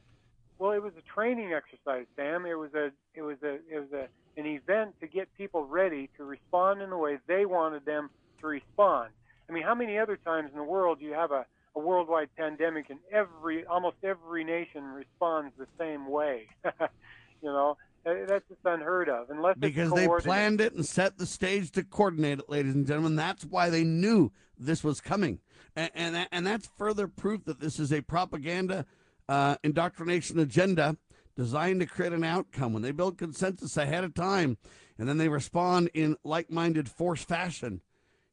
Well, 0.58 0.72
it 0.72 0.82
was 0.82 0.92
a 0.98 1.14
training 1.14 1.52
exercise, 1.52 2.06
Sam. 2.16 2.46
It 2.46 2.54
was 2.54 2.74
a 2.74 2.90
it 3.14 3.22
was 3.22 3.36
a 3.42 3.54
it 3.70 3.80
was 3.80 3.92
a 3.92 4.08
an 4.40 4.46
event 4.46 4.94
to 5.00 5.06
get 5.06 5.28
people 5.36 5.64
ready 5.66 6.08
to 6.16 6.24
respond 6.24 6.80
in 6.80 6.90
the 6.90 6.96
way 6.96 7.18
they 7.26 7.44
wanted 7.44 7.84
them 7.84 8.10
to 8.40 8.46
respond. 8.46 9.10
I 9.48 9.52
mean, 9.52 9.64
how 9.64 9.74
many 9.74 9.98
other 9.98 10.16
times 10.16 10.50
in 10.52 10.58
the 10.58 10.64
world 10.64 11.00
do 11.00 11.06
you 11.06 11.14
have 11.14 11.32
a 11.32 11.46
a 11.78 11.80
worldwide 11.80 12.28
pandemic 12.36 12.90
and 12.90 12.98
every 13.12 13.64
almost 13.66 13.96
every 14.02 14.42
nation 14.42 14.84
responds 14.84 15.52
the 15.56 15.66
same 15.78 16.10
way. 16.10 16.48
you 16.64 17.48
know, 17.48 17.76
uh, 18.04 18.14
that's 18.26 18.46
just 18.48 18.60
unheard 18.64 19.08
of 19.08 19.30
unless 19.30 19.56
because 19.58 19.92
they 19.92 20.08
planned 20.08 20.60
it 20.60 20.74
and 20.74 20.84
set 20.84 21.18
the 21.18 21.26
stage 21.26 21.70
to 21.70 21.84
coordinate 21.84 22.40
it, 22.40 22.50
ladies 22.50 22.74
and 22.74 22.86
gentlemen. 22.86 23.14
That's 23.14 23.44
why 23.44 23.70
they 23.70 23.84
knew 23.84 24.32
this 24.58 24.82
was 24.82 25.00
coming, 25.00 25.38
and 25.76 25.90
and, 25.94 26.28
and 26.32 26.46
that's 26.46 26.68
further 26.76 27.06
proof 27.06 27.44
that 27.44 27.60
this 27.60 27.78
is 27.78 27.92
a 27.92 28.00
propaganda 28.00 28.84
uh, 29.28 29.56
indoctrination 29.62 30.38
agenda 30.40 30.96
designed 31.36 31.78
to 31.80 31.86
create 31.86 32.12
an 32.12 32.24
outcome. 32.24 32.72
When 32.72 32.82
they 32.82 32.90
build 32.90 33.18
consensus 33.18 33.76
ahead 33.76 34.02
of 34.02 34.14
time, 34.14 34.58
and 34.98 35.08
then 35.08 35.18
they 35.18 35.28
respond 35.28 35.90
in 35.94 36.16
like-minded 36.24 36.88
force 36.88 37.22
fashion 37.22 37.82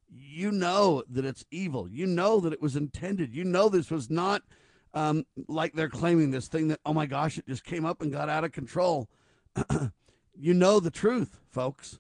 you 0.10 0.51
know 0.51 1.03
that 1.10 1.26
it's 1.26 1.45
evil. 1.51 1.88
You 1.89 2.06
know 2.06 2.39
that 2.39 2.53
it 2.53 2.62
was 2.62 2.76
intended. 2.76 3.36
You 3.36 3.43
know 3.43 3.70
this 3.70 3.91
was 3.91 4.10
not 4.10 4.43
um, 4.93 5.26
like 5.47 5.74
they're 5.74 5.89
claiming 5.89 6.32
this 6.32 6.47
thing 6.47 6.70
that, 6.70 6.80
oh 6.86 6.93
my 6.93 7.06
gosh, 7.06 7.38
it 7.38 7.47
just 7.47 7.66
came 7.66 7.86
up 7.86 8.01
and 8.01 8.12
got 8.12 8.30
out 8.30 8.43
of 8.43 8.51
control. 8.51 9.10
you 10.39 10.53
know 10.53 10.80
the 10.80 10.91
truth, 10.91 11.39
folks. 11.51 11.99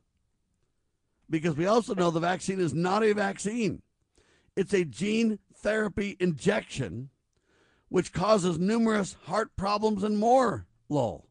Because 1.29 1.55
we 1.55 1.65
also 1.65 1.93
know 1.93 2.11
the 2.11 2.19
vaccine 2.19 2.59
is 2.59 2.73
not 2.73 3.03
a 3.03 3.13
vaccine. 3.13 3.81
It's 4.55 4.73
a 4.73 4.85
gene 4.85 5.39
therapy 5.53 6.15
injection 6.19 7.09
which 7.89 8.13
causes 8.13 8.57
numerous 8.57 9.15
heart 9.25 9.55
problems 9.55 10.03
and 10.03 10.17
more, 10.17 10.65
Lowell. 10.89 11.27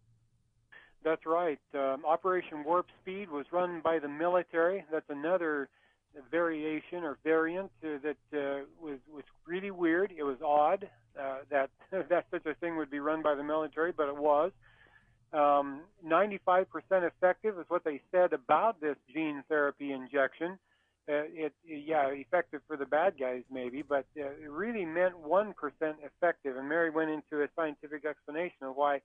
That's 1.03 1.27
right. 1.27 1.59
Um, 1.75 2.05
Operation 2.07 2.65
Warp 2.65 2.87
Speed 3.03 3.31
was 3.31 3.47
run 3.53 3.81
by 3.83 3.99
the 3.99 4.09
military. 4.09 4.85
That's 4.91 5.09
another 5.11 5.69
variation 6.31 7.05
or 7.05 7.19
variant 7.25 7.71
uh, 7.85 7.99
that 8.03 8.17
uh, 8.33 8.65
was 8.81 8.99
was 9.13 9.25
really 9.47 9.71
weird. 9.71 10.13
It 10.17 10.23
was 10.23 10.37
odd 10.45 10.89
uh, 11.19 11.39
that 11.51 11.71
that 12.09 12.27
such 12.31 12.47
a 12.47 12.55
thing 12.55 12.77
would 12.77 12.91
be 12.91 13.01
run 13.01 13.23
by 13.23 13.35
the 13.35 13.45
military, 13.45 13.93
but 13.93 14.09
it 14.09 14.17
was. 14.17 14.53
Um, 15.33 15.81
95% 16.07 16.67
effective 16.93 17.59
is 17.59 17.65
what 17.67 17.83
they 17.83 18.01
said 18.13 18.33
about 18.33 18.81
this 18.81 18.97
gene 19.13 19.43
therapy 19.49 19.91
injection. 19.91 20.59
Uh, 21.07 21.27
it, 21.35 21.53
yeah, 21.67 22.07
effective 22.07 22.63
for 22.69 22.77
the 22.77 22.87
bad 22.87 23.15
guys 23.19 23.43
maybe, 23.51 23.83
but 23.83 24.07
uh, 24.17 24.23
it 24.23 24.49
really 24.49 24.85
meant 24.87 25.15
1% 25.23 25.53
effective. 26.03 26.57
And 26.57 26.69
Mary 26.69 26.91
went 26.91 27.11
into 27.11 27.43
a 27.43 27.49
scientific 27.57 28.05
explanation 28.07 28.63
of 28.63 28.77
why 28.77 29.01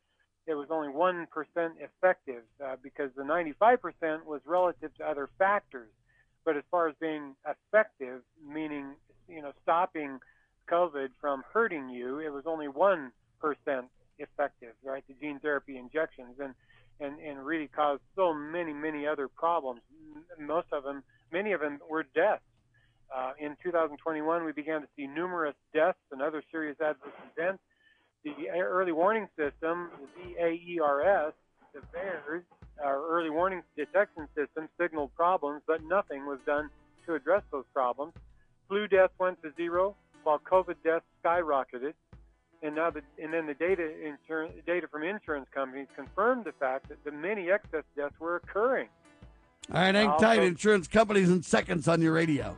it 0.45 0.53
was 0.53 0.67
only 0.69 0.87
1% 0.87 1.25
effective, 1.79 2.43
uh, 2.63 2.75
because 2.81 3.09
the 3.17 3.23
95% 3.23 4.25
was 4.25 4.41
relative 4.45 4.95
to 4.97 5.05
other 5.05 5.29
factors. 5.37 5.89
But 6.49 6.57
as 6.57 6.63
far 6.71 6.87
as 6.87 6.95
being 6.99 7.35
effective, 7.45 8.23
meaning 8.43 8.95
you 9.27 9.39
know 9.43 9.51
stopping 9.61 10.17
COVID 10.67 11.09
from 11.21 11.43
hurting 11.53 11.89
you, 11.89 12.17
it 12.17 12.33
was 12.33 12.45
only 12.47 12.65
1% 12.65 13.11
effective, 14.17 14.73
right? 14.83 15.03
The 15.07 15.13
gene 15.21 15.37
therapy 15.41 15.77
injections 15.77 16.39
and 16.39 16.55
and 16.99 17.19
and 17.19 17.45
really 17.45 17.67
caused 17.67 18.01
so 18.15 18.33
many 18.33 18.73
many 18.73 19.05
other 19.05 19.27
problems. 19.27 19.81
Most 20.39 20.65
of 20.71 20.81
them, 20.81 21.03
many 21.31 21.51
of 21.51 21.61
them 21.61 21.77
were 21.87 22.01
deaths. 22.15 22.41
Uh, 23.15 23.33
in 23.37 23.55
2021, 23.61 24.43
we 24.43 24.51
began 24.51 24.81
to 24.81 24.87
see 24.97 25.05
numerous 25.05 25.55
deaths 25.71 25.99
and 26.11 26.19
other 26.19 26.41
serious 26.51 26.77
adverse 26.81 27.13
events. 27.37 27.61
The 28.23 28.49
early 28.59 28.91
warning 28.91 29.27
system, 29.37 29.91
the 30.17 30.33
VAERS, 30.33 31.33
the 31.75 31.81
VAERS, 31.93 32.41
our 32.83 33.05
early 33.07 33.29
warning 33.29 33.63
detection 33.75 34.27
system, 34.35 34.69
signaled 34.79 35.13
problems, 35.15 35.61
but 35.67 35.83
nothing 35.83 36.25
was 36.25 36.39
done 36.45 36.69
to 37.05 37.15
address 37.15 37.43
those 37.51 37.65
problems. 37.73 38.13
Flu 38.67 38.87
deaths 38.87 39.13
went 39.19 39.41
to 39.41 39.51
zero, 39.55 39.95
while 40.23 40.39
COVID 40.39 40.75
deaths 40.83 41.05
skyrocketed 41.23 41.93
and 42.61 42.75
now 42.75 42.89
the 42.89 43.01
and 43.21 43.33
then 43.33 43.47
the 43.47 43.53
data 43.53 43.89
insurance 44.05 44.53
data 44.65 44.87
from 44.87 45.03
insurance 45.03 45.47
companies 45.53 45.87
confirmed 45.95 46.45
the 46.45 46.51
fact 46.53 46.89
that 46.89 47.03
the 47.03 47.11
many 47.11 47.49
excess 47.49 47.83
deaths 47.95 48.15
were 48.19 48.35
occurring. 48.35 48.87
All 49.73 49.81
right, 49.81 49.95
hang 49.95 50.17
tight. 50.19 50.43
Insurance 50.43 50.87
companies 50.87 51.29
in 51.29 51.43
seconds 51.43 51.87
on 51.87 52.01
your 52.01 52.13
radio. 52.13 52.57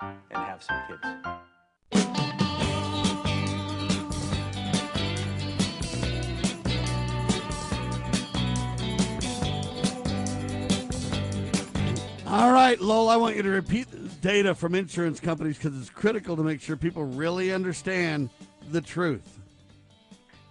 and 0.00 0.18
have 0.32 0.62
some 0.62 0.76
kids. 0.88 1.02
All 12.26 12.52
right, 12.52 12.80
Lowell, 12.80 13.08
I 13.08 13.16
want 13.16 13.34
you 13.34 13.42
to 13.42 13.48
repeat 13.48 13.88
data 14.20 14.54
from 14.54 14.76
insurance 14.76 15.18
companies 15.18 15.56
because 15.58 15.76
it's 15.78 15.90
critical 15.90 16.36
to 16.36 16.44
make 16.44 16.60
sure 16.60 16.76
people 16.76 17.04
really 17.04 17.52
understand 17.52 18.30
the 18.70 18.80
truth. 18.80 19.40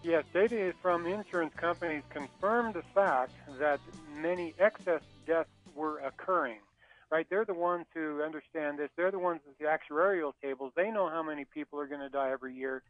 Yes, 0.04 0.26
data 0.34 0.74
from 0.82 1.06
insurance 1.06 1.54
companies 1.56 2.04
confirmed 2.10 2.74
the 2.74 2.84
fact 2.94 3.32
that 3.60 3.80
many 4.18 4.54
excess 4.60 5.02
deaths 5.26 5.50
were 5.74 6.00
occurring. 6.00 6.60
Right? 7.12 7.26
They're 7.30 7.46
the 7.46 7.56
ones 7.56 7.86
who 7.94 8.22
understand 8.22 8.78
this. 8.78 8.90
They're 8.96 9.12
the 9.12 9.20
ones 9.20 9.42
with 9.48 9.58
the 9.58 9.66
actuarial 9.66 10.34
tables. 10.44 10.74
They 10.76 10.92
know 10.92 11.10
how 11.10 11.24
many 11.24 11.44
people 11.44 11.80
are 11.80 11.88
going 11.88 12.02
to 12.02 12.10
die 12.10 12.32
every 12.32 12.54
year. 12.54 12.84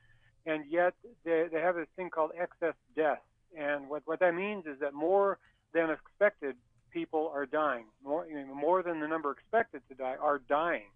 And 0.46 0.66
yet 0.70 0.94
they, 1.24 1.46
they 1.52 1.60
have 1.60 1.76
this 1.76 1.88
thing 1.96 2.10
called 2.10 2.32
excess 2.38 2.76
deaths. 2.96 3.22
And 3.58 3.90
what, 3.90 4.04
what 4.06 4.20
that 4.20 4.36
means 4.36 4.66
is 4.66 4.80
that 4.82 4.94
more 4.94 5.38
than 5.74 5.90
expected 5.90 6.56
people 6.92 7.32
are 7.34 7.46
dying. 7.46 7.86
More, 8.04 8.26
you 8.28 8.36
know, 8.36 8.54
more 8.54 8.84
than 8.84 9.00
the 9.00 9.08
number 9.08 9.32
expected 9.32 9.82
to 9.90 9.96
die 9.96 10.16
are 10.22 10.40
dying. 10.50 10.90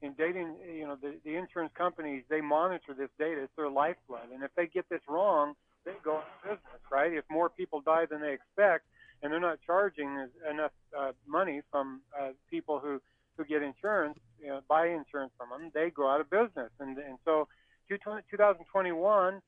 In 0.00 0.14
dating, 0.14 0.56
you 0.74 0.86
know, 0.86 0.96
the, 1.00 1.14
the 1.24 1.36
insurance 1.36 1.72
companies, 1.76 2.24
they 2.28 2.40
monitor 2.40 2.94
this 2.96 3.10
data. 3.18 3.42
It's 3.42 3.52
their 3.56 3.70
lifeblood. 3.70 4.32
And 4.32 4.42
if 4.42 4.50
they 4.56 4.66
get 4.66 4.88
this 4.88 5.00
wrong, 5.08 5.54
they 5.84 5.92
go 6.02 6.16
out 6.16 6.24
of 6.44 6.50
business, 6.50 6.82
right? 6.90 7.12
If 7.12 7.24
more 7.30 7.48
people 7.48 7.80
die 7.80 8.06
than 8.06 8.20
they 8.20 8.32
expect, 8.32 8.84
and 9.22 9.32
they're 9.32 9.40
not 9.40 9.58
charging 9.64 10.26
enough 10.50 10.72
uh, 10.98 11.12
money 11.26 11.62
from 11.70 12.00
uh, 12.18 12.30
people 12.50 12.78
who, 12.78 13.00
who 13.36 13.44
get 13.44 13.62
insurance, 13.62 14.18
you 14.40 14.48
know, 14.48 14.60
buy 14.68 14.86
insurance 14.86 15.32
from 15.38 15.50
them, 15.50 15.70
they 15.74 15.90
go 15.90 16.10
out 16.10 16.20
of 16.20 16.28
business. 16.30 16.70
And, 16.80 16.98
and 16.98 17.18
so 17.24 17.48
2021 17.88 19.40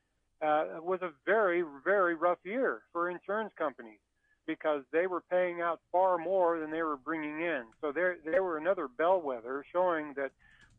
uh, 0.43 0.65
was 0.83 1.01
a 1.03 1.11
very, 1.27 1.65
very 1.85 2.15
rough 2.15 2.39
year 2.45 2.83
for 2.93 3.11
insurance 3.11 3.53
companies 3.57 3.99
because 4.47 4.83
they 4.93 5.07
were 5.07 5.23
paying 5.31 5.61
out 5.61 5.81
far 5.91 6.19
more 6.19 6.59
than 6.59 6.71
they 6.71 6.83
were 6.83 6.97
bringing 6.97 7.41
in. 7.41 7.63
So 7.81 7.93
they 7.93 8.15
they 8.31 8.41
were 8.41 8.59
another 8.59 8.89
bellwether 8.89 9.65
showing 9.73 10.13
that 10.17 10.33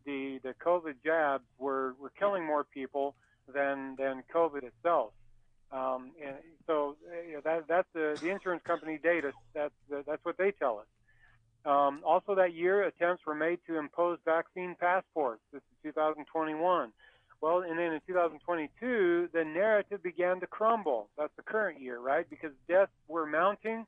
the 0.05 0.39
the 0.43 0.53
COVID 0.63 0.95
jabs 1.03 1.43
were 1.57 1.95
were 1.99 2.11
killing 2.17 2.45
more 2.45 2.63
people 2.63 3.15
than 3.51 3.95
than 3.97 4.23
COVID 4.33 4.63
itself. 4.63 5.13
Um, 5.75 6.11
and 6.23 6.35
so 6.67 6.95
you 7.27 7.33
know, 7.33 7.41
that 7.43 7.67
that's 7.67 7.87
the, 7.93 8.17
the 8.21 8.29
insurance 8.29 8.63
company 8.65 8.97
data. 9.01 9.33
That's 9.53 9.73
that's 9.89 10.23
what 10.23 10.37
they 10.37 10.51
tell 10.51 10.79
us. 10.79 10.85
Um, 11.65 12.01
also, 12.05 12.35
that 12.35 12.53
year, 12.53 12.83
attempts 12.83 13.25
were 13.25 13.35
made 13.35 13.59
to 13.67 13.77
impose 13.77 14.19
vaccine 14.23 14.75
passports. 14.79 15.41
This 15.51 15.61
is 15.83 15.91
2021. 15.91 16.91
Well, 17.41 17.61
and 17.61 17.77
then 17.77 17.91
in 17.91 18.01
2022, 18.07 19.29
the 19.33 19.43
narrative 19.43 20.01
began 20.01 20.39
to 20.39 20.47
crumble. 20.47 21.09
That's 21.17 21.33
the 21.35 21.43
current 21.43 21.81
year, 21.81 21.99
right? 21.99 22.29
Because 22.29 22.51
deaths 22.67 22.91
were 23.07 23.25
mounting, 23.25 23.85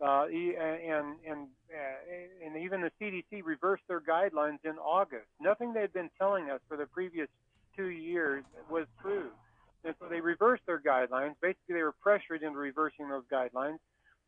uh, 0.00 0.26
and 0.26 1.16
and 1.26 1.48
uh, 1.72 2.46
and 2.46 2.56
even 2.62 2.82
the 2.82 2.92
CDC 3.00 3.42
reversed 3.42 3.82
their 3.88 4.00
guidelines 4.00 4.58
in 4.64 4.78
August. 4.78 5.26
Nothing 5.40 5.72
they 5.72 5.80
had 5.80 5.92
been 5.92 6.10
telling 6.18 6.50
us 6.50 6.60
for 6.68 6.76
the 6.76 6.86
previous 6.86 7.28
two 7.76 7.88
years 7.88 8.44
was 8.70 8.86
true, 9.02 9.30
and 9.84 9.94
so 10.00 10.06
they 10.08 10.20
reversed 10.20 10.62
their 10.66 10.80
guidelines. 10.80 11.34
Basically, 11.40 11.74
they 11.74 11.82
were 11.82 11.94
pressured 12.00 12.42
into 12.42 12.58
reversing 12.58 13.08
those 13.08 13.24
guidelines. 13.32 13.78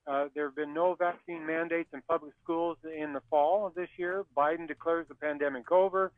Uh, 0.06 0.26
there 0.34 0.44
have 0.44 0.54
been 0.54 0.72
no 0.72 0.94
vaccine 0.94 1.44
mandates 1.44 1.88
in 1.92 2.00
public 2.08 2.32
schools 2.42 2.76
in 2.84 3.12
the 3.12 3.22
fall 3.28 3.66
of 3.66 3.74
this 3.74 3.88
year. 3.96 4.24
Biden 4.36 4.68
declares 4.68 5.06
the 5.08 5.14
pandemic 5.14 5.72
over. 5.72 6.12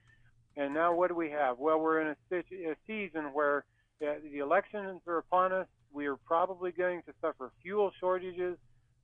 And 0.57 0.75
now 0.75 0.93
what 0.93 1.09
do 1.09 1.15
we 1.15 1.31
have? 1.31 1.59
Well, 1.59 1.79
we're 1.81 2.01
in 2.03 2.17
a, 2.31 2.37
a 2.37 2.75
season 2.87 3.33
where 3.33 3.65
uh, 4.03 4.15
the 4.31 4.39
elections 4.41 5.01
are 5.07 5.19
upon 5.19 5.53
us. 5.53 5.67
We 5.93 6.07
are 6.07 6.17
probably 6.17 6.73
going 6.73 7.03
to 7.03 7.13
suffer 7.21 7.51
fuel 7.63 7.93
shortages, 7.99 8.59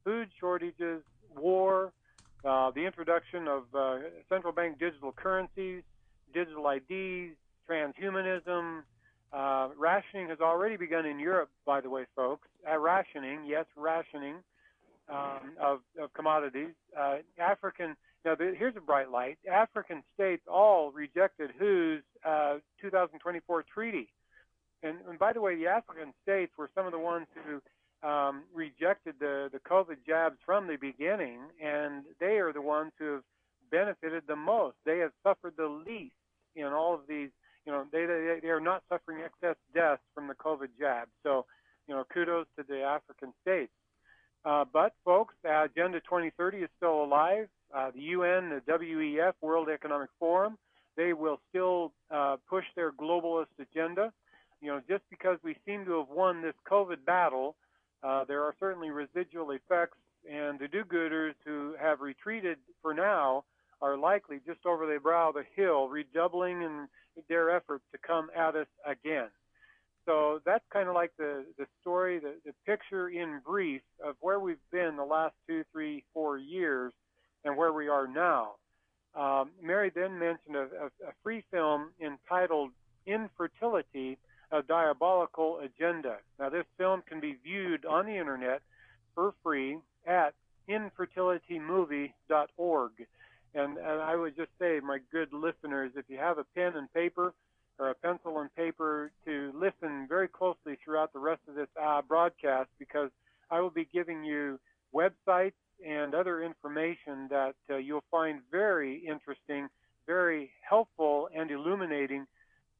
food 0.04 0.28
shortages, 0.38 1.02
war, 1.34 1.92
uh, 2.44 2.70
the 2.72 2.84
introduction 2.84 3.48
of 3.48 3.62
uh, 3.74 3.98
central 4.28 4.52
bank 4.52 4.78
digital 4.78 5.12
currencies, 5.12 5.82
digital 6.34 6.68
IDs, 6.68 7.36
transhumanism. 7.68 8.82
Uh, 9.34 9.68
rationing 9.76 10.28
has 10.28 10.38
already 10.40 10.76
begun 10.76 11.04
in 11.04 11.18
Europe, 11.18 11.50
by 11.66 11.80
the 11.80 11.90
way, 11.90 12.04
folks. 12.14 12.46
Uh, 12.70 12.78
rationing, 12.78 13.44
yes, 13.44 13.64
rationing 13.76 14.36
um, 15.08 15.52
of, 15.60 15.80
of 16.00 16.12
commodities. 16.14 16.74
Uh, 16.98 17.16
African, 17.38 17.96
now 18.24 18.36
the, 18.36 18.54
here's 18.56 18.76
a 18.76 18.80
bright 18.80 19.10
light. 19.10 19.38
African 19.50 20.04
states 20.14 20.42
all 20.46 20.92
rejected 20.92 21.50
WHO's 21.58 22.02
uh, 22.24 22.58
2024 22.80 23.64
treaty. 23.74 24.08
And, 24.84 24.98
and, 25.08 25.18
by 25.18 25.32
the 25.32 25.40
way, 25.40 25.56
the 25.56 25.66
African 25.66 26.12
states 26.22 26.52
were 26.56 26.70
some 26.74 26.86
of 26.86 26.92
the 26.92 26.98
ones 26.98 27.26
who 27.44 28.08
um, 28.08 28.42
rejected 28.54 29.14
the, 29.18 29.48
the 29.52 29.58
COVID 29.58 29.96
jabs 30.06 30.36
from 30.44 30.68
the 30.68 30.76
beginning, 30.76 31.40
and 31.60 32.04
they 32.20 32.36
are 32.36 32.52
the 32.52 32.62
ones 32.62 32.92
who 32.98 33.14
have 33.14 33.22
benefited 33.70 34.24
the 34.28 34.36
most. 34.36 34.76
They 34.84 34.98
have 34.98 35.12
suffered 35.22 35.54
the 35.56 35.68
least 35.68 36.14
in 36.54 36.66
all 36.66 36.94
of 36.94 37.00
these. 37.08 37.30
You 37.66 37.72
know, 37.72 37.84
they, 37.90 38.04
they, 38.06 38.40
they 38.42 38.48
are 38.48 38.60
not 38.60 38.82
suffering 38.88 39.18
excess 39.24 39.56
deaths 39.74 40.02
from 40.14 40.28
the 40.28 40.34
COVID 40.34 40.68
jab. 40.78 41.08
So, 41.22 41.46
you 41.88 41.94
know, 41.94 42.04
kudos 42.12 42.46
to 42.58 42.64
the 42.68 42.82
African 42.82 43.32
states. 43.42 43.72
Uh, 44.44 44.64
but, 44.70 44.92
folks, 45.04 45.34
uh, 45.46 45.64
Agenda 45.64 46.00
2030 46.00 46.58
is 46.58 46.68
still 46.76 47.02
alive. 47.02 47.48
Uh, 47.74 47.90
the 47.94 48.00
UN, 48.00 48.50
the 48.50 48.60
WEF, 48.70 49.32
World 49.40 49.68
Economic 49.72 50.10
Forum, 50.18 50.58
they 50.96 51.12
will 51.12 51.40
still 51.48 51.92
uh, 52.10 52.36
push 52.48 52.64
their 52.76 52.92
globalist 52.92 53.46
agenda. 53.58 54.12
You 54.60 54.68
know, 54.68 54.80
just 54.88 55.02
because 55.10 55.38
we 55.42 55.56
seem 55.66 55.84
to 55.86 55.98
have 55.98 56.08
won 56.08 56.42
this 56.42 56.54
COVID 56.70 57.04
battle, 57.04 57.56
uh, 58.02 58.24
there 58.24 58.42
are 58.42 58.54
certainly 58.60 58.90
residual 58.90 59.50
effects, 59.50 59.96
and 60.30 60.58
the 60.58 60.68
do-gooders 60.68 61.34
who 61.44 61.74
have 61.80 62.00
retreated 62.00 62.58
for 62.82 62.94
now 62.94 63.44
are 63.84 63.98
likely 63.98 64.40
just 64.46 64.64
over 64.64 64.86
the 64.86 64.98
brow 64.98 65.28
of 65.28 65.34
the 65.34 65.44
hill, 65.54 65.88
redoubling 65.88 66.62
in 66.62 66.88
their 67.28 67.54
efforts 67.54 67.84
to 67.92 67.98
come 67.98 68.30
at 68.34 68.56
us 68.56 68.66
again. 68.86 69.28
So 70.06 70.40
that's 70.46 70.64
kind 70.72 70.88
of 70.88 70.94
like 70.94 71.12
the, 71.18 71.44
the 71.58 71.66
story, 71.82 72.18
the, 72.18 72.32
the 72.46 72.54
picture 72.64 73.10
in 73.10 73.42
brief 73.46 73.82
of 74.02 74.16
where 74.20 74.40
we've 74.40 74.56
been 74.72 74.96
the 74.96 75.04
last 75.04 75.34
two, 75.46 75.64
three, 75.70 76.02
four 76.14 76.38
years 76.38 76.94
and 77.44 77.58
where 77.58 77.74
we 77.74 77.88
are 77.88 78.06
now. 78.06 78.52
Um, 79.14 79.50
Mary 79.62 79.92
then 79.94 80.18
mentioned 80.18 80.56
a, 80.56 80.62
a, 80.62 80.86
a, 81.08 81.12
free 81.22 81.44
film 81.50 81.90
entitled 82.00 82.70
Infertility, 83.06 84.16
a 84.50 84.62
Diabolical 84.62 85.60
Agenda. 85.60 86.16
Now, 86.40 86.48
this 86.48 86.64
film 86.78 87.02
can 87.06 87.20
be 87.20 87.36
viewed 87.44 87.84
on 87.84 88.06
the 88.06 88.16
internet 88.16 88.62
for 89.14 89.34
free 89.42 89.76
at 90.06 90.32
infertilitymovie.org. 90.68 92.92
And, 93.54 93.78
and 93.78 94.02
I 94.02 94.16
would 94.16 94.36
just 94.36 94.50
say, 94.58 94.80
my 94.80 94.98
good 95.12 95.32
listeners, 95.32 95.92
if 95.96 96.04
you 96.08 96.18
have 96.18 96.38
a 96.38 96.44
pen 96.54 96.76
and 96.76 96.92
paper, 96.92 97.32
or 97.78 97.90
a 97.90 97.94
pencil 97.94 98.40
and 98.40 98.52
paper 98.54 99.10
to 99.24 99.52
listen 99.54 100.06
very 100.08 100.28
closely 100.28 100.78
throughout 100.84 101.12
the 101.12 101.18
rest 101.18 101.40
of 101.48 101.54
this 101.54 101.68
uh, 101.82 102.02
broadcast 102.02 102.68
because 102.78 103.10
I 103.50 103.60
will 103.60 103.70
be 103.70 103.88
giving 103.92 104.22
you 104.24 104.60
websites 104.94 105.54
and 105.84 106.14
other 106.14 106.40
information 106.42 107.26
that 107.30 107.56
uh, 107.68 107.76
you'll 107.76 108.04
find 108.10 108.40
very 108.50 108.98
interesting, 108.98 109.68
very 110.06 110.50
helpful, 110.68 111.28
and 111.34 111.50
illuminating. 111.50 112.26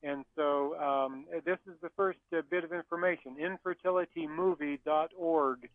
And 0.03 0.25
so 0.37 0.79
um, 0.79 1.25
this 1.45 1.59
is 1.67 1.75
the 1.83 1.91
first 1.97 2.19
uh, 2.33 2.41
bit 2.51 2.65
of 2.65 2.73
information 2.73 3.37
infertilitymovie.org. 3.41 5.69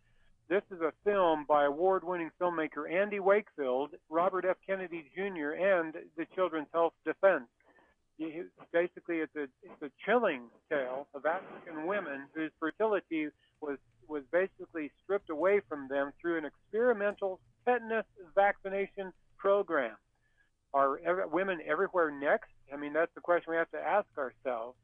This 0.50 0.62
is 0.70 0.82
a 0.82 0.92
film 1.04 1.46
by 1.48 1.64
award 1.64 2.04
winning 2.04 2.30
filmmaker 2.38 2.92
Andy 2.92 3.20
Wakefield, 3.20 3.94
Robert 4.10 4.44
F. 4.44 4.56
Kennedy 4.66 5.04
Jr., 5.14 5.52
and 5.52 5.94
the 6.18 6.26
Children's 6.34 6.68
Health 6.74 6.92
Defense 7.06 7.44
basically 8.72 9.16
it's 9.16 9.34
a 9.36 9.44
it's 9.62 9.82
a 9.82 9.90
chilling 10.04 10.42
tale 10.68 11.06
of 11.14 11.24
African 11.24 11.86
women 11.86 12.26
whose 12.34 12.50
fertility 12.58 13.28
was 13.60 13.78
was 14.08 14.22
basically 14.32 14.90
stripped 15.02 15.30
away 15.30 15.60
from 15.68 15.88
them 15.88 16.12
through 16.20 16.38
an 16.38 16.44
experimental 16.44 17.40
tetanus 17.64 18.04
vaccination 18.34 19.12
program. 19.38 19.96
Are 20.74 21.00
ever, 21.04 21.26
women 21.26 21.60
everywhere 21.66 22.10
next? 22.10 22.50
I 22.72 22.76
mean, 22.76 22.92
that's 22.92 23.12
the 23.14 23.20
question 23.20 23.52
we 23.52 23.56
have 23.56 23.70
to 23.70 23.78
ask 23.78 24.06
ourselves. 24.18 24.76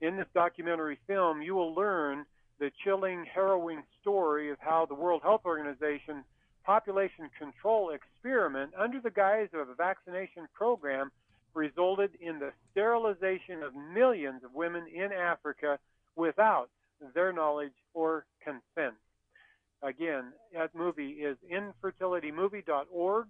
In 0.00 0.16
this 0.16 0.26
documentary 0.34 0.98
film, 1.06 1.42
you 1.42 1.54
will 1.54 1.74
learn 1.74 2.24
the 2.58 2.70
chilling, 2.84 3.24
harrowing 3.32 3.82
story 4.00 4.50
of 4.50 4.58
how 4.60 4.86
the 4.86 4.94
World 4.94 5.22
Health 5.22 5.42
Organization 5.44 6.24
population 6.64 7.28
control 7.38 7.90
experiment 7.90 8.72
under 8.78 9.00
the 9.00 9.10
guise 9.10 9.48
of 9.52 9.68
a 9.68 9.74
vaccination 9.74 10.46
program 10.54 11.10
resulted 11.54 12.10
in 12.20 12.38
the 12.38 12.52
sterilization 12.70 13.62
of 13.62 13.74
millions 13.74 14.44
of 14.44 14.54
women 14.54 14.84
in 14.94 15.12
Africa 15.12 15.78
without 16.16 16.68
their 17.14 17.32
knowledge 17.32 17.72
or 17.94 18.24
consent. 18.42 18.94
Again, 19.82 20.32
that 20.54 20.74
movie 20.74 21.10
is 21.10 21.36
infertilitymovie.org. 21.50 23.26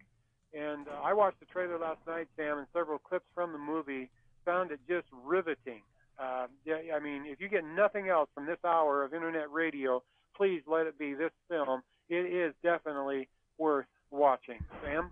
And 0.55 0.86
uh, 0.86 1.01
I 1.03 1.15
watched 1.15 1.40
the 1.40 1.47
trailer 1.47 1.78
last 1.78 2.01
night, 2.07 2.28
Sam, 2.36 2.59
and 2.59 2.66
several 2.74 2.99
clips 2.99 3.24
from 3.35 3.53
the 3.53 3.59
movie. 3.59 4.11
Found 4.44 4.70
it 4.70 4.81
just 4.86 5.07
riveting. 5.24 5.81
Uh, 6.23 6.47
I 6.94 7.01
mean, 7.01 7.24
if 7.27 7.40
you 7.40 7.49
get 7.49 7.65
nothing 7.65 8.09
else 8.09 8.28
from 8.35 8.47
this 8.47 8.59
hour 8.65 9.03
of 9.03 9.12
internet 9.12 9.51
radio, 9.51 10.03
please 10.36 10.62
let 10.66 10.86
it 10.86 10.99
be 10.99 11.15
this 11.15 11.32
film. 11.49 11.82
It 12.09 12.32
is 12.32 12.55
definitely 12.62 13.28
worth 13.59 13.86
watching. 14.11 14.59
Sam? 14.85 15.11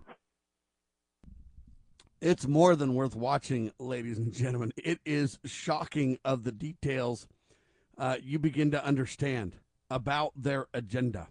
It's 2.21 2.47
more 2.47 2.75
than 2.75 2.93
worth 2.93 3.15
watching, 3.15 3.71
ladies 3.77 4.19
and 4.19 4.31
gentlemen. 4.31 4.71
It 4.77 4.99
is 5.05 5.39
shocking 5.43 6.17
of 6.23 6.43
the 6.43 6.51
details 6.51 7.27
uh, 7.97 8.17
you 8.23 8.39
begin 8.39 8.71
to 8.71 8.83
understand 8.83 9.55
about 9.89 10.31
their 10.35 10.67
agenda. 10.73 11.27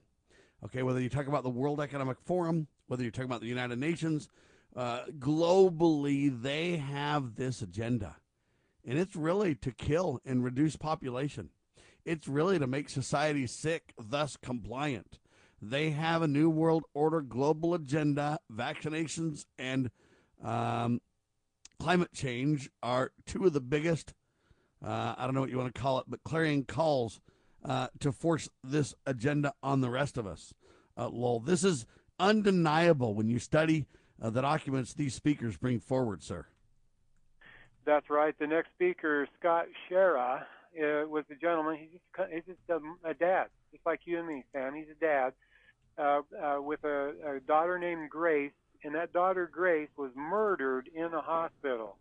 Okay, 0.65 0.83
whether 0.83 1.01
you 1.01 1.09
talk 1.09 1.27
about 1.27 1.43
the 1.43 1.51
World 1.51 1.81
Economic 1.81 2.19
Forum, 2.21 2.67
whether 2.87 3.03
you're 3.03 3.11
talking 3.11 3.31
about 3.31 3.41
the 3.41 3.47
United 3.47 3.79
Nations, 3.79 4.29
uh, 4.77 5.05
globally, 5.19 6.43
they 6.43 6.77
have 6.77 7.37
this 7.37 7.63
agenda. 7.63 8.17
And 8.87 8.99
it's 8.99 9.17
really 9.17 9.55
to 9.57 9.73
kill 9.73 10.21
and 10.25 10.43
reduce 10.43 10.77
population. 10.77 11.51
It's 12.05 12.27
really 12.27 12.59
to 12.59 12.67
make 12.67 12.89
society 12.89 13.47
sick, 13.47 13.93
thus 13.99 14.37
compliant. 14.37 15.19
They 15.63 15.91
have 15.91 16.23
a 16.23 16.29
New 16.29 16.49
World 16.49 16.85
Order 16.95 17.21
global 17.21 17.75
agenda, 17.75 18.39
vaccinations, 18.51 19.45
and 19.59 19.91
um, 20.43 21.03
climate 21.79 22.13
change 22.15 22.71
are 22.83 23.13
two 23.27 23.45
of 23.45 23.53
the 23.53 23.61
biggest, 23.61 24.15
uh, 24.85 25.15
I 25.19 25.25
don't 25.25 25.35
know 25.35 25.43
what 25.43 25.51
you 25.51 25.59
want 25.59 25.75
to 25.75 25.81
call 25.81 25.99
it, 25.99 26.07
but 26.09 26.25
clarion 26.25 26.65
calls 26.65 27.21
uh, 27.65 27.89
to 28.01 28.13
force 28.13 28.49
this 28.65 28.95
agenda 29.07 29.53
on 29.63 29.83
the 29.83 29.91
rest 29.91 30.17
of 30.17 30.27
us. 30.27 30.55
Uh, 30.97 31.09
Lowell, 31.09 31.41
this 31.41 31.63
is 31.63 31.85
undeniable 32.19 33.15
when 33.15 33.29
you 33.29 33.39
study 33.39 33.87
uh, 34.23 34.31
the 34.31 34.43
documents 34.43 34.95
these 34.95 35.15
speakers 35.15 35.57
bring 35.59 35.81
forward, 35.81 36.23
sir. 36.23 36.47
That's 37.85 38.09
right. 38.11 38.35
The 38.39 38.47
next 38.47 38.71
speaker, 38.75 39.27
Scott 39.39 39.67
Schara, 39.89 40.43
uh, 40.43 41.09
was 41.09 41.25
a 41.31 41.35
gentleman. 41.35 41.79
He's 41.79 41.91
just, 41.91 42.33
he's 42.33 42.45
just 42.45 42.59
a, 42.69 43.09
a, 43.09 43.15
dad, 43.15 43.47
just 43.73 43.85
like 43.85 44.01
you 44.05 44.19
and 44.19 44.29
me, 44.29 44.45
Sam. 44.53 44.75
He's 44.75 44.87
a 44.91 45.01
dad 45.01 45.33
uh, 45.99 46.21
uh, 46.41 46.61
with 46.61 46.85
a, 46.85 47.13
a 47.37 47.41
daughter 47.41 47.79
named 47.79 48.11
Grace 48.11 48.53
and 48.83 48.95
that 48.95 49.13
daughter 49.13 49.49
Grace 49.51 49.91
was 49.97 50.11
murdered 50.17 50.89
in 50.95 51.13
a 51.13 51.21
hospital. 51.21 51.97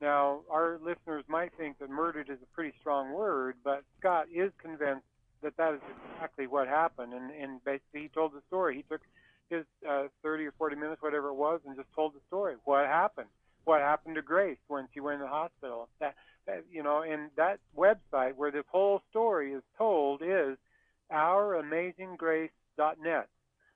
Now, 0.00 0.40
our 0.50 0.78
listeners 0.82 1.24
might 1.28 1.52
think 1.56 1.78
that 1.78 1.90
murdered 1.90 2.28
is 2.28 2.38
a 2.42 2.54
pretty 2.54 2.76
strong 2.80 3.12
word, 3.12 3.56
but 3.64 3.82
Scott 3.98 4.26
is 4.34 4.52
convinced 4.58 5.06
that 5.42 5.56
that 5.56 5.74
is 5.74 5.80
exactly 6.14 6.46
what 6.46 6.68
happened. 6.68 7.12
And, 7.12 7.30
and 7.30 7.64
basically, 7.64 8.02
he 8.02 8.08
told 8.08 8.32
the 8.32 8.42
story. 8.48 8.76
He 8.76 8.82
took 8.82 9.00
his 9.48 9.64
uh, 9.88 10.04
30 10.22 10.46
or 10.46 10.52
40 10.58 10.76
minutes, 10.76 11.02
whatever 11.02 11.28
it 11.28 11.34
was, 11.34 11.60
and 11.66 11.76
just 11.76 11.88
told 11.94 12.14
the 12.14 12.20
story. 12.26 12.56
What 12.64 12.86
happened? 12.86 13.28
What 13.66 13.80
happened 13.80 14.14
to 14.14 14.22
Grace 14.22 14.56
when 14.68 14.86
she 14.94 15.00
went 15.00 15.16
in 15.16 15.22
the 15.22 15.26
hospital? 15.26 15.88
That, 15.98 16.14
that 16.46 16.62
you 16.70 16.84
know, 16.84 17.02
and 17.02 17.30
that 17.36 17.58
website 17.76 18.36
where 18.36 18.52
this 18.52 18.64
whole 18.68 19.02
story 19.10 19.52
is 19.52 19.64
told 19.76 20.22
is 20.22 20.56
ouramazinggrace.net. 21.12 23.28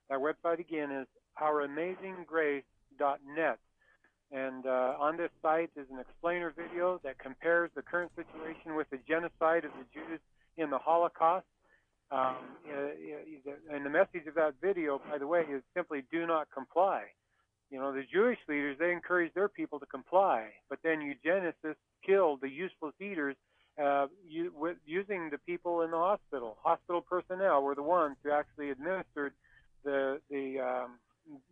That 0.09 0.19
website 0.19 0.61
again 0.61 0.93
is 0.93 1.09
ouramazinggrace.net. 1.43 3.59
And 4.31 4.65
uh, 4.65 4.95
on 5.01 5.17
this 5.17 5.31
site 5.43 5.71
is 5.75 5.89
an 5.93 5.99
explainer 5.99 6.55
video 6.57 7.01
that 7.03 7.19
compares 7.19 7.73
the 7.75 7.83
current 7.83 8.13
situation 8.15 8.77
with 8.77 8.89
the 8.91 8.99
genocide 9.09 9.65
of 9.65 9.73
the 9.73 9.87
Jews 9.93 10.21
in 10.57 10.71
the 10.71 10.79
Holocaust. 10.79 11.47
Um, 12.13 12.37
uh, 12.73 12.91
and 13.75 13.85
the 13.85 13.91
message 13.91 14.29
of 14.29 14.35
that 14.35 14.55
video, 14.63 15.01
by 15.11 15.19
the 15.19 15.27
way, 15.27 15.41
is 15.41 15.65
simply 15.75 16.05
do 16.13 16.29
not 16.29 16.47
comply. 16.55 17.07
You 17.71 17.79
know, 17.79 17.93
the 17.93 18.03
Jewish 18.13 18.39
leaders, 18.49 18.77
they 18.79 18.91
encourage 18.91 19.33
their 19.35 19.49
people 19.49 19.79
to 19.79 19.87
comply, 19.87 20.49
but 20.69 20.81
then 20.83 20.99
eugenicists 20.99 21.77
killed 22.05 22.41
the 22.41 22.49
useless 22.49 22.95
eaters 23.01 23.37
uh, 23.81 24.07
with, 24.55 24.77
using 24.85 25.31
the 25.31 25.39
people 25.39 25.83
in 25.83 25.91
the 25.93 25.97
hospital. 25.97 26.59
Hospital 26.63 27.01
personnel 27.01 27.63
were 27.63 27.77
the 27.77 27.83
ones 27.83 28.17
who 28.23 28.33
actually 28.33 28.71
administered 28.71 29.33
the 29.85 30.21
the, 30.31 30.59
um, 30.61 30.99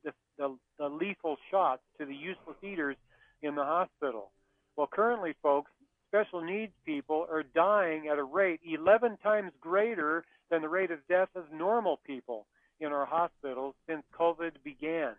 the, 0.04 0.12
the 0.36 0.56
the 0.78 0.88
lethal 0.88 1.36
shots 1.50 1.82
to 1.98 2.04
the 2.04 2.14
useless 2.14 2.56
eaters 2.62 2.96
in 3.42 3.54
the 3.54 3.64
hospital. 3.64 4.32
Well, 4.76 4.88
currently, 4.92 5.34
folks, 5.42 5.70
special 6.08 6.42
needs 6.42 6.72
people 6.84 7.26
are 7.30 7.42
dying 7.42 8.08
at 8.10 8.18
a 8.18 8.24
rate 8.24 8.60
11 8.68 9.18
times 9.22 9.52
greater 9.60 10.24
than 10.50 10.62
the 10.62 10.68
rate 10.68 10.90
of 10.90 10.98
death 11.08 11.28
of 11.34 11.44
normal 11.52 12.00
people 12.06 12.46
in 12.80 12.88
our 12.88 13.06
hospitals 13.06 13.74
since 13.88 14.02
COVID 14.18 14.52
began. 14.64 15.14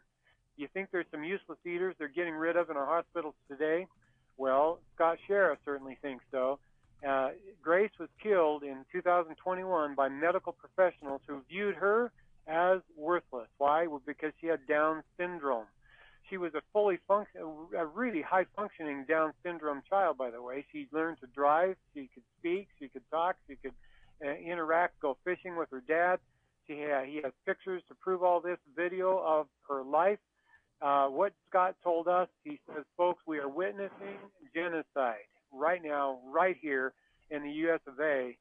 You 0.60 0.68
think 0.73 0.90
there's 0.91 1.06
some 1.10 1.23
useless 1.23 1.57
eaters 1.65 1.95
they're 1.98 2.10
getting 2.10 2.34
rid 2.34 2.57
of 2.57 2.69
in 2.69 2.76
our 2.76 2.86
hospitals 2.86 3.34
today? 3.49 3.88
Well, 4.36 4.80
Scott 4.94 5.18
Schara 5.26 5.56
certainly 5.64 5.98
thinks 6.02 6.26
so. 6.31 6.60
Uh, 7.07 7.30
Grace 7.61 7.91
was 7.98 8.10
killed 8.22 8.64
in 8.64 8.84
2021 8.91 9.95
by 9.95 10.10
medical 10.10 10.52
professionals 10.52 11.22
who 11.26 11.40
viewed 11.49 11.76
her 11.76 12.11
as 12.45 12.81
worthless. 12.98 13.48
Why? 13.57 13.88
Well, 13.88 14.02
because 14.06 14.34
she 14.41 14.48
had 14.48 14.68
Down 14.68 15.02
syndrome. 15.18 15.64
She 16.30 16.36
was 16.36 16.53
a 16.53 16.61
fully 16.73 16.99
function, 17.07 17.40
a 17.77 17.86
really 17.86 18.22
high 18.22 18.45
functioning 18.53 19.06
Down 19.07 19.31
syndrome 19.44 19.81
child, 19.90 20.18
by 20.18 20.30
the 20.30 20.41
way. 20.41 20.65
She 20.73 20.90
learned 20.91 21.22
to 21.22 21.27
drive. 21.27 21.77
She 21.94 22.10
could 22.14 22.23
speak. 22.38 22.68
She 22.80 22.90
could 22.90 23.10
talk. 23.10 23.38
She 23.48 23.56
could 23.56 23.73
uh, 24.22 24.34
interact, 24.34 24.99
go 24.99 25.15
fishing 25.23 25.56
with 25.56 25.69
her 25.72 25.81
dad. 25.88 26.19
She 26.68 26.80
had, 26.80 27.07
he 27.07 27.22
has 27.23 27.31
pictures 27.45 27.81
to 27.88 27.95
prove 27.95 28.23
all 28.23 28.41
this, 28.41 28.57
video 28.76 29.18
of 29.19 29.48
her 29.69 29.84
life. 29.84 30.19
Uh, 30.81 31.07
what 31.07 31.34
Scott 31.49 31.76
told 31.84 32.07
us, 32.07 32.30
he 32.43 32.60
says, 32.68 32.85
folks, 32.95 33.22
we 33.27 33.38
are 33.39 33.49
witnessing 33.49 34.18
genocide 34.56 35.27
right 35.51 35.81
now, 35.84 36.19
right 36.31 36.56
here 36.61 36.93
in 37.30 37.43
the 37.43 37.51
U.S. 37.51 37.81
of 37.88 37.99
A. 37.99 38.38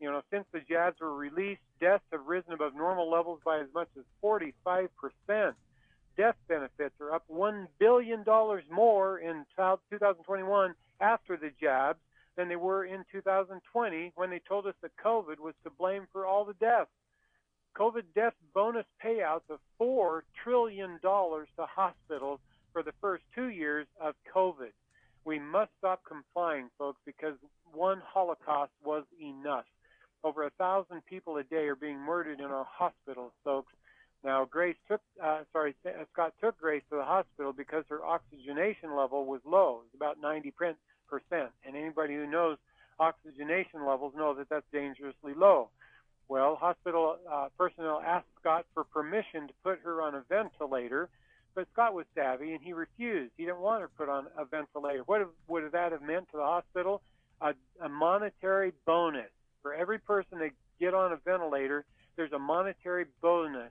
You 0.00 0.10
know, 0.10 0.22
since 0.30 0.44
the 0.52 0.60
jabs 0.60 1.00
were 1.00 1.14
released, 1.14 1.60
deaths 1.80 2.04
have 2.12 2.26
risen 2.26 2.52
above 2.52 2.74
normal 2.74 3.10
levels 3.10 3.40
by 3.44 3.58
as 3.58 3.66
much 3.74 3.88
as 3.98 4.04
45 4.20 4.88
percent. 4.96 5.56
Death 6.16 6.36
benefits 6.48 6.94
are 7.00 7.14
up 7.14 7.24
$1 7.32 7.68
billion 7.78 8.24
more 8.70 9.18
in 9.18 9.44
2021 9.56 10.74
after 11.00 11.36
the 11.36 11.50
jabs 11.60 12.00
than 12.36 12.48
they 12.48 12.56
were 12.56 12.84
in 12.84 13.04
2020 13.12 14.12
when 14.16 14.30
they 14.30 14.40
told 14.48 14.66
us 14.66 14.74
that 14.82 14.90
COVID 15.04 15.38
was 15.38 15.54
to 15.62 15.70
blame 15.70 16.08
for 16.12 16.26
all 16.26 16.44
the 16.44 16.54
deaths. 16.54 16.90
COVID 17.78 18.02
death 18.14 18.34
bonus 18.54 18.86
payouts 19.04 19.48
of 19.50 19.60
$4 19.80 20.22
trillion 20.42 20.98
to 21.00 21.46
hospitals 21.58 22.40
for 22.72 22.82
the 22.82 22.92
first 23.00 23.22
two 23.34 23.48
years 23.48 23.86
of 24.00 24.14
COVID. 24.34 24.72
We 25.24 25.38
must 25.38 25.70
stop 25.78 26.02
complying, 26.08 26.70
folks, 26.78 27.00
because 27.06 27.34
one 27.72 28.02
Holocaust 28.04 28.72
was 28.84 29.04
enough. 29.22 29.66
Over 30.24 30.44
a 30.44 30.50
thousand 30.50 31.06
people 31.06 31.36
a 31.36 31.44
day 31.44 31.68
are 31.68 31.76
being 31.76 31.98
murdered 31.98 32.40
in 32.40 32.46
our 32.46 32.66
hospitals, 32.68 33.32
folks. 33.44 33.72
Now, 34.24 34.44
Grace 34.44 34.76
took, 34.88 35.00
uh, 35.22 35.40
sorry, 35.52 35.76
Scott 36.12 36.32
took 36.42 36.58
Grace 36.58 36.82
to 36.90 36.96
the 36.96 37.04
hospital 37.04 37.52
because 37.52 37.84
her 37.88 38.04
oxygenation 38.04 38.96
level 38.96 39.26
was 39.26 39.40
low. 39.44 39.82
It 39.82 39.86
was 39.86 39.94
about 39.94 40.16
90 40.20 40.52
percent. 41.08 41.50
And 41.64 41.76
anybody 41.76 42.14
who 42.14 42.26
knows 42.26 42.58
oxygenation 42.98 43.86
levels 43.86 44.14
know 44.16 44.34
that 44.34 44.48
that's 44.48 44.66
dangerously 44.72 45.34
low. 45.34 45.70
Well, 46.28 46.56
hospital 46.56 47.16
uh, 47.30 47.48
personnel 47.56 48.02
asked 48.04 48.26
Scott 48.40 48.66
for 48.74 48.84
permission 48.84 49.48
to 49.48 49.54
put 49.64 49.80
her 49.82 50.02
on 50.02 50.14
a 50.14 50.22
ventilator, 50.28 51.08
but 51.54 51.66
Scott 51.72 51.94
was 51.94 52.04
savvy 52.14 52.52
and 52.52 52.62
he 52.62 52.74
refused. 52.74 53.32
He 53.38 53.44
didn't 53.44 53.60
want 53.60 53.80
her 53.80 53.88
put 53.96 54.08
on 54.10 54.26
a 54.36 54.44
ventilator. 54.44 55.02
What 55.06 55.26
would 55.48 55.72
that 55.72 55.92
have 55.92 56.02
meant 56.02 56.30
to 56.32 56.36
the 56.36 56.42
hospital? 56.44 57.00
A, 57.40 57.54
a 57.82 57.88
monetary 57.88 58.72
bonus 58.84 59.30
for 59.62 59.72
every 59.74 59.98
person 59.98 60.38
that 60.40 60.50
get 60.78 60.92
on 60.92 61.12
a 61.12 61.16
ventilator. 61.16 61.84
There's 62.16 62.32
a 62.32 62.38
monetary 62.38 63.06
bonus 63.22 63.70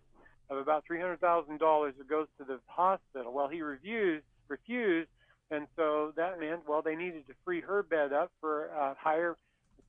of 0.49 0.57
about 0.57 0.84
three 0.88 0.99
hundred 0.99 1.19
thousand 1.19 1.59
dollars 1.59 1.93
that 1.97 2.09
goes 2.09 2.27
to 2.39 2.45
the 2.45 2.59
hospital. 2.65 3.34
Well, 3.34 3.49
he 3.49 3.61
refused, 3.61 4.25
refused, 4.47 5.09
and 5.51 5.67
so 5.75 6.13
that 6.15 6.39
meant 6.39 6.61
well 6.67 6.81
they 6.81 6.95
needed 6.95 7.27
to 7.27 7.34
free 7.45 7.61
her 7.61 7.84
bed 7.84 8.13
up 8.13 8.31
for 8.39 8.67
a 8.67 8.95
higher 8.99 9.35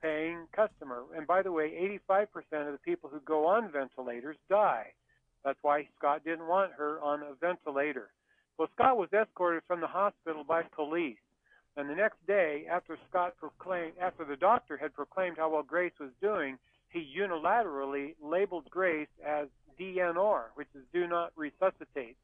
paying 0.00 0.46
customer. 0.52 1.02
And 1.16 1.26
by 1.26 1.42
the 1.42 1.52
way, 1.52 1.98
85% 2.10 2.26
of 2.66 2.72
the 2.72 2.78
people 2.84 3.10
who 3.10 3.20
go 3.20 3.46
on 3.46 3.70
ventilators 3.72 4.36
die. 4.48 4.92
That's 5.44 5.58
why 5.62 5.88
Scott 5.98 6.24
didn't 6.24 6.46
want 6.46 6.72
her 6.72 7.00
on 7.00 7.22
a 7.22 7.34
ventilator. 7.40 8.10
Well, 8.58 8.68
Scott 8.74 8.96
was 8.96 9.08
escorted 9.12 9.62
from 9.66 9.80
the 9.80 9.86
hospital 9.86 10.44
by 10.44 10.62
police. 10.62 11.18
And 11.76 11.88
the 11.88 11.94
next 11.94 12.18
day, 12.26 12.66
after 12.70 12.98
Scott 13.08 13.34
proclaimed, 13.38 13.92
after 14.00 14.24
the 14.24 14.36
doctor 14.36 14.76
had 14.76 14.94
proclaimed 14.94 15.36
how 15.38 15.50
well 15.50 15.62
Grace 15.62 15.92
was 16.00 16.10
doing, 16.20 16.58
he 16.90 17.06
unilaterally 17.16 18.14
labeled 18.20 18.68
Grace 18.68 19.08
as 19.24 19.46
DNR, 19.78 20.42
which 20.56 20.68
is 20.74 20.82
do 20.92 21.06
not 21.06 21.32
resuscitate, 21.36 22.16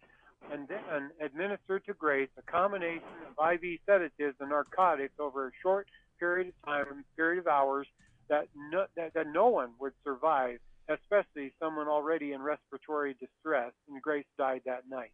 and 0.53 0.67
then 0.67 1.11
administered 1.21 1.85
to 1.87 1.95
Grace 1.95 2.29
a 2.37 2.43
combination 2.43 3.03
of 3.29 3.53
IV 3.53 3.79
sedatives 3.87 4.35
and 4.41 4.51
narcotics 4.51 5.15
over 5.21 5.47
a 5.49 5.53
short 5.63 5.87
period 6.19 6.49
of 6.49 6.55
time, 6.65 7.05
period 7.17 7.41
of 7.41 7.47
hours, 7.47 7.87
that 8.29 8.49
no, 8.57 8.87
that, 8.97 9.15
that 9.15 9.27
no 9.33 9.49
one 9.49 9.71
would 9.81 9.93
survive, 10.05 10.59
especially 10.89 11.53
someone 11.61 11.89
already 11.89 12.33
in 12.33 12.43
respiratory 12.43 13.17
distress, 13.21 13.73
and 13.89 14.01
Grace 14.01 14.27
died 14.39 14.63
that 14.67 14.89
night. 14.89 15.13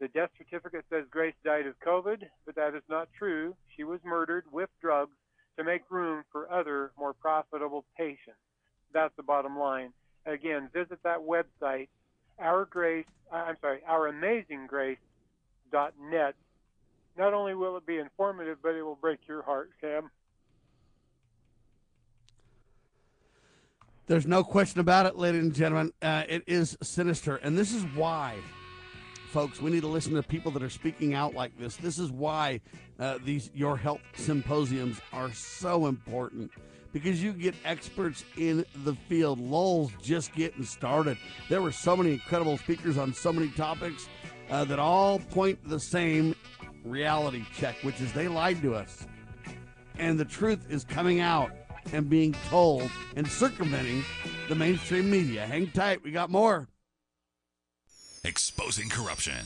The 0.00 0.08
death 0.08 0.30
certificate 0.36 0.84
says 0.90 1.04
Grace 1.10 1.34
died 1.44 1.66
of 1.66 1.78
COVID, 1.80 2.22
but 2.44 2.54
that 2.56 2.74
is 2.74 2.82
not 2.88 3.08
true. 3.18 3.54
She 3.76 3.84
was 3.84 4.00
murdered 4.04 4.44
with 4.52 4.68
drugs 4.80 5.16
to 5.56 5.64
make 5.64 5.90
room 5.90 6.22
for 6.30 6.52
other 6.52 6.92
more 6.98 7.14
profitable 7.14 7.86
patients. 7.96 8.36
That's 8.92 9.16
the 9.16 9.22
bottom 9.22 9.58
line. 9.58 9.92
Again, 10.26 10.68
visit 10.74 10.98
that 11.04 11.20
website, 11.20 11.88
Our 12.38 12.66
Grace, 12.66 13.06
I'm 13.32 13.56
sorry, 13.60 13.80
OurAmazingGrace.net. 13.88 16.34
Not 17.18 17.32
only 17.32 17.54
will 17.54 17.76
it 17.76 17.86
be 17.86 17.98
informative, 17.98 18.58
but 18.62 18.74
it 18.74 18.82
will 18.82 18.96
break 18.96 19.20
your 19.26 19.42
heart, 19.42 19.70
Sam. 19.80 20.10
There's 24.06 24.26
no 24.26 24.44
question 24.44 24.80
about 24.80 25.06
it, 25.06 25.16
ladies 25.16 25.42
and 25.42 25.54
gentlemen. 25.54 25.92
Uh, 26.00 26.24
it 26.28 26.44
is 26.46 26.76
sinister. 26.82 27.36
And 27.36 27.58
this 27.58 27.72
is 27.72 27.82
why, 27.94 28.36
folks, 29.30 29.60
we 29.60 29.70
need 29.70 29.80
to 29.80 29.88
listen 29.88 30.14
to 30.14 30.22
people 30.22 30.52
that 30.52 30.62
are 30.62 30.70
speaking 30.70 31.14
out 31.14 31.34
like 31.34 31.58
this. 31.58 31.76
This 31.76 31.98
is 31.98 32.12
why 32.12 32.60
uh, 33.00 33.18
these 33.24 33.50
Your 33.52 33.76
Health 33.76 34.02
symposiums 34.14 35.00
are 35.12 35.32
so 35.32 35.86
important 35.86 36.52
because 36.92 37.22
you 37.22 37.32
get 37.32 37.54
experts 37.64 38.24
in 38.36 38.64
the 38.84 38.94
field. 38.94 39.40
Lowell's 39.40 39.92
just 40.02 40.32
getting 40.34 40.64
started. 40.64 41.18
There 41.48 41.60
were 41.60 41.72
so 41.72 41.96
many 41.96 42.12
incredible 42.12 42.58
speakers 42.58 42.96
on 42.96 43.12
so 43.12 43.32
many 43.32 43.48
topics 43.48 44.08
uh, 44.50 44.64
that 44.66 44.78
all 44.78 45.18
point 45.18 45.58
the 45.68 45.80
same 45.80 46.36
reality 46.86 47.44
check, 47.56 47.76
which 47.82 48.00
is 48.00 48.12
they 48.12 48.28
lied 48.28 48.62
to 48.62 48.74
us. 48.74 49.06
And 49.98 50.18
the 50.18 50.24
truth 50.24 50.70
is 50.70 50.84
coming 50.84 51.20
out 51.20 51.50
and 51.92 52.08
being 52.08 52.34
told 52.48 52.90
and 53.16 53.26
circumventing 53.26 54.04
the 54.48 54.54
mainstream 54.54 55.10
media. 55.10 55.46
Hang 55.46 55.70
tight, 55.70 56.02
we 56.02 56.10
got 56.10 56.30
more. 56.30 56.68
Exposing 58.24 58.88
corruption, 58.88 59.44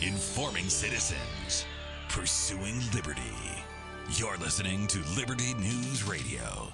informing 0.00 0.68
citizens, 0.68 1.64
pursuing 2.08 2.80
liberty. 2.94 3.22
You're 4.16 4.38
listening 4.38 4.86
to 4.88 4.98
Liberty 5.16 5.54
News 5.54 6.02
Radio. 6.04 6.72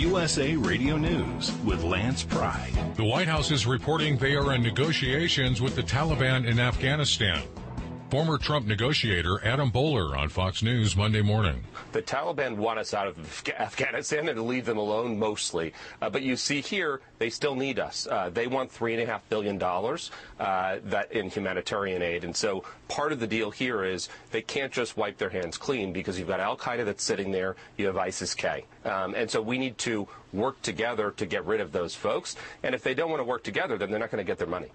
USA 0.00 0.56
Radio 0.56 0.96
News 0.96 1.52
with 1.62 1.82
Lance 1.82 2.22
Pride. 2.22 2.72
The 2.96 3.04
White 3.04 3.28
House 3.28 3.50
is 3.50 3.66
reporting 3.66 4.16
they 4.16 4.34
are 4.34 4.54
in 4.54 4.62
negotiations 4.62 5.60
with 5.60 5.76
the 5.76 5.82
Taliban 5.82 6.46
in 6.46 6.58
Afghanistan. 6.58 7.42
Former 8.10 8.38
Trump 8.38 8.66
negotiator 8.66 9.40
Adam 9.44 9.70
Boehler 9.70 10.16
on 10.16 10.30
Fox 10.30 10.64
News 10.64 10.96
Monday 10.96 11.22
morning. 11.22 11.62
The 11.92 12.02
Taliban 12.02 12.56
want 12.56 12.80
us 12.80 12.92
out 12.92 13.06
of 13.06 13.16
Afghanistan 13.56 14.28
and 14.28 14.48
leave 14.48 14.66
them 14.66 14.78
alone 14.78 15.16
mostly. 15.16 15.72
Uh, 16.02 16.10
but 16.10 16.22
you 16.22 16.34
see 16.34 16.60
here, 16.60 17.02
they 17.20 17.30
still 17.30 17.54
need 17.54 17.78
us. 17.78 18.08
Uh, 18.10 18.28
they 18.28 18.48
want 18.48 18.74
$3.5 18.74 19.20
billion 19.28 19.62
uh, 19.62 20.80
that 20.90 21.12
in 21.12 21.30
humanitarian 21.30 22.02
aid. 22.02 22.24
And 22.24 22.34
so 22.34 22.64
part 22.88 23.12
of 23.12 23.20
the 23.20 23.28
deal 23.28 23.52
here 23.52 23.84
is 23.84 24.08
they 24.32 24.42
can't 24.42 24.72
just 24.72 24.96
wipe 24.96 25.16
their 25.16 25.30
hands 25.30 25.56
clean 25.56 25.92
because 25.92 26.18
you've 26.18 26.26
got 26.26 26.40
Al 26.40 26.56
Qaeda 26.56 26.84
that's 26.84 27.04
sitting 27.04 27.30
there, 27.30 27.54
you 27.76 27.86
have 27.86 27.96
ISIS 27.96 28.34
K. 28.34 28.64
Um, 28.84 29.14
and 29.14 29.30
so 29.30 29.40
we 29.40 29.56
need 29.56 29.78
to 29.78 30.08
work 30.32 30.60
together 30.62 31.12
to 31.12 31.26
get 31.26 31.44
rid 31.44 31.60
of 31.60 31.70
those 31.70 31.94
folks. 31.94 32.34
And 32.64 32.74
if 32.74 32.82
they 32.82 32.94
don't 32.94 33.10
want 33.10 33.20
to 33.20 33.24
work 33.24 33.44
together, 33.44 33.78
then 33.78 33.92
they're 33.92 34.00
not 34.00 34.10
going 34.10 34.24
to 34.24 34.28
get 34.28 34.38
their 34.38 34.48
money. 34.48 34.72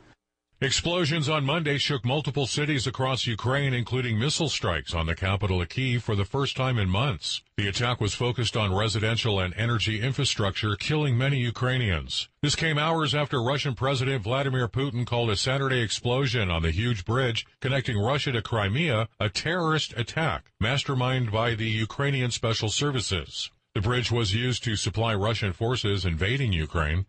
Explosions 0.61 1.27
on 1.27 1.43
Monday 1.43 1.77
shook 1.77 2.05
multiple 2.05 2.47
cities 2.47 2.87
across 2.87 3.27
Ukraine, 3.27 3.73
including 3.73 4.17
missile 4.17 4.47
strikes 4.47 4.93
on 4.93 5.05
the 5.05 5.13
capital 5.13 5.61
of 5.61 5.67
Kyiv 5.67 6.01
for 6.01 6.15
the 6.15 6.23
first 6.23 6.55
time 6.55 6.79
in 6.79 6.87
months. 6.89 7.41
The 7.57 7.67
attack 7.67 7.99
was 7.99 8.13
focused 8.13 8.55
on 8.55 8.73
residential 8.73 9.37
and 9.37 9.53
energy 9.57 9.99
infrastructure, 9.99 10.77
killing 10.77 11.17
many 11.17 11.39
Ukrainians. 11.39 12.29
This 12.41 12.55
came 12.55 12.77
hours 12.77 13.13
after 13.13 13.43
Russian 13.43 13.75
President 13.75 14.23
Vladimir 14.23 14.69
Putin 14.69 15.05
called 15.05 15.29
a 15.29 15.35
Saturday 15.35 15.81
explosion 15.81 16.49
on 16.49 16.61
the 16.61 16.71
huge 16.71 17.03
bridge 17.03 17.45
connecting 17.59 17.99
Russia 17.99 18.31
to 18.31 18.41
Crimea 18.41 19.09
a 19.19 19.27
terrorist 19.27 19.93
attack, 19.97 20.53
masterminded 20.63 21.33
by 21.33 21.55
the 21.55 21.69
Ukrainian 21.69 22.31
Special 22.31 22.69
Services. 22.69 23.51
The 23.73 23.81
bridge 23.81 24.09
was 24.09 24.33
used 24.33 24.63
to 24.63 24.77
supply 24.77 25.15
Russian 25.15 25.51
forces 25.51 26.05
invading 26.05 26.53
Ukraine. 26.53 27.07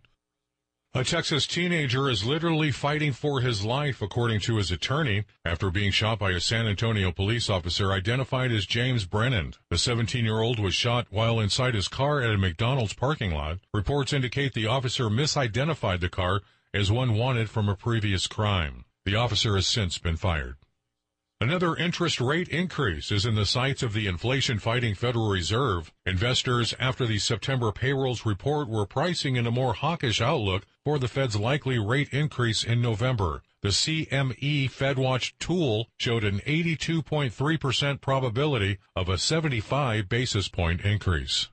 A 0.97 1.05
Texas 1.05 1.47
teenager 1.47 2.09
is 2.09 2.25
literally 2.25 2.73
fighting 2.73 3.13
for 3.13 3.43
his 3.43 3.67
life, 3.67 4.01
according 4.01 4.41
to 4.41 4.57
his 4.57 4.71
attorney, 4.71 5.27
after 5.45 5.71
being 5.71 5.91
shot 5.91 6.19
by 6.19 6.31
a 6.31 6.41
San 6.41 6.67
Antonio 6.67 7.13
police 7.13 7.51
officer 7.51 7.93
identified 7.93 8.51
as 8.51 8.65
James 8.65 9.05
Brennan. 9.05 9.53
The 9.69 9.77
17 9.77 10.25
year 10.25 10.41
old 10.41 10.59
was 10.59 10.75
shot 10.75 11.09
while 11.11 11.39
inside 11.39 11.75
his 11.75 11.89
car 11.89 12.23
at 12.23 12.31
a 12.31 12.39
McDonald's 12.39 12.95
parking 12.95 13.33
lot. 13.33 13.59
Reports 13.75 14.15
indicate 14.15 14.55
the 14.55 14.69
officer 14.69 15.11
misidentified 15.11 16.01
the 16.01 16.09
car 16.09 16.41
as 16.73 16.91
one 16.91 17.13
wanted 17.13 17.51
from 17.51 17.69
a 17.69 17.77
previous 17.77 18.27
crime. 18.27 18.87
The 19.05 19.17
officer 19.17 19.55
has 19.57 19.67
since 19.67 19.99
been 19.99 20.17
fired. 20.17 20.57
Another 21.39 21.77
interest 21.77 22.19
rate 22.19 22.49
increase 22.49 23.13
is 23.13 23.27
in 23.27 23.35
the 23.35 23.45
sights 23.45 23.83
of 23.83 23.93
the 23.93 24.07
inflation 24.07 24.59
fighting 24.59 24.95
Federal 24.95 25.29
Reserve. 25.29 25.93
Investors, 26.07 26.75
after 26.81 27.07
the 27.07 27.19
September 27.19 27.73
payrolls 27.73 28.25
report, 28.25 28.71
were 28.71 28.87
pricing 28.87 29.37
in 29.37 29.47
a 29.47 29.51
more 29.51 29.75
hawkish 29.75 30.23
outlook 30.23 30.65
for 30.83 30.99
the 30.99 31.09
Fed's 31.09 31.37
likely 31.37 31.79
rate 31.79 32.09
increase 32.11 32.65
in 32.65 32.81
November. 32.81 33.43
The 33.61 33.69
CME 33.69 34.71
FedWatch 34.71 35.35
tool 35.39 35.91
showed 35.99 36.25
an 36.25 36.39
82.3% 36.47 38.01
probability 38.01 38.79
of 38.95 39.11
a 39.11 39.19
75 39.19 40.09
basis 40.09 40.49
point 40.49 40.81
increase. 40.81 41.51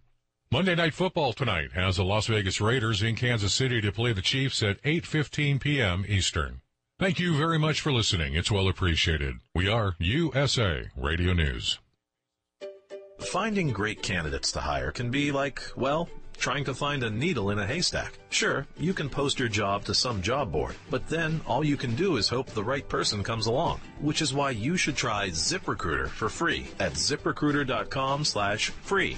Monday 0.50 0.76
Night 0.76 0.94
Football 0.94 1.34
tonight 1.34 1.74
has 1.74 1.98
the 1.98 2.06
Las 2.06 2.28
Vegas 2.28 2.62
Raiders 2.62 3.04
in 3.04 3.18
Kansas 3.18 3.54
City 3.54 3.82
to 3.82 3.92
play 3.92 4.14
the 4.14 4.22
Chiefs 4.22 4.64
at 4.64 4.82
8:15 4.84 5.60
p.m. 5.60 6.06
Eastern. 6.08 6.62
Thank 7.00 7.20
you 7.20 7.36
very 7.36 7.58
much 7.58 7.82
for 7.82 7.92
listening. 7.92 8.36
It's 8.36 8.52
well 8.52 8.68
appreciated. 8.68 9.38
We 9.56 9.68
are 9.68 9.96
USA 9.98 10.86
Radio 10.96 11.34
News. 11.34 11.80
Finding 13.20 13.72
great 13.72 14.04
candidates 14.04 14.52
to 14.52 14.60
hire 14.60 14.92
can 14.92 15.10
be 15.10 15.32
like, 15.32 15.62
well, 15.76 16.08
trying 16.38 16.64
to 16.66 16.74
find 16.74 17.04
a 17.04 17.10
needle 17.10 17.50
in 17.50 17.58
a 17.58 17.66
haystack. 17.66 18.20
Sure, 18.30 18.68
you 18.78 18.94
can 18.94 19.10
post 19.10 19.40
your 19.40 19.50
job 19.50 19.86
to 19.86 19.96
some 19.96 20.22
job 20.22 20.52
board, 20.52 20.76
but 20.92 21.08
then 21.10 21.42
all 21.48 21.64
you 21.64 21.78
can 21.78 21.96
do 21.96 22.18
is 22.18 22.30
hope 22.30 22.52
the 22.52 22.64
right 22.64 22.88
person 22.88 23.24
comes 23.24 23.48
along, 23.48 23.80
which 24.00 24.22
is 24.22 24.34
why 24.34 24.52
you 24.52 24.78
should 24.78 24.96
try 24.96 25.30
ZipRecruiter 25.30 26.10
for 26.10 26.30
free 26.30 26.68
at 26.80 26.94
ziprecruiter.com 26.94 28.24
slash 28.24 28.70
free. 28.70 29.18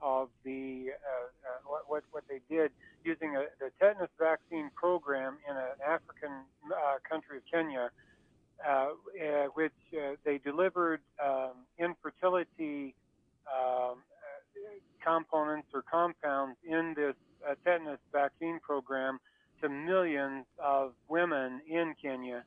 of 0.02 0.30
the 0.44 0.88
uh, 0.90 1.26
uh, 1.46 1.60
what, 1.68 1.84
what, 1.88 2.04
what 2.12 2.24
they 2.28 2.40
did 2.50 2.72
using 3.04 3.36
a, 3.36 3.46
the 3.60 3.70
tetanus 3.80 4.10
vaccine 4.18 4.72
program 4.76 5.38
in 5.48 5.56
an 5.56 5.78
African 5.86 6.32
uh, 6.72 6.96
country 7.08 7.38
of 7.38 7.44
Kenya, 7.52 7.92
uh, 8.68 8.72
uh, 8.72 9.46
which 9.54 9.72
uh, 9.94 10.16
they 10.26 10.40
delivered 10.40 11.02
um, 11.24 11.52
infertility 11.78 12.96
um, 13.48 13.98
components 15.06 15.68
or 15.74 15.84
compounds 15.84 16.58
in 16.68 16.94
this 16.96 17.16
tetanus 17.56 18.00
vaccine 18.12 18.60
program 18.60 19.20
to 19.62 19.70
millions 19.70 20.46
of 20.64 20.94
women 21.08 21.62
in 21.68 21.96
Kenya, 22.02 22.44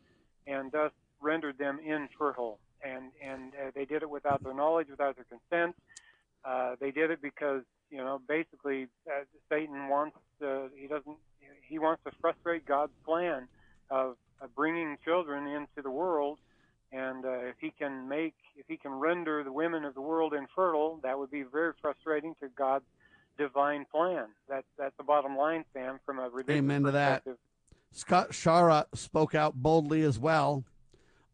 and 0.47 0.70
thus 0.72 0.93
rendered 1.20 1.59
them 1.59 1.78
infertile 1.85 2.59
and 2.82 3.10
and 3.22 3.52
uh, 3.55 3.70
they 3.74 3.85
did 3.85 4.02
it 4.02 4.10
without 4.10 4.43
their 4.43 4.55
knowledge, 4.55 4.89
without 4.90 5.16
their 5.16 5.24
consent. 5.24 5.77
Uh, 6.44 6.77
they 6.81 6.90
did 6.90 7.10
it 7.10 7.20
because 7.22 7.62
you 7.90 7.98
know 7.98 8.20
basically 8.28 8.86
uh, 9.06 9.24
Satan 9.48 9.89
wants 9.89 10.16
uh, 10.44 10.68
he 10.74 10.86
doesn't 10.86 11.16
he 11.68 11.78
wants 11.78 12.02
to 12.05 12.10
frustrate 12.20 12.66
God's 12.66 12.93
plan 13.05 13.48
of, 13.90 14.16
of 14.40 14.55
bringing 14.55 14.97
children 15.05 15.47
into 15.47 15.82
the 15.82 15.90
world, 15.90 16.39
and 16.93 17.24
uh, 17.24 17.39
if 17.40 17.56
he 17.60 17.72
can 17.78 18.09
make 18.09 18.35
if 18.56 18.66
he 18.68 18.77
can 18.77 18.93
render 18.93 19.44
the 19.44 19.52
women 19.52 19.85
of 19.85 19.94
the 19.94 20.01
world 20.01 20.35
infertile, 20.35 21.01
that 21.02 21.18
would 21.18 21.31
be 21.31 21.43
very 21.43 21.72
frustrating 21.81 22.35
to 22.40 22.48
God's 22.48 22.85
divine 23.39 23.86
plan. 23.93 24.27
That's 24.48 24.66
that's 24.78 24.97
the 24.97 25.05
bottom 25.05 25.36
line, 25.36 25.65
Sam, 25.73 26.01
from 26.05 26.19
a 26.19 26.28
religious 26.28 26.57
Amen 26.57 26.82
to 26.85 26.90
that. 26.93 27.23
Scott 27.93 28.31
Schara 28.31 28.86
spoke 28.94 29.35
out 29.35 29.55
boldly 29.55 30.02
as 30.02 30.19
well 30.19 30.65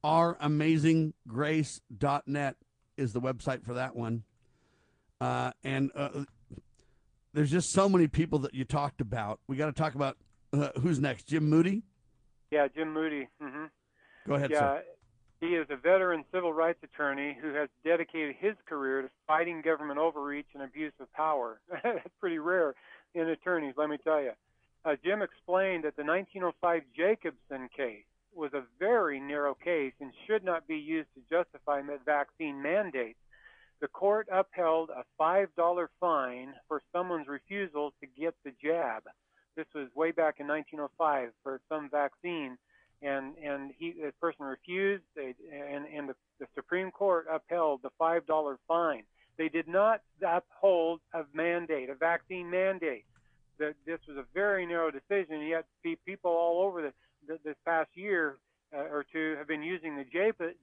ouramazinggrace.net 0.06 2.56
is 2.96 3.12
the 3.12 3.20
website 3.20 3.64
for 3.64 3.74
that 3.74 3.96
one. 3.96 4.22
Uh, 5.20 5.50
and 5.64 5.90
uh, 5.96 6.10
there's 7.34 7.50
just 7.50 7.72
so 7.72 7.88
many 7.88 8.06
people 8.06 8.38
that 8.40 8.52
you 8.54 8.64
talked 8.64 9.00
about. 9.00 9.40
We 9.48 9.56
got 9.56 9.66
to 9.66 9.72
talk 9.72 9.96
about 9.96 10.16
uh, 10.52 10.68
who's 10.80 11.00
next. 11.00 11.26
Jim 11.26 11.50
Moody. 11.50 11.82
Yeah, 12.52 12.68
Jim 12.68 12.92
Moody. 12.92 13.26
Mm-hmm. 13.42 13.64
Go 14.28 14.34
ahead. 14.34 14.52
Yeah, 14.52 14.60
sir. 14.60 14.84
He 15.40 15.48
is 15.48 15.66
a 15.70 15.76
veteran 15.76 16.24
civil 16.32 16.52
rights 16.52 16.78
attorney 16.82 17.36
who 17.40 17.52
has 17.54 17.68
dedicated 17.84 18.36
his 18.38 18.54
career 18.66 19.02
to 19.02 19.10
fighting 19.26 19.60
government 19.62 19.98
overreach 19.98 20.46
and 20.54 20.62
abuse 20.62 20.92
of 21.00 21.12
power. 21.12 21.60
That's 21.82 22.08
pretty 22.20 22.38
rare 22.38 22.74
in 23.14 23.28
attorneys, 23.28 23.74
let 23.76 23.88
me 23.88 23.98
tell 24.02 24.22
you. 24.22 24.32
uh, 24.84 24.96
Jim 25.04 25.22
explained 25.22 25.84
that 25.84 25.96
the 25.96 26.04
1905 26.04 26.82
Jacobson 26.96 27.68
case 27.76 28.04
was 28.34 28.52
a 28.54 28.62
very 28.78 29.18
narrow 29.18 29.54
case 29.54 29.94
and 30.00 30.12
should 30.26 30.44
not 30.44 30.66
be 30.68 30.76
used 30.76 31.08
to 31.14 31.22
justify 31.30 31.80
vaccine 32.04 32.60
mandates. 32.62 33.18
The 33.80 33.88
court 33.88 34.28
upheld 34.32 34.90
a 34.90 35.04
$5 35.20 35.86
fine 36.00 36.54
for 36.68 36.82
someone's 36.92 37.28
refusal 37.28 37.92
to 38.00 38.06
get 38.06 38.34
the 38.44 38.52
jab. 38.62 39.02
This 39.56 39.66
was 39.74 39.88
way 39.94 40.12
back 40.12 40.36
in 40.38 40.46
1905 40.46 41.30
for 41.42 41.60
some 41.68 41.88
vaccine, 41.90 42.58
and 43.02 43.34
and 43.42 43.72
he 43.78 43.92
this 43.92 44.14
person 44.20 44.46
refused, 44.46 45.04
they, 45.14 45.34
and 45.52 45.86
and 45.86 46.08
the, 46.08 46.14
the 46.40 46.46
Supreme 46.54 46.90
Court 46.90 47.26
upheld 47.30 47.80
the 47.82 47.90
$5 48.00 48.56
fine. 48.66 49.02
They 49.38 49.48
did 49.48 49.68
not 49.68 50.00
uphold 50.26 51.00
a 51.12 51.24
mandate, 51.34 51.90
a 51.90 51.94
vaccine 51.94 52.50
mandate. 52.50 53.04
That 53.58 53.74
this 53.86 53.98
was 54.08 54.16
a 54.16 54.24
very 54.34 54.66
narrow 54.66 54.90
decision. 54.90 55.42
Yet 55.42 55.66
people 56.04 56.30
all 56.30 56.62
over 56.62 56.82
the, 56.82 56.92
the 57.26 57.38
this 57.44 57.56
past 57.64 57.90
year 57.94 58.38
uh, 58.74 58.80
or 58.90 59.04
two 59.10 59.34
have 59.38 59.48
been 59.48 59.62
using 59.62 59.96
the 59.96 60.04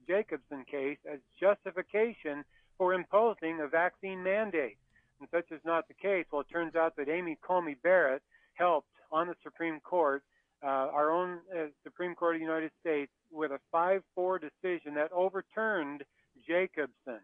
Jacobson 0.06 0.64
case 0.70 0.98
as 1.10 1.18
justification 1.40 2.44
for 2.78 2.94
imposing 2.94 3.60
a 3.60 3.68
vaccine 3.68 4.22
mandate. 4.22 4.76
And 5.20 5.28
such 5.30 5.50
is 5.52 5.60
not 5.64 5.88
the 5.88 5.94
case. 5.94 6.26
Well, 6.30 6.42
it 6.42 6.48
turns 6.52 6.74
out 6.74 6.96
that 6.96 7.08
Amy 7.08 7.38
Coney 7.42 7.76
Barrett 7.82 8.22
helped 8.54 8.88
on 9.12 9.28
the 9.28 9.36
Supreme 9.42 9.80
Court, 9.80 10.22
our 10.66 11.10
own 11.10 11.38
uh, 11.54 11.66
Supreme 11.82 12.14
Court 12.14 12.36
of 12.36 12.40
the 12.40 12.44
United 12.44 12.70
States, 12.80 13.10
with 13.30 13.50
a 13.50 13.58
5 13.72 14.02
4 14.14 14.38
decision 14.38 14.94
that 14.94 15.12
overturned 15.12 16.04
Jacobson. 16.46 17.20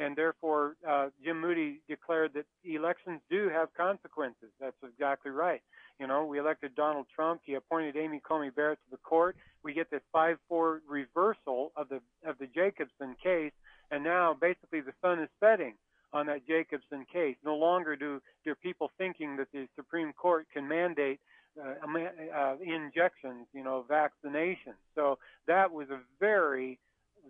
And 0.00 0.14
therefore, 0.14 0.76
uh, 0.88 1.08
Jim 1.24 1.40
Moody 1.40 1.80
declared 1.88 2.32
that 2.34 2.44
elections 2.64 3.20
do 3.28 3.48
have 3.48 3.74
consequences. 3.74 4.50
That's 4.60 4.76
exactly 4.84 5.32
right. 5.32 5.60
You 5.98 6.06
know, 6.06 6.24
we 6.24 6.38
elected 6.38 6.76
Donald 6.76 7.06
Trump. 7.12 7.40
He 7.44 7.54
appointed 7.54 7.96
Amy 7.96 8.20
Coney 8.20 8.50
Barrett 8.50 8.78
to 8.84 8.90
the 8.92 8.98
court. 8.98 9.36
We 9.64 9.74
get 9.74 9.90
this 9.90 10.02
5-4 10.14 10.78
reversal 10.88 11.72
of 11.76 11.88
the 11.88 12.00
of 12.24 12.38
the 12.38 12.46
Jacobson 12.46 13.16
case, 13.20 13.52
and 13.90 14.04
now 14.04 14.36
basically 14.40 14.80
the 14.80 14.92
sun 15.02 15.18
is 15.18 15.28
setting 15.40 15.74
on 16.12 16.26
that 16.26 16.46
Jacobson 16.46 17.04
case. 17.12 17.36
No 17.44 17.56
longer 17.56 17.96
do 17.96 18.22
do 18.44 18.54
people 18.54 18.92
thinking 18.96 19.36
that 19.36 19.48
the 19.52 19.66
Supreme 19.74 20.12
Court 20.12 20.46
can 20.52 20.68
mandate 20.68 21.18
uh, 21.56 22.36
uh, 22.36 22.56
injections, 22.62 23.46
you 23.52 23.64
know, 23.64 23.84
vaccinations. 23.88 24.78
So 24.94 25.18
that 25.46 25.72
was 25.72 25.88
a 25.90 26.00
very 26.20 26.78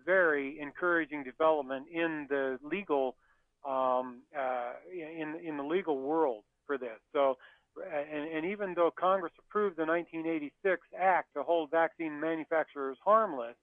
very 0.05 0.59
encouraging 0.59 1.23
development 1.23 1.85
in 1.91 2.25
the 2.29 2.57
legal 2.63 3.15
um, 3.67 4.21
uh, 4.37 4.73
in 4.91 5.35
in 5.43 5.57
the 5.57 5.63
legal 5.63 5.99
world 5.99 6.43
for 6.65 6.77
this. 6.77 6.99
So, 7.13 7.37
and, 7.77 8.27
and 8.31 8.45
even 8.45 8.73
though 8.75 8.91
Congress 8.97 9.33
approved 9.39 9.77
the 9.77 9.85
1986 9.85 10.81
Act 10.97 11.33
to 11.35 11.43
hold 11.43 11.71
vaccine 11.71 12.19
manufacturers 12.19 12.97
harmless, 13.03 13.55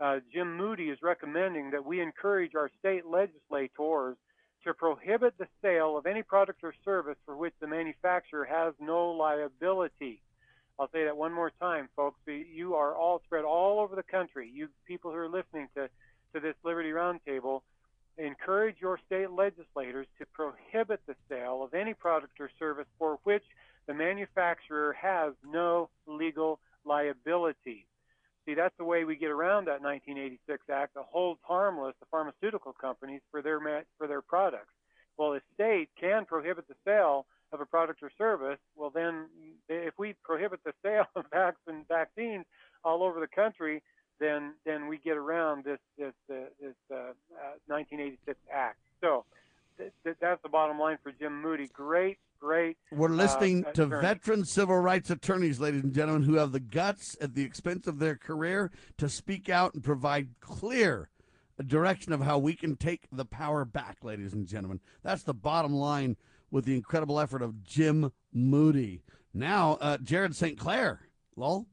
uh, 0.00 0.18
Jim 0.32 0.56
Moody 0.56 0.90
is 0.90 0.98
recommending 1.02 1.70
that 1.70 1.84
we 1.84 2.00
encourage 2.00 2.54
our 2.54 2.70
state 2.78 3.06
legislators 3.06 4.16
to 4.64 4.74
prohibit 4.74 5.34
the 5.38 5.46
sale 5.62 5.96
of 5.96 6.06
any 6.06 6.22
product 6.22 6.60
or 6.62 6.74
service 6.84 7.16
for 7.24 7.36
which 7.36 7.54
the 7.60 7.66
manufacturer 7.66 8.44
has 8.44 8.74
no 8.80 9.10
liability. 9.10 10.20
I'll 10.78 10.90
say 10.92 11.04
that 11.04 11.16
one 11.16 11.32
more 11.32 11.52
time, 11.60 11.88
folks. 11.94 12.18
You 12.26 12.74
are 12.74 12.94
all 12.94 13.20
spread 13.26 13.44
all 13.44 13.80
over 13.80 13.96
the 13.96 14.02
country. 14.02 14.50
You 14.52 14.68
people 14.86 15.10
who 15.10 15.18
are 15.18 15.28
listening 15.28 15.68
to, 15.76 15.88
to 16.34 16.40
this 16.40 16.54
Liberty 16.64 16.90
Roundtable, 16.90 17.60
encourage 18.16 18.76
your 18.80 18.98
state 19.06 19.30
legislators 19.30 20.06
to 20.18 20.26
prohibit 20.26 21.00
the 21.06 21.14
sale 21.28 21.62
of 21.62 21.74
any 21.74 21.94
product 21.94 22.40
or 22.40 22.50
service 22.58 22.86
for 22.98 23.18
which 23.24 23.44
the 23.86 23.94
manufacturer 23.94 24.94
has 25.00 25.32
no 25.46 25.90
legal 26.06 26.60
liability. 26.84 27.86
See, 28.50 28.54
that's 28.54 28.74
the 28.78 28.84
way 28.84 29.04
we 29.04 29.14
get 29.14 29.30
around 29.30 29.66
that 29.66 29.80
1986 29.80 30.64
Act 30.72 30.94
that 30.94 31.04
holds 31.08 31.38
harmless 31.44 31.94
the 32.00 32.06
pharmaceutical 32.10 32.72
companies 32.72 33.20
for 33.30 33.42
their 33.42 33.60
for 33.96 34.08
their 34.08 34.22
products. 34.22 34.74
Well, 35.16 35.34
a 35.34 35.40
state 35.54 35.88
can 36.00 36.24
prohibit 36.24 36.66
the 36.66 36.74
sale 36.84 37.26
of 37.52 37.60
a 37.60 37.66
product 37.66 38.02
or 38.02 38.10
service, 38.18 38.58
well, 38.74 38.90
then 38.90 39.26
if 39.68 39.94
we 39.98 40.14
prohibit 40.24 40.60
the 40.64 40.72
sale 40.82 41.04
of 41.14 41.26
vaccine, 41.32 41.84
vaccines 41.88 42.44
all 42.82 43.04
over 43.04 43.20
the 43.20 43.28
country, 43.28 43.84
then 44.18 44.54
then 44.66 44.88
we 44.88 44.98
get 44.98 45.16
around 45.16 45.64
this 45.64 45.78
this 45.96 46.14
uh, 46.28 46.50
this 46.60 46.74
uh, 46.90 47.12
uh, 47.30 47.54
1986 47.68 48.36
Act. 48.52 48.78
So 49.00 49.24
th- 49.78 49.92
th- 50.02 50.16
that's 50.20 50.42
the 50.42 50.48
bottom 50.48 50.76
line 50.76 50.98
for 51.04 51.12
Jim 51.12 51.40
Moody. 51.40 51.68
Great, 51.68 52.18
great. 52.40 52.76
We're 52.90 53.10
uh, 53.10 53.14
listening 53.14 53.64
to 53.74 53.84
attorney. 53.84 54.00
veteran 54.00 54.44
civil 54.44 54.78
rights 54.78 55.10
attorneys, 55.10 55.60
ladies 55.60 55.84
and 55.84 55.92
gentlemen, 55.92 56.22
who 56.22 56.34
have 56.34 56.52
the 56.52 56.60
guts 56.60 57.16
at 57.20 57.34
the 57.34 57.42
expense 57.42 57.86
of 57.86 57.98
their 57.98 58.16
career 58.16 58.70
to 58.98 59.08
speak 59.08 59.48
out 59.48 59.74
and 59.74 59.84
provide 59.84 60.28
clear 60.40 61.10
direction 61.64 62.12
of 62.12 62.20
how 62.22 62.38
we 62.38 62.54
can 62.54 62.76
take 62.76 63.06
the 63.12 63.24
power 63.24 63.64
back, 63.64 63.98
ladies 64.02 64.32
and 64.32 64.46
gentlemen. 64.46 64.80
That's 65.02 65.22
the 65.22 65.34
bottom 65.34 65.72
line 65.72 66.16
with 66.50 66.64
the 66.64 66.74
incredible 66.74 67.20
effort 67.20 67.42
of 67.42 67.62
Jim 67.62 68.12
Moody. 68.32 69.02
Now, 69.32 69.78
uh, 69.80 69.98
Jared 69.98 70.34
St. 70.34 70.58
Clair. 70.58 71.00
Lowell? 71.36 71.66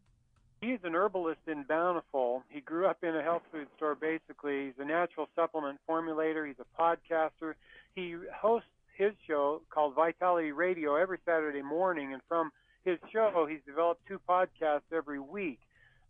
He's 0.61 0.80
an 0.84 0.95
herbalist 0.95 1.41
in 1.48 1.64
Bountiful. 1.64 2.44
He 2.49 2.61
grew 2.61 2.88
up 2.88 3.03
in 3.03 3.15
a 3.15 3.22
health 3.22 3.44
food 3.52 3.68
store, 3.76 3.95
basically. 3.95 4.65
He's 4.65 4.80
a 4.80 4.85
natural 4.85 5.27
supplement 5.35 5.80
formulator. 5.89 6.48
He's 6.48 6.56
a 6.60 6.81
podcaster. 6.81 7.53
He 7.95 8.15
hosts 8.35 8.68
his 8.98 9.14
show 9.28 9.61
called 9.69 9.94
Vitality 9.95 10.52
Radio 10.52 10.95
every 10.95 11.19
Saturday 11.26 11.61
morning. 11.61 12.14
And 12.14 12.22
from 12.28 12.52
his 12.84 12.98
show, 13.14 13.48
he's 13.49 13.61
developed 13.65 14.02
two 14.07 14.19
podcasts 14.28 14.91
every 14.94 15.19
week. 15.19 15.60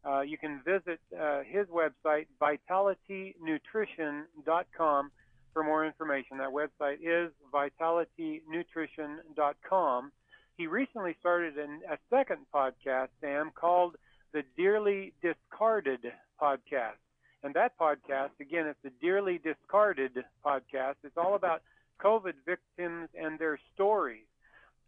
Uh, 0.08 0.22
you 0.22 0.38
can 0.38 0.62
visit 0.64 1.00
uh, 1.20 1.42
his 1.46 1.66
website, 1.68 2.28
vitalitynutrition.com, 2.42 5.12
for 5.54 5.64
more 5.64 5.86
information. 5.86 6.38
That 6.38 6.52
website 6.52 7.00
is 7.02 7.32
vitalitynutrition.com. 7.54 10.12
He 10.58 10.68
recently 10.68 11.16
started 11.20 11.58
an, 11.58 11.82
a 11.92 11.98
second 12.10 12.46
podcast, 12.54 13.10
Sam, 13.22 13.52
called 13.54 13.98
the 14.34 14.44
Dearly 14.56 15.14
Discarded 15.22 16.06
Podcast. 16.42 17.00
And 17.44 17.54
that 17.56 17.78
podcast, 17.78 18.40
again, 18.40 18.68
it's 18.68 18.80
the 18.84 18.92
Dearly 19.02 19.42
Discarded 19.44 20.24
Podcast. 20.46 20.96
It's 21.04 21.18
all 21.18 21.36
about 21.36 21.62
COVID 22.04 22.34
victims 22.46 23.10
and 23.20 23.38
their 23.40 23.60
stories. 23.74 24.26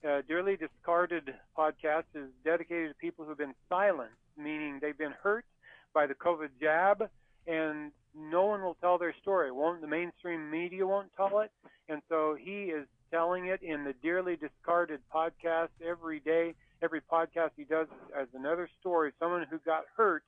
Uh, 0.08 0.22
Dearly 0.28 0.56
Discarded 0.56 1.34
Podcast 1.58 2.06
is 2.16 2.30
dedicated 2.46 2.90
to 2.92 2.96
people 2.96 3.26
who've 3.26 3.38
been 3.38 3.56
silenced, 3.68 4.16
meaning 4.38 4.80
they've 4.82 4.98
been 4.98 5.16
hurt 5.22 5.46
by 5.94 6.08
the 6.08 6.14
COVID 6.14 6.50
jab 6.62 7.10
and 7.48 7.92
no 8.16 8.46
one 8.46 8.62
will 8.62 8.76
tell 8.76 8.98
their 8.98 9.16
story. 9.22 9.52
Won't 9.52 9.82
the 9.82 9.88
mainstream 9.88 10.50
media 10.50 10.86
won't 10.86 11.10
tell 11.16 11.40
it, 11.40 11.52
and 11.88 12.02
so 12.10 12.36
he 12.40 12.66
is 12.66 12.88
telling 13.12 13.48
it 13.48 13.62
in 13.62 13.84
the 13.84 13.94
dearly 14.04 14.36
discarded 14.36 15.02
podcast 15.14 15.70
every 15.86 16.20
day. 16.20 16.54
Every 16.82 17.02
podcast 17.02 17.52
he 17.58 17.66
does 17.66 17.88
as 18.18 18.28
another 18.34 18.70
story, 18.80 19.12
someone 19.20 19.46
who 19.50 19.60
got 19.60 19.84
hurt 19.98 20.24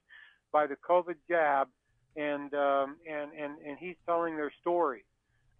by 0.51 0.67
the 0.67 0.75
COVID 0.75 1.15
jab, 1.29 1.69
and 2.17 2.53
um, 2.53 2.97
and 3.09 3.31
and 3.31 3.53
and 3.65 3.77
he's 3.79 3.95
telling 4.05 4.35
their 4.35 4.51
stories, 4.61 5.03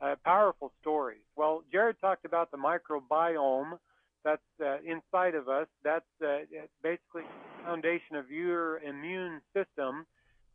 uh, 0.02 0.16
powerful 0.24 0.72
stories. 0.82 1.22
Well, 1.36 1.64
Jared 1.72 1.98
talked 2.02 2.26
about 2.26 2.52
the 2.52 2.58
microbiome 2.58 3.78
that's 4.24 4.42
uh, 4.64 4.78
inside 4.86 5.36
of 5.36 5.50
us. 5.50 5.68
That's 5.84 6.06
uh, 6.24 6.40
basically 6.84 7.24
the 7.24 7.64
foundation 7.66 8.16
of 8.16 8.30
your 8.30 8.80
immune 8.80 9.42
system 9.54 10.06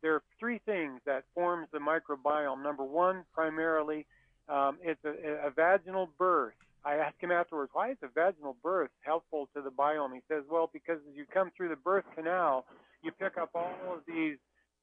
there 0.01 0.13
are 0.13 0.23
three 0.39 0.59
things 0.65 1.01
that 1.05 1.23
forms 1.33 1.67
the 1.71 1.79
microbiome. 1.79 2.63
Number 2.63 2.83
one, 2.83 3.23
primarily, 3.33 4.05
um, 4.49 4.77
it's 4.81 5.03
a, 5.03 5.47
a, 5.47 5.51
vaginal 5.51 6.09
birth. 6.17 6.53
I 6.85 6.95
asked 6.95 7.17
him 7.19 7.31
afterwards, 7.31 7.71
why 7.73 7.91
is 7.91 7.97
a 8.03 8.07
vaginal 8.07 8.55
birth 8.63 8.91
helpful 9.01 9.49
to 9.55 9.61
the 9.61 9.71
biome? 9.71 10.13
He 10.13 10.21
says, 10.29 10.43
well, 10.49 10.69
because 10.71 10.99
as 11.09 11.15
you 11.15 11.25
come 11.33 11.51
through 11.57 11.69
the 11.69 11.75
birth 11.75 12.05
canal, 12.15 12.65
you 13.03 13.11
pick 13.11 13.37
up 13.37 13.49
all 13.55 13.73
of 13.91 14.01
these 14.07 14.37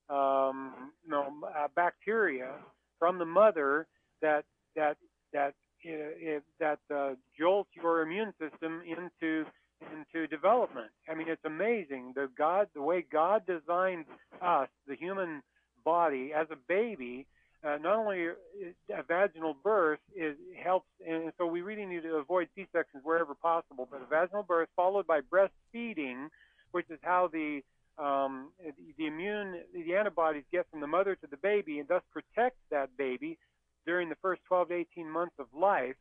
um, 0.09 0.91
you 1.03 1.09
know, 1.09 1.33
uh, 1.43 1.67
bacteria 1.75 2.51
from 2.99 3.17
the 3.17 3.25
mother 3.25 3.87
that 4.21 4.45
that 4.75 4.97
that 5.33 5.53
uh, 5.85 6.39
that 6.59 6.79
uh, 6.93 7.13
jolts 7.37 7.69
your 7.75 8.01
immune 8.01 8.33
system 8.39 8.81
into 8.85 9.45
into 9.93 10.27
development. 10.27 10.89
I 11.09 11.15
mean, 11.15 11.27
it's 11.27 11.43
amazing 11.45 12.13
the 12.15 12.29
God, 12.37 12.67
the 12.73 12.81
way 12.81 13.05
God 13.11 13.43
designed 13.45 14.05
us, 14.41 14.69
the 14.87 14.95
human 14.95 15.41
body, 15.83 16.31
as 16.35 16.47
a 16.51 16.55
baby. 16.67 17.27
Uh, 17.63 17.77
not 17.81 17.95
only 17.97 18.27
a 18.27 19.03
vaginal 19.07 19.55
birth 19.63 19.99
is 20.15 20.35
helps, 20.63 20.87
and 21.07 21.31
so 21.37 21.47
we 21.47 21.61
really 21.61 21.85
need 21.85 22.03
to 22.03 22.15
avoid 22.15 22.47
C-sections 22.55 23.03
wherever 23.03 23.33
possible. 23.33 23.87
But 23.89 24.01
a 24.03 24.05
vaginal 24.05 24.43
birth 24.43 24.69
followed 24.75 25.07
by 25.07 25.21
breastfeeding, 25.21 26.27
which 26.71 26.85
is 26.91 26.99
how 27.01 27.27
the 27.31 27.61
um, 27.97 28.51
the 28.97 29.07
immune, 29.07 29.61
the 29.73 29.95
antibodies 29.95 30.43
get 30.51 30.67
from 30.69 30.81
the 30.81 30.87
mother 30.87 31.15
to 31.15 31.27
the 31.27 31.37
baby, 31.37 31.79
and 31.79 31.87
thus 31.87 32.03
protect 32.11 32.57
that 32.69 32.95
baby 32.97 33.37
during 33.85 34.09
the 34.09 34.15
first 34.21 34.41
12 34.47 34.69
to 34.69 34.73
18 34.75 35.09
months 35.09 35.35
of 35.39 35.47
life 35.53 35.95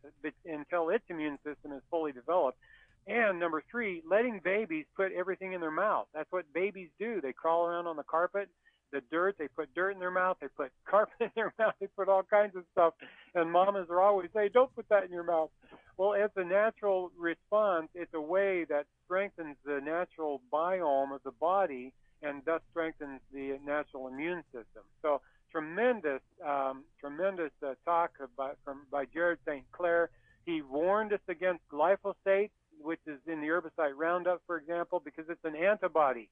until 0.47 0.89
its 0.90 1.05
immune 1.09 1.39
system 1.44 1.73
is 1.73 1.82
fully 1.90 2.12
developed. 2.12 2.59
And 3.06 3.39
number 3.39 3.62
three, 3.70 4.02
letting 4.09 4.40
babies 4.43 4.86
put 4.97 5.12
everything 5.12 5.52
in 5.52 5.61
their 5.61 5.70
mouth. 5.70 6.06
That's 6.15 6.31
what 6.32 6.51
babies 6.55 6.89
do. 6.98 7.20
They 7.20 7.32
crawl 7.32 7.66
around 7.66 7.86
on 7.86 7.97
the 7.97 8.02
carpet, 8.02 8.48
the 8.93 9.02
dirt, 9.11 9.36
they 9.39 9.48
put 9.48 9.74
dirt 9.74 9.90
in 9.90 9.98
their 9.98 10.11
mouth, 10.11 10.39
they 10.40 10.48
put 10.48 10.70
carpet 10.89 11.15
in 11.20 11.31
their 11.35 11.52
mouth, 11.59 11.74
they 11.81 11.89
put 11.89 12.09
all 12.09 12.23
kinds 12.23 12.56
of 12.56 12.65
stuff. 12.73 12.94
And 13.35 13.51
mamas 13.51 13.89
are 13.90 14.01
always 14.01 14.31
saying, 14.35 14.51
don't 14.55 14.74
put 14.74 14.89
that 14.89 15.05
in 15.05 15.11
your 15.11 15.24
mouth. 15.24 15.51
Well, 15.97 16.15
it's 16.15 16.36
a 16.36 16.44
natural 16.44 17.12
response. 17.16 17.89
It's 17.94 18.15
a 18.15 18.20
way 18.20 18.65
that 18.69 18.86
strengthens 19.05 19.56
the 19.65 19.81
natural 19.85 20.40
biome 20.52 21.15
of 21.15 21.23
the 21.24 21.31
body 21.32 21.93
and 22.23 22.43
thus 22.47 22.62
strengthens 22.70 23.20
the 23.32 23.59
natural 23.65 24.09
immune 24.09 24.43
system. 24.47 24.82
So 25.02 25.20
tremendous, 25.55 26.21
um, 26.45 26.83
tremendous 26.99 27.53
uh, 27.65 27.75
talk 27.85 28.11
by, 28.37 28.53
from, 28.65 28.81
by 28.91 29.05
Jared 29.05 29.39
St. 29.47 29.65
Clair. 29.71 30.11
He 30.45 30.63
warned 30.63 31.13
us 31.13 31.21
against 31.29 31.61
glyphosate, 31.73 32.51
which 32.81 32.99
is 33.07 33.19
in 33.27 33.41
the 33.41 33.47
herbicide 33.47 33.93
Roundup, 33.97 34.43
for 34.49 34.57
example, 34.57 35.01
because 35.05 35.27
it's 35.29 35.45
an 35.45 35.55
antibody. 35.55 36.29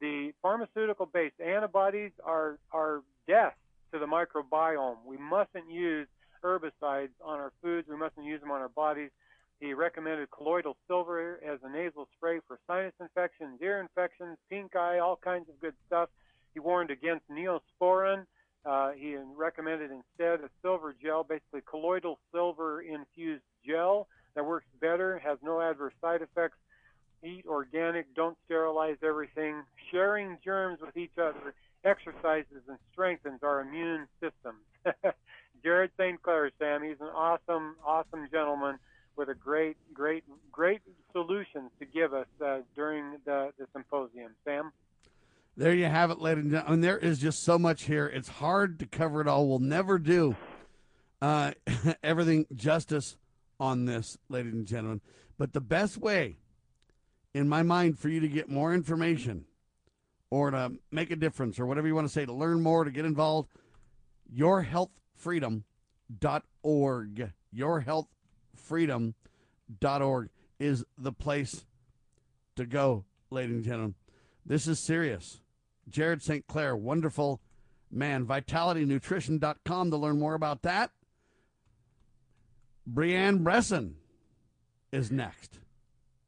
The 0.00 0.32
pharmaceutical-based 0.40 1.40
antibodies 1.40 2.12
are 2.24 2.58
are 2.72 3.02
death 3.28 3.54
to 3.92 3.98
the 3.98 4.06
microbiome. 4.06 4.96
We 5.06 5.18
mustn't 5.18 5.70
use 5.70 6.08
herbicides 6.42 7.14
on 7.22 7.38
our 7.38 7.52
foods. 7.62 7.86
We 7.88 7.96
mustn't 7.96 8.24
use 8.24 8.40
them 8.40 8.50
on 8.50 8.60
our 8.60 8.68
bodies. 8.70 9.10
He 9.60 9.72
recommended 9.72 10.30
colloidal 10.30 10.76
silver 10.88 11.38
as 11.46 11.60
a 11.62 11.70
nasal 11.70 12.08
spray 12.16 12.40
for 12.46 12.58
sinus 12.66 12.92
infections, 13.00 13.60
ear 13.62 13.80
infections, 13.80 14.36
pink 14.50 14.74
eye, 14.74 14.98
all 14.98 15.16
kinds 15.16 15.48
of 15.48 15.60
good 15.60 15.74
stuff. 15.86 16.08
He 16.54 16.60
warned 16.60 16.90
against 16.90 17.24
neosporin. 17.30 18.26
Uh, 18.64 18.92
he 18.92 19.16
recommended 19.36 19.90
instead 19.90 20.40
a 20.40 20.48
silver 20.62 20.94
gel, 21.02 21.22
basically 21.24 21.60
colloidal 21.68 22.18
silver 22.32 22.80
infused 22.80 23.42
gel 23.66 24.08
that 24.34 24.44
works 24.44 24.66
better, 24.80 25.18
has 25.18 25.38
no 25.42 25.60
adverse 25.60 25.94
side 26.00 26.22
effects. 26.22 26.56
Eat 27.22 27.44
organic, 27.46 28.14
don't 28.14 28.36
sterilize 28.44 28.96
everything. 29.02 29.62
Sharing 29.90 30.38
germs 30.44 30.80
with 30.80 30.96
each 30.96 31.16
other 31.18 31.54
exercises 31.84 32.62
and 32.68 32.78
strengthens 32.92 33.40
our 33.42 33.60
immune 33.60 34.06
system. 34.20 34.56
Jared 35.62 35.90
St. 35.98 36.22
Clair, 36.22 36.50
Sam, 36.58 36.82
he's 36.82 37.00
an 37.00 37.08
awesome, 37.14 37.76
awesome 37.84 38.28
gentleman 38.30 38.78
with 39.16 39.28
a 39.28 39.34
great, 39.34 39.76
great, 39.92 40.24
great 40.50 40.80
solutions 41.12 41.70
to 41.78 41.86
give 41.86 42.12
us 42.12 42.26
uh, 42.44 42.58
during 42.74 43.18
the, 43.24 43.52
the 43.58 43.66
symposium. 43.72 44.32
Sam? 44.44 44.72
There 45.56 45.72
you 45.72 45.84
have 45.84 46.10
it, 46.10 46.18
ladies 46.18 46.42
and 46.42 46.52
gentlemen. 46.52 46.80
There 46.80 46.98
is 46.98 47.20
just 47.20 47.44
so 47.44 47.60
much 47.60 47.84
here. 47.84 48.06
It's 48.06 48.26
hard 48.28 48.80
to 48.80 48.86
cover 48.86 49.20
it 49.20 49.28
all. 49.28 49.46
We'll 49.46 49.60
never 49.60 50.00
do 50.00 50.34
uh, 51.22 51.52
everything 52.02 52.46
justice 52.56 53.16
on 53.60 53.84
this, 53.84 54.18
ladies 54.28 54.52
and 54.52 54.66
gentlemen. 54.66 55.00
But 55.38 55.52
the 55.52 55.60
best 55.60 55.98
way, 55.98 56.38
in 57.32 57.48
my 57.48 57.62
mind, 57.62 58.00
for 58.00 58.08
you 58.08 58.18
to 58.18 58.26
get 58.26 58.48
more 58.48 58.74
information 58.74 59.44
or 60.28 60.50
to 60.50 60.72
make 60.90 61.12
a 61.12 61.16
difference 61.16 61.60
or 61.60 61.66
whatever 61.66 61.86
you 61.86 61.94
want 61.94 62.08
to 62.08 62.12
say, 62.12 62.26
to 62.26 62.32
learn 62.32 62.60
more, 62.60 62.82
to 62.82 62.90
get 62.90 63.04
involved, 63.04 63.48
yourhealthfreedom.org. 64.36 67.30
Yourhealthfreedom.org 67.56 70.28
is 70.58 70.84
the 70.98 71.12
place 71.12 71.64
to 72.56 72.66
go, 72.66 73.04
ladies 73.30 73.54
and 73.54 73.64
gentlemen. 73.64 73.94
This 74.44 74.66
is 74.66 74.80
serious. 74.80 75.40
Jared 75.88 76.22
St. 76.22 76.46
Clair, 76.46 76.76
wonderful 76.76 77.40
man. 77.90 78.26
VitalityNutrition.com 78.26 79.90
to 79.90 79.96
learn 79.96 80.18
more 80.18 80.34
about 80.34 80.62
that. 80.62 80.90
Brianne 82.92 83.42
Dressen 83.42 83.94
is 84.92 85.10
next. 85.10 85.58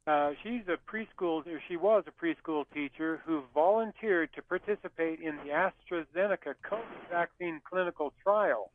Uh, 0.07 0.31
she's 0.43 0.62
a 0.69 0.78
preschool, 0.89 1.43
she 1.69 1.77
was 1.77 2.05
a 2.07 2.24
preschool 2.24 2.65
teacher 2.73 3.20
who 3.27 3.43
volunteered 3.53 4.33
to 4.35 4.43
participate 4.43 5.20
in 5.20 5.37
the 5.39 5.51
AstraZeneca 5.51 6.55
COVID 6.65 7.11
vaccine 7.11 7.61
clinical 7.69 8.12
trial. 8.23 8.70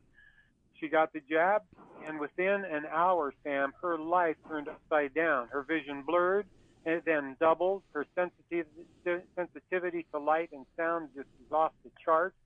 She 0.78 0.88
got 0.88 1.12
the 1.14 1.20
jab, 1.30 1.62
and 2.06 2.20
within 2.20 2.64
an 2.70 2.84
hour, 2.92 3.32
Sam, 3.44 3.72
her 3.80 3.98
life 3.98 4.36
turned 4.46 4.68
upside 4.68 5.14
down. 5.14 5.48
Her 5.48 5.62
vision 5.62 6.02
blurred, 6.06 6.46
it 6.84 7.04
then 7.04 7.36
doubled. 7.38 7.82
Her 7.92 8.06
sensitivity, 8.14 8.86
sensitivity 9.36 10.06
to 10.12 10.18
light 10.18 10.50
and 10.52 10.66
sound 10.76 11.08
just 11.14 11.28
was 11.40 11.52
off 11.52 11.72
the 11.84 11.90
charts. 12.04 12.36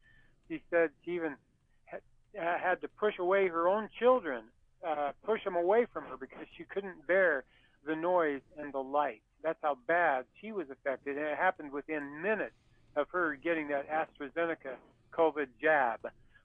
She 0.48 0.62
said 0.70 0.90
she 1.04 1.12
even 1.12 1.36
had, 1.84 2.00
had 2.34 2.80
to 2.82 2.88
push 2.88 3.18
away 3.18 3.48
her 3.48 3.68
own 3.68 3.88
children, 3.98 4.44
uh, 4.86 5.12
push 5.24 5.42
them 5.44 5.56
away 5.56 5.86
from 5.92 6.04
her 6.04 6.16
because 6.16 6.46
she 6.56 6.64
couldn't 6.64 7.06
bear 7.06 7.44
the 7.86 7.96
noise 7.96 8.42
and 8.58 8.72
the 8.72 8.82
light. 8.82 9.22
That's 9.42 9.58
how 9.62 9.78
bad 9.86 10.24
she 10.40 10.52
was 10.52 10.66
affected, 10.70 11.16
and 11.16 11.26
it 11.26 11.36
happened 11.36 11.72
within 11.72 12.22
minutes 12.22 12.54
of 12.96 13.08
her 13.10 13.36
getting 13.36 13.68
that 13.68 13.86
AstraZeneca 13.88 14.74
COVID 15.12 15.46
jab. 15.60 16.00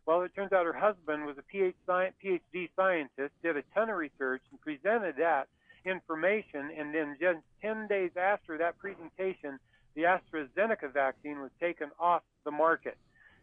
Well, 0.06 0.24
it 0.24 0.34
turns 0.36 0.52
out 0.52 0.66
her 0.66 0.74
husband 0.74 1.26
was 1.26 1.36
a 1.38 1.44
PhD 1.56 2.70
scientist, 2.76 3.34
did 3.44 3.58
a 3.58 3.64
ton 3.74 3.90
of 3.90 3.98
research, 3.98 4.42
and 4.52 4.60
presented 4.62 5.16
that 5.18 5.48
information. 5.86 6.72
And 6.78 6.94
then 6.94 7.18
just 7.20 7.40
10 7.62 7.88
days 7.88 8.12
after 8.16 8.58
that 8.58 8.78
presentation, 8.78 9.60
the 9.96 10.04
AstraZeneca 10.04 10.94
vaccine 10.94 11.42
was 11.42 11.52
taken 11.60 11.90
off 12.00 12.24
the 12.46 12.52
market. 12.52 12.98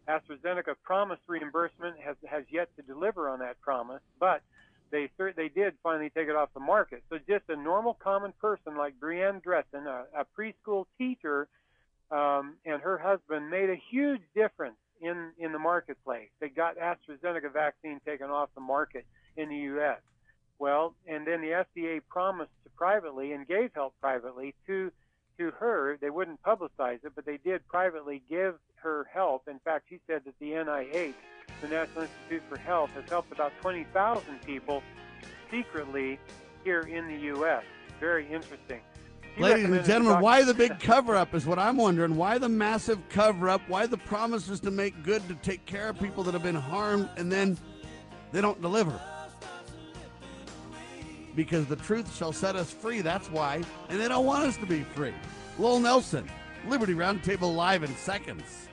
AstraZeneca 0.09 0.75
promised 0.83 1.23
reimbursement, 1.27 1.97
has, 1.99 2.17
has 2.29 2.45
yet 2.51 2.69
to 2.77 2.83
deliver 2.83 3.29
on 3.29 3.41
that 3.41 3.61
promise, 3.61 4.01
but 4.19 4.43
they 4.91 5.11
they 5.37 5.49
did 5.49 5.75
finally 5.83 6.11
take 6.11 6.29
it 6.29 6.37
off 6.37 6.49
the 6.55 6.61
market. 6.61 7.03
So 7.11 7.19
just 7.19 7.45
a 7.49 7.57
normal, 7.57 7.95
common 7.95 8.33
person 8.41 8.77
like 8.77 8.99
Brianne 8.99 9.43
Dressen, 9.43 9.87
a, 9.87 10.07
a 10.19 10.25
preschool 10.39 10.87
teacher, 10.97 11.49
um, 12.11 12.55
and 12.65 12.81
her 12.81 12.97
husband 12.97 13.51
made 13.51 13.71
a 13.71 13.77
huge 13.91 14.23
difference 14.35 14.77
in 15.01 15.33
in 15.39 15.53
the 15.53 15.59
marketplace. 15.59 16.29
They 16.41 16.49
got 16.49 16.77
AstraZeneca 16.79 17.53
vaccine 17.53 18.01
taken 18.07 18.31
off 18.31 18.49
the 18.55 18.61
market 18.61 19.05
in 19.37 19.51
the 19.51 19.57
U.S. 19.57 20.01
Well, 20.59 20.95
and 21.07 21.27
then 21.27 21.41
the 21.41 21.65
FDA 21.79 22.01
promised 22.09 22.51
to 22.65 22.71
privately 22.77 23.33
and 23.33 23.47
gave 23.47 23.71
help 23.75 23.95
privately 24.01 24.55
to 24.67 24.91
to 25.39 25.53
her. 25.53 25.97
They 26.01 26.11
wouldn't 26.11 26.43
publicize 26.43 27.05
it, 27.05 27.13
but 27.15 27.25
they 27.25 27.39
did 27.39 27.67
privately 27.69 28.23
give 28.29 28.57
her 28.83 29.07
help. 29.13 29.47
In 29.49 29.61
fact, 29.61 29.85
she 29.89 30.01
said 30.07 30.23
that 30.25 30.35
the 30.41 30.51
NIH, 30.51 31.15
the 31.61 31.69
National 31.69 32.03
Institute 32.03 32.43
for 32.49 32.59
Health, 32.59 32.91
has 32.91 33.09
helped 33.09 33.33
about 33.33 33.53
20,000 33.61 34.43
people 34.45 34.83
secretly 35.51 36.19
here 36.65 36.81
in 36.81 37.07
the 37.07 37.17
U.S. 37.27 37.63
Very 38.01 38.27
interesting. 38.27 38.81
She 39.37 39.43
Ladies 39.43 39.67
and 39.67 39.85
gentlemen, 39.85 40.15
doc- 40.15 40.23
why 40.23 40.43
the 40.43 40.55
big 40.55 40.81
cover 40.81 41.15
up 41.15 41.35
is 41.35 41.47
what 41.47 41.59
I'm 41.59 41.77
wondering. 41.77 42.17
Why 42.17 42.39
the 42.39 42.49
massive 42.49 42.99
cover 43.09 43.49
up? 43.49 43.61
Why 43.69 43.87
the 43.87 43.99
promises 43.99 44.59
to 44.61 44.71
make 44.71 45.03
good, 45.05 45.27
to 45.29 45.35
take 45.37 45.65
care 45.67 45.91
of 45.91 46.01
people 46.01 46.25
that 46.25 46.35
have 46.35 46.43
been 46.43 46.57
harmed, 46.57 47.09
and 47.17 47.31
then 47.31 47.57
they 48.33 48.41
don't 48.41 48.61
deliver? 48.61 49.01
Because 51.35 51.67
the 51.67 51.77
truth 51.77 52.15
shall 52.17 52.33
set 52.33 52.57
us 52.57 52.73
free, 52.73 53.01
that's 53.01 53.31
why. 53.31 53.63
And 53.89 54.01
they 54.01 54.09
don't 54.09 54.27
want 54.27 54.45
us 54.45 54.57
to 54.57 54.67
be 54.67 54.83
free. 54.83 55.15
Lowell 55.59 55.81
Nelson, 55.81 56.29
Liberty 56.67 56.95
Roundtable 56.95 57.55
Live 57.55 57.83
in 57.83 57.95
seconds. 57.97 58.69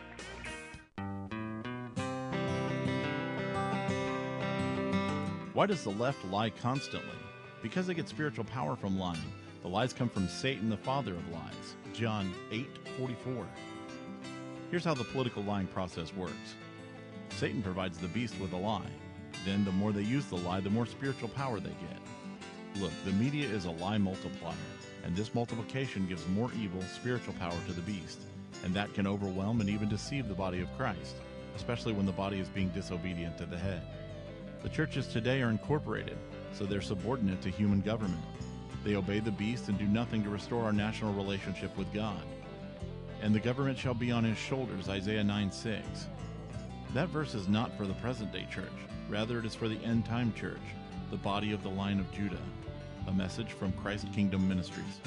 Why 5.54 5.66
does 5.66 5.84
the 5.84 5.92
left 5.92 6.26
lie 6.26 6.50
constantly? 6.50 7.18
Because 7.62 7.88
they 7.88 7.94
get 7.94 8.10
spiritual 8.10 8.44
power 8.44 8.76
from 8.76 9.00
lying. 9.00 9.22
The 9.62 9.70
lies 9.70 9.94
come 9.94 10.10
from 10.10 10.28
Satan, 10.28 10.70
the 10.70 10.78
father 10.78 11.14
of 11.14 11.32
lies. 11.32 11.76
John 11.94 12.34
8:44. 12.52 13.48
Here's 14.70 14.84
how 14.84 14.94
the 14.94 15.06
political 15.06 15.44
lying 15.44 15.68
process 15.68 16.14
works. 16.14 16.56
Satan 17.38 17.64
provides 17.64 17.98
the 17.98 18.10
beast 18.10 18.38
with 18.40 18.52
a 18.52 18.58
lie. 18.58 18.92
Then 19.46 19.64
the 19.64 19.72
more 19.72 19.92
they 19.92 20.04
use 20.04 20.26
the 20.26 20.38
lie, 20.38 20.60
the 20.60 20.70
more 20.70 20.86
spiritual 20.86 21.30
power 21.30 21.60
they 21.60 21.70
get. 21.70 22.00
Look, 22.78 22.92
the 23.06 23.12
media 23.14 23.48
is 23.48 23.66
a 23.66 23.72
lie 23.72 23.98
multiplier, 23.98 24.54
and 25.06 25.16
this 25.16 25.34
multiplication 25.34 26.08
gives 26.08 26.28
more 26.28 26.52
evil 26.60 26.82
spiritual 26.82 27.34
power 27.36 27.58
to 27.68 27.74
the 27.74 27.82
beast, 27.82 28.20
and 28.66 28.74
that 28.74 28.94
can 28.94 29.08
overwhelm 29.08 29.62
and 29.62 29.70
even 29.70 29.88
deceive 29.88 30.28
the 30.28 30.34
body 30.34 30.60
of 30.60 30.78
Christ, 30.78 31.16
especially 31.56 31.94
when 31.94 32.06
the 32.06 32.12
body 32.12 32.38
is 32.38 32.50
being 32.50 32.68
disobedient 32.70 33.38
to 33.38 33.46
the 33.46 33.58
head. 33.58 33.82
The 34.62 34.68
churches 34.68 35.08
today 35.08 35.42
are 35.42 35.52
incorporated, 35.52 36.18
so 36.52 36.66
they're 36.66 36.82
subordinate 36.82 37.42
to 37.44 37.50
human 37.50 37.80
government. 37.80 38.24
They 38.84 38.96
obey 38.96 39.20
the 39.20 39.32
beast 39.32 39.70
and 39.70 39.78
do 39.78 39.86
nothing 39.86 40.22
to 40.24 40.30
restore 40.30 40.66
our 40.66 40.74
national 40.74 41.14
relationship 41.14 41.76
with 41.78 41.94
God. 41.94 42.24
And 43.22 43.34
the 43.34 43.40
government 43.40 43.78
shall 43.78 43.94
be 43.94 44.12
on 44.12 44.26
his 44.26 44.38
shoulders, 44.38 44.90
Isaiah 44.90 45.24
9 45.24 45.50
6. 45.50 46.08
That 46.94 47.08
verse 47.08 47.36
is 47.36 47.48
not 47.48 47.78
for 47.78 47.86
the 47.86 47.94
present 47.94 48.34
day 48.34 48.48
church, 48.52 48.68
rather, 49.10 49.40
it 49.40 49.46
is 49.46 49.56
for 49.56 49.70
the 49.70 49.82
end 49.84 50.06
time 50.06 50.34
church, 50.34 50.60
the 51.10 51.18
body 51.18 51.54
of 51.54 51.64
the 51.64 51.70
line 51.70 52.00
of 52.00 52.12
Judah. 52.12 52.38
A 53.08 53.12
message 53.12 53.52
from 53.54 53.72
Christ 53.74 54.12
Kingdom 54.14 54.48
Ministries. 54.48 55.00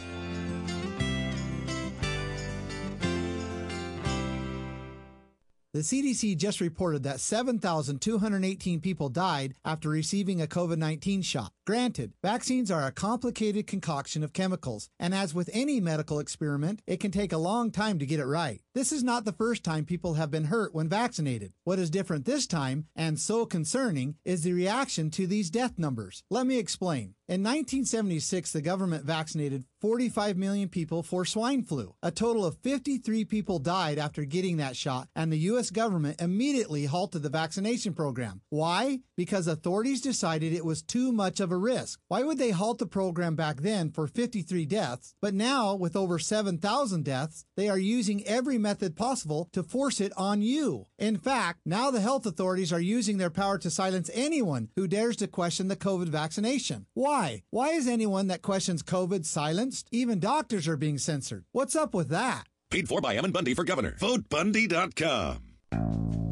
The 5.75 5.81
CDC 5.81 6.37
just 6.39 6.61
reported 6.61 7.03
that 7.03 7.21
7,218 7.21 8.81
people 8.81 9.11
died 9.11 9.55
after 9.65 9.89
receiving 9.89 10.41
a 10.41 10.47
COVID 10.47 10.79
19 10.79 11.23
shot. 11.23 11.53
Granted, 11.67 12.15
vaccines 12.23 12.71
are 12.71 12.87
a 12.87 12.91
complicated 12.91 13.67
concoction 13.67 14.25
of 14.25 14.33
chemicals, 14.33 14.89
and 14.99 15.15
as 15.15 15.35
with 15.35 15.51
any 15.53 15.79
medical 15.79 16.21
experiment, 16.21 16.81
it 16.87 17.01
can 17.01 17.11
take 17.11 17.33
a 17.33 17.39
long 17.39 17.71
time 17.71 17.99
to 17.99 18.07
get 18.07 18.19
it 18.19 18.25
right. 18.25 18.63
This 18.79 18.93
is 18.93 19.03
not 19.03 19.25
the 19.25 19.33
first 19.33 19.65
time 19.65 19.85
people 19.85 20.15
have 20.15 20.31
been 20.31 20.45
hurt 20.45 20.73
when 20.73 20.89
vaccinated. 20.89 21.53
What 21.65 21.81
is 21.81 21.91
different 21.91 22.25
this 22.25 22.47
time, 22.47 22.87
and 22.95 23.19
so 23.19 23.45
concerning, 23.45 24.15
is 24.25 24.45
the 24.45 24.53
reaction 24.53 25.11
to 25.11 25.27
these 25.27 25.51
death 25.51 25.81
numbers. 25.81 26.23
Let 26.31 26.47
me 26.47 26.59
explain. 26.61 27.17
In 27.27 27.43
1976, 27.43 28.53
the 28.53 28.63
government 28.63 29.05
vaccinated 29.05 29.65
45 29.83 30.39
million 30.39 30.71
people 30.71 31.03
for 31.03 31.27
swine 31.27 31.63
flu. 31.63 31.95
A 32.03 32.11
total 32.11 32.47
of 32.47 32.57
53 32.63 33.27
people 33.27 33.59
died 33.59 33.99
after 33.99 34.25
getting 34.25 34.57
that 34.57 34.77
shot, 34.77 35.09
and 35.15 35.31
the 35.31 35.39
U.S. 35.51 35.69
government 35.69 36.23
immediately 36.23 36.87
halted 36.87 37.23
the 37.23 37.29
vaccination 37.29 37.93
program. 37.93 38.41
Why? 38.49 39.01
Because 39.15 39.47
authorities 39.47 40.01
decided 40.01 40.55
it 40.55 40.65
was 40.65 40.81
too 40.81 41.13
much 41.13 41.39
of 41.39 41.53
a 41.53 41.57
risk. 41.57 42.01
Why 42.09 42.23
would 42.23 42.39
they 42.39 42.51
halt 42.51 42.79
the 42.79 42.87
program 42.87 43.37
back 43.37 43.61
then 43.61 43.91
for 43.91 44.07
53 44.07 44.65
deaths, 44.65 45.15
but 45.21 45.35
now, 45.35 45.75
with 45.75 45.97
over 45.97 46.19
7,000 46.19 47.05
deaths, 47.05 47.45
they 47.57 47.69
are 47.69 47.79
using 47.79 48.27
every 48.27 48.57
method 48.69 48.97
possible 48.97 49.49
to 49.53 49.63
force 49.63 49.99
it 49.99 50.13
on 50.17 50.43
you? 50.43 50.87
In 50.99 51.17
fact, 51.17 51.61
now 51.65 51.91
the 51.91 52.03
health 52.03 52.27
authorities 52.27 52.73
are 52.73 52.93
using 52.97 53.17
their 53.17 53.31
power 53.31 53.57
to 53.59 53.71
silence 53.71 54.11
anyone 54.13 54.69
who 54.77 54.87
dares 54.87 55.17
to 55.17 55.27
question 55.27 55.69
the 55.69 55.77
COVID 55.77 56.09
vaccination. 56.09 56.87
Why? 56.93 57.43
Why? 57.51 57.69
Is 57.79 57.89
anyone 57.89 58.27
that 58.29 58.43
questions 58.43 58.83
COVID 58.83 59.25
silenced? 59.25 59.89
Even 59.91 60.21
doctors 60.21 60.69
are 60.69 60.77
being 60.77 60.99
censored. 60.99 61.45
What's 61.53 61.77
up 61.77 61.95
with 61.95 62.09
that? 62.09 62.45
Paid 62.71 62.89
for 62.89 63.01
by 63.01 63.15
Ammon 63.15 63.33
Bundy 63.33 63.55
for 63.55 63.65
governor. 63.65 63.97
VoteBundy.com. 64.01 66.28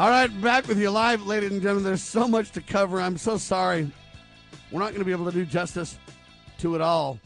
All 0.00 0.08
right, 0.08 0.32
back 0.40 0.66
with 0.66 0.80
you 0.80 0.88
live, 0.88 1.26
ladies 1.26 1.50
and 1.50 1.60
gentlemen. 1.60 1.84
There's 1.84 2.02
so 2.02 2.26
much 2.26 2.52
to 2.52 2.62
cover. 2.62 3.02
I'm 3.02 3.18
so 3.18 3.36
sorry. 3.36 3.92
We're 4.72 4.80
not 4.80 4.92
going 4.92 5.00
to 5.00 5.04
be 5.04 5.12
able 5.12 5.26
to 5.26 5.30
do 5.30 5.44
justice 5.44 5.98
to 6.60 6.74
it 6.74 6.80
all. 6.80 7.20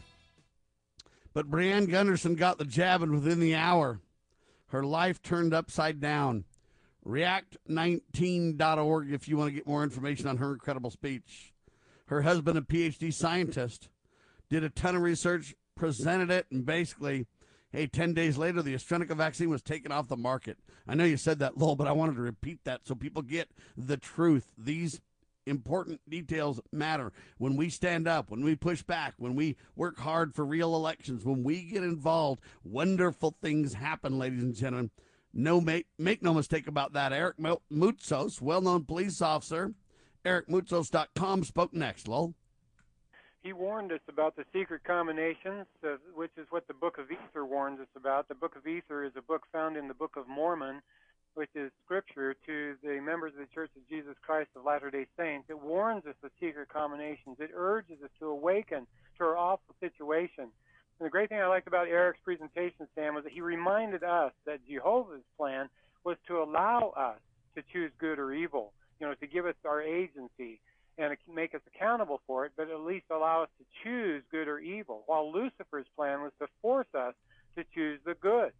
But 1.33 1.49
Brianne 1.49 1.89
Gunderson 1.89 2.35
got 2.35 2.57
the 2.57 2.65
jab, 2.65 3.01
and 3.01 3.13
within 3.13 3.39
the 3.39 3.55
hour, 3.55 4.01
her 4.71 4.83
life 4.83 5.21
turned 5.21 5.53
upside 5.53 6.01
down. 6.01 6.43
React19.org 7.07 9.13
if 9.13 9.29
you 9.29 9.37
want 9.37 9.51
to 9.51 9.55
get 9.55 9.65
more 9.65 9.81
information 9.81 10.27
on 10.27 10.35
her 10.35 10.51
incredible 10.51 10.91
speech. 10.91 11.53
Her 12.07 12.23
husband, 12.23 12.57
a 12.57 12.61
PhD 12.61 13.13
scientist, 13.13 13.87
did 14.49 14.65
a 14.65 14.69
ton 14.69 14.97
of 14.97 15.01
research, 15.01 15.55
presented 15.77 16.29
it, 16.29 16.47
and 16.51 16.65
basically, 16.65 17.25
hey, 17.75 17.87
10 17.87 18.13
days 18.13 18.37
later, 18.37 18.61
the 18.61 18.73
AstraZeneca 18.73 19.15
vaccine 19.15 19.49
was 19.49 19.61
taken 19.61 19.91
off 19.91 20.07
the 20.07 20.15
market. 20.15 20.57
I 20.87 20.95
know 20.95 21.03
you 21.03 21.17
said 21.17 21.39
that, 21.39 21.57
Lowell, 21.57 21.75
but 21.75 21.87
I 21.87 21.91
wanted 21.91 22.15
to 22.15 22.21
repeat 22.21 22.63
that 22.63 22.81
so 22.87 22.95
people 22.95 23.21
get 23.21 23.51
the 23.75 23.97
truth. 23.97 24.53
These 24.57 25.01
important 25.45 25.99
details 26.09 26.61
matter. 26.71 27.11
When 27.37 27.57
we 27.57 27.69
stand 27.69 28.07
up, 28.07 28.31
when 28.31 28.43
we 28.43 28.55
push 28.55 28.81
back, 28.81 29.15
when 29.17 29.35
we 29.35 29.57
work 29.75 29.99
hard 29.99 30.33
for 30.33 30.45
real 30.45 30.73
elections, 30.73 31.25
when 31.25 31.43
we 31.43 31.63
get 31.63 31.83
involved, 31.83 32.41
wonderful 32.63 33.35
things 33.41 33.73
happen, 33.73 34.17
ladies 34.17 34.43
and 34.43 34.55
gentlemen. 34.55 34.91
No 35.33 35.59
make, 35.59 35.87
make 35.99 36.23
no 36.23 36.33
mistake 36.33 36.67
about 36.67 36.93
that. 36.93 37.11
Eric 37.11 37.37
Moutsos, 37.37 38.39
well-known 38.39 38.85
police 38.85 39.21
officer, 39.21 39.73
ericmoutsos.com 40.23 41.43
spoke 41.43 41.73
next, 41.73 42.07
Lowell. 42.07 42.35
He 43.45 43.53
warned 43.53 43.91
us 43.91 43.99
about 44.09 44.35
the 44.35 44.43
secret 44.51 44.83
combinations, 44.85 45.67
uh, 45.83 45.97
which 46.15 46.31
is 46.35 46.47
what 46.49 46.67
the 46.67 46.73
Book 46.73 46.97
of 46.97 47.11
Ether 47.11 47.45
warns 47.45 47.79
us 47.79 47.93
about. 47.95 48.27
The 48.27 48.33
Book 48.33 48.55
of 48.55 48.65
Ether 48.65 49.03
is 49.03 49.11
a 49.15 49.21
book 49.21 49.43
found 49.51 49.77
in 49.77 49.87
the 49.87 49.93
Book 49.93 50.15
of 50.17 50.27
Mormon, 50.27 50.81
which 51.35 51.51
is 51.53 51.71
scripture, 51.83 52.35
to 52.47 52.73
the 52.81 52.99
members 52.99 53.33
of 53.33 53.41
the 53.41 53.53
Church 53.53 53.69
of 53.77 53.87
Jesus 53.87 54.15
Christ 54.25 54.49
of 54.55 54.65
Latter 54.65 54.89
day 54.89 55.05
Saints. 55.15 55.45
It 55.47 55.61
warns 55.61 56.07
us 56.07 56.15
of 56.23 56.31
secret 56.39 56.69
combinations. 56.69 57.37
It 57.39 57.51
urges 57.53 58.01
us 58.03 58.09
to 58.17 58.29
awaken 58.29 58.87
to 59.19 59.23
our 59.23 59.37
awful 59.37 59.75
situation. 59.79 60.49
And 60.97 61.05
the 61.05 61.11
great 61.11 61.29
thing 61.29 61.39
I 61.39 61.45
liked 61.45 61.67
about 61.67 61.87
Eric's 61.87 62.21
presentation, 62.23 62.87
Sam, 62.95 63.13
was 63.13 63.25
that 63.25 63.33
he 63.33 63.41
reminded 63.41 64.03
us 64.03 64.31
that 64.47 64.67
Jehovah's 64.67 65.21
plan 65.37 65.69
was 66.03 66.17
to 66.29 66.41
allow 66.41 66.93
us 66.97 67.19
to 67.53 67.61
choose 67.71 67.91
good 67.99 68.17
or 68.17 68.33
evil, 68.33 68.73
you 68.99 69.05
know, 69.05 69.13
to 69.13 69.27
give 69.27 69.45
us 69.45 69.53
our 69.65 69.83
agency 69.83 70.61
and 70.97 71.15
make 71.33 71.53
us 71.53 71.61
accountable 71.75 72.21
for 72.25 72.45
it, 72.45 72.53
but 72.55 72.69
at 72.69 72.79
least 72.81 73.05
allow 73.11 73.43
us 73.43 73.49
to 73.59 73.65
choose 73.83 74.23
good 74.31 74.47
or 74.47 74.59
evil, 74.59 75.03
while 75.07 75.31
Lucifer's 75.31 75.87
plan 75.95 76.21
was 76.21 76.31
to 76.39 76.47
force 76.61 76.87
us 76.93 77.13
to 77.57 77.63
choose 77.73 77.99
the 78.05 78.15
good. 78.15 78.51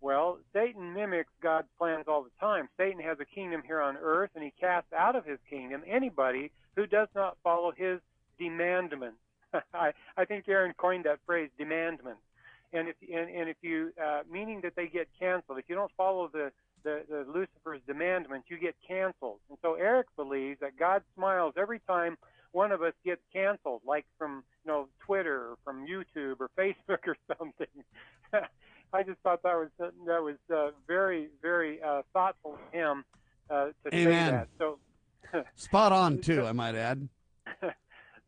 Well, 0.00 0.38
Satan 0.52 0.92
mimics 0.92 1.32
God's 1.42 1.68
plans 1.78 2.04
all 2.06 2.22
the 2.22 2.30
time. 2.38 2.68
Satan 2.76 3.00
has 3.00 3.18
a 3.20 3.24
kingdom 3.24 3.62
here 3.66 3.80
on 3.80 3.96
earth, 3.96 4.30
and 4.34 4.44
he 4.44 4.52
casts 4.60 4.92
out 4.92 5.16
of 5.16 5.24
his 5.24 5.38
kingdom 5.48 5.82
anybody 5.86 6.50
who 6.76 6.86
does 6.86 7.08
not 7.14 7.38
follow 7.42 7.72
his 7.72 8.00
demandments. 8.38 9.18
I, 9.74 9.92
I 10.16 10.24
think 10.24 10.48
Aaron 10.48 10.74
coined 10.76 11.04
that 11.04 11.18
phrase, 11.24 11.50
demandments. 11.58 12.20
And 12.72 12.88
if 12.88 12.96
and, 13.02 13.30
and 13.30 13.48
if 13.48 13.56
you 13.62 13.92
uh, 14.02 14.22
meaning 14.30 14.60
that 14.62 14.74
they 14.76 14.86
get 14.86 15.08
canceled. 15.18 15.58
If 15.58 15.64
you 15.68 15.74
don't 15.74 15.92
follow 15.96 16.28
the, 16.28 16.50
the, 16.86 17.02
the 17.10 17.24
Lucifer's 17.28 17.80
demandments, 17.88 18.44
you 18.48 18.58
get 18.58 18.76
canceled. 18.86 19.40
And 19.50 19.58
so 19.60 19.74
Eric 19.74 20.06
believes 20.16 20.60
that 20.60 20.78
God 20.78 21.02
smiles 21.16 21.54
every 21.58 21.80
time 21.80 22.16
one 22.52 22.70
of 22.70 22.80
us 22.80 22.92
gets 23.04 23.20
canceled, 23.32 23.82
like 23.84 24.06
from 24.16 24.44
you 24.64 24.70
know 24.70 24.88
Twitter 25.04 25.50
or 25.50 25.56
from 25.64 25.84
YouTube 25.84 26.36
or 26.38 26.48
Facebook 26.58 27.00
or 27.06 27.16
something. 27.36 27.66
I 28.92 29.02
just 29.02 29.18
thought 29.24 29.42
that 29.42 29.56
was 29.56 29.68
that 29.78 30.22
was 30.22 30.36
uh, 30.54 30.70
very 30.86 31.28
very 31.42 31.82
uh, 31.82 32.02
thoughtful 32.12 32.54
of 32.54 32.72
him 32.72 33.04
uh, 33.50 33.66
to 33.84 33.94
Amen. 33.94 34.04
say 34.04 34.30
that. 34.30 34.48
So 34.58 34.78
spot 35.56 35.90
on 35.90 36.20
too, 36.20 36.46
I 36.46 36.52
might 36.52 36.76
add. 36.76 37.08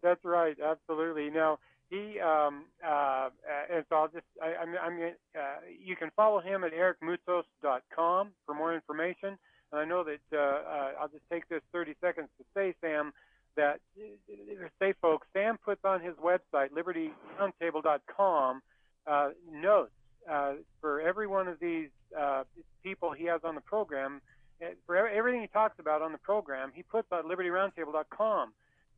That's 0.02 0.24
right, 0.24 0.56
absolutely. 0.64 1.30
Now 1.30 1.58
he 1.90 2.20
um, 2.20 2.64
uh, 2.86 3.30
and 3.72 3.84
so 3.88 3.96
I'll 3.96 4.08
just 4.08 4.26
I, 4.42 4.54
I'm, 4.60 4.74
I'm 4.82 5.00
uh, 5.34 5.40
you 5.82 5.96
can 5.96 6.10
follow 6.14 6.40
him 6.40 6.64
at 6.64 6.72
ericmoutsos.com 6.72 8.28
for 8.44 8.54
more 8.54 8.74
information. 8.74 9.38
And 9.72 9.80
I 9.80 9.84
know 9.84 10.04
that 10.04 10.20
uh, 10.32 10.38
uh, 10.38 10.90
I'll 11.00 11.08
just 11.08 11.24
take 11.30 11.48
this 11.48 11.60
30 11.72 11.94
seconds 12.00 12.28
to 12.38 12.44
say, 12.54 12.74
Sam, 12.80 13.12
that 13.56 13.80
say 14.78 14.94
folks, 15.02 15.26
Sam 15.32 15.58
puts 15.62 15.84
on 15.84 16.00
his 16.00 16.14
website 16.14 16.68
libertyroundtable.com 16.70 18.62
uh, 19.06 19.30
notes 19.50 19.90
uh, 20.30 20.54
for 20.80 21.00
every 21.00 21.26
one 21.26 21.48
of 21.48 21.58
these 21.60 21.88
uh, 22.18 22.44
people 22.82 23.12
he 23.12 23.24
has 23.24 23.40
on 23.44 23.54
the 23.54 23.60
program, 23.60 24.20
eh, 24.60 24.70
for 24.86 24.96
everything 25.08 25.40
he 25.40 25.46
talks 25.48 25.78
about 25.78 26.02
on 26.02 26.12
the 26.12 26.18
program, 26.18 26.70
he 26.74 26.82
puts 26.82 27.08
on 27.10 27.24
libertyroundtable.com. 27.24 28.52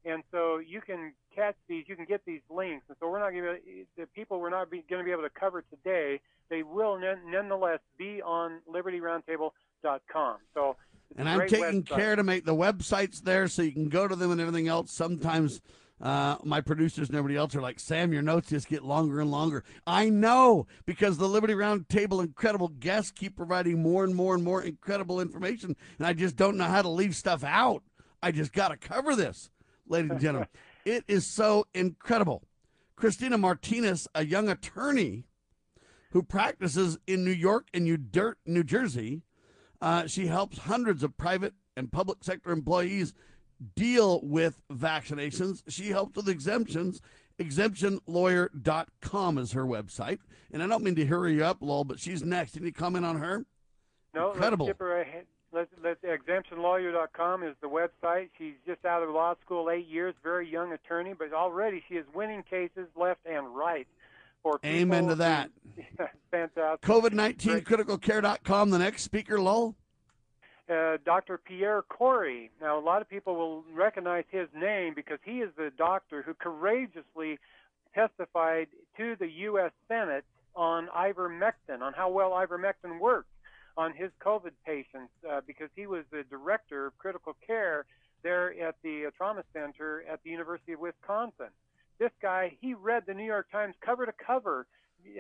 And 0.05 0.23
so 0.31 0.59
you 0.59 0.81
can 0.81 1.13
catch 1.35 1.57
these, 1.69 1.85
you 1.87 1.97
can 1.97 2.07
get 2.07 2.23
these 2.25 2.41
links. 2.49 2.85
And 2.89 2.97
so 3.01 3.09
we're 3.11 3.19
not 3.19 3.31
going 3.31 3.45
to, 3.45 3.57
the 3.97 4.07
people 4.07 4.41
we're 4.41 4.51
not 4.51 4.71
going 4.71 4.83
to 4.89 5.05
be 5.05 5.11
able 5.11 5.23
to 5.23 5.31
cover 5.31 5.63
today, 5.71 6.21
they 6.49 6.63
will 6.63 6.99
nonetheless 6.99 7.81
be 7.99 8.23
on 8.23 8.61
libertyroundtable.com. 8.73 10.37
So 10.55 10.77
and 11.17 11.29
I'm 11.29 11.49
taking 11.49 11.83
website. 11.83 11.87
care 11.87 12.17
to 12.17 12.23
make 12.23 12.45
the 12.45 12.55
websites 12.55 13.23
there 13.23 13.49
so 13.49 13.63
you 13.63 13.73
can 13.73 13.89
go 13.89 14.09
to 14.09 14.17
them 14.17 14.31
and 14.31 14.41
everything 14.41 14.69
else. 14.69 14.93
Sometimes 14.93 15.61
uh, 16.01 16.37
my 16.45 16.61
producers 16.61 17.09
and 17.09 17.17
everybody 17.17 17.37
else 17.37 17.55
are 17.55 17.61
like, 17.61 17.79
Sam, 17.79 18.13
your 18.13 18.23
notes 18.23 18.49
just 18.49 18.69
get 18.69 18.85
longer 18.85 19.21
and 19.21 19.31
longer. 19.31 19.65
I 19.87 20.09
know 20.09 20.67
because 20.87 21.19
the 21.19 21.29
Liberty 21.29 21.55
Roundtable 21.55 22.23
incredible 22.23 22.69
guests 22.69 23.11
keep 23.11 23.37
providing 23.37 23.83
more 23.83 24.05
and 24.05 24.15
more 24.15 24.35
and 24.35 24.43
more 24.43 24.63
incredible 24.63 25.21
information, 25.21 25.77
and 25.99 26.07
I 26.07 26.13
just 26.13 26.37
don't 26.37 26.57
know 26.57 26.65
how 26.65 26.83
to 26.83 26.89
leave 26.89 27.15
stuff 27.15 27.45
out. 27.45 27.83
I 28.23 28.33
just 28.33 28.53
got 28.53 28.69
to 28.69 28.77
cover 28.77 29.15
this, 29.15 29.51
ladies 29.91 30.11
and 30.11 30.21
gentlemen. 30.21 30.49
it 30.85 31.05
is 31.09 31.27
so 31.27 31.67
incredible. 31.75 32.43
Christina 32.97 33.39
Martinez, 33.39 34.07
a 34.15 34.25
young 34.25 34.49
attorney 34.49 35.25
who 36.13 36.23
practices 36.23 36.99
in 37.07 37.25
New 37.25 37.31
York 37.31 37.69
and 37.73 37.85
New 37.85 38.65
Jersey, 38.65 39.23
uh, 39.81 40.07
she 40.07 40.27
helps 40.27 40.59
hundreds 40.59 41.03
of 41.03 41.17
private 41.17 41.55
and 41.77 41.91
public 41.91 42.23
sector 42.23 42.51
employees 42.51 43.15
deal 43.75 44.21
with 44.23 44.63
vaccinations. 44.71 45.63
She 45.69 45.89
helps 45.89 46.17
with 46.17 46.29
exemptions. 46.29 47.01
Exemptionlawyer.com 47.39 49.39
is 49.39 49.53
her 49.53 49.65
website. 49.65 50.19
And 50.53 50.63
I 50.63 50.67
don't 50.67 50.83
mean 50.83 50.97
to 50.97 51.07
hurry 51.07 51.37
you 51.37 51.45
up, 51.45 51.59
Lowell, 51.61 51.85
but 51.85 52.01
she's 52.01 52.23
next. 52.23 52.57
Any 52.57 52.73
comment 52.73 53.07
on 53.07 53.19
her? 53.19 53.47
No, 54.15 54.33
Incredible. 54.33 54.67
Let's 54.67 54.77
skip 54.77 54.87
her 54.87 55.01
ahead. 55.01 55.27
Let's, 55.53 55.71
let's, 55.83 56.01
exemptionlawyer.com 56.05 57.43
is 57.43 57.57
the 57.61 57.69
website. 57.69 58.29
She's 58.39 58.55
just 58.67 58.85
out 58.85 59.03
of 59.03 59.11
law 59.11 59.35
school, 59.45 59.69
eight 59.69 59.89
years, 59.89 60.15
very 60.23 60.49
young 60.49 60.73
attorney, 60.73 61.13
but 61.13 61.33
already 61.33 61.83
she 61.89 61.95
is 61.95 62.07
winning 62.15 62.45
cases 62.49 62.87
left 62.97 63.21
and 63.27 63.55
right. 63.55 63.87
For 64.43 64.59
Amen 64.65 65.09
to 65.09 65.17
that. 65.17 65.51
Who, 65.77 65.83
fantastic. 66.31 66.81
COVID 66.89 67.13
19 67.13 67.61
criticalcare.com, 67.61 68.71
the 68.71 68.79
next 68.79 69.03
speaker, 69.03 69.39
Lowell. 69.39 69.75
uh, 70.71 70.97
Dr. 71.05 71.37
Pierre 71.37 71.83
Kory. 71.83 72.51
Now, 72.61 72.79
a 72.79 72.81
lot 72.81 73.03
of 73.03 73.09
people 73.09 73.35
will 73.37 73.65
recognize 73.75 74.25
his 74.31 74.49
name 74.55 74.95
because 74.95 75.19
he 75.25 75.41
is 75.41 75.51
the 75.57 75.71
doctor 75.77 76.23
who 76.23 76.33
courageously 76.33 77.39
testified 77.95 78.69
to 78.97 79.17
the 79.17 79.29
U.S. 79.29 79.73
Senate 79.89 80.25
on 80.55 80.89
ivermectin, 80.97 81.83
on 81.83 81.93
how 81.93 82.09
well 82.09 82.31
ivermectin 82.31 82.99
works 83.01 83.29
on 83.77 83.93
his 83.95 84.11
COVID 84.25 84.53
patients, 84.67 85.13
uh, 85.29 85.41
because 85.47 85.69
he 85.77 85.87
was 85.87 86.05
the 86.11 86.25
director 86.29 86.87
of 86.87 86.99
critical 86.99 87.37
care 87.47 87.87
there 88.23 88.53
at 88.69 88.77
the 88.83 89.07
uh, 89.07 89.11
trauma 89.17 89.43
center 89.53 90.05
at 90.11 90.23
the 90.23 90.31
University 90.31 90.73
of 90.73 90.81
Wisconsin. 90.81 91.49
This 91.99 92.11
guy, 92.21 92.57
he 92.61 92.75
read 92.75 93.05
the 93.07 93.15
New 93.15 93.25
York 93.25 93.51
Times 93.51 93.75
cover 93.81 94.07
to 94.07 94.13
cover, 94.13 94.67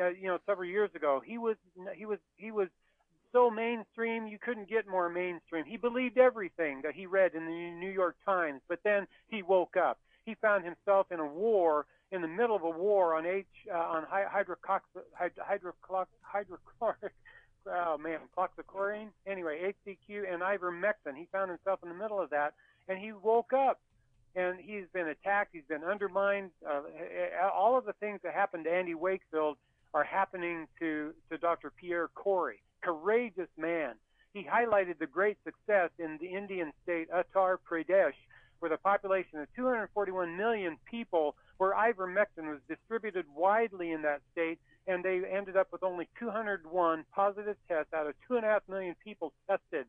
uh, 0.00 0.08
you 0.08 0.28
know, 0.28 0.38
several 0.46 0.68
years 0.68 0.90
ago. 0.94 1.22
He 1.24 1.38
was 1.38 1.56
he 1.94 2.06
was 2.06 2.18
he 2.36 2.50
was 2.50 2.68
so 3.32 3.50
mainstream 3.50 4.26
you 4.26 4.38
couldn't 4.38 4.68
get 4.68 4.88
more 4.88 5.08
mainstream. 5.08 5.64
He 5.64 5.76
believed 5.76 6.18
everything 6.18 6.80
that 6.82 6.94
he 6.94 7.06
read 7.06 7.34
in 7.34 7.44
the 7.46 7.70
New 7.78 7.90
York 7.90 8.16
Times, 8.24 8.60
but 8.68 8.80
then 8.82 9.06
he 9.28 9.42
woke 9.42 9.76
up. 9.76 9.98
He 10.24 10.34
found 10.34 10.64
himself 10.64 11.06
in 11.10 11.20
a 11.20 11.26
war, 11.26 11.86
in 12.12 12.22
the 12.22 12.28
middle 12.28 12.56
of 12.56 12.62
a 12.62 12.70
war 12.70 13.14
on 13.16 13.26
H 13.26 13.46
uh, 13.72 13.76
on 13.76 14.04
hydrocox 14.04 14.80
hydrochloric 15.14 16.08
hydrochloric 16.22 17.12
oh 17.66 17.98
man 17.98 18.18
cloxachlorine 18.36 19.08
anyway 19.26 19.74
HCQ 19.86 20.32
and 20.32 20.42
ivermectin. 20.42 21.16
He 21.16 21.26
found 21.32 21.50
himself 21.50 21.80
in 21.82 21.88
the 21.88 21.94
middle 21.94 22.20
of 22.20 22.30
that, 22.30 22.54
and 22.88 22.98
he 22.98 23.12
woke 23.12 23.52
up. 23.52 23.80
And 24.36 24.60
he's 24.60 24.84
been 24.92 25.08
attacked. 25.08 25.50
He's 25.52 25.64
been 25.68 25.82
undermined. 25.82 26.52
Uh, 26.64 26.82
all 27.52 27.76
of 27.76 27.84
the 27.84 27.94
things 27.94 28.20
that 28.22 28.32
happened 28.32 28.62
to 28.62 28.70
Andy 28.70 28.94
Wakefield 28.94 29.56
are 29.92 30.04
happening 30.04 30.68
to 30.78 31.12
to 31.30 31.36
Dr. 31.36 31.72
Pierre 31.76 32.06
Kory 32.14 32.60
courageous 32.82 33.48
man. 33.56 33.94
He 34.32 34.44
highlighted 34.44 34.98
the 34.98 35.06
great 35.06 35.38
success 35.44 35.90
in 35.98 36.18
the 36.20 36.28
Indian 36.28 36.72
state 36.82 37.08
Uttar 37.10 37.58
Pradesh, 37.68 38.14
with 38.60 38.72
a 38.72 38.76
population 38.76 39.38
of 39.38 39.48
241 39.56 40.36
million 40.36 40.76
people, 40.88 41.34
where 41.58 41.74
ivermectin 41.74 42.48
was 42.48 42.60
distributed 42.68 43.24
widely 43.34 43.90
in 43.90 44.02
that 44.02 44.20
state, 44.32 44.58
and 44.90 45.04
they 45.04 45.22
ended 45.30 45.56
up 45.56 45.68
with 45.70 45.84
only 45.84 46.08
201 46.18 47.04
positive 47.14 47.56
tests 47.68 47.92
out 47.94 48.06
of 48.08 48.14
2.5 48.28 48.60
million 48.68 48.96
people 49.02 49.32
tested. 49.48 49.86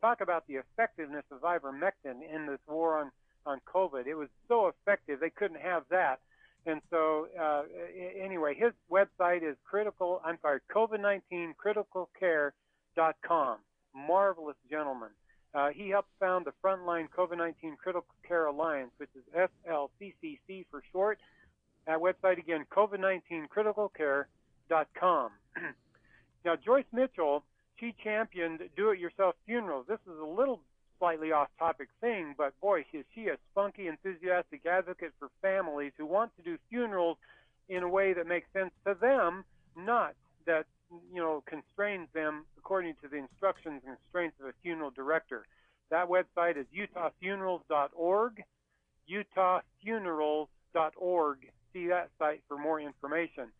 Talk 0.00 0.20
about 0.20 0.46
the 0.46 0.56
effectiveness 0.56 1.24
of 1.30 1.40
ivermectin 1.40 2.20
in 2.34 2.46
this 2.46 2.58
war 2.68 2.98
on, 2.98 3.10
on 3.46 3.60
COVID. 3.72 4.06
It 4.06 4.14
was 4.14 4.28
so 4.48 4.68
effective, 4.68 5.20
they 5.20 5.30
couldn't 5.30 5.60
have 5.60 5.84
that. 5.90 6.20
And 6.66 6.80
so, 6.90 7.28
uh, 7.40 7.62
anyway, 8.20 8.54
his 8.54 8.72
website 8.90 9.42
is 9.42 9.56
critical. 9.64 10.20
I'm 10.24 10.38
sorry, 10.42 10.60
COVID-19 10.74 11.54
criticalcare.com. 11.64 13.58
Marvelous 13.94 14.56
gentleman. 14.70 15.08
Uh, 15.54 15.68
he 15.74 15.88
helped 15.90 16.08
found 16.20 16.46
the 16.46 16.52
Frontline 16.64 17.08
COVID-19 17.16 17.76
Critical 17.82 18.06
Care 18.26 18.46
Alliance, 18.46 18.90
which 18.98 19.10
is 19.16 19.22
FLCCC 19.66 20.66
for 20.70 20.82
short. 20.92 21.18
That 21.86 21.98
website 21.98 22.38
again, 22.38 22.64
COVID-19 22.70 23.48
criticalcare.com. 23.54 24.24
now, 26.44 26.56
Joyce 26.56 26.84
Mitchell, 26.92 27.44
she 27.78 27.94
championed 28.02 28.60
do-it-yourself 28.76 29.36
funerals. 29.46 29.86
This 29.88 30.00
is 30.06 30.18
a 30.20 30.24
little 30.24 30.60
slightly 30.98 31.32
off 31.32 31.48
topic 31.58 31.88
thing, 32.00 32.34
but 32.38 32.58
boy, 32.60 32.84
is 32.92 33.04
she 33.14 33.28
a 33.28 33.36
spunky, 33.50 33.88
enthusiastic 33.88 34.66
advocate 34.66 35.12
for 35.18 35.30
families 35.40 35.92
who 35.96 36.04
want 36.06 36.30
to 36.36 36.42
do 36.42 36.58
funerals 36.70 37.16
in 37.68 37.82
a 37.82 37.88
way 37.88 38.12
that 38.12 38.26
makes 38.26 38.46
sense 38.52 38.70
to 38.86 38.94
them, 39.00 39.44
not 39.76 40.14
that 40.46 40.66
you 41.12 41.20
know 41.20 41.42
constrains 41.46 42.08
them 42.14 42.44
according 42.58 42.94
to 43.02 43.08
the 43.08 43.16
instructions 43.16 43.82
and 43.86 43.96
constraints 43.96 44.36
of 44.40 44.46
a 44.46 44.52
funeral 44.62 44.90
director. 44.90 45.44
That 45.90 46.08
website 46.08 46.56
is 46.56 46.66
utahfunerals.org, 46.74 48.42
utahfunerals.org. 49.10 51.38
See 51.72 51.88
that 51.88 52.10
site 52.18 52.42
for 52.48 52.58
more 52.58 52.80
information. 52.80 53.52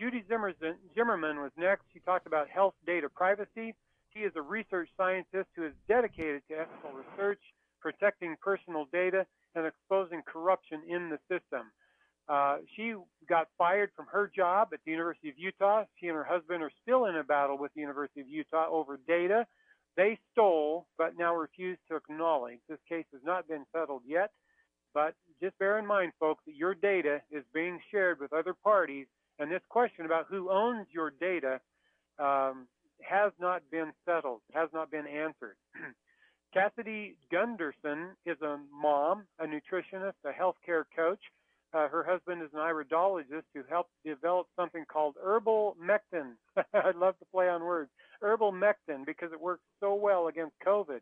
Judy 0.00 0.24
Zimmerman 0.28 1.40
was 1.40 1.50
next. 1.58 1.84
She 1.92 2.00
talked 2.00 2.26
about 2.26 2.48
health 2.48 2.74
data 2.86 3.08
privacy. 3.08 3.74
She 4.14 4.20
is 4.20 4.32
a 4.34 4.42
research 4.42 4.88
scientist 4.96 5.48
who 5.54 5.66
is 5.66 5.72
dedicated 5.88 6.42
to 6.48 6.60
ethical 6.60 6.90
research, 6.92 7.40
protecting 7.80 8.36
personal 8.40 8.86
data, 8.92 9.26
and 9.54 9.66
exposing 9.66 10.22
corruption 10.26 10.80
in 10.88 11.10
the 11.10 11.18
system. 11.28 11.70
Uh, 12.28 12.58
she 12.76 12.94
got 13.28 13.48
fired 13.58 13.90
from 13.94 14.06
her 14.10 14.30
job 14.34 14.68
at 14.72 14.80
the 14.86 14.90
University 14.90 15.28
of 15.28 15.34
Utah. 15.36 15.84
She 16.00 16.06
and 16.06 16.16
her 16.16 16.24
husband 16.24 16.62
are 16.62 16.70
still 16.82 17.06
in 17.06 17.16
a 17.16 17.24
battle 17.24 17.58
with 17.58 17.74
the 17.74 17.80
University 17.80 18.20
of 18.20 18.28
Utah 18.28 18.68
over 18.70 18.98
data 19.06 19.46
they 19.96 20.18
stole 20.32 20.86
but 20.96 21.18
now 21.18 21.34
refuse 21.34 21.78
to 21.88 21.96
acknowledge. 21.96 22.58
This 22.68 22.78
case 22.88 23.06
has 23.12 23.20
not 23.24 23.48
been 23.48 23.64
settled 23.72 24.02
yet, 24.06 24.30
but 24.94 25.14
just 25.42 25.58
bear 25.58 25.78
in 25.78 25.86
mind, 25.86 26.12
folks, 26.18 26.42
that 26.46 26.54
your 26.54 26.74
data 26.74 27.20
is 27.30 27.44
being 27.52 27.80
shared 27.90 28.20
with 28.20 28.32
other 28.32 28.54
parties, 28.54 29.06
and 29.40 29.50
this 29.50 29.62
question 29.70 30.04
about 30.04 30.26
who 30.28 30.50
owns 30.50 30.86
your 30.92 31.10
data 31.10 31.60
um, 32.18 32.68
has 33.00 33.32
not 33.40 33.62
been 33.72 33.92
settled, 34.04 34.42
has 34.52 34.68
not 34.72 34.90
been 34.90 35.06
answered. 35.06 35.56
Cassidy 36.54 37.16
Gunderson 37.32 38.08
is 38.26 38.40
a 38.42 38.58
mom, 38.70 39.24
a 39.38 39.44
nutritionist, 39.44 40.12
a 40.24 40.30
healthcare 40.30 40.84
coach. 40.94 41.20
Uh, 41.72 41.88
her 41.88 42.04
husband 42.04 42.42
is 42.42 42.50
an 42.52 42.58
iridologist 42.58 43.44
who 43.54 43.62
helped 43.68 43.90
develop 44.04 44.46
something 44.56 44.84
called 44.92 45.14
herbal 45.22 45.76
mectin. 45.80 46.32
I'd 46.74 46.96
love 46.96 47.18
to 47.20 47.24
play 47.32 47.48
on 47.48 47.62
words. 47.62 47.90
Herbal 48.20 48.52
mectin 48.52 49.06
because 49.06 49.32
it 49.32 49.40
works 49.40 49.62
so 49.78 49.94
well 49.94 50.26
against 50.26 50.54
COVID. 50.66 51.00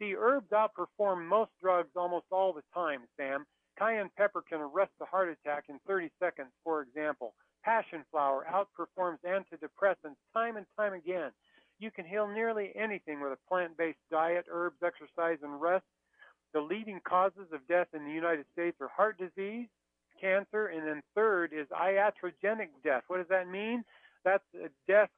The 0.00 0.16
herbs 0.16 0.48
outperform 0.52 1.26
most 1.26 1.50
drugs 1.62 1.90
almost 1.94 2.26
all 2.32 2.52
the 2.52 2.62
time, 2.74 3.02
Sam. 3.16 3.46
Cayenne 3.78 4.10
pepper 4.16 4.42
can 4.48 4.60
arrest 4.60 4.92
a 5.00 5.04
heart 5.04 5.28
attack 5.28 5.64
in 5.68 5.78
30 5.86 6.10
seconds, 6.18 6.48
for 6.64 6.80
example. 6.82 7.34
Passion 7.66 8.04
flower 8.12 8.46
outperforms 8.48 9.18
antidepressants 9.26 10.14
time 10.32 10.56
and 10.56 10.66
time 10.78 10.92
again. 10.92 11.32
You 11.80 11.90
can 11.90 12.04
heal 12.06 12.28
nearly 12.28 12.70
anything 12.76 13.20
with 13.20 13.32
a 13.32 13.48
plant 13.48 13.76
based 13.76 13.98
diet, 14.08 14.46
herbs, 14.48 14.76
exercise, 14.84 15.38
and 15.42 15.60
rest. 15.60 15.84
The 16.54 16.60
leading 16.60 17.00
causes 17.06 17.48
of 17.52 17.66
death 17.66 17.88
in 17.92 18.04
the 18.04 18.12
United 18.12 18.44
States 18.52 18.76
are 18.80 18.88
heart 18.88 19.18
disease, 19.18 19.66
cancer, 20.20 20.68
and 20.68 20.86
then 20.86 21.02
third 21.16 21.52
is 21.52 21.66
iatrogenic 21.68 22.68
death. 22.84 23.02
What 23.08 23.18
does 23.18 23.28
that 23.30 23.48
mean? 23.48 23.84
That's 24.24 24.44
a 24.54 24.68
death 24.86 25.10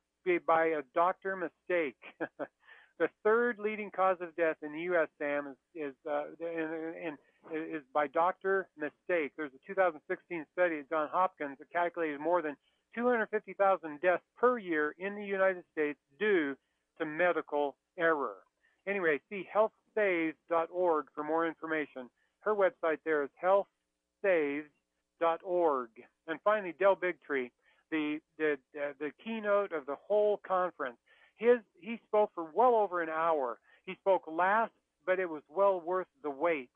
by 0.47 0.67
a 0.67 0.83
doctor 0.95 1.37
mistake. 1.37 1.97
the 2.99 3.09
third 3.25 3.59
leading 3.59 3.91
cause 3.91 4.19
of 4.21 4.37
death 4.37 4.57
in 4.63 4.73
the 4.73 4.81
U.S., 4.81 5.09
Sam, 5.19 5.49
is, 5.49 5.57
is 5.89 5.95
uh, 6.11 6.25
in, 6.41 6.95
in, 7.03 7.17
is 7.53 7.83
by 7.93 8.07
doctor 8.07 8.69
mistake. 8.77 9.33
There's 9.37 9.53
a 9.53 9.67
2016 9.67 10.47
study 10.53 10.79
at 10.79 10.89
Johns 10.89 11.11
Hopkins 11.13 11.57
that 11.59 11.71
calculated 11.73 12.21
more 12.21 12.43
than 12.43 12.57
250,000 12.95 14.01
deaths 14.01 14.23
per 14.37 14.59
year 14.59 14.95
in 14.99 15.15
the 15.15 15.25
United 15.25 15.65
States 15.73 15.99
due 16.19 16.57
to 16.99 17.07
medical 17.07 17.77
error. 17.99 18.37
Anyway, 18.87 19.21
see 19.29 19.47
healthsaves.org 19.55 21.07
for 21.15 21.25
more 21.25 21.47
information. 21.47 22.11
Her 22.41 22.55
website 22.55 22.99
there 23.05 23.23
is 23.23 23.31
healthsaves.org. 24.25 25.89
And 26.27 26.41
finally, 26.43 26.75
Del 26.79 26.97
Bigtree, 26.97 27.51
the, 27.91 28.21
the, 28.39 28.59
the 28.99 29.11
keynote 29.23 29.73
of 29.73 29.87
the 29.87 29.97
whole 29.97 30.41
conference. 30.47 30.97
His, 31.37 31.59
he 31.81 32.01
spoke 32.07 32.31
for 32.35 32.47
well 32.53 32.75
over 32.75 33.03
an 33.03 33.09
hour. 33.09 33.59
He 33.87 33.95
spoke 33.95 34.25
last, 34.31 34.73
but 35.07 35.19
it 35.19 35.29
was 35.29 35.43
well 35.49 35.81
worth 35.81 36.07
the 36.23 36.31
wait. 36.31 36.71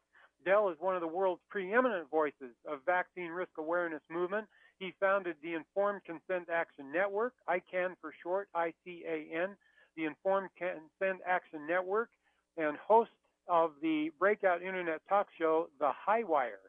Del 0.45 0.69
is 0.69 0.77
one 0.81 0.95
of 0.95 1.01
the 1.01 1.09
world's 1.09 1.43
preeminent 1.49 2.11
voices 2.11 2.55
of 2.67 2.81
vaccine 2.87 3.31
risk 3.31 3.53
awareness 3.59 4.03
movement. 4.11 4.47
He 4.79 4.95
founded 4.99 5.37
the 5.43 5.55
Informed 5.55 6.03
Consent 6.05 6.49
Action 6.53 6.91
Network, 6.93 7.35
ICAN 7.49 7.95
for 8.01 8.13
short, 8.23 8.49
I-C-A-N, 8.55 9.57
the 9.97 10.05
Informed 10.05 10.51
Consent 10.59 11.21
Action 11.27 11.67
Network, 11.67 12.11
and 12.57 12.77
host 12.77 13.11
of 13.49 13.73
the 13.81 14.11
breakout 14.19 14.63
internet 14.63 15.01
talk 15.09 15.29
show, 15.39 15.69
The 15.79 15.93
Highwire. 16.07 16.69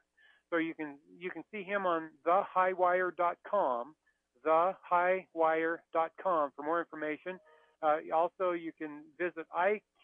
So 0.49 0.57
you 0.57 0.73
can 0.75 0.97
you 1.17 1.31
can 1.31 1.43
see 1.51 1.63
him 1.63 1.87
on 1.87 2.09
thehighwire.com, 2.27 3.95
thehighwire.com 4.45 6.51
for 6.55 6.63
more 6.63 6.79
information. 6.79 7.39
Uh, 7.81 7.97
also, 8.13 8.51
you 8.51 8.71
can 8.77 9.01
visit 9.19 9.47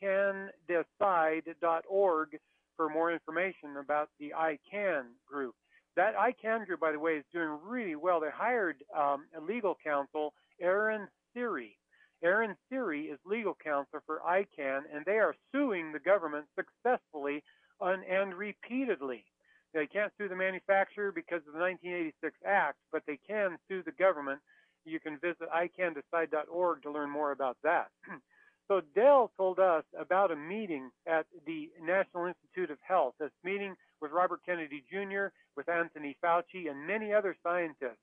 icandecide.org 0.03 2.39
for 2.79 2.87
more 2.87 3.11
information 3.11 3.75
about 3.77 4.07
the 4.21 4.31
ICAN 4.33 5.03
group. 5.29 5.53
That 5.97 6.15
ICAN 6.15 6.65
group, 6.65 6.79
by 6.79 6.93
the 6.93 6.99
way, 6.99 7.15
is 7.15 7.25
doing 7.33 7.59
really 7.61 7.97
well. 7.97 8.21
They 8.21 8.29
hired 8.33 8.77
um, 8.97 9.25
a 9.37 9.41
legal 9.41 9.75
counsel, 9.83 10.33
Aaron 10.61 11.09
Siri. 11.33 11.77
Aaron 12.23 12.55
Siri 12.69 13.07
is 13.07 13.19
legal 13.25 13.57
counsel 13.61 13.99
for 14.05 14.21
ICAN, 14.25 14.83
and 14.95 15.03
they 15.05 15.19
are 15.19 15.35
suing 15.51 15.91
the 15.91 15.99
government 15.99 16.45
successfully 16.55 17.43
and, 17.81 18.01
and 18.05 18.33
repeatedly. 18.33 19.25
They 19.73 19.85
can't 19.85 20.13
sue 20.17 20.29
the 20.29 20.37
manufacturer 20.37 21.11
because 21.11 21.41
of 21.47 21.51
the 21.51 21.59
1986 21.59 22.33
Act, 22.47 22.77
but 22.93 23.03
they 23.05 23.19
can 23.27 23.57
sue 23.67 23.83
the 23.83 23.91
government. 23.91 24.39
You 24.85 25.01
can 25.01 25.19
visit 25.19 25.49
icandecide.org 25.53 26.81
to 26.83 26.91
learn 26.91 27.09
more 27.09 27.33
about 27.33 27.57
that. 27.63 27.89
so 28.69 28.81
Del 28.95 29.09
Del 29.09 29.31
told 29.35 29.59
us 29.59 29.83
about 29.99 30.31
a 30.31 30.35
meeting 30.35 30.91
at 31.07 31.25
the 31.45 31.69
National 31.81 32.27
Institute 32.27 32.69
of 32.69 32.77
Health. 32.87 33.15
This 33.19 33.31
meeting 33.43 33.75
with 34.01 34.11
Robert 34.11 34.41
Kennedy 34.45 34.83
Jr., 34.89 35.27
with 35.57 35.67
Anthony 35.67 36.15
Fauci, 36.23 36.69
and 36.69 36.87
many 36.87 37.11
other 37.11 37.35
scientists. 37.43 37.99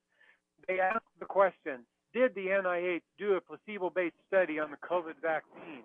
They 0.66 0.80
asked 0.80 1.06
the 1.20 1.26
question 1.26 1.86
Did 2.12 2.34
the 2.34 2.48
NIH 2.48 3.02
do 3.18 3.34
a 3.34 3.40
placebo 3.40 3.90
based 3.90 4.16
study 4.26 4.58
on 4.58 4.72
the 4.72 4.76
COVID 4.78 5.22
vaccine? 5.22 5.84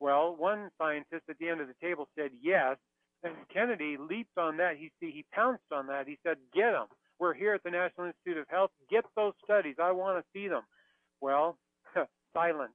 Well, 0.00 0.34
one 0.34 0.70
scientist 0.78 1.24
at 1.28 1.38
the 1.38 1.48
end 1.48 1.60
of 1.60 1.68
the 1.68 1.86
table 1.86 2.08
said 2.16 2.30
yes. 2.42 2.76
And 3.22 3.34
Kennedy 3.52 3.96
leaped 3.98 4.36
on 4.38 4.56
that. 4.56 4.76
He 4.76 4.90
he 5.00 5.24
pounced 5.32 5.70
on 5.70 5.86
that. 5.88 6.08
He 6.08 6.18
said, 6.22 6.38
"Get 6.54 6.72
them. 6.72 6.86
We're 7.18 7.34
here 7.34 7.54
at 7.54 7.62
the 7.62 7.70
National 7.70 8.06
Institute 8.06 8.38
of 8.38 8.48
Health. 8.48 8.70
Get 8.90 9.04
those 9.16 9.34
studies. 9.44 9.76
I 9.78 9.92
want 9.92 10.18
to 10.18 10.24
see 10.32 10.48
them." 10.48 10.62
Well, 11.20 11.56
silence. 12.34 12.72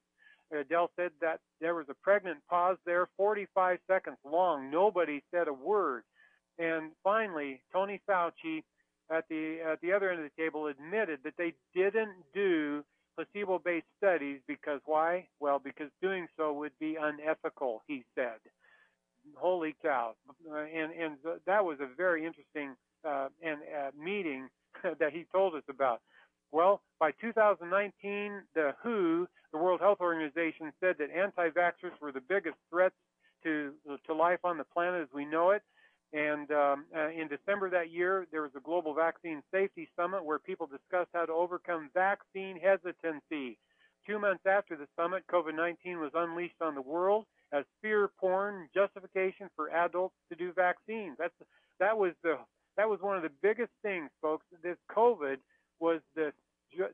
Del 0.69 0.89
said 0.95 1.11
that 1.21 1.39
there 1.61 1.76
was 1.76 1.85
a 1.89 1.93
pregnant 1.93 2.39
pause 2.49 2.77
there, 2.85 3.07
45 3.17 3.80
seconds 3.88 4.17
long. 4.23 4.71
Nobody 4.71 5.23
said 5.31 5.47
a 5.47 5.53
word. 5.53 6.03
And 6.57 6.91
finally, 7.03 7.61
Tony 7.71 8.01
Fauci 8.09 8.63
at 9.11 9.26
the 9.30 9.59
at 9.61 9.81
the 9.81 9.93
other 9.93 10.11
end 10.11 10.23
of 10.23 10.30
the 10.35 10.41
table 10.41 10.67
admitted 10.67 11.19
that 11.23 11.34
they 11.38 11.53
didn't 11.73 12.15
do 12.34 12.84
placebo-based 13.15 13.85
studies 13.97 14.39
because 14.47 14.81
why? 14.85 15.27
Well, 15.39 15.59
because 15.59 15.89
doing 16.01 16.27
so 16.38 16.53
would 16.53 16.71
be 16.80 16.97
unethical, 16.99 17.81
he 17.88 18.03
said. 18.15 18.39
Holy 19.35 19.76
cow! 19.81 20.15
And 20.49 20.91
and 20.91 21.17
that 21.45 21.63
was 21.63 21.80
a 21.80 21.88
very 21.95 22.26
interesting 22.26 22.76
uh, 23.07 23.30
and 23.41 23.59
uh, 23.61 23.91
meeting 23.97 24.49
that 24.99 25.13
he 25.13 25.26
told 25.31 25.55
us 25.55 25.63
about. 25.69 26.01
Well, 26.51 26.81
by 26.99 27.11
2019, 27.21 28.41
the 28.55 28.73
WHO, 28.81 29.27
the 29.51 29.57
World 29.57 29.81
Health 29.81 29.99
Organization, 30.01 30.71
said 30.80 30.95
that 30.99 31.09
anti-vaxxers 31.11 31.99
were 32.01 32.11
the 32.11 32.21
biggest 32.21 32.57
threats 32.69 32.95
to 33.43 33.73
to 34.05 34.13
life 34.13 34.39
on 34.43 34.57
the 34.57 34.65
planet 34.65 35.01
as 35.01 35.07
we 35.13 35.26
know 35.26 35.51
it. 35.51 35.63
And 36.11 36.51
um, 36.51 36.85
uh, 36.95 37.09
in 37.09 37.27
December 37.27 37.69
that 37.69 37.91
year, 37.91 38.26
there 38.31 38.41
was 38.41 38.51
a 38.57 38.59
global 38.59 38.93
vaccine 38.93 39.43
safety 39.51 39.88
summit 39.95 40.26
where 40.26 40.39
people 40.39 40.67
discussed 40.67 41.11
how 41.13 41.26
to 41.26 41.34
overcome 41.34 41.89
vaccine 41.93 42.59
hesitancy. 42.59 43.59
Two 44.07 44.17
months 44.17 44.43
after 44.47 44.76
the 44.76 44.88
summit, 44.95 45.23
COVID 45.31 45.55
19 45.55 45.99
was 45.99 46.11
unleashed 46.15 46.61
on 46.61 46.73
the 46.73 46.81
world 46.81 47.26
as 47.53 47.63
fear 47.81 48.09
porn 48.19 48.69
justification 48.73 49.49
for 49.55 49.69
adults 49.69 50.15
to 50.30 50.35
do 50.35 50.51
vaccines. 50.51 51.15
That's, 51.19 51.34
that, 51.80 51.97
was 51.97 52.13
the, 52.23 52.38
that 52.76 52.89
was 52.89 52.99
one 53.01 53.17
of 53.17 53.23
the 53.23 53.31
biggest 53.43 53.71
things, 53.84 54.09
folks. 54.19 54.45
This 54.63 54.77
COVID 54.91 55.38
was 55.80 56.01
the, 56.15 56.31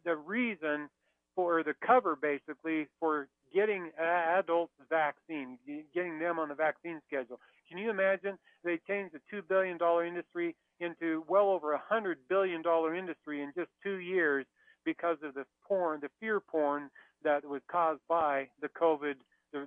the 0.03 0.15
reason 0.15 0.89
for 1.35 1.63
the 1.63 1.73
cover, 1.85 2.15
basically, 2.15 2.87
for 2.99 3.27
getting 3.53 3.91
adults 3.99 4.73
vaccine, 4.89 5.57
getting 5.93 6.19
them 6.19 6.39
on 6.39 6.49
the 6.49 6.55
vaccine 6.55 7.01
schedule. 7.07 7.39
Can 7.69 7.77
you 7.77 7.89
imagine? 7.89 8.37
They 8.63 8.79
changed 8.87 9.15
a 9.15 9.35
$2 9.35 9.41
billion 9.47 9.77
industry 10.07 10.55
into 10.79 11.23
well 11.27 11.49
over 11.49 11.73
a 11.73 11.81
$100 11.91 12.15
billion 12.29 12.63
industry 12.97 13.41
in 13.41 13.51
just 13.55 13.69
two 13.83 13.97
years 13.97 14.45
because 14.83 15.17
of 15.23 15.33
the 15.33 15.45
porn, 15.67 15.99
the 16.01 16.09
fear 16.19 16.39
porn 16.39 16.89
that 17.23 17.43
was 17.47 17.61
caused 17.69 18.01
by 18.07 18.47
the 18.61 18.69
COVID, 18.69 19.15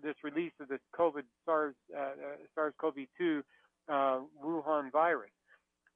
this 0.02 0.14
release 0.22 0.52
of 0.60 0.68
this 0.68 0.80
COVID 0.98 1.22
SARS, 1.44 1.74
uh, 1.96 2.10
SARS-CoV-2 2.54 3.42
uh, 3.88 4.20
Wuhan 4.44 4.92
virus. 4.92 5.30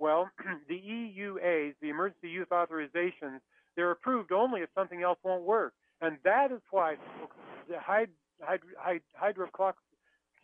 Well, 0.02 0.30
the 0.68 0.74
EUAs, 0.74 1.74
the 1.80 1.88
emergency 1.88 2.28
use 2.28 2.48
authorizations, 2.50 3.38
they're 3.76 3.92
approved 3.92 4.32
only 4.32 4.62
if 4.62 4.68
something 4.74 5.00
else 5.00 5.18
won't 5.22 5.44
work. 5.44 5.74
And 6.00 6.16
that 6.24 6.50
is 6.50 6.60
why 6.72 6.96
the 7.68 7.76
hyd, 7.76 8.08
I 8.44 8.58
can't 9.22 9.38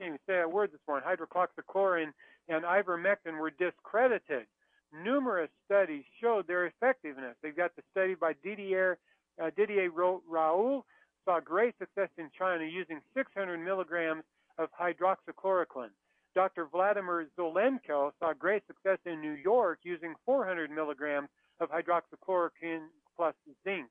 even 0.00 0.18
say 0.28 0.40
a 0.42 0.48
word 0.48 0.70
this 0.70 0.80
morning, 0.86 1.08
hydroxychloroquine 1.08 2.12
and 2.48 2.64
ivermectin 2.64 3.40
were 3.40 3.50
discredited. 3.50 4.46
Numerous 4.92 5.50
studies 5.66 6.04
showed 6.20 6.46
their 6.46 6.66
effectiveness. 6.66 7.34
They've 7.42 7.56
got 7.56 7.74
the 7.74 7.82
study 7.90 8.14
by 8.14 8.34
Didier, 8.44 8.96
uh, 9.42 9.50
Didier 9.56 9.90
Raoult, 9.90 10.84
saw 11.24 11.40
great 11.40 11.74
success 11.80 12.10
in 12.16 12.30
China 12.38 12.64
using 12.64 13.00
600 13.12 13.58
milligrams 13.58 14.22
of 14.56 14.68
hydroxychloroquine. 14.80 15.90
Dr. 16.38 16.68
Vladimir 16.70 17.26
Zelenko 17.36 18.12
saw 18.20 18.32
great 18.32 18.62
success 18.68 18.98
in 19.04 19.20
New 19.20 19.32
York 19.32 19.80
using 19.82 20.14
400 20.24 20.70
milligrams 20.70 21.28
of 21.58 21.68
hydroxychloroquine 21.68 22.86
plus 23.16 23.34
zinc. 23.64 23.88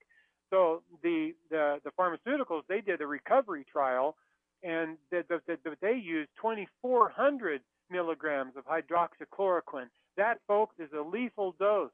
So 0.49 0.81
the, 1.03 1.33
the, 1.49 1.81
the 1.83 1.91
pharmaceuticals, 1.99 2.61
they 2.69 2.79
did 2.79 3.01
a 3.01 3.05
recovery 3.05 3.65
trial, 3.69 4.15
and 4.63 4.95
the, 5.11 5.25
the, 5.27 5.41
the, 5.45 5.75
they 5.81 5.95
used 5.95 6.29
2,400 6.41 7.59
milligrams 7.91 8.53
of 8.55 8.63
hydroxychloroquine. 8.65 9.89
That, 10.15 10.39
folks, 10.47 10.75
is 10.79 10.87
a 10.97 11.01
lethal 11.01 11.53
dose. 11.59 11.91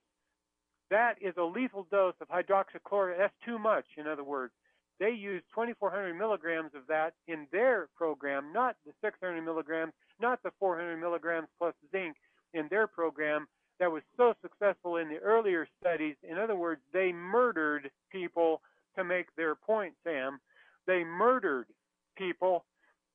That 0.92 1.16
is 1.20 1.34
a 1.36 1.44
lethal 1.44 1.88
dose 1.90 2.14
of 2.22 2.28
hydroxychloroquine. 2.28 3.18
That's 3.18 3.34
too 3.44 3.58
much, 3.58 3.86
in 3.98 4.06
other 4.06 4.24
words. 4.24 4.54
They 5.00 5.10
used 5.10 5.46
2,400 5.56 6.14
milligrams 6.14 6.76
of 6.76 6.86
that 6.90 7.14
in 7.28 7.48
their 7.52 7.90
program, 7.96 8.54
not 8.54 8.76
the 8.86 8.94
600 9.02 9.42
milligrams, 9.42 9.94
not 10.20 10.42
the 10.44 10.52
400 10.60 10.98
milligrams 10.98 11.48
plus 11.58 11.74
zinc 11.92 12.16
in 12.54 12.68
their 12.70 12.88
program 12.88 13.48
that 13.80 13.92
was 13.92 14.04
so 14.18 14.34
successful 14.42 14.98
in 14.98 15.10
the 15.10 15.18
earlier 15.18 15.68
studies. 15.80 16.16
In 16.24 16.38
other 16.38 16.56
words, 16.56 16.82
they 16.94 17.12
murdered 17.12 17.90
people 18.12 18.62
to 18.96 19.04
make 19.04 19.28
their 19.36 19.56
point, 19.56 19.94
Sam. 20.04 20.40
They 20.86 21.04
murdered 21.04 21.68
people 22.18 22.66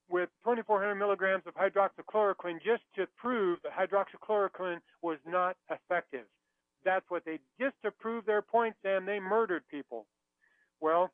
with 0.08 0.28
2,400 0.44 0.94
milligrams 0.94 1.44
of 1.46 1.54
hydroxychloroquine 1.54 2.58
just 2.64 2.82
to 2.96 3.06
prove 3.16 3.58
that 3.62 3.72
hydroxychloroquine 3.72 4.78
was 5.02 5.18
not 5.26 5.56
effective. 5.70 6.24
That's 6.84 7.04
what 7.08 7.24
they 7.24 7.38
just 7.60 7.74
to 7.84 7.90
prove 7.90 8.24
their 8.24 8.42
point, 8.42 8.74
Sam. 8.82 9.04
They 9.04 9.20
murdered 9.20 9.62
people. 9.70 10.06
Well, 10.80 11.10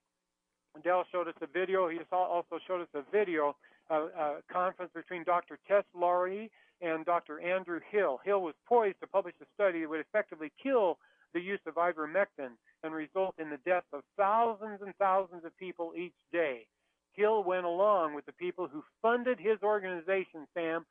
Del 0.83 1.05
showed 1.13 1.29
us 1.29 1.35
a 1.41 1.47
video. 1.47 1.89
He 1.89 1.99
also 2.13 2.59
showed 2.67 2.83
us 2.83 2.89
a 2.95 3.03
video, 3.13 3.57
a, 3.91 4.37
conference 4.51 4.93
between 4.95 5.25
Dr. 5.25 5.59
Tess 5.69 5.85
Lawrie 5.95 6.51
and 6.81 7.05
Dr. 7.05 7.41
Andrew 7.41 7.81
Hill. 7.91 8.21
Hill 8.25 8.43
was 8.43 8.55
poised 8.67 9.01
to 9.01 9.07
publish 9.07 9.35
a 9.41 9.47
study 9.55 9.81
that 9.81 9.91
would 9.91 10.01
effectively 10.01 10.53
kill 10.63 10.99
the 11.33 11.41
use 11.41 11.61
of 11.67 11.75
ivermectin 11.75 12.53
and 12.83 12.95
result 12.95 13.35
in 13.39 13.51
the 13.51 13.59
death 13.65 13.85
of 13.93 14.03
thousands 14.17 14.81
and 14.83 14.95
thousands 14.97 15.45
of 15.45 15.57
people 15.57 15.93
each 15.97 16.15
day. 16.33 16.67
Hill 17.13 17.45
went 17.45 17.65
along 17.65 18.15
with 18.15 18.27
the 18.27 18.33
people 18.33 18.69
who 18.69 18.83
funded 19.01 19.39
his 19.39 19.59
organization, 19.63 20.47
Sam, 20.55 20.85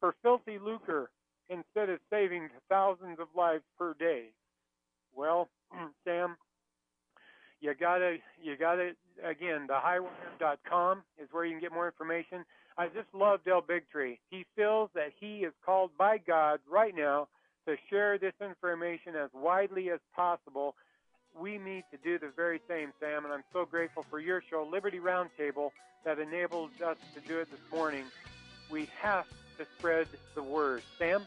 for 0.00 0.14
filthy 0.22 0.58
lucre 0.58 1.10
instead 1.48 1.88
of 1.88 1.98
saving 2.10 2.48
thousands 2.68 3.18
of 3.18 3.28
lives 3.36 3.64
per 3.78 3.94
day. 3.94 4.26
Well, 5.14 5.48
Sam, 6.04 6.36
you 7.60 7.74
gotta, 7.78 8.16
you 8.42 8.56
gotta, 8.56 8.92
again, 9.24 9.68
thehighwire.com 9.68 11.02
is 11.20 11.28
where 11.32 11.44
you 11.44 11.52
can 11.52 11.60
get 11.60 11.72
more 11.72 11.86
information. 11.86 12.44
I 12.76 12.86
just 12.86 13.08
love 13.12 13.40
Del 13.44 13.62
Bigtree. 13.62 14.18
He 14.30 14.46
feels 14.54 14.90
that 14.94 15.12
he 15.18 15.38
is 15.38 15.52
called 15.64 15.90
by 15.98 16.18
God 16.18 16.60
right 16.70 16.94
now 16.94 17.28
to 17.66 17.76
share 17.90 18.18
this 18.18 18.34
information 18.40 19.16
as 19.16 19.30
widely 19.34 19.90
as 19.90 20.00
possible. 20.14 20.74
We 21.38 21.58
need 21.58 21.84
to 21.90 21.98
do 22.02 22.18
the 22.18 22.32
very 22.34 22.60
same, 22.68 22.92
Sam, 23.00 23.24
and 23.24 23.34
I'm 23.34 23.44
so 23.52 23.64
grateful 23.64 24.04
for 24.08 24.20
your 24.20 24.42
show, 24.48 24.66
Liberty 24.70 24.98
Roundtable, 24.98 25.70
that 26.04 26.18
enabled 26.18 26.70
us 26.84 26.96
to 27.14 27.20
do 27.20 27.40
it 27.40 27.50
this 27.50 27.60
morning. 27.72 28.04
We 28.70 28.88
have 29.00 29.26
to 29.58 29.66
spread 29.76 30.06
the 30.34 30.42
word. 30.42 30.82
Sam? 30.98 31.22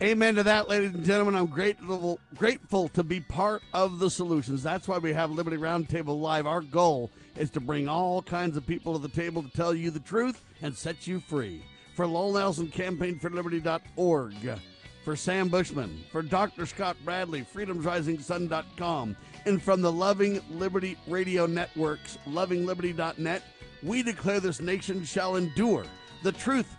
Amen 0.00 0.36
to 0.36 0.44
that, 0.44 0.68
ladies 0.68 0.94
and 0.94 1.04
gentlemen. 1.04 1.34
I'm 1.34 1.46
grateful, 1.46 2.20
grateful 2.36 2.88
to 2.90 3.02
be 3.02 3.18
part 3.18 3.62
of 3.74 3.98
the 3.98 4.08
solutions. 4.08 4.62
That's 4.62 4.86
why 4.86 4.98
we 4.98 5.12
have 5.12 5.32
Liberty 5.32 5.56
Roundtable 5.56 6.20
Live. 6.20 6.46
Our 6.46 6.60
goal 6.60 7.10
is 7.36 7.50
to 7.50 7.60
bring 7.60 7.88
all 7.88 8.22
kinds 8.22 8.56
of 8.56 8.64
people 8.64 8.92
to 8.92 9.00
the 9.00 9.08
table 9.08 9.42
to 9.42 9.50
tell 9.50 9.74
you 9.74 9.90
the 9.90 9.98
truth 9.98 10.40
and 10.62 10.76
set 10.76 11.08
you 11.08 11.18
free. 11.18 11.64
For 11.96 12.06
Lowell 12.06 12.34
Nelson, 12.34 12.68
campaignforliberty.org. 12.68 14.60
For 15.04 15.16
Sam 15.16 15.48
Bushman, 15.48 16.04
for 16.12 16.22
Dr. 16.22 16.64
Scott 16.64 16.96
Bradley, 17.04 17.42
freedomsrisingsun.com, 17.42 19.16
and 19.46 19.60
from 19.60 19.82
the 19.82 19.90
Loving 19.90 20.40
Liberty 20.48 20.96
Radio 21.08 21.46
Networks, 21.46 22.18
lovingliberty.net, 22.28 23.42
we 23.82 24.04
declare 24.04 24.38
this 24.38 24.60
nation 24.60 25.02
shall 25.04 25.34
endure. 25.34 25.86
The 26.22 26.32
truth 26.32 26.72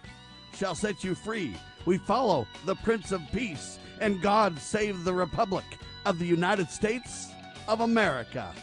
shall 0.54 0.76
set 0.76 1.04
you 1.04 1.16
free. 1.16 1.54
We 1.86 1.98
follow 1.98 2.48
the 2.66 2.76
Prince 2.76 3.12
of 3.12 3.22
Peace, 3.32 3.80
and 4.00 4.22
God 4.22 4.58
save 4.60 5.04
the 5.04 5.14
Republic 5.14 5.66
of 6.06 6.20
the 6.20 6.26
United 6.26 6.70
States 6.70 7.32
of 7.68 7.82
America. 7.82 8.54